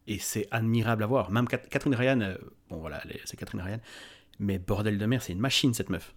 Et 0.06 0.20
c'est 0.20 0.48
admirable 0.52 1.02
à 1.04 1.08
voir. 1.08 1.32
Même 1.32 1.48
Cat- 1.48 1.58
Catherine 1.70 1.96
Ryan, 1.96 2.22
euh, 2.22 2.36
bon 2.70 2.78
voilà, 2.78 3.02
c'est 3.26 3.36
Catherine 3.38 3.62
Ryan, 3.62 3.80
mais 4.40 4.60
bordel 4.60 4.98
de 5.00 5.06
mer, 5.08 5.24
c'est 5.24 5.34
une 5.34 5.40
machine 5.40 5.74
cette 5.74 5.90
meuf. 5.90 6.14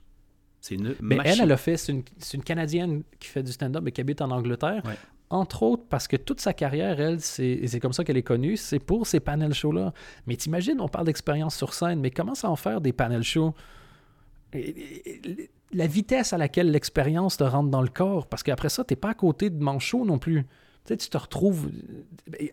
C'est 0.60 0.74
une 0.74 0.94
Mais 1.00 1.16
machine. 1.16 1.32
elle, 1.34 1.40
elle 1.44 1.52
a 1.52 1.56
fait, 1.56 1.76
c'est 1.78 1.92
une, 1.92 2.02
c'est 2.18 2.36
une 2.36 2.42
Canadienne 2.44 3.02
qui 3.20 3.28
fait 3.28 3.42
du 3.42 3.52
stand-up 3.52 3.86
et 3.86 3.92
qui 3.92 4.00
habite 4.02 4.20
en 4.20 4.30
Angleterre. 4.30 4.82
Ouais. 4.84 4.96
Entre 5.28 5.64
autres, 5.64 5.82
parce 5.88 6.06
que 6.06 6.16
toute 6.16 6.40
sa 6.40 6.52
carrière, 6.52 7.00
elle, 7.00 7.20
c'est 7.20 7.80
comme 7.80 7.92
ça 7.92 8.04
qu'elle 8.04 8.16
est 8.16 8.22
connue, 8.22 8.56
c'est 8.56 8.78
pour 8.78 9.06
ces 9.08 9.18
panel 9.18 9.52
shows-là. 9.52 9.92
Mais 10.26 10.36
t'imagines, 10.36 10.80
on 10.80 10.88
parle 10.88 11.06
d'expérience 11.06 11.56
sur 11.56 11.74
scène, 11.74 12.00
mais 12.00 12.12
comment 12.12 12.36
ça 12.36 12.48
en 12.48 12.54
faire 12.54 12.80
des 12.80 12.92
panel 12.92 13.24
shows? 13.24 13.52
La 15.72 15.86
vitesse 15.88 16.32
à 16.32 16.38
laquelle 16.38 16.70
l'expérience 16.70 17.36
te 17.36 17.44
rentre 17.44 17.70
dans 17.70 17.82
le 17.82 17.88
corps, 17.88 18.28
parce 18.28 18.44
qu'après 18.44 18.68
ça, 18.68 18.84
t'es 18.84 18.94
pas 18.94 19.10
à 19.10 19.14
côté 19.14 19.50
de 19.50 19.60
manchot 19.60 20.04
non 20.04 20.18
plus. 20.18 20.44
Tu 20.44 20.92
sais, 20.92 20.96
tu 20.96 21.08
te 21.08 21.18
retrouves 21.18 21.72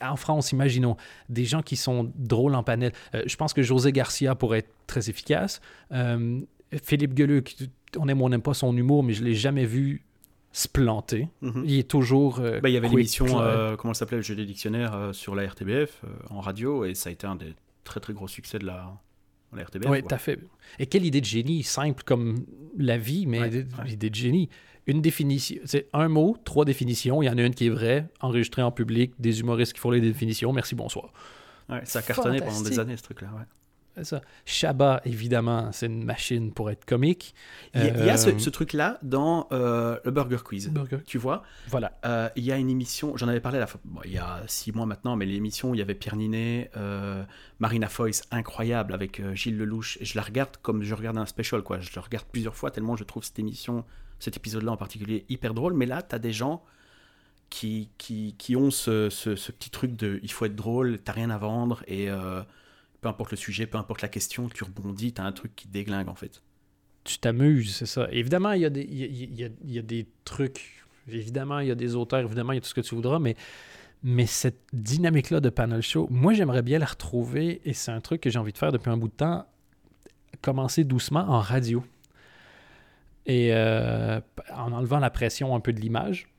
en 0.02 0.16
France, 0.16 0.52
imaginons, 0.52 0.98
des 1.30 1.46
gens 1.46 1.62
qui 1.62 1.76
sont 1.76 2.12
drôles 2.16 2.56
en 2.56 2.64
panel. 2.64 2.92
Euh, 3.14 3.22
je 3.28 3.36
pense 3.36 3.54
que 3.54 3.62
José 3.62 3.92
Garcia 3.92 4.34
pourrait 4.34 4.60
être 4.60 4.74
très 4.88 5.12
efficace. 5.12 5.62
Euh, 5.92 6.40
Philippe 6.84 7.14
Gueluc, 7.14 7.56
on 8.00 8.08
aime 8.08 8.20
ou 8.20 8.26
on 8.26 8.30
n'aime 8.30 8.42
pas 8.42 8.56
son 8.56 8.76
humour, 8.76 9.04
mais 9.04 9.14
je 9.14 9.24
l'ai 9.24 9.36
jamais 9.36 9.66
vu 9.66 10.04
se 10.54 10.68
planter. 10.70 11.28
Mhm. 11.42 11.64
Il 11.66 11.80
est 11.80 11.90
toujours. 11.90 12.40
euh, 12.40 12.62
Bah, 12.62 12.70
il 12.70 12.74
y 12.74 12.78
avait 12.78 12.88
l'émission, 12.88 13.26
euh, 13.42 13.76
comment 13.76 13.94
ça 13.94 14.00
s'appelait, 14.00 14.18
le 14.18 14.24
jeu 14.24 14.36
des 14.36 14.46
dictionnaires 14.46 14.94
euh, 14.96 15.12
sur 15.12 15.36
la 15.36 15.46
RTBF 15.46 16.02
euh, 16.06 16.08
en 16.30 16.40
radio, 16.40 16.86
et 16.86 16.94
ça 16.96 17.10
a 17.10 17.12
été 17.12 17.28
un 17.28 17.36
des 17.36 17.54
très 17.84 18.00
très 18.00 18.14
gros 18.14 18.28
succès 18.30 18.60
de 18.60 18.66
la, 18.66 18.94
de 19.52 19.58
la 19.58 19.64
RTBF. 19.66 19.90
Oui, 19.90 20.02
tout 20.04 20.14
à 20.16 20.18
fait. 20.18 20.40
Et 20.80 20.86
quelle 20.86 21.06
idée 21.06 21.20
de 21.22 21.26
génie, 21.26 21.64
simple 21.64 22.04
comme 22.04 22.46
la 22.78 22.98
vie, 22.98 23.26
mais 23.26 23.42
Ouais, 23.42 23.48
idée- 23.50 23.66
ouais. 23.84 23.92
idée 23.92 24.10
de 24.10 24.16
génie. 24.16 24.48
Une 24.86 25.02
définition, 25.02 25.60
c'est 25.66 25.88
un 25.94 26.08
mot, 26.10 26.38
trois 26.44 26.66
définitions. 26.66 27.22
Il 27.24 27.26
y 27.26 27.30
en 27.30 27.38
a 27.38 27.42
une 27.44 27.56
qui 27.56 27.66
est 27.68 27.70
vraie, 27.70 28.08
enregistrée 28.22 28.62
en 28.62 28.72
public, 28.72 29.14
des 29.18 29.40
humoristes 29.40 29.74
qui 29.74 29.80
font 29.80 29.92
les 29.92 30.02
définitions. 30.02 30.52
Merci, 30.54 30.76
bonsoir. 30.76 31.14
Ouais, 31.70 31.80
ça 31.86 32.00
a 32.00 32.02
cartonné 32.02 32.40
pendant 32.40 32.62
des 32.62 32.78
années 32.80 32.98
ce 32.98 33.04
truc-là. 33.04 33.30
Ça. 34.02 34.22
Shabba, 34.46 35.02
évidemment, 35.06 35.72
c'est 35.72 35.86
une 35.86 36.04
machine 36.04 36.52
pour 36.52 36.72
être 36.72 36.84
comique. 36.86 37.36
Il 37.76 37.82
y 37.82 37.84
a, 37.84 37.98
il 38.00 38.06
y 38.06 38.10
a 38.10 38.18
ce, 38.18 38.30
Euh, 38.32 38.40
ce 38.40 38.50
truc-là 38.50 38.98
dans 39.04 39.48
euh, 39.52 40.00
le 40.04 40.10
Burger 40.10 40.40
Quiz. 40.44 40.70
Burger. 40.72 40.98
Tu 41.06 41.20
vois, 41.20 41.44
Voilà. 41.68 42.00
Euh, 42.06 42.28
il 42.36 42.44
y 42.44 42.52
a 42.52 42.58
une 42.58 42.70
émission, 42.72 43.16
j'en 43.18 43.28
avais 43.28 43.40
parlé 43.40 43.60
la 43.60 43.68
fois- 43.68 43.80
bon, 43.86 44.02
il 44.06 44.14
y 44.14 44.18
a 44.18 44.42
six 44.48 44.72
mois 44.72 44.88
maintenant, 44.88 45.16
mais 45.16 45.26
l'émission 45.28 45.70
où 45.70 45.76
il 45.76 45.78
y 45.78 45.82
avait 45.84 45.94
Pierre 45.94 46.16
Ninet, 46.16 46.72
Marina 47.60 47.88
Foïs, 47.88 48.24
incroyable, 48.32 48.94
avec 48.94 49.22
Gilles 49.36 49.58
Lelouch. 49.58 49.98
Et 50.02 50.06
je 50.06 50.16
la 50.18 50.24
regarde 50.24 50.58
comme 50.64 50.82
je 50.82 50.96
regarde 50.96 51.18
un 51.20 51.26
special, 51.28 51.62
quoi. 51.62 51.80
Je 51.80 51.92
le 51.94 52.02
regarde 52.02 52.26
plusieurs 52.32 52.56
fois 52.56 52.72
tellement 52.72 52.96
je 52.96 53.04
trouve 53.04 53.24
cette 53.24 53.38
émission, 53.38 53.86
cet 54.20 54.38
épisode-là 54.38 54.72
en 54.72 54.78
particulier, 54.78 55.26
hyper 55.30 55.54
drôle. 55.54 55.74
Mais 55.74 55.86
là, 55.86 56.02
tu 56.02 56.16
as 56.16 56.20
des 56.20 56.34
gens 56.34 56.64
qui, 57.50 57.90
qui, 58.00 58.34
qui 58.40 58.56
ont 58.56 58.72
ce, 58.72 59.10
ce- 59.12 59.36
ce 59.36 59.52
petit 59.52 59.70
truc 59.70 59.96
de 59.96 60.20
il 60.24 60.32
faut 60.32 60.46
être 60.46 60.56
drôle, 60.56 60.98
t'as 61.04 61.12
rien 61.12 61.30
à 61.30 61.38
vendre, 61.38 61.84
et 61.88 62.10
peu 63.04 63.10
importe 63.10 63.32
le 63.32 63.38
sujet, 63.38 63.68
peu 63.68 63.78
importe 63.78 64.02
la 64.02 64.08
question, 64.08 64.50
tu 64.50 64.64
rebondis, 64.64 65.14
tu 65.14 65.22
as 65.22 65.26
un 65.26 65.32
truc 65.32 65.56
qui 65.56 65.68
déglingue 65.68 66.08
en 66.08 66.16
fait. 66.16 66.42
tu 67.04 67.20
t'amuses, 67.20 67.76
c'est 67.76 67.86
ça. 67.86 68.08
Évidemment, 68.12 68.54
il 68.54 68.62
y, 68.62 68.66
a 68.66 68.70
des, 68.70 70.08
trucs, 70.24 70.86
évidemment, 71.08 71.60
il 71.60 71.68
y 71.68 71.72
a 71.72 71.76
des 71.76 71.96
auteurs, 71.96 72.22
évidemment, 72.22 72.54
il 72.54 72.56
y 72.56 72.58
a 72.58 72.62
tout 72.62 72.70
ce 72.70 72.74
que 72.74 72.82
tu 72.82 72.96
voudras, 72.96 73.20
mais, 73.20 73.36
mais 74.04 74.26
cette 74.26 74.62
dynamique-là 74.72 75.42
de 75.42 75.50
panel 75.50 75.82
show, 75.82 76.08
moi, 76.10 76.34
j'aimerais 76.34 76.62
bien 76.62 76.80
la 76.80 76.86
retrouver, 76.86 77.62
et 77.66 77.74
c'est 77.74 77.92
un 77.92 78.00
truc 78.00 78.22
que 78.22 78.30
j'ai 78.30 78.40
envie 78.40 78.54
de 78.54 78.58
faire 78.58 78.72
depuis 78.72 78.90
un 78.90 78.98
bout 78.98 79.10
de 79.10 79.14
temps, 79.14 79.46
commencer 80.42 80.86
doucement 80.86 81.26
en 81.28 81.40
radio. 81.40 81.84
Et 83.26 83.54
euh, 83.54 84.20
en 84.54 84.74
enlevant 84.74 85.00
la 85.00 85.10
pression 85.10 85.56
un 85.56 85.62
peu 85.62 85.72
de 85.72 85.80
l'image. 85.80 86.33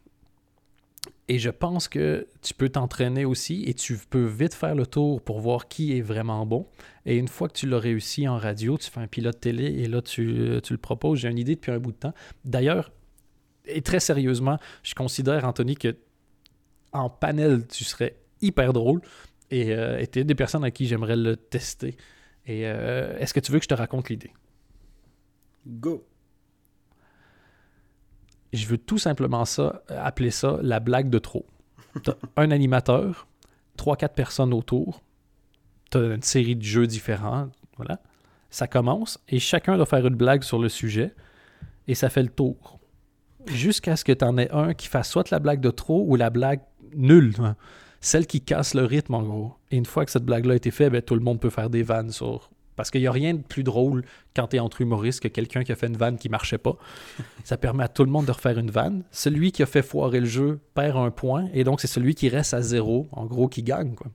Et 1.29 1.39
je 1.39 1.49
pense 1.49 1.89
que 1.89 2.27
tu 2.43 2.53
peux 2.53 2.69
t'entraîner 2.69 3.25
aussi 3.25 3.65
et 3.67 3.73
tu 3.73 3.97
peux 3.97 4.27
vite 4.27 4.53
faire 4.53 4.75
le 4.75 4.87
tour 4.87 5.23
pour 5.23 5.41
voir 5.41 5.69
qui 5.69 5.97
est 5.97 6.03
vraiment 6.03 6.45
bon. 6.45 6.67
Et 7.07 7.17
une 7.17 7.29
fois 7.29 7.49
que 7.49 7.55
tu 7.55 7.67
l'as 7.67 7.79
réussi 7.79 8.29
en 8.29 8.37
radio, 8.37 8.77
tu 8.77 8.91
fais 8.91 9.01
un 9.01 9.07
pilote 9.07 9.41
télé 9.41 9.65
et 9.65 9.89
là, 9.89 10.03
tu, 10.03 10.61
tu 10.63 10.73
le 10.73 10.79
proposes. 10.79 11.21
J'ai 11.21 11.31
une 11.31 11.39
idée 11.39 11.55
depuis 11.55 11.73
un 11.73 11.79
bout 11.79 11.93
de 11.93 11.97
temps. 11.97 12.13
D'ailleurs, 12.45 12.93
et 13.67 13.81
très 13.81 14.01
sérieusement, 14.01 14.59
je 14.83 14.95
considère, 14.95 15.45
Anthony, 15.45 15.77
que 15.77 15.97
en 16.93 17.09
panel, 17.09 17.67
tu 17.67 17.85
serais 17.85 18.17
hyper 18.41 18.73
drôle 18.73 19.01
et 19.51 19.73
euh, 19.73 20.05
tu 20.11 20.21
es 20.21 20.25
des 20.25 20.35
personnes 20.35 20.65
à 20.65 20.71
qui 20.71 20.87
j'aimerais 20.87 21.17
le 21.17 21.37
tester. 21.37 21.97
Et 22.47 22.67
euh, 22.67 23.19
est-ce 23.19 23.33
que 23.33 23.41
tu 23.41 23.51
veux 23.51 23.59
que 23.59 23.65
je 23.65 23.69
te 23.69 23.75
raconte 23.75 24.11
l'idée? 24.11 24.33
Go. 25.67 26.05
Je 28.55 28.67
veux 28.67 28.79
tout 28.79 28.99
simplement 28.99 29.45
ça, 29.45 29.83
euh, 29.91 30.03
appeler 30.05 30.31
ça 30.31 30.59
la 30.63 30.81
blague 30.81 31.11
de 31.11 31.19
trop. 31.19 31.47
T'as 32.03 32.15
un 32.37 32.51
animateur, 32.51 33.27
trois, 33.77 33.97
quatre 33.97 34.15
personnes 34.15 34.55
autour, 34.55 35.03
t'as 35.91 36.15
une 36.15 36.23
série 36.23 36.57
de 36.57 36.63
jeux 36.63 36.87
différents, 36.87 37.49
voilà. 37.77 38.01
Ça 38.51 38.67
commence 38.69 39.19
et 39.29 39.41
chacun 39.41 39.77
doit 39.77 39.87
faire 39.87 40.07
une 40.07 40.15
blague 40.15 40.45
sur 40.45 40.59
le 40.61 40.69
sujet 40.69 41.15
et 41.89 41.95
ça 41.95 42.09
fait 42.09 42.23
le 42.23 42.29
tour. 42.29 42.79
Jusqu'à 43.47 43.97
ce 43.97 44.05
que 44.05 44.13
t'en 44.13 44.39
aies 44.39 44.51
un 44.53 44.75
qui 44.75 44.87
fasse 44.87 45.11
soit 45.11 45.31
la 45.31 45.39
blague 45.41 45.61
de 45.61 45.71
trop 45.71 46.05
ou 46.07 46.17
la 46.17 46.31
blague 46.31 46.61
nulle. 46.95 47.35
hein. 47.41 47.57
Celle 48.01 48.27
qui 48.27 48.41
casse 48.43 48.75
le 48.75 48.85
rythme, 48.85 49.15
en 49.15 49.23
gros. 49.23 49.55
Et 49.71 49.77
une 49.77 49.87
fois 49.87 50.05
que 50.05 50.11
cette 50.11 50.25
blague-là 50.25 50.53
a 50.53 50.57
été 50.57 50.71
faite, 50.71 50.93
ben, 50.93 51.01
tout 51.03 51.15
le 51.15 51.21
monde 51.23 51.41
peut 51.41 51.51
faire 51.51 51.71
des 51.71 51.83
vannes 51.83 52.11
sur. 52.11 52.51
Parce 52.77 52.91
qu'il 52.91 53.01
n'y 53.01 53.07
a 53.07 53.13
rien 53.13 53.35
de 53.35 53.43
plus 53.43 53.63
drôle 53.63 54.05
quand 54.35 54.49
tu 54.49 54.57
es 54.57 54.59
entre 54.59 54.81
humoristes 54.81 55.21
que 55.21 55.29
quelqu'un 55.29 55.63
qui 55.65 55.71
a 55.73 55.77
fait 55.77 55.87
une 55.87 55.97
vanne 55.97 56.19
qui 56.19 56.29
marchait 56.29 56.59
pas. 56.59 56.77
Ça 57.45 57.57
permet 57.57 57.85
à 57.85 57.89
tout 57.89 58.05
le 58.05 58.11
monde 58.11 58.27
de 58.27 58.33
refaire 58.33 58.59
une 58.59 58.71
vanne. 58.71 59.05
Celui 59.13 59.53
qui 59.53 59.63
a 59.63 59.67
fait 59.67 59.83
foirer 59.83 60.21
le 60.21 60.27
jeu 60.27 60.59
perd 60.75 60.97
un 60.97 61.11
point. 61.11 61.49
Et 61.55 61.63
donc, 61.65 61.81
c'est 61.81 61.87
celui 61.87 62.15
qui 62.15 62.29
reste 62.29 62.53
à 62.55 62.63
zéro, 62.63 63.09
en 63.13 63.27
gros, 63.27 63.49
qui 63.49 63.63
gagne. 63.63 63.95
Quoi. 63.95 64.09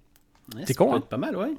Ouais, 0.56 0.64
T'es 0.66 0.74
con, 0.74 0.88
peut 0.90 0.94
hein? 0.94 0.98
être 0.98 1.08
Pas 1.08 1.18
mal, 1.18 1.36
ouais. 1.38 1.54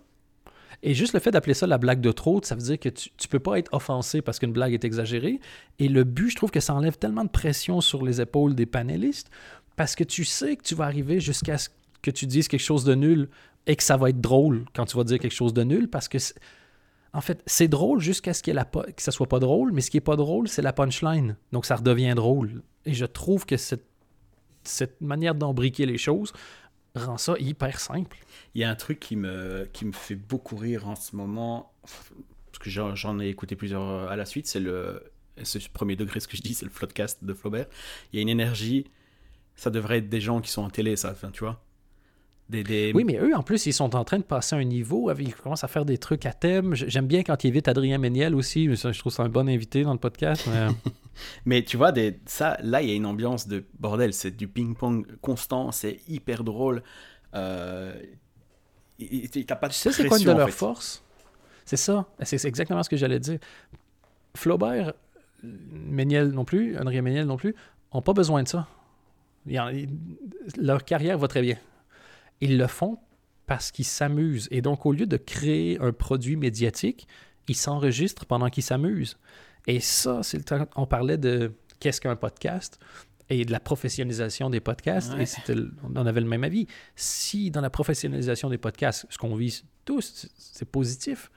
Et 0.82 0.94
juste 0.94 1.12
le 1.12 1.20
fait 1.20 1.30
d'appeler 1.30 1.52
ça 1.54 1.66
la 1.66 1.76
blague 1.76 2.00
de 2.00 2.10
trop, 2.10 2.40
ça 2.42 2.54
veut 2.54 2.62
dire 2.62 2.78
que 2.78 2.88
tu, 2.88 3.10
tu 3.18 3.28
peux 3.28 3.38
pas 3.38 3.58
être 3.58 3.68
offensé 3.74 4.22
parce 4.22 4.38
qu'une 4.38 4.52
blague 4.52 4.72
est 4.72 4.84
exagérée. 4.84 5.38
Et 5.78 5.88
le 5.88 6.04
but, 6.04 6.30
je 6.30 6.36
trouve 6.36 6.50
que 6.50 6.60
ça 6.60 6.74
enlève 6.74 6.96
tellement 6.96 7.24
de 7.24 7.28
pression 7.28 7.80
sur 7.82 8.02
les 8.04 8.20
épaules 8.22 8.54
des 8.54 8.64
panélistes 8.66 9.30
parce 9.76 9.94
que 9.94 10.04
tu 10.04 10.24
sais 10.24 10.56
que 10.56 10.62
tu 10.62 10.74
vas 10.74 10.84
arriver 10.84 11.20
jusqu'à 11.20 11.58
ce 11.58 11.68
que 12.00 12.10
tu 12.10 12.26
dises 12.26 12.48
quelque 12.48 12.60
chose 12.60 12.84
de 12.84 12.94
nul 12.94 13.28
et 13.66 13.76
que 13.76 13.82
ça 13.82 13.98
va 13.98 14.08
être 14.08 14.22
drôle 14.22 14.64
quand 14.74 14.86
tu 14.86 14.96
vas 14.96 15.04
dire 15.04 15.18
quelque 15.18 15.34
chose 15.34 15.52
de 15.52 15.62
nul 15.64 15.86
parce 15.88 16.08
que 16.08 16.18
c'est- 16.18 16.34
en 17.12 17.20
fait, 17.20 17.42
c'est 17.46 17.68
drôle 17.68 18.00
jusqu'à 18.00 18.34
ce 18.34 18.42
que 18.42 18.52
ça 19.02 19.10
soit 19.10 19.28
pas 19.28 19.40
drôle, 19.40 19.72
mais 19.72 19.80
ce 19.80 19.90
qui 19.90 19.96
est 19.96 20.02
pas 20.02 20.16
drôle, 20.16 20.48
c'est 20.48 20.62
la 20.62 20.72
punchline. 20.72 21.36
Donc 21.52 21.66
ça 21.66 21.76
redevient 21.76 22.14
drôle. 22.14 22.62
Et 22.86 22.94
je 22.94 23.04
trouve 23.04 23.46
que 23.46 23.56
cette, 23.56 23.86
cette 24.62 25.00
manière 25.00 25.34
d'embriquer 25.34 25.86
les 25.86 25.98
choses 25.98 26.32
rend 26.94 27.18
ça 27.18 27.34
hyper 27.38 27.80
simple. 27.80 28.16
Il 28.54 28.60
y 28.60 28.64
a 28.64 28.70
un 28.70 28.76
truc 28.76 29.00
qui 29.00 29.16
me, 29.16 29.68
fait 29.92 30.14
beaucoup 30.14 30.56
rire 30.56 30.88
en 30.88 30.96
ce 30.96 31.16
moment, 31.16 31.72
parce 31.82 32.58
que 32.60 32.70
j'en 32.70 33.20
ai 33.20 33.28
écouté 33.28 33.56
plusieurs 33.56 33.88
euh, 33.88 34.08
à 34.08 34.16
la 34.16 34.24
suite, 34.24 34.46
c'est 34.46 34.60
le 34.60 35.02
premier 35.72 35.96
degré, 35.96 36.20
ce 36.20 36.28
que 36.28 36.36
je 36.36 36.42
dis, 36.42 36.54
c'est 36.54 36.64
le 36.64 36.70
floodcast 36.70 37.24
de 37.24 37.34
Flaubert. 37.34 37.66
Il 38.12 38.16
y 38.16 38.18
a 38.20 38.22
une 38.22 38.28
énergie, 38.28 38.86
ça 39.56 39.70
devrait 39.70 39.98
être 39.98 40.08
des 40.08 40.20
gens 40.20 40.40
qui 40.40 40.50
sont 40.50 40.62
en 40.62 40.70
télé, 40.70 40.96
ça, 40.96 41.10
enfin, 41.12 41.30
tu 41.30 41.40
vois. 41.40 41.62
Des, 42.50 42.64
des... 42.64 42.90
Oui, 42.94 43.04
mais 43.04 43.16
eux, 43.18 43.36
en 43.36 43.42
plus, 43.44 43.66
ils 43.66 43.72
sont 43.72 43.94
en 43.94 44.02
train 44.02 44.18
de 44.18 44.24
passer 44.24 44.56
un 44.56 44.64
niveau. 44.64 45.08
Ils 45.12 45.32
commencent 45.34 45.62
à 45.62 45.68
faire 45.68 45.84
des 45.84 45.98
trucs 45.98 46.26
à 46.26 46.32
thème. 46.32 46.74
J'aime 46.74 47.06
bien 47.06 47.22
quand 47.22 47.44
ils 47.44 47.48
invitent 47.48 47.68
Adrien 47.68 47.96
Méniel 47.98 48.34
aussi. 48.34 48.66
je 48.74 48.98
trouve 48.98 49.12
ça 49.12 49.22
un 49.22 49.28
bon 49.28 49.48
invité 49.48 49.84
dans 49.84 49.92
le 49.92 49.98
podcast. 50.00 50.48
mais- 50.50 50.68
Mais 51.44 51.62
tu 51.62 51.76
vois, 51.76 51.92
des... 51.92 52.18
ça, 52.26 52.56
là, 52.62 52.82
il 52.82 52.88
y 52.88 52.92
a 52.92 52.94
une 52.94 53.06
ambiance 53.06 53.46
de 53.46 53.62
bordel, 53.78 54.12
c'est 54.14 54.30
du 54.36 54.48
ping-pong 54.48 55.06
constant, 55.20 55.70
c'est 55.70 55.98
hyper 56.08 56.42
drôle. 56.42 56.82
Euh... 57.34 57.94
T'as 59.46 59.56
pas 59.56 59.68
de 59.68 59.72
tu 59.72 59.78
sais, 59.78 59.92
c'est 59.92 60.06
quoi 60.08 60.18
une 60.18 60.24
de 60.24 60.44
fait. 60.46 60.50
forces? 60.50 61.02
C'est 61.64 61.76
ça. 61.76 62.06
C'est 62.22 62.44
exactement 62.46 62.82
ce 62.82 62.88
que 62.90 62.96
j'allais 62.96 63.20
dire. 63.20 63.38
Flaubert, 64.34 64.92
Méniel 65.42 66.28
non 66.30 66.44
plus, 66.44 66.76
Adrien 66.76 67.02
Méniel 67.02 67.26
non 67.26 67.36
plus, 67.36 67.54
n'ont 67.94 68.02
pas 68.02 68.12
besoin 68.12 68.42
de 68.42 68.48
ça. 68.48 68.66
Leur 70.56 70.84
carrière 70.84 71.16
va 71.18 71.28
très 71.28 71.42
bien. 71.42 71.56
Ils 72.40 72.56
le 72.58 72.66
font 72.66 72.98
parce 73.46 73.70
qu'ils 73.70 73.84
s'amusent. 73.84 74.48
Et 74.50 74.62
donc, 74.62 74.86
au 74.86 74.92
lieu 74.92 75.06
de 75.06 75.16
créer 75.16 75.78
un 75.80 75.92
produit 75.92 76.36
médiatique, 76.36 77.06
ils 77.48 77.56
s'enregistrent 77.56 78.26
pendant 78.26 78.48
qu'ils 78.48 78.62
s'amusent. 78.62 79.18
Et 79.66 79.80
ça, 79.80 80.22
c'est 80.22 80.38
le 80.38 80.44
temps. 80.44 80.66
On 80.76 80.86
parlait 80.86 81.18
de 81.18 81.52
qu'est-ce 81.80 82.00
qu'un 82.00 82.16
podcast 82.16 82.78
et 83.28 83.44
de 83.44 83.52
la 83.52 83.60
professionnalisation 83.60 84.50
des 84.50 84.60
podcasts. 84.60 85.12
Ouais. 85.14 85.24
Et 85.24 85.54
on 85.94 86.06
avait 86.06 86.20
le 86.20 86.26
même 86.28 86.44
avis. 86.44 86.66
Si 86.96 87.50
dans 87.50 87.60
la 87.60 87.70
professionnalisation 87.70 88.48
des 88.50 88.58
podcasts, 88.58 89.06
ce 89.10 89.18
qu'on 89.18 89.34
vise 89.36 89.64
tous, 89.84 90.12
c'est- 90.14 90.30
c'est 90.36 90.64
positif. 90.70 91.30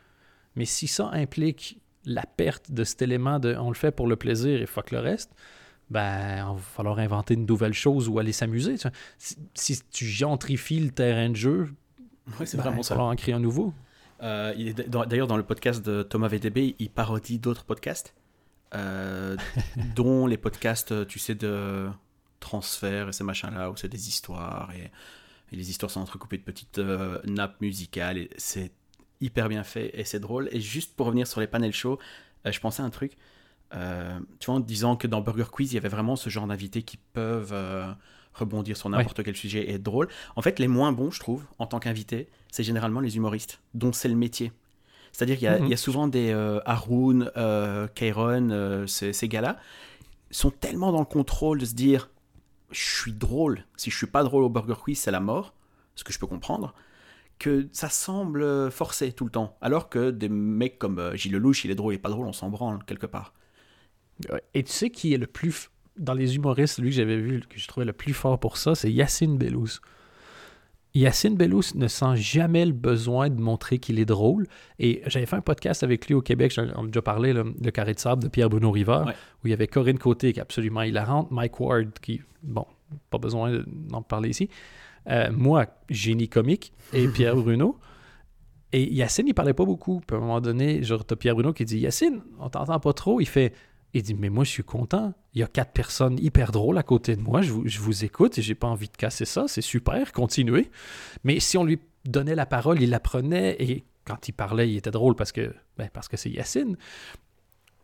Mais 0.56 0.66
si 0.66 0.88
ça 0.88 1.10
implique 1.14 1.80
la 2.06 2.24
perte 2.26 2.72
de 2.72 2.84
cet 2.84 3.02
élément 3.02 3.40
de 3.40 3.56
on 3.56 3.70
le 3.70 3.76
fait 3.76 3.92
pour 3.92 4.08
le 4.08 4.16
plaisir 4.16 4.62
et 4.62 4.66
fuck 4.66 4.92
le 4.92 5.00
reste, 5.00 5.32
ben, 5.94 6.38
il 6.52 6.56
va 6.56 6.62
falloir 6.62 7.00
inventer 7.00 7.36
une 7.36 7.46
nouvelle 7.46 7.74
chose 7.74 8.10
ou 8.10 8.20
aller 8.20 8.34
s'amuser. 8.34 8.76
Si, 9.18 9.38
si 9.54 9.82
tu 9.92 10.06
gentrifies 10.06 10.80
le 10.82 10.92
terrain 10.92 11.30
de 11.30 11.36
jeu, 11.36 11.74
Ouais, 12.40 12.46
c'est 12.46 12.58
ben, 12.58 12.64
vraiment 12.64 12.78
il 12.78 12.80
va 12.80 12.84
ça. 12.84 12.90
falloir 12.96 13.10
en 13.12 13.16
créer 13.16 13.34
un 13.36 13.40
nouveau. 13.40 13.74
Euh, 14.22 14.54
D'ailleurs, 15.08 15.28
dans 15.28 15.38
le 15.38 15.44
podcast 15.44 15.86
de 15.86 16.04
Thomas 16.04 16.28
VDB, 16.30 16.76
il 16.80 16.90
parodie 16.90 17.40
d'autres 17.40 17.66
podcasts, 17.66 18.14
euh, 18.76 19.36
dont 19.96 20.26
les 20.28 20.38
podcasts, 20.38 21.06
tu 21.08 21.20
sais, 21.20 21.36
de 21.36 21.88
transfert 22.40 23.10
et 23.10 23.14
ces 23.14 23.24
machins-là, 23.24 23.70
où 23.72 23.76
c'est 23.78 23.90
des 23.90 24.08
histoires, 24.08 24.72
et, 24.76 24.90
et 25.52 25.56
les 25.56 25.70
histoires 25.70 25.92
sont 25.92 26.02
entrecoupées 26.02 26.38
de 26.38 26.44
petites 26.44 26.80
euh, 26.80 27.20
nappes 27.26 27.60
musicales, 27.62 28.18
et 28.18 28.30
c'est 28.38 28.72
hyper 29.22 29.50
bien 29.50 29.64
fait, 29.64 29.92
et 29.94 30.04
c'est 30.06 30.20
drôle. 30.20 30.48
Et 30.52 30.60
juste 30.62 30.96
pour 30.96 31.08
revenir 31.08 31.28
sur 31.28 31.40
les 31.42 31.48
panel 31.48 31.74
shows, 31.74 32.00
je 32.46 32.60
pensais 32.60 32.82
à 32.82 32.86
un 32.86 32.90
truc, 32.90 33.18
euh, 33.76 34.20
tu 34.40 34.48
vois, 34.48 34.56
en 34.56 34.60
disant 34.60 34.96
que 34.96 35.08
dans 35.08 35.22
Burger 35.22 35.46
Quiz, 35.52 35.72
il 35.72 35.76
y 35.76 35.78
avait 35.78 35.90
vraiment 35.90 36.16
ce 36.16 36.30
genre 36.30 36.46
d'invités 36.48 36.84
qui 36.84 36.98
peuvent 36.98 37.52
euh, 37.54 37.92
rebondir 38.34 38.78
sur 38.78 38.90
n'importe 38.90 39.24
quel 39.24 39.36
sujet 39.36 39.64
et 39.64 39.74
être 39.76 39.84
drôle. 39.84 40.08
En 40.36 40.42
fait, 40.42 40.60
les 40.60 40.68
moins 40.68 40.92
bons, 40.92 41.12
je 41.12 41.20
trouve, 41.20 41.44
en 41.60 41.66
tant 41.68 41.80
qu'invité, 41.80 42.30
c'est 42.52 42.64
généralement 42.64 43.00
les 43.00 43.16
humoristes, 43.18 43.62
dont 43.74 43.92
c'est 43.94 44.10
le 44.10 44.16
métier. 44.16 44.52
C'est-à-dire 45.12 45.38
qu'il 45.38 45.46
y, 45.46 45.48
a- 45.48 45.60
Mhm. 45.60 45.68
y 45.68 45.74
a 45.74 45.78
souvent 45.78 46.08
des 46.08 46.32
euh, 46.32 46.60
Haroun, 46.66 47.32
euh, 47.38 47.88
Kairon, 47.94 48.86
ces, 48.88 49.14
ces 49.14 49.28
gars-là, 49.28 49.58
sont 50.32 50.50
tellement 50.52 50.92
dans 50.92 51.00
le 51.00 51.06
contrôle 51.06 51.60
de 51.60 51.66
se 51.66 51.76
dire 51.76 52.10
je 52.72 52.82
suis 53.02 53.14
drôle. 53.14 53.66
Si 53.78 53.92
je 53.92 53.98
suis 53.98 54.08
pas 54.08 54.24
drôle 54.24 54.44
au 54.44 54.50
Burger 54.50 54.74
Quiz, 54.82 54.98
c'est 55.00 55.12
la 55.12 55.20
mort, 55.20 55.54
ce 55.96 56.04
que 56.04 56.12
je 56.12 56.18
peux 56.18 56.26
comprendre, 56.26 56.74
que 57.38 57.68
ça 57.72 57.90
semble 57.90 58.72
forcé 58.72 59.12
tout 59.12 59.26
le 59.26 59.30
temps. 59.32 59.56
Alors 59.62 59.90
que 59.90 60.10
des 60.10 60.30
mecs 60.30 60.80
comme 60.80 61.12
Gilles 61.16 61.34
Lelouch, 61.34 61.66
il 61.66 61.72
est 61.72 61.76
drôle, 61.76 61.94
il 61.94 61.98
est 61.98 62.00
pas 62.00 62.10
drôle, 62.10 62.26
on 62.26 62.34
s'en 62.34 62.50
branle 62.50 62.84
quelque 62.86 63.06
part. 63.06 63.34
Et 64.54 64.64
tu 64.64 64.72
sais 64.72 64.90
qui 64.90 65.14
est 65.14 65.18
le 65.18 65.28
plus. 65.28 65.50
f- 65.52 65.68
Dans 65.98 66.14
les 66.14 66.36
humoristes, 66.36 66.80
lui 66.80 66.90
que 66.90 66.96
j'avais 66.96 67.18
vu, 67.18 67.42
que 67.48 67.60
je 67.60 67.68
trouvais 67.68 67.86
le 67.86 67.94
plus 67.94 68.14
fort 68.14 68.40
pour 68.40 68.58
ça, 68.58 68.74
c'est 68.76 68.92
Yacine 68.92 69.38
Bellous. 69.38 69.80
Yacine 70.96 71.36
Bellous 71.36 71.74
ne 71.76 71.88
sent 71.88 72.16
jamais 72.18 72.66
le 72.68 72.72
besoin 72.72 73.30
de 73.30 73.42
montrer 73.42 73.80
qu'il 73.80 73.98
est 74.00 74.06
drôle. 74.06 74.46
Et 74.78 75.02
j'avais 75.08 75.26
fait 75.26 75.36
un 75.36 75.42
podcast 75.42 75.82
avec 75.82 76.08
lui 76.08 76.14
au 76.14 76.22
Québec, 76.22 76.52
j'en 76.56 76.68
on 76.76 76.84
a 76.84 76.88
déjà 76.88 77.02
parlé, 77.02 77.34
là, 77.34 77.44
Le 77.44 77.72
Carré 77.72 77.94
de 77.96 78.00
Sable 78.00 78.22
de 78.24 78.28
Pierre-Bruno 78.28 78.70
Rivard, 78.72 79.08
Ouais. 79.08 79.14
où 79.44 79.48
il 79.48 79.50
y 79.50 79.54
avait 79.54 79.66
Corinne 79.68 79.98
Côté 79.98 80.34
qui 80.34 80.40
est 80.40 80.42
absolument 80.44 80.84
hilarante, 80.84 81.32
Mike 81.32 81.60
Ward 81.60 81.90
qui, 82.00 82.22
bon, 82.44 82.66
pas 83.10 83.18
besoin 83.18 83.52
de- 83.52 83.66
d'en 83.68 84.04
parler 84.04 84.30
ici. 84.30 84.50
Euh, 85.10 85.32
moi, 85.32 85.66
génie 85.90 86.30
comique, 86.30 86.74
et 86.94 87.08
Pierre 87.08 87.36
Bruno. 87.36 87.80
Et 88.72 88.92
Yacine, 88.94 89.28
il 89.28 89.34
parlait 89.34 89.54
pas 89.54 89.66
beaucoup. 89.66 90.00
Puis 90.06 90.16
à 90.16 90.20
un 90.20 90.22
moment 90.22 90.42
donné, 90.42 90.84
genre, 90.84 91.04
t'as 91.06 91.16
Pierre 91.16 91.34
Bruno 91.34 91.54
qui 91.54 91.66
dit 91.66 91.80
Yacine, 91.80 92.22
on 92.40 92.50
t'entend 92.50 92.80
pas 92.80 92.94
trop. 92.94 93.20
Il 93.20 93.28
fait 93.28 93.54
Il 93.94 94.02
dit 94.04 94.14
Mais 94.14 94.30
moi, 94.30 94.44
je 94.44 94.50
suis 94.50 94.64
content. 94.64 95.14
Il 95.34 95.40
y 95.40 95.44
a 95.44 95.48
quatre 95.48 95.72
personnes 95.72 96.18
hyper 96.20 96.52
drôles 96.52 96.78
à 96.78 96.84
côté 96.84 97.16
de 97.16 97.22
moi. 97.22 97.42
Je 97.42 97.52
vous, 97.52 97.64
je 97.68 97.80
vous 97.80 98.04
écoute 98.06 98.38
et 98.38 98.42
j'ai 98.42 98.56
pas 98.56 98.68
envie 98.68 98.88
de 98.90 98.98
casser 98.98 99.26
ça. 99.26 99.46
C'est 99.48 99.62
super, 99.62 100.12
continuez. 100.12 100.70
Mais 101.24 101.40
si 101.40 101.58
on 101.58 101.64
lui 101.64 101.80
donnait 102.06 102.36
la 102.36 102.46
parole, 102.46 102.82
il 102.82 102.90
la 102.90 103.00
prenait 103.00 103.56
et 103.60 103.84
quand 104.06 104.28
il 104.28 104.34
parlait, 104.34 104.70
il 104.70 104.78
était 104.78 104.92
drôle 104.92 105.16
parce 105.16 105.32
que 105.32 105.54
ben, 105.78 105.90
parce 105.94 106.08
que 106.08 106.18
c'est 106.18 106.30
Yacine. 106.30 106.76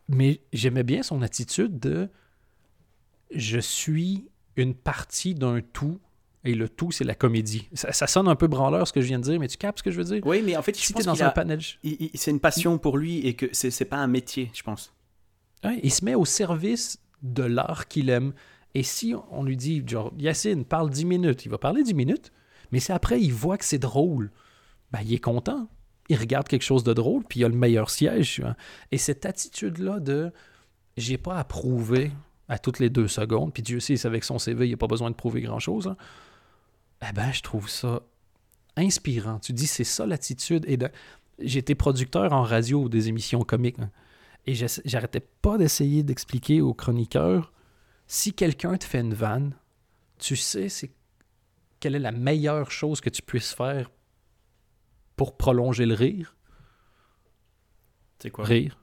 Mais 0.07 0.41
j'aimais 0.53 0.83
bien 0.83 1.03
son 1.03 1.21
attitude 1.21 1.79
de 1.79 2.09
je 3.33 3.59
suis 3.59 4.25
une 4.55 4.73
partie 4.73 5.35
d'un 5.35 5.61
tout 5.61 5.99
et 6.43 6.55
le 6.55 6.67
tout, 6.69 6.91
c'est 6.91 7.03
la 7.03 7.15
comédie. 7.15 7.67
Ça, 7.73 7.91
ça 7.91 8.07
sonne 8.07 8.27
un 8.27 8.35
peu 8.35 8.47
branleur 8.47 8.87
ce 8.87 8.93
que 8.93 9.01
je 9.01 9.07
viens 9.07 9.19
de 9.19 9.23
dire, 9.25 9.39
mais 9.39 9.47
tu 9.47 9.57
captes 9.57 9.79
ce 9.79 9.83
que 9.83 9.91
je 9.91 9.97
veux 9.97 10.05
dire? 10.05 10.25
Oui, 10.25 10.41
mais 10.43 10.55
en 10.57 10.61
fait, 10.61 10.75
je 10.77 10.81
Si 10.83 10.93
pense 10.93 11.03
dans 11.05 11.21
un 11.21 11.27
a- 11.27 11.31
panel. 11.31 11.59
c'est 12.15 12.31
une 12.31 12.39
passion 12.39 12.77
pour 12.77 12.97
lui 12.97 13.19
et 13.27 13.35
que 13.35 13.47
c'est 13.51 13.85
pas 13.85 13.97
un 13.97 14.07
métier, 14.07 14.49
je 14.53 14.63
pense. 14.63 14.93
Ouais, 15.63 15.79
il 15.83 15.91
se 15.91 16.05
met 16.05 16.15
au 16.15 16.25
service 16.25 16.99
de 17.21 17.43
l'art 17.43 17.87
qu'il 17.87 18.09
aime. 18.09 18.33
Et 18.75 18.83
si 18.83 19.13
on 19.31 19.43
lui 19.43 19.57
dit, 19.57 19.83
genre, 19.85 20.13
Yacine, 20.17 20.63
parle 20.63 20.89
10 20.89 21.05
minutes, 21.05 21.45
il 21.45 21.49
va 21.49 21.57
parler 21.57 21.83
10 21.83 21.93
minutes, 21.93 22.31
mais 22.71 22.79
si 22.79 22.91
après 22.91 23.19
il 23.21 23.33
voit 23.33 23.57
que 23.57 23.65
c'est 23.65 23.79
drôle, 23.79 24.31
ben, 24.91 24.99
il 25.03 25.13
est 25.13 25.19
content. 25.19 25.67
Il 26.07 26.17
regarde 26.17 26.47
quelque 26.47 26.63
chose 26.63 26.83
de 26.83 26.93
drôle, 26.93 27.23
puis 27.23 27.41
il 27.41 27.45
a 27.45 27.49
le 27.49 27.55
meilleur 27.55 27.89
siège. 27.89 28.41
hein. 28.45 28.55
Et 28.91 28.97
cette 28.97 29.25
attitude-là 29.25 29.99
de 29.99 30.31
j'ai 30.97 31.17
pas 31.17 31.37
à 31.37 31.43
prouver 31.43 32.11
à 32.47 32.57
toutes 32.57 32.79
les 32.79 32.89
deux 32.89 33.07
secondes, 33.07 33.53
puis 33.53 33.61
Dieu 33.63 33.79
sait, 33.79 33.95
c'est 33.95 34.07
avec 34.07 34.23
son 34.23 34.39
CV, 34.39 34.67
il 34.67 34.71
n'a 34.71 34.77
pas 34.77 34.87
besoin 34.87 35.09
de 35.11 35.15
prouver 35.15 35.41
grand-chose. 35.41 35.87
hein. 35.87 35.97
Eh 37.07 37.13
ben, 37.13 37.31
je 37.31 37.41
trouve 37.41 37.69
ça 37.69 38.01
inspirant. 38.75 39.39
Tu 39.39 39.53
dis, 39.53 39.67
c'est 39.67 39.83
ça 39.83 40.05
l'attitude. 40.05 40.65
Et 40.67 40.77
de- 40.77 40.89
été 41.39 41.75
producteur 41.75 42.33
en 42.33 42.43
radio 42.43 42.89
des 42.89 43.07
émissions 43.07 43.41
comiques. 43.43 43.79
hein. 43.79 43.89
Et 44.49 44.55
j'arrêtais 44.55 45.19
pas 45.19 45.59
d'essayer 45.59 46.01
d'expliquer 46.01 46.59
aux 46.59 46.73
chroniqueurs 46.73 47.53
si 48.07 48.33
quelqu'un 48.33 48.77
te 48.77 48.83
fait 48.83 49.01
une 49.01 49.13
vanne, 49.13 49.55
tu 50.17 50.35
sais 50.35 50.69
c'est 50.69 50.91
quelle 51.79 51.93
est 51.93 51.99
la 51.99 52.11
meilleure 52.11 52.71
chose 52.71 52.99
que 52.99 53.11
tu 53.11 53.21
puisses 53.21 53.53
faire 53.53 53.91
pour 55.15 55.37
prolonger 55.37 55.85
le 55.85 55.93
rire? 55.93 56.35
C'est 58.17 58.31
quoi? 58.31 58.43
Rire. 58.43 58.79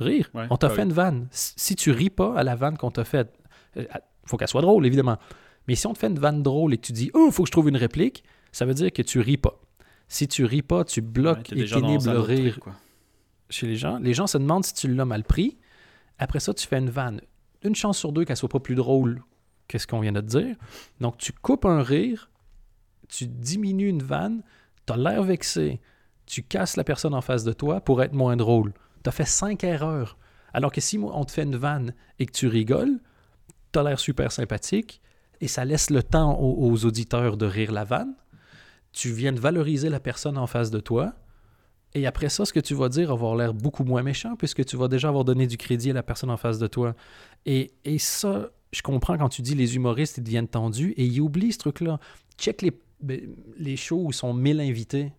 Rire. 0.00 0.28
Ouais, 0.34 0.48
on 0.50 0.56
t'a 0.56 0.66
bah 0.66 0.74
fait 0.74 0.82
oui. 0.82 0.88
une 0.88 0.94
vanne. 0.94 1.28
Si 1.30 1.76
tu 1.76 1.92
ris 1.92 2.10
pas 2.10 2.36
à 2.36 2.42
la 2.42 2.56
vanne 2.56 2.76
qu'on 2.76 2.90
t'a 2.90 3.04
faite, 3.04 3.38
il 3.76 3.86
faut 4.26 4.36
qu'elle 4.36 4.48
soit 4.48 4.62
drôle, 4.62 4.84
évidemment. 4.84 5.16
Mais 5.68 5.76
si 5.76 5.86
on 5.86 5.92
te 5.92 5.98
fait 5.98 6.08
une 6.08 6.18
vanne 6.18 6.42
drôle 6.42 6.74
et 6.74 6.78
que 6.78 6.86
tu 6.86 6.92
dis 6.92 7.12
Oh, 7.14 7.30
faut 7.30 7.44
que 7.44 7.46
je 7.46 7.52
trouve 7.52 7.68
une 7.68 7.76
réplique, 7.76 8.24
ça 8.50 8.64
veut 8.64 8.74
dire 8.74 8.92
que 8.92 9.02
tu 9.02 9.20
ris 9.20 9.36
pas. 9.36 9.60
Si 10.08 10.26
tu 10.26 10.44
ris 10.44 10.62
pas, 10.62 10.84
tu 10.84 11.02
bloques 11.02 11.52
et 11.52 11.72
un 11.72 11.80
le 11.80 12.00
truc, 12.00 12.26
rire 12.26 12.58
quoi. 12.58 12.74
Chez 13.52 13.66
les 13.66 13.76
gens. 13.76 13.98
Les 13.98 14.14
gens 14.14 14.26
se 14.26 14.38
demandent 14.38 14.64
si 14.64 14.74
tu 14.74 14.92
l'as 14.92 15.04
mal 15.04 15.24
pris. 15.24 15.58
Après 16.18 16.40
ça, 16.40 16.54
tu 16.54 16.66
fais 16.66 16.78
une 16.78 16.90
vanne. 16.90 17.20
Une 17.62 17.74
chance 17.74 17.98
sur 17.98 18.12
deux 18.12 18.24
qu'elle 18.24 18.36
soit 18.36 18.48
pas 18.48 18.60
plus 18.60 18.74
drôle 18.74 19.22
que 19.68 19.78
ce 19.78 19.86
qu'on 19.86 20.00
vient 20.00 20.12
de 20.12 20.20
te 20.20 20.26
dire. 20.26 20.56
Donc, 21.00 21.18
tu 21.18 21.32
coupes 21.32 21.64
un 21.64 21.82
rire, 21.82 22.30
tu 23.08 23.26
diminues 23.26 23.88
une 23.88 24.02
vanne, 24.02 24.42
tu 24.86 24.92
as 24.92 24.96
l'air 24.96 25.22
vexé, 25.22 25.80
tu 26.26 26.42
casses 26.42 26.76
la 26.76 26.84
personne 26.84 27.14
en 27.14 27.20
face 27.20 27.44
de 27.44 27.52
toi 27.52 27.80
pour 27.80 28.02
être 28.02 28.12
moins 28.12 28.36
drôle. 28.36 28.72
Tu 29.02 29.08
as 29.08 29.12
fait 29.12 29.24
cinq 29.26 29.64
erreurs. 29.64 30.18
Alors 30.52 30.72
que 30.72 30.80
si 30.80 30.98
on 30.98 31.24
te 31.24 31.32
fait 31.32 31.44
une 31.44 31.56
vanne 31.56 31.94
et 32.18 32.26
que 32.26 32.32
tu 32.32 32.46
rigoles, 32.46 33.00
tu 33.72 33.78
as 33.78 33.82
l'air 33.82 33.98
super 33.98 34.32
sympathique 34.32 35.00
et 35.40 35.48
ça 35.48 35.64
laisse 35.64 35.90
le 35.90 36.02
temps 36.02 36.38
aux, 36.38 36.70
aux 36.70 36.84
auditeurs 36.84 37.36
de 37.36 37.46
rire 37.46 37.72
la 37.72 37.84
vanne. 37.84 38.14
Tu 38.92 39.10
viens 39.10 39.32
de 39.32 39.40
valoriser 39.40 39.88
la 39.88 40.00
personne 40.00 40.36
en 40.36 40.46
face 40.46 40.70
de 40.70 40.78
toi. 40.78 41.14
Et 41.94 42.06
après 42.06 42.28
ça, 42.28 42.44
ce 42.44 42.52
que 42.52 42.60
tu 42.60 42.74
vas 42.74 42.88
dire 42.88 43.08
va 43.08 43.14
avoir 43.14 43.36
l'air 43.36 43.52
beaucoup 43.52 43.84
moins 43.84 44.02
méchant 44.02 44.34
puisque 44.36 44.64
tu 44.64 44.76
vas 44.76 44.88
déjà 44.88 45.08
avoir 45.08 45.24
donné 45.24 45.46
du 45.46 45.56
crédit 45.58 45.90
à 45.90 45.94
la 45.94 46.02
personne 46.02 46.30
en 46.30 46.36
face 46.36 46.58
de 46.58 46.66
toi. 46.66 46.94
Et, 47.44 47.72
et 47.84 47.98
ça, 47.98 48.50
je 48.72 48.82
comprends 48.82 49.18
quand 49.18 49.28
tu 49.28 49.42
dis 49.42 49.54
les 49.54 49.76
humoristes, 49.76 50.18
ils 50.18 50.24
deviennent 50.24 50.48
tendus 50.48 50.92
et 50.96 51.04
ils 51.04 51.20
oublient 51.20 51.52
ce 51.52 51.58
truc-là. 51.58 51.98
Check 52.38 52.62
les, 52.62 52.72
ben, 53.00 53.20
les 53.58 53.76
shows 53.76 54.02
où 54.06 54.12
sont 54.12 54.32
1000 54.32 54.60
invités. 54.60 55.12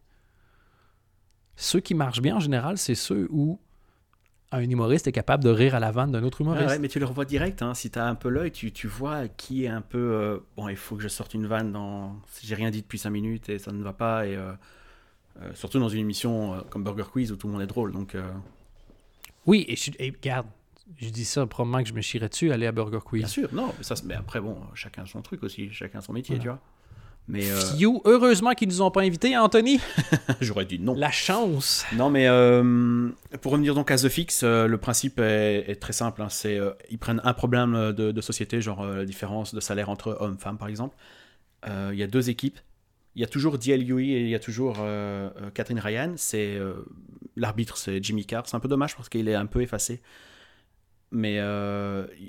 Ceux 1.56 1.80
qui 1.80 1.94
marchent 1.94 2.22
bien 2.22 2.38
en 2.38 2.40
général, 2.40 2.80
c'est 2.80 2.96
ceux 2.96 3.28
où 3.30 3.60
un 4.52 4.62
humoriste 4.62 5.08
est 5.08 5.12
capable 5.12 5.44
de 5.44 5.50
rire 5.50 5.76
à 5.76 5.80
la 5.80 5.92
vanne 5.92 6.12
d'un 6.12 6.24
autre 6.24 6.42
humoriste. 6.42 6.68
ouais, 6.68 6.80
mais 6.80 6.88
tu 6.88 7.00
le 7.00 7.06
revois 7.06 7.26
direct, 7.26 7.62
hein. 7.62 7.74
si 7.74 7.90
tu 7.90 7.98
as 7.98 8.06
un 8.06 8.16
peu 8.16 8.30
l'œil, 8.30 8.52
tu, 8.52 8.72
tu 8.72 8.88
vois 8.88 9.28
qui 9.28 9.66
est 9.66 9.68
un 9.68 9.82
peu. 9.82 9.98
euh, 9.98 10.38
bon, 10.56 10.70
il 10.70 10.76
faut 10.76 10.96
que 10.96 11.02
je 11.02 11.08
sorte 11.08 11.34
une 11.34 11.48
vanne 11.48 11.72
dans. 11.72 12.16
Si 12.32 12.46
j'ai 12.46 12.56
rien 12.56 12.70
dit 12.70 12.82
depuis 12.82 13.00
5 13.00 13.10
minutes 13.10 13.50
et 13.50 13.58
ça 13.60 13.72
ne 13.72 13.84
va 13.84 13.94
pas, 13.94 14.28
et 14.28 14.36
euh, 14.36 14.54
surtout 15.54 15.80
dans 15.80 15.90
une 15.90 16.00
émission 16.00 16.54
euh, 16.54 16.58
comme 16.70 16.84
Burger 16.84 17.06
Quiz 17.12 17.32
où 17.32 17.36
tout 17.36 17.48
le 17.48 17.54
monde 17.54 17.62
est 17.62 17.68
drôle. 17.68 17.92
Donc, 17.92 18.16
euh, 18.16 18.22
Oui, 19.46 19.66
et, 19.68 19.76
je, 19.76 19.92
et 20.00 20.12
regarde, 20.12 20.48
je 20.98 21.10
dis 21.10 21.26
ça 21.26 21.46
probablement 21.46 21.82
que 21.84 21.90
je 21.90 21.94
me 21.94 22.02
chierais 22.02 22.30
dessus 22.30 22.52
aller 22.52 22.68
à 22.68 22.72
Burger 22.72 22.92
bien 22.92 23.00
Quiz. 23.02 23.28
sûr, 23.28 23.50
non, 23.54 23.74
mais, 23.78 23.84
ça, 23.84 23.96
c'est- 23.96 24.06
mais 24.06 24.14
après, 24.16 24.40
bon, 24.40 24.58
chacun 24.74 25.06
son 25.06 25.22
truc 25.22 25.44
aussi, 25.44 25.72
chacun 25.72 26.02
son 26.02 26.14
métier, 26.14 26.36
Voilà. 26.36 26.42
tu 26.44 26.50
vois. 26.50 26.60
Mais 27.30 27.50
euh, 27.50 27.56
Phew, 27.78 28.02
heureusement 28.04 28.52
qu'ils 28.52 28.68
nous 28.68 28.82
ont 28.82 28.92
pas 28.92 29.00
invités, 29.02 29.38
Anthony. 29.38 29.80
j'aurais 30.42 30.66
dit 30.66 30.78
non. 30.78 30.94
La 30.94 31.10
chance. 31.10 31.86
Non, 31.96 32.10
mais 32.10 32.28
euh, 32.28 33.08
pour 33.42 33.54
revenir 33.54 33.74
donc 33.76 33.92
à 33.92 33.96
The 33.96 34.10
Fix, 34.10 34.42
euh, 34.44 34.68
le 34.68 34.78
principe 34.78 35.20
est, 35.22 35.64
est 35.70 35.78
très 35.82 35.94
simple. 35.94 36.22
hein. 36.22 36.28
c'est 36.30 36.60
euh, 36.60 36.72
ils 36.92 36.98
prennent 36.98 37.22
un 37.24 37.34
problème 37.34 37.76
euh, 37.76 37.94
de, 37.94 38.12
de 38.12 38.22
société, 38.22 38.62
genre 38.62 38.82
euh, 38.82 38.98
la 38.98 39.06
différence 39.06 39.56
de 39.56 39.62
salaire 39.62 39.90
entre 39.90 40.18
hommes-femmes, 40.20 40.58
par 40.58 40.68
exemple. 40.68 40.98
Euh, 41.66 41.92
Il 41.94 41.98
y 42.00 42.04
a 42.04 42.08
deux 42.08 42.30
équipes. 42.30 42.60
Il 43.16 43.22
y 43.22 43.24
a 43.24 43.28
toujours 43.28 43.60
D.L. 43.60 43.88
Huey 43.88 44.08
et 44.08 44.22
il 44.22 44.30
y 44.30 44.36
a 44.36 44.40
toujours 44.40 44.78
euh, 44.80 45.30
euh, 45.42 45.52
Catherine 45.52 45.80
Ryan. 45.80 46.14
C'est 46.18 46.56
euh, 46.56 46.74
l'arbitre, 47.36 47.78
c'est 47.78 48.04
Jimmy 48.04 48.26
Carr. 48.26 48.48
C'est 48.48 48.56
un 48.56 48.60
peu 48.60 48.68
dommage 48.68 48.96
parce 48.96 49.10
qu'il 49.10 49.28
est 49.28 49.36
un 49.36 49.46
peu 49.46 49.62
effacé. 49.62 50.02
Mais 51.12 51.40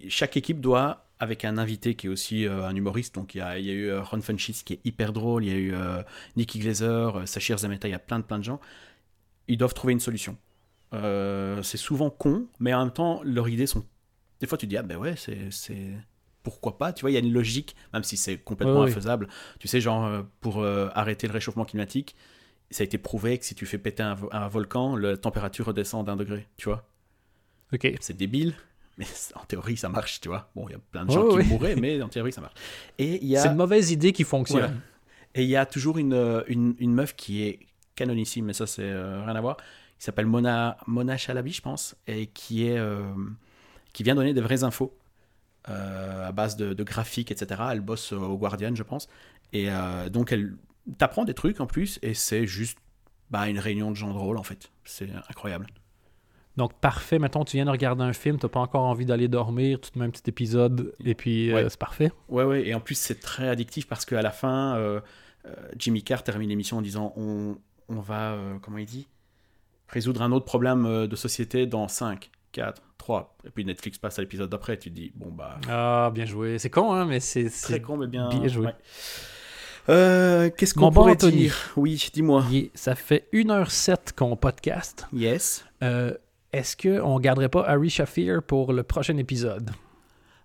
chaque 0.08 0.36
équipe 0.36 0.60
doit, 0.60 1.06
avec 1.18 1.46
un 1.46 1.56
invité 1.56 1.94
qui 1.94 2.06
est 2.06 2.10
aussi 2.10 2.44
un 2.44 2.76
humoriste, 2.76 3.14
donc 3.14 3.34
il 3.34 3.38
y 3.38 3.40
a, 3.40 3.58
eu 3.58 3.96
Ron 3.96 4.20
Funches 4.20 4.62
qui 4.62 4.74
est 4.74 4.80
hyper 4.84 5.14
drôle, 5.14 5.42
il 5.46 5.50
y 5.50 5.54
a 5.54 5.58
eu 5.58 5.74
Nicky 6.36 6.58
Glazer, 6.58 7.26
Sachir 7.26 7.56
Zameta, 7.56 7.88
il 7.88 7.92
y 7.92 7.94
a 7.94 7.98
plein 7.98 8.18
de 8.18 8.24
plein 8.24 8.38
de 8.38 8.44
gens 8.44 8.60
ils 9.48 9.56
doivent 9.56 9.72
trouver 9.72 9.94
une 9.94 10.00
solution. 10.00 10.36
C'est 10.92 11.78
souvent 11.78 12.10
con, 12.10 12.46
mais 12.60 12.74
en 12.74 12.84
même 12.84 12.92
temps, 12.92 13.22
leurs 13.24 13.48
idées 13.48 13.66
sont. 13.66 13.86
Des 14.40 14.46
fois, 14.46 14.58
tu 14.58 14.66
dis, 14.66 14.76
ah 14.76 14.82
ben 14.82 14.98
ouais, 14.98 15.14
c'est. 15.16 15.48
Pourquoi 16.44 16.78
pas 16.78 16.92
Tu 16.92 17.00
vois, 17.00 17.10
il 17.10 17.14
y 17.14 17.16
a 17.16 17.20
une 17.20 17.32
logique, 17.32 17.74
même 17.92 18.04
si 18.04 18.16
c'est 18.16 18.38
complètement 18.38 18.82
infaisable. 18.82 19.26
Tu 19.58 19.66
sais, 19.66 19.80
genre, 19.80 20.04
euh, 20.04 20.22
pour 20.40 20.60
euh, 20.60 20.88
arrêter 20.94 21.26
le 21.26 21.32
réchauffement 21.32 21.64
climatique, 21.64 22.14
ça 22.70 22.82
a 22.82 22.84
été 22.84 22.98
prouvé 22.98 23.38
que 23.38 23.44
si 23.44 23.56
tu 23.56 23.66
fais 23.66 23.78
péter 23.78 24.02
un, 24.02 24.16
un 24.30 24.48
volcan, 24.48 24.94
la 24.96 25.16
température 25.16 25.66
redescend 25.66 26.06
d'un 26.06 26.16
degré, 26.16 26.46
tu 26.56 26.68
vois. 26.68 26.86
OK. 27.72 27.92
C'est 28.00 28.16
débile, 28.16 28.54
mais 28.98 29.06
en 29.34 29.44
théorie, 29.44 29.76
ça 29.76 29.88
marche, 29.88 30.20
tu 30.20 30.28
vois. 30.28 30.50
Bon, 30.54 30.68
il 30.68 30.72
y 30.72 30.74
a 30.76 30.80
plein 30.92 31.04
de 31.04 31.10
gens 31.10 31.28
qui 31.36 31.46
mourraient, 31.48 31.76
mais 31.76 32.00
en 32.00 32.08
théorie, 32.08 32.32
ça 32.32 32.40
marche. 32.40 32.54
Et 32.98 33.22
il 33.22 33.28
y 33.28 33.36
a. 33.36 33.40
C'est 33.40 33.48
une 33.48 33.56
mauvaise 33.56 33.90
idée 33.90 34.12
qui 34.12 34.24
fonctionne. 34.24 34.60
Voilà. 34.60 34.74
Et 35.34 35.42
il 35.42 35.48
y 35.48 35.56
a 35.56 35.66
toujours 35.66 35.98
une, 35.98 36.12
euh, 36.12 36.42
une, 36.46 36.74
une 36.78 36.94
meuf 36.94 37.16
qui 37.16 37.42
est 37.42 37.58
canonissime, 37.96 38.46
mais 38.46 38.52
ça, 38.52 38.66
c'est 38.66 38.82
euh, 38.82 39.24
rien 39.24 39.34
à 39.34 39.40
voir, 39.40 39.56
qui 39.98 40.04
s'appelle 40.04 40.26
Mona, 40.26 40.76
Mona 40.86 41.16
Chalabi, 41.16 41.52
je 41.52 41.62
pense, 41.62 41.96
et 42.06 42.26
qui, 42.28 42.66
est, 42.66 42.78
euh, 42.78 43.02
qui 43.92 44.02
vient 44.02 44.14
donner 44.14 44.34
des 44.34 44.40
vraies 44.40 44.62
infos 44.62 44.96
à 45.66 46.32
base 46.32 46.56
de, 46.56 46.74
de 46.74 46.82
graphiques, 46.84 47.30
etc. 47.30 47.60
Elle 47.72 47.80
bosse 47.80 48.12
au 48.12 48.36
Guardian, 48.36 48.74
je 48.74 48.82
pense. 48.82 49.08
Et 49.52 49.70
euh, 49.70 50.08
donc, 50.08 50.32
elle 50.32 50.56
t'apprend 50.98 51.24
des 51.24 51.34
trucs 51.34 51.60
en 51.60 51.66
plus, 51.66 51.98
et 52.02 52.12
c'est 52.14 52.46
juste 52.46 52.78
bah, 53.30 53.48
une 53.48 53.58
réunion 53.58 53.90
de 53.90 53.96
gens 53.96 54.12
drôles, 54.12 54.36
en 54.36 54.42
fait. 54.42 54.70
C'est 54.84 55.08
incroyable. 55.30 55.66
Donc, 56.56 56.74
parfait. 56.74 57.18
Mettons, 57.18 57.44
tu 57.44 57.56
viens 57.56 57.64
de 57.64 57.70
regarder 57.70 58.02
un 58.04 58.12
film, 58.12 58.38
tu 58.38 58.46
n'as 58.46 58.50
pas 58.50 58.60
encore 58.60 58.84
envie 58.84 59.06
d'aller 59.06 59.26
dormir, 59.28 59.80
tu 59.80 59.90
te 59.90 59.98
mets 59.98 60.04
un 60.04 60.10
petit 60.10 60.28
épisode, 60.28 60.92
et 61.04 61.14
puis 61.14 61.50
euh, 61.50 61.54
Ouais. 61.56 61.70
c'est 61.70 61.78
parfait. 61.78 62.12
Ouais, 62.28 62.44
ouais, 62.44 62.66
et 62.66 62.74
en 62.74 62.80
plus, 62.80 62.94
c'est 62.96 63.20
très 63.20 63.48
addictif 63.48 63.86
parce 63.88 64.04
qu'à 64.04 64.22
la 64.22 64.30
fin, 64.30 64.76
euh, 64.76 65.00
euh, 65.46 65.54
Jimmy 65.78 66.02
Carr 66.02 66.22
termine 66.22 66.48
l'émission 66.50 66.78
en 66.78 66.82
disant 66.82 67.12
on, 67.16 67.56
on 67.88 68.00
va, 68.00 68.32
euh, 68.32 68.58
comment 68.62 68.78
il 68.78 68.86
dit? 68.86 69.08
Résoudre 69.88 70.22
un 70.22 70.30
autre 70.32 70.44
problème 70.46 70.86
euh, 70.86 71.06
de 71.06 71.16
société 71.16 71.66
dans 71.66 71.88
5, 71.88 72.30
4, 72.54 72.80
3. 72.98 73.36
Et 73.46 73.50
puis 73.50 73.64
Netflix 73.64 73.98
passe 73.98 74.18
à 74.18 74.22
l'épisode 74.22 74.48
d'après, 74.48 74.78
tu 74.78 74.90
te 74.90 74.94
dis 74.94 75.12
bon, 75.14 75.30
bah. 75.30 75.58
Ah, 75.68 76.10
bien 76.14 76.24
joué. 76.24 76.58
C'est 76.58 76.70
con, 76.70 76.92
hein, 76.94 77.04
mais 77.04 77.20
c'est. 77.20 77.50
Très 77.50 77.80
con, 77.82 77.96
mais 77.96 78.06
bien. 78.06 78.28
bien 78.28 78.46
joué. 78.48 78.66
ouais. 78.66 78.74
Euh, 79.90 80.50
Qu'est-ce 80.56 80.72
qu'on 80.74 80.90
pourrait 80.90 81.12
Anthony. 81.12 81.36
dire? 81.36 81.56
Oui, 81.76 82.08
dis-moi. 82.12 82.44
Ça 82.74 82.94
fait 82.94 83.28
1h07 83.34 84.14
qu'on 84.16 84.34
podcast. 84.36 85.06
Yes. 85.12 85.64
Euh, 85.82 86.14
Est-ce 86.52 86.76
qu'on 86.76 87.18
garderait 87.20 87.48
pas 87.50 87.64
Harry 87.66 87.90
Shafir 87.90 88.42
pour 88.42 88.72
le 88.72 88.82
prochain 88.82 89.16
épisode? 89.18 89.70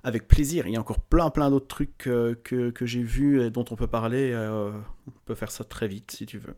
Avec 0.04 0.28
plaisir. 0.28 0.68
Il 0.68 0.74
y 0.74 0.78
a 0.78 0.80
encore 0.80 1.00
plein, 1.00 1.30
plein 1.30 1.50
d'autres 1.50 1.68
trucs 1.68 2.08
euh, 2.08 2.36
que, 2.44 2.70
que 2.72 2.86
j'ai 2.86 3.04
vus 3.04 3.42
et 3.44 3.50
dont 3.50 3.66
on 3.72 3.76
peut 3.76 3.88
parler. 3.88 4.32
euh, 4.34 4.72
on 5.08 5.12
peut 5.26 5.36
faire 5.36 5.52
ça 5.52 5.64
très 5.64 5.88
vite 5.88 6.12
si 6.12 6.26
tu 6.26 6.38
veux. 6.38 6.56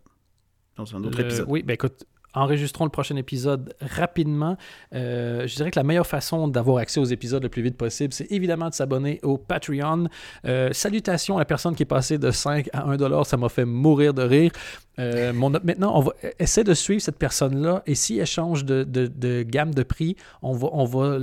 Dans 0.77 0.95
un 0.95 1.03
autre 1.03 1.17
Le- 1.19 1.25
épisode. 1.25 1.45
Oui, 1.49 1.61
ben 1.63 1.73
écoute, 1.73 2.05
enregistrons 2.33 2.85
le 2.85 2.91
prochain 2.91 3.15
épisode 3.15 3.73
rapidement. 3.81 4.57
Euh, 4.93 5.47
je 5.47 5.55
dirais 5.55 5.71
que 5.71 5.79
la 5.79 5.83
meilleure 5.83 6.07
façon 6.07 6.47
d'avoir 6.47 6.77
accès 6.77 6.99
aux 6.99 7.05
épisodes 7.05 7.43
le 7.43 7.49
plus 7.49 7.61
vite 7.61 7.77
possible, 7.77 8.13
c'est 8.13 8.31
évidemment 8.31 8.69
de 8.69 8.73
s'abonner 8.73 9.19
au 9.23 9.37
Patreon. 9.37 10.07
Euh, 10.45 10.69
salutations 10.71 11.37
à 11.37 11.39
la 11.39 11.45
personne 11.45 11.75
qui 11.75 11.83
est 11.83 11.85
passée 11.87 12.17
de 12.17 12.31
5 12.31 12.69
à 12.73 12.83
1 12.85 12.97
dollar, 12.97 13.25
ça 13.25 13.37
m'a 13.37 13.49
fait 13.49 13.65
mourir 13.65 14.13
de 14.13 14.23
rire. 14.23 14.51
Euh, 14.99 15.33
maintenant, 15.33 15.97
on 15.97 16.01
va 16.01 16.13
essayer 16.37 16.63
de 16.63 16.73
suivre 16.73 17.01
cette 17.01 17.17
personne-là 17.17 17.81
et 17.85 17.95
si 17.95 18.19
elle 18.19 18.25
change 18.25 18.65
de, 18.65 19.43
gamme 19.43 19.73
de 19.73 19.83
prix, 19.83 20.15
on 20.41 20.53
va, 20.53 20.67
on 20.73 20.85
va 20.85 21.17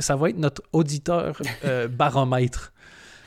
ça 0.00 0.16
va 0.16 0.30
être 0.30 0.38
notre 0.38 0.62
auditeur 0.72 1.40
baromètre. 1.90 2.71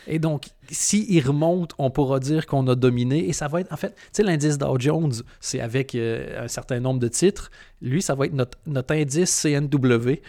Et 0.07 0.19
donc, 0.19 0.45
s'il 0.69 1.25
remonte, 1.25 1.73
on 1.77 1.89
pourra 1.89 2.19
dire 2.19 2.45
qu'on 2.45 2.67
a 2.67 2.75
dominé. 2.75 3.27
Et 3.27 3.33
ça 3.33 3.47
va 3.47 3.61
être, 3.61 3.71
en 3.73 3.77
fait, 3.77 3.95
tu 3.95 4.01
sais, 4.13 4.23
l'indice 4.23 4.57
Dow 4.57 4.77
Jones, 4.79 5.13
c'est 5.39 5.59
avec 5.59 5.95
euh, 5.95 6.43
un 6.45 6.47
certain 6.47 6.79
nombre 6.79 6.99
de 6.99 7.07
titres. 7.07 7.49
Lui, 7.81 8.01
ça 8.01 8.15
va 8.15 8.25
être 8.25 8.33
notre, 8.33 8.57
notre 8.67 8.93
indice 8.95 9.41
CNW. 9.41 10.21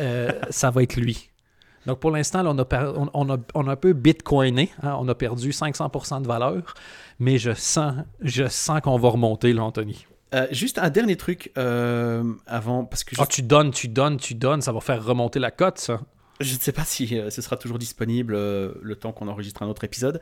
Euh, 0.00 0.30
ça 0.50 0.70
va 0.70 0.82
être 0.82 0.96
lui. 0.96 1.30
Donc, 1.86 2.00
pour 2.00 2.10
l'instant, 2.10 2.44
on, 2.46 2.58
on, 2.58 3.10
on 3.12 3.34
a, 3.34 3.38
on 3.54 3.68
a 3.68 3.72
un 3.72 3.76
peu 3.76 3.92
bitcoiné. 3.92 4.70
hein. 4.82 4.96
on 4.98 5.06
a 5.08 5.14
perdu 5.14 5.50
500% 5.50 6.22
de 6.22 6.26
valeur. 6.26 6.74
Mais 7.18 7.38
je 7.38 7.52
sens, 7.54 7.94
je 8.22 8.46
sens 8.48 8.80
qu'on 8.80 8.98
va 8.98 9.08
remonter, 9.10 9.52
là, 9.52 9.62
Anthony. 9.64 10.06
Euh, 10.34 10.48
juste 10.50 10.78
un 10.78 10.90
dernier 10.90 11.16
truc 11.16 11.52
euh, 11.58 12.24
avant, 12.46 12.84
parce 12.84 13.04
que 13.04 13.14
Ah, 13.18 13.26
tu 13.26 13.42
donnes, 13.42 13.70
tu 13.70 13.86
donnes, 13.86 14.16
tu 14.16 14.34
donnes, 14.34 14.62
ça 14.62 14.72
va 14.72 14.80
faire 14.80 15.04
remonter 15.04 15.38
la 15.38 15.52
cote, 15.52 15.78
ça. 15.78 16.00
Je 16.40 16.54
ne 16.54 16.60
sais 16.60 16.72
pas 16.72 16.84
si 16.84 17.18
euh, 17.18 17.30
ce 17.30 17.40
sera 17.42 17.56
toujours 17.56 17.78
disponible 17.78 18.34
euh, 18.34 18.74
le 18.82 18.96
temps 18.96 19.12
qu'on 19.12 19.28
enregistre 19.28 19.62
un 19.62 19.68
autre 19.68 19.84
épisode. 19.84 20.20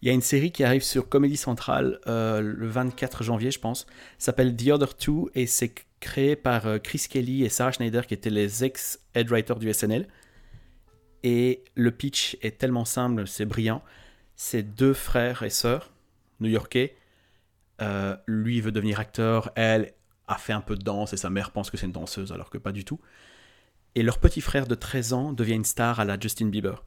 Il 0.00 0.08
y 0.08 0.10
a 0.10 0.14
une 0.14 0.22
série 0.22 0.52
qui 0.52 0.64
arrive 0.64 0.82
sur 0.82 1.08
Comédie 1.08 1.36
Centrale 1.36 2.00
euh, 2.06 2.40
le 2.40 2.66
24 2.66 3.22
janvier, 3.22 3.50
je 3.50 3.58
pense. 3.58 3.86
S'appelle 4.18 4.56
The 4.56 4.68
Other 4.68 4.96
Two 4.96 5.30
et 5.34 5.46
c'est 5.46 5.74
créé 6.00 6.34
par 6.34 6.66
euh, 6.66 6.78
Chris 6.78 7.04
Kelly 7.10 7.44
et 7.44 7.50
Sarah 7.50 7.72
Schneider, 7.72 8.06
qui 8.06 8.14
étaient 8.14 8.30
les 8.30 8.64
ex-head 8.64 9.28
writers 9.30 9.58
du 9.58 9.72
SNL. 9.72 10.08
Et 11.22 11.62
le 11.74 11.90
pitch 11.90 12.38
est 12.40 12.58
tellement 12.58 12.86
simple, 12.86 13.26
c'est 13.26 13.44
brillant. 13.44 13.82
C'est 14.36 14.62
deux 14.62 14.94
frères 14.94 15.42
et 15.42 15.50
sœurs 15.50 15.92
new-yorkais. 16.40 16.96
Lui 18.26 18.60
veut 18.62 18.72
devenir 18.72 19.00
acteur, 19.00 19.52
elle 19.54 19.92
a 20.26 20.36
fait 20.36 20.54
un 20.54 20.60
peu 20.62 20.76
de 20.76 20.82
danse 20.82 21.12
et 21.12 21.16
sa 21.18 21.28
mère 21.28 21.50
pense 21.50 21.70
que 21.70 21.76
c'est 21.76 21.86
une 21.86 21.92
danseuse 21.92 22.32
alors 22.32 22.48
que 22.48 22.56
pas 22.56 22.72
du 22.72 22.84
tout. 22.84 23.00
Et 23.94 24.02
leur 24.02 24.18
petit 24.18 24.40
frère 24.40 24.66
de 24.66 24.74
13 24.74 25.12
ans 25.12 25.32
devient 25.32 25.54
une 25.54 25.64
star 25.64 26.00
à 26.00 26.04
la 26.04 26.18
Justin 26.18 26.46
Bieber. 26.46 26.84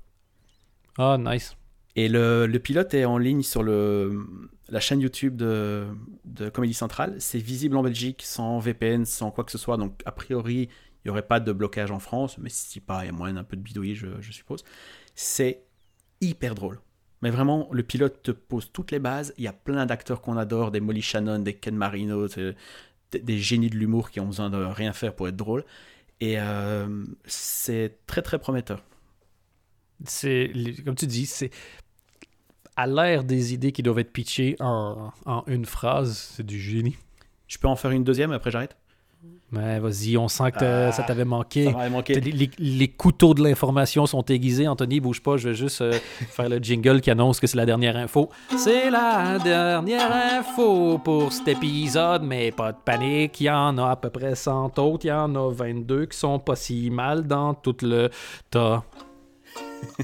Ah, 0.98 1.18
nice. 1.20 1.56
Et 1.96 2.10
le, 2.10 2.48
le 2.48 2.60
pilote 2.60 2.94
est 2.94 3.06
en 3.06 3.18
ligne 3.18 3.44
sur 3.44 3.62
le, 3.62 4.26
la 4.70 4.80
chaîne 4.80 5.00
YouTube 5.02 5.36
de, 5.36 5.86
de 6.26 6.50
Comédie 6.50 6.74
Centrale. 6.74 7.16
C'est 7.20 7.40
visible 7.40 7.78
en 7.78 7.84
Belgique 7.84 8.24
sans 8.24 8.60
VPN, 8.60 9.06
sans 9.06 9.32
quoi 9.32 9.44
que 9.44 9.52
ce 9.52 9.58
soit. 9.58 9.78
Donc, 9.78 10.02
a 10.06 10.12
priori, 10.12 10.70
il 11.04 11.08
n'y 11.08 11.12
aurait 11.12 11.28
pas 11.28 11.40
de 11.40 11.52
blocage 11.52 11.92
en 11.92 12.00
France. 12.00 12.38
Mais 12.40 12.50
si 12.50 12.80
pas, 12.80 13.04
il 13.04 13.08
y 13.08 13.10
a 13.10 13.12
moyen 13.12 13.36
d'un 13.36 13.44
peu 13.44 13.56
de 13.56 13.62
bidouiller, 13.62 13.96
je, 13.96 14.08
je 14.22 14.32
suppose. 14.32 14.64
C'est 15.14 15.64
hyper 16.22 16.56
drôle. 16.56 16.80
Mais 17.22 17.30
vraiment, 17.30 17.70
le 17.72 17.84
pilote 17.84 18.24
te 18.24 18.32
pose 18.32 18.72
toutes 18.72 18.92
les 18.92 19.00
bases. 19.00 19.34
Il 19.38 19.44
y 19.44 19.48
a 19.48 19.54
plein 19.54 19.86
d'acteurs 19.86 20.22
qu'on 20.22 20.38
adore, 20.38 20.72
des 20.72 20.80
Molly 20.80 21.02
Shannon, 21.02 21.40
des 21.40 21.54
Ken 21.54 21.76
Marino, 21.76 22.28
des, 22.28 22.56
des 23.14 23.38
génies 23.38 23.70
de 23.70 23.76
l'humour 23.78 24.10
qui 24.10 24.20
ont 24.20 24.26
besoin 24.26 24.50
de 24.50 24.58
rien 24.58 24.94
faire 24.94 25.16
pour 25.16 25.28
être 25.28 25.36
drôle. 25.36 25.64
Et 26.24 26.40
euh, 26.40 26.88
c'est 27.26 27.98
très 28.08 28.22
très 28.22 28.40
prometteur. 28.40 28.82
C'est, 30.06 30.54
comme 30.86 30.96
tu 30.96 31.06
dis, 31.06 31.26
c'est 31.26 31.50
à 32.78 32.88
l'air 32.88 33.26
des 33.26 33.54
idées 33.54 33.74
qui 33.74 33.84
doivent 33.84 34.00
être 34.00 34.14
pitchées 34.14 34.56
en, 34.62 35.12
en 35.26 35.44
une 35.48 35.66
phrase, 35.66 36.18
c'est 36.18 36.46
du 36.46 36.62
génie. 36.62 36.96
Je 37.50 37.58
peux 37.58 37.68
en 37.68 37.76
faire 37.76 37.92
une 37.92 38.06
deuxième, 38.06 38.32
après 38.32 38.52
j'arrête? 38.52 38.78
Mais 39.52 39.80
vas-y, 39.80 40.18
on 40.18 40.28
sent 40.28 40.52
que 40.52 40.58
t'as- 40.60 40.88
Ah, 40.88 40.92
ça 40.92 41.04
t'avait 41.04 41.26
manqué. 41.26 41.72
Ça. 41.72 41.90
Les, 42.58 42.88
couteaux 42.88 43.36
de 43.36 43.44
l'information 43.44 44.08
sont 44.08 44.24
aiguisés. 44.24 44.68
Anthony, 44.68 45.00
bouge 45.00 45.22
pas, 45.22 45.38
je 45.38 45.50
vais 45.50 45.56
juste 45.56 45.82
euh, 45.82 45.94
faire 46.30 46.50
le 46.50 46.58
jingle 46.58 47.02
qui 47.02 47.12
annonce 47.12 47.40
que 47.40 47.46
c'est 47.46 47.58
la 47.58 47.68
dernière 47.68 47.96
info. 47.96 48.32
C'est 48.58 48.90
la 48.90 49.38
dernière 49.38 50.12
info 50.40 50.98
pour 50.98 51.32
cet 51.32 51.48
épisode, 51.50 52.24
mais 52.24 52.52
pas 52.52 52.72
de 52.72 52.78
panique. 52.84 53.40
Il 53.42 53.44
y 53.44 53.50
en 53.52 53.78
a 53.78 53.92
à 53.92 53.96
peu 53.96 54.10
près 54.10 54.34
100 54.34 54.80
autres. 54.80 55.06
Il 55.06 55.10
y 55.10 55.12
en 55.12 55.36
a 55.36 55.52
22 55.52 56.08
qui 56.08 56.18
sont 56.18 56.40
pas 56.40 56.56
si 56.56 56.90
mal 56.90 57.28
dans 57.28 57.54
tout 57.54 57.78
le 57.84 58.10
tas. 58.50 58.84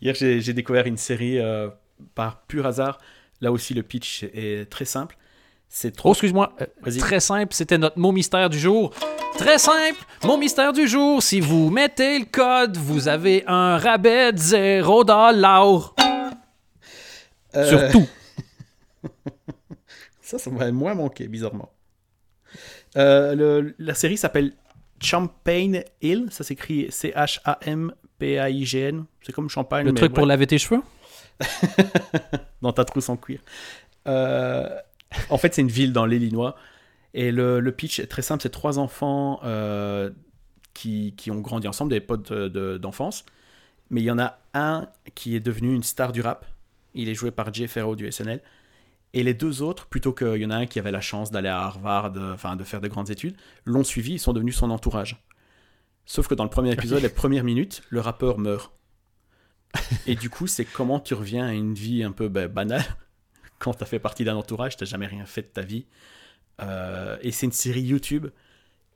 Hier, 0.00 0.14
j'ai 0.14 0.40
j'ai 0.40 0.54
découvert 0.54 0.86
une 0.86 0.96
série 0.96 1.38
euh, 1.38 1.68
par 2.14 2.40
pur 2.46 2.64
hasard. 2.64 2.98
Là 3.42 3.52
aussi, 3.52 3.74
le 3.74 3.82
pitch 3.82 4.24
est 4.32 4.68
très 4.70 4.86
simple. 4.86 5.16
C'est 5.68 5.92
Oh, 5.94 5.96
trop. 5.96 6.10
excuse-moi. 6.12 6.52
euh, 6.62 6.66
très 6.98 7.20
simple, 7.20 7.52
c'était 7.54 7.76
notre 7.78 7.98
mot 7.98 8.12
mystère 8.12 8.48
du 8.48 8.58
jour. 8.58 8.92
Très 9.36 9.58
simple, 9.58 9.98
mot 10.24 10.36
mystère 10.38 10.72
du 10.72 10.88
jour. 10.88 11.22
Si 11.22 11.40
vous 11.40 11.70
mettez 11.70 12.18
le 12.18 12.24
code, 12.24 12.76
vous 12.76 13.06
avez 13.08 13.44
un 13.46 13.78
rabais 13.78 14.32
de 14.32 14.38
0 14.38 15.04
dollars. 15.04 15.94
Euh, 17.54 17.68
Sur 17.68 17.88
tout. 17.90 18.08
Ça, 20.22 20.38
ça 20.38 20.50
m'aurait 20.50 20.72
moins 20.72 20.94
manqué, 20.94 21.26
bizarrement. 21.28 21.70
Euh, 22.96 23.34
le- 23.34 23.74
la 23.78 23.94
série 23.94 24.16
s'appelle 24.18 24.52
Champagne 25.00 25.82
Hill. 26.02 26.26
Ça 26.30 26.44
s'écrit 26.44 26.88
C-H-A-M-P-A-I-G-N. 26.90 29.04
C'est 29.22 29.32
comme 29.32 29.48
champagne. 29.48 29.86
Le 29.86 29.92
mais 29.92 30.00
truc 30.00 30.12
pour 30.12 30.26
laver 30.26 30.46
tes 30.46 30.58
cheveux? 30.58 30.82
dans 32.62 32.72
ta 32.72 32.84
trousse 32.84 33.08
en 33.08 33.16
cuir. 33.16 33.40
Euh, 34.06 34.68
en 35.30 35.38
fait, 35.38 35.54
c'est 35.54 35.62
une 35.62 35.68
ville 35.68 35.92
dans 35.92 36.06
l'Illinois. 36.06 36.56
Et 37.14 37.32
le, 37.32 37.70
pitch 37.70 38.00
est 38.00 38.06
très 38.06 38.22
simple. 38.22 38.42
C'est 38.42 38.50
trois 38.50 38.78
enfants 38.78 39.40
euh, 39.44 40.10
qui, 40.74 41.14
qui 41.16 41.30
ont 41.30 41.40
grandi 41.40 41.68
ensemble, 41.68 41.90
des 41.90 42.00
potes 42.00 42.32
de- 42.32 42.78
d'enfance. 42.78 43.24
Mais 43.90 44.02
il 44.02 44.04
y 44.04 44.10
en 44.10 44.18
a 44.18 44.38
un 44.54 44.88
qui 45.14 45.34
est 45.34 45.40
devenu 45.40 45.74
une 45.74 45.82
star 45.82 46.12
du 46.12 46.20
rap. 46.20 46.44
Il 46.94 47.08
est 47.08 47.14
joué 47.14 47.30
par 47.30 47.52
Jay 47.52 47.66
Farrow 47.66 47.96
du 47.96 48.10
SNL. 48.10 48.42
Et 49.14 49.22
les 49.22 49.34
deux 49.34 49.62
autres, 49.62 49.86
plutôt 49.86 50.12
qu'il 50.12 50.36
y 50.36 50.44
en 50.44 50.50
a 50.50 50.56
un 50.56 50.66
qui 50.66 50.78
avait 50.78 50.90
la 50.90 51.00
chance 51.00 51.30
d'aller 51.30 51.48
à 51.48 51.60
Harvard, 51.60 52.12
euh, 52.16 52.34
enfin 52.34 52.56
de 52.56 52.64
faire 52.64 52.80
de 52.80 52.88
grandes 52.88 53.10
études, 53.10 53.36
l'ont 53.64 53.84
suivi, 53.84 54.14
ils 54.14 54.18
sont 54.18 54.34
devenus 54.34 54.56
son 54.56 54.70
entourage. 54.70 55.24
Sauf 56.04 56.28
que 56.28 56.34
dans 56.34 56.44
le 56.44 56.50
premier 56.50 56.72
épisode, 56.72 57.02
les 57.02 57.08
premières 57.08 57.44
minutes, 57.44 57.82
le 57.88 58.00
rappeur 58.00 58.38
meurt. 58.38 58.72
Et 60.06 60.14
du 60.14 60.30
coup, 60.30 60.46
c'est 60.46 60.64
comment 60.64 61.00
tu 61.00 61.14
reviens 61.14 61.46
à 61.46 61.52
une 61.52 61.74
vie 61.74 62.02
un 62.02 62.12
peu 62.12 62.28
ben, 62.28 62.48
banale 62.48 62.84
quand 63.58 63.74
tu 63.74 63.82
as 63.82 63.86
fait 63.86 63.98
partie 63.98 64.24
d'un 64.24 64.36
entourage, 64.36 64.76
tu 64.76 64.86
jamais 64.86 65.06
rien 65.06 65.24
fait 65.24 65.42
de 65.42 65.48
ta 65.48 65.62
vie. 65.62 65.86
Euh, 66.60 67.16
et 67.22 67.32
c'est 67.32 67.46
une 67.46 67.52
série 67.52 67.82
YouTube 67.82 68.28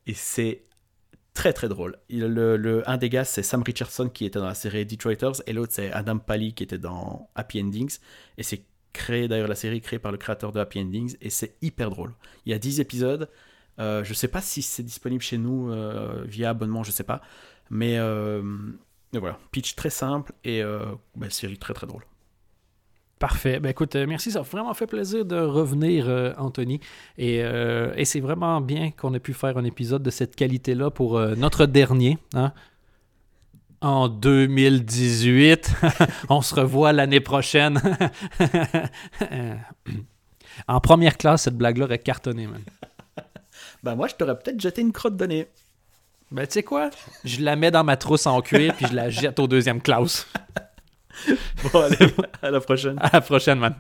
et 0.07 0.15
c'est 0.15 0.65
très 1.35 1.53
très 1.53 1.69
drôle. 1.69 1.99
Le, 2.11 2.83
un 2.87 2.97
des 2.97 3.09
gars, 3.09 3.25
c'est 3.25 3.43
Sam 3.43 3.63
Richardson 3.63 4.09
qui 4.09 4.25
était 4.25 4.39
dans 4.39 4.47
la 4.47 4.55
série 4.55 4.85
Detroiters 4.85 5.43
et 5.47 5.53
l'autre, 5.53 5.73
c'est 5.73 5.93
Adam 5.93 6.19
Pally 6.19 6.55
qui 6.55 6.63
était 6.63 6.79
dans 6.79 7.31
Happy 7.35 7.61
Endings. 7.61 7.99
Et 8.39 8.43
c'est 8.43 8.65
créé, 8.93 9.29
d'ailleurs, 9.29 9.49
la 9.49 9.55
série 9.55 9.81
créée 9.81 9.99
par 9.99 10.13
le 10.13 10.19
créateur 10.19 10.53
de 10.53 10.61
Happy 10.61 10.81
Endings 10.81 11.17
et 11.21 11.31
c'est 11.31 11.57
hyper 11.63 11.91
drôle. 11.91 12.15
Il 12.47 12.53
y 12.53 12.55
a 12.55 12.59
10 12.59 12.81
épisodes. 12.81 13.29
Euh, 13.79 14.05
je 14.05 14.13
sais 14.15 14.29
pas 14.29 14.41
si 14.43 14.63
c'est 14.63 14.83
disponible 14.83 15.23
chez 15.23 15.39
nous 15.39 15.71
euh, 15.71 16.25
via 16.27 16.51
abonnement, 16.51 16.83
je 16.83 16.91
sais 16.91 17.05
pas. 17.05 17.23
Mais, 17.71 17.99
euh, 17.99 18.43
mais 19.13 19.19
voilà, 19.19 19.39
pitch 19.51 19.75
très 19.75 19.91
simple 19.91 20.33
et 20.45 20.63
ben, 21.17 21.31
série 21.31 21.59
très 21.59 21.75
très 21.75 21.87
drôle. 21.87 22.05
Parfait. 23.23 23.61
Ben 23.61 23.69
écoute, 23.71 23.95
euh, 23.95 24.05
merci. 24.09 24.33
Ça 24.33 24.41
a 24.41 24.43
vraiment 24.43 24.75
fait 24.75 24.89
plaisir 24.89 25.25
de 25.25 25.37
revenir, 25.37 26.09
euh, 26.09 26.33
Anthony. 26.39 26.81
Et, 27.17 27.41
euh, 27.45 27.93
et 27.97 28.05
c'est 28.05 28.19
vraiment 28.19 28.61
bien 28.61 28.91
qu'on 28.91 29.15
ait 29.15 29.21
pu 29.21 29.33
faire 29.33 29.57
un 29.57 29.63
épisode 29.63 30.03
de 30.03 30.11
cette 30.11 30.35
qualité-là 30.35 30.91
pour 30.91 31.17
euh, 31.17 31.37
notre 31.37 31.67
dernier. 31.67 32.19
hein. 32.35 32.53
En 33.81 34.09
2018. 34.09 35.73
On 36.31 36.43
se 36.43 36.53
revoit 36.57 36.93
l'année 36.93 37.21
prochaine. 37.21 37.81
En 40.69 40.81
première 40.81 41.17
classe, 41.17 41.43
cette 41.43 41.57
blague-là 41.57 41.85
aurait 41.87 41.99
cartonné, 41.99 42.47
man. 42.47 42.61
Ben 43.85 43.95
moi, 43.95 44.09
je 44.09 44.15
t'aurais 44.17 44.39
peut-être 44.39 44.61
jeté 44.61 44.83
une 44.83 44.93
crotte 44.93 45.17
de 45.17 45.25
nez. 45.27 45.47
Ben 46.31 46.47
tu 46.47 46.55
sais 46.55 46.63
quoi? 46.63 46.91
Je 47.25 47.41
la 47.41 47.57
mets 47.57 47.71
dans 47.71 47.85
ma 47.85 47.97
trousse 47.97 48.27
en 48.27 48.41
cuir 48.43 48.75
puis 48.75 48.87
je 48.91 48.95
la 48.95 49.09
jette 49.11 49.39
au 49.39 49.47
deuxième 49.47 49.81
classe. 49.81 50.27
Bon, 51.73 51.81
allez, 51.81 52.13
à 52.43 52.51
la 52.51 52.61
prochaine. 52.61 52.97
À 53.01 53.11
la 53.13 53.21
prochaine, 53.21 53.59
man. 53.59 53.75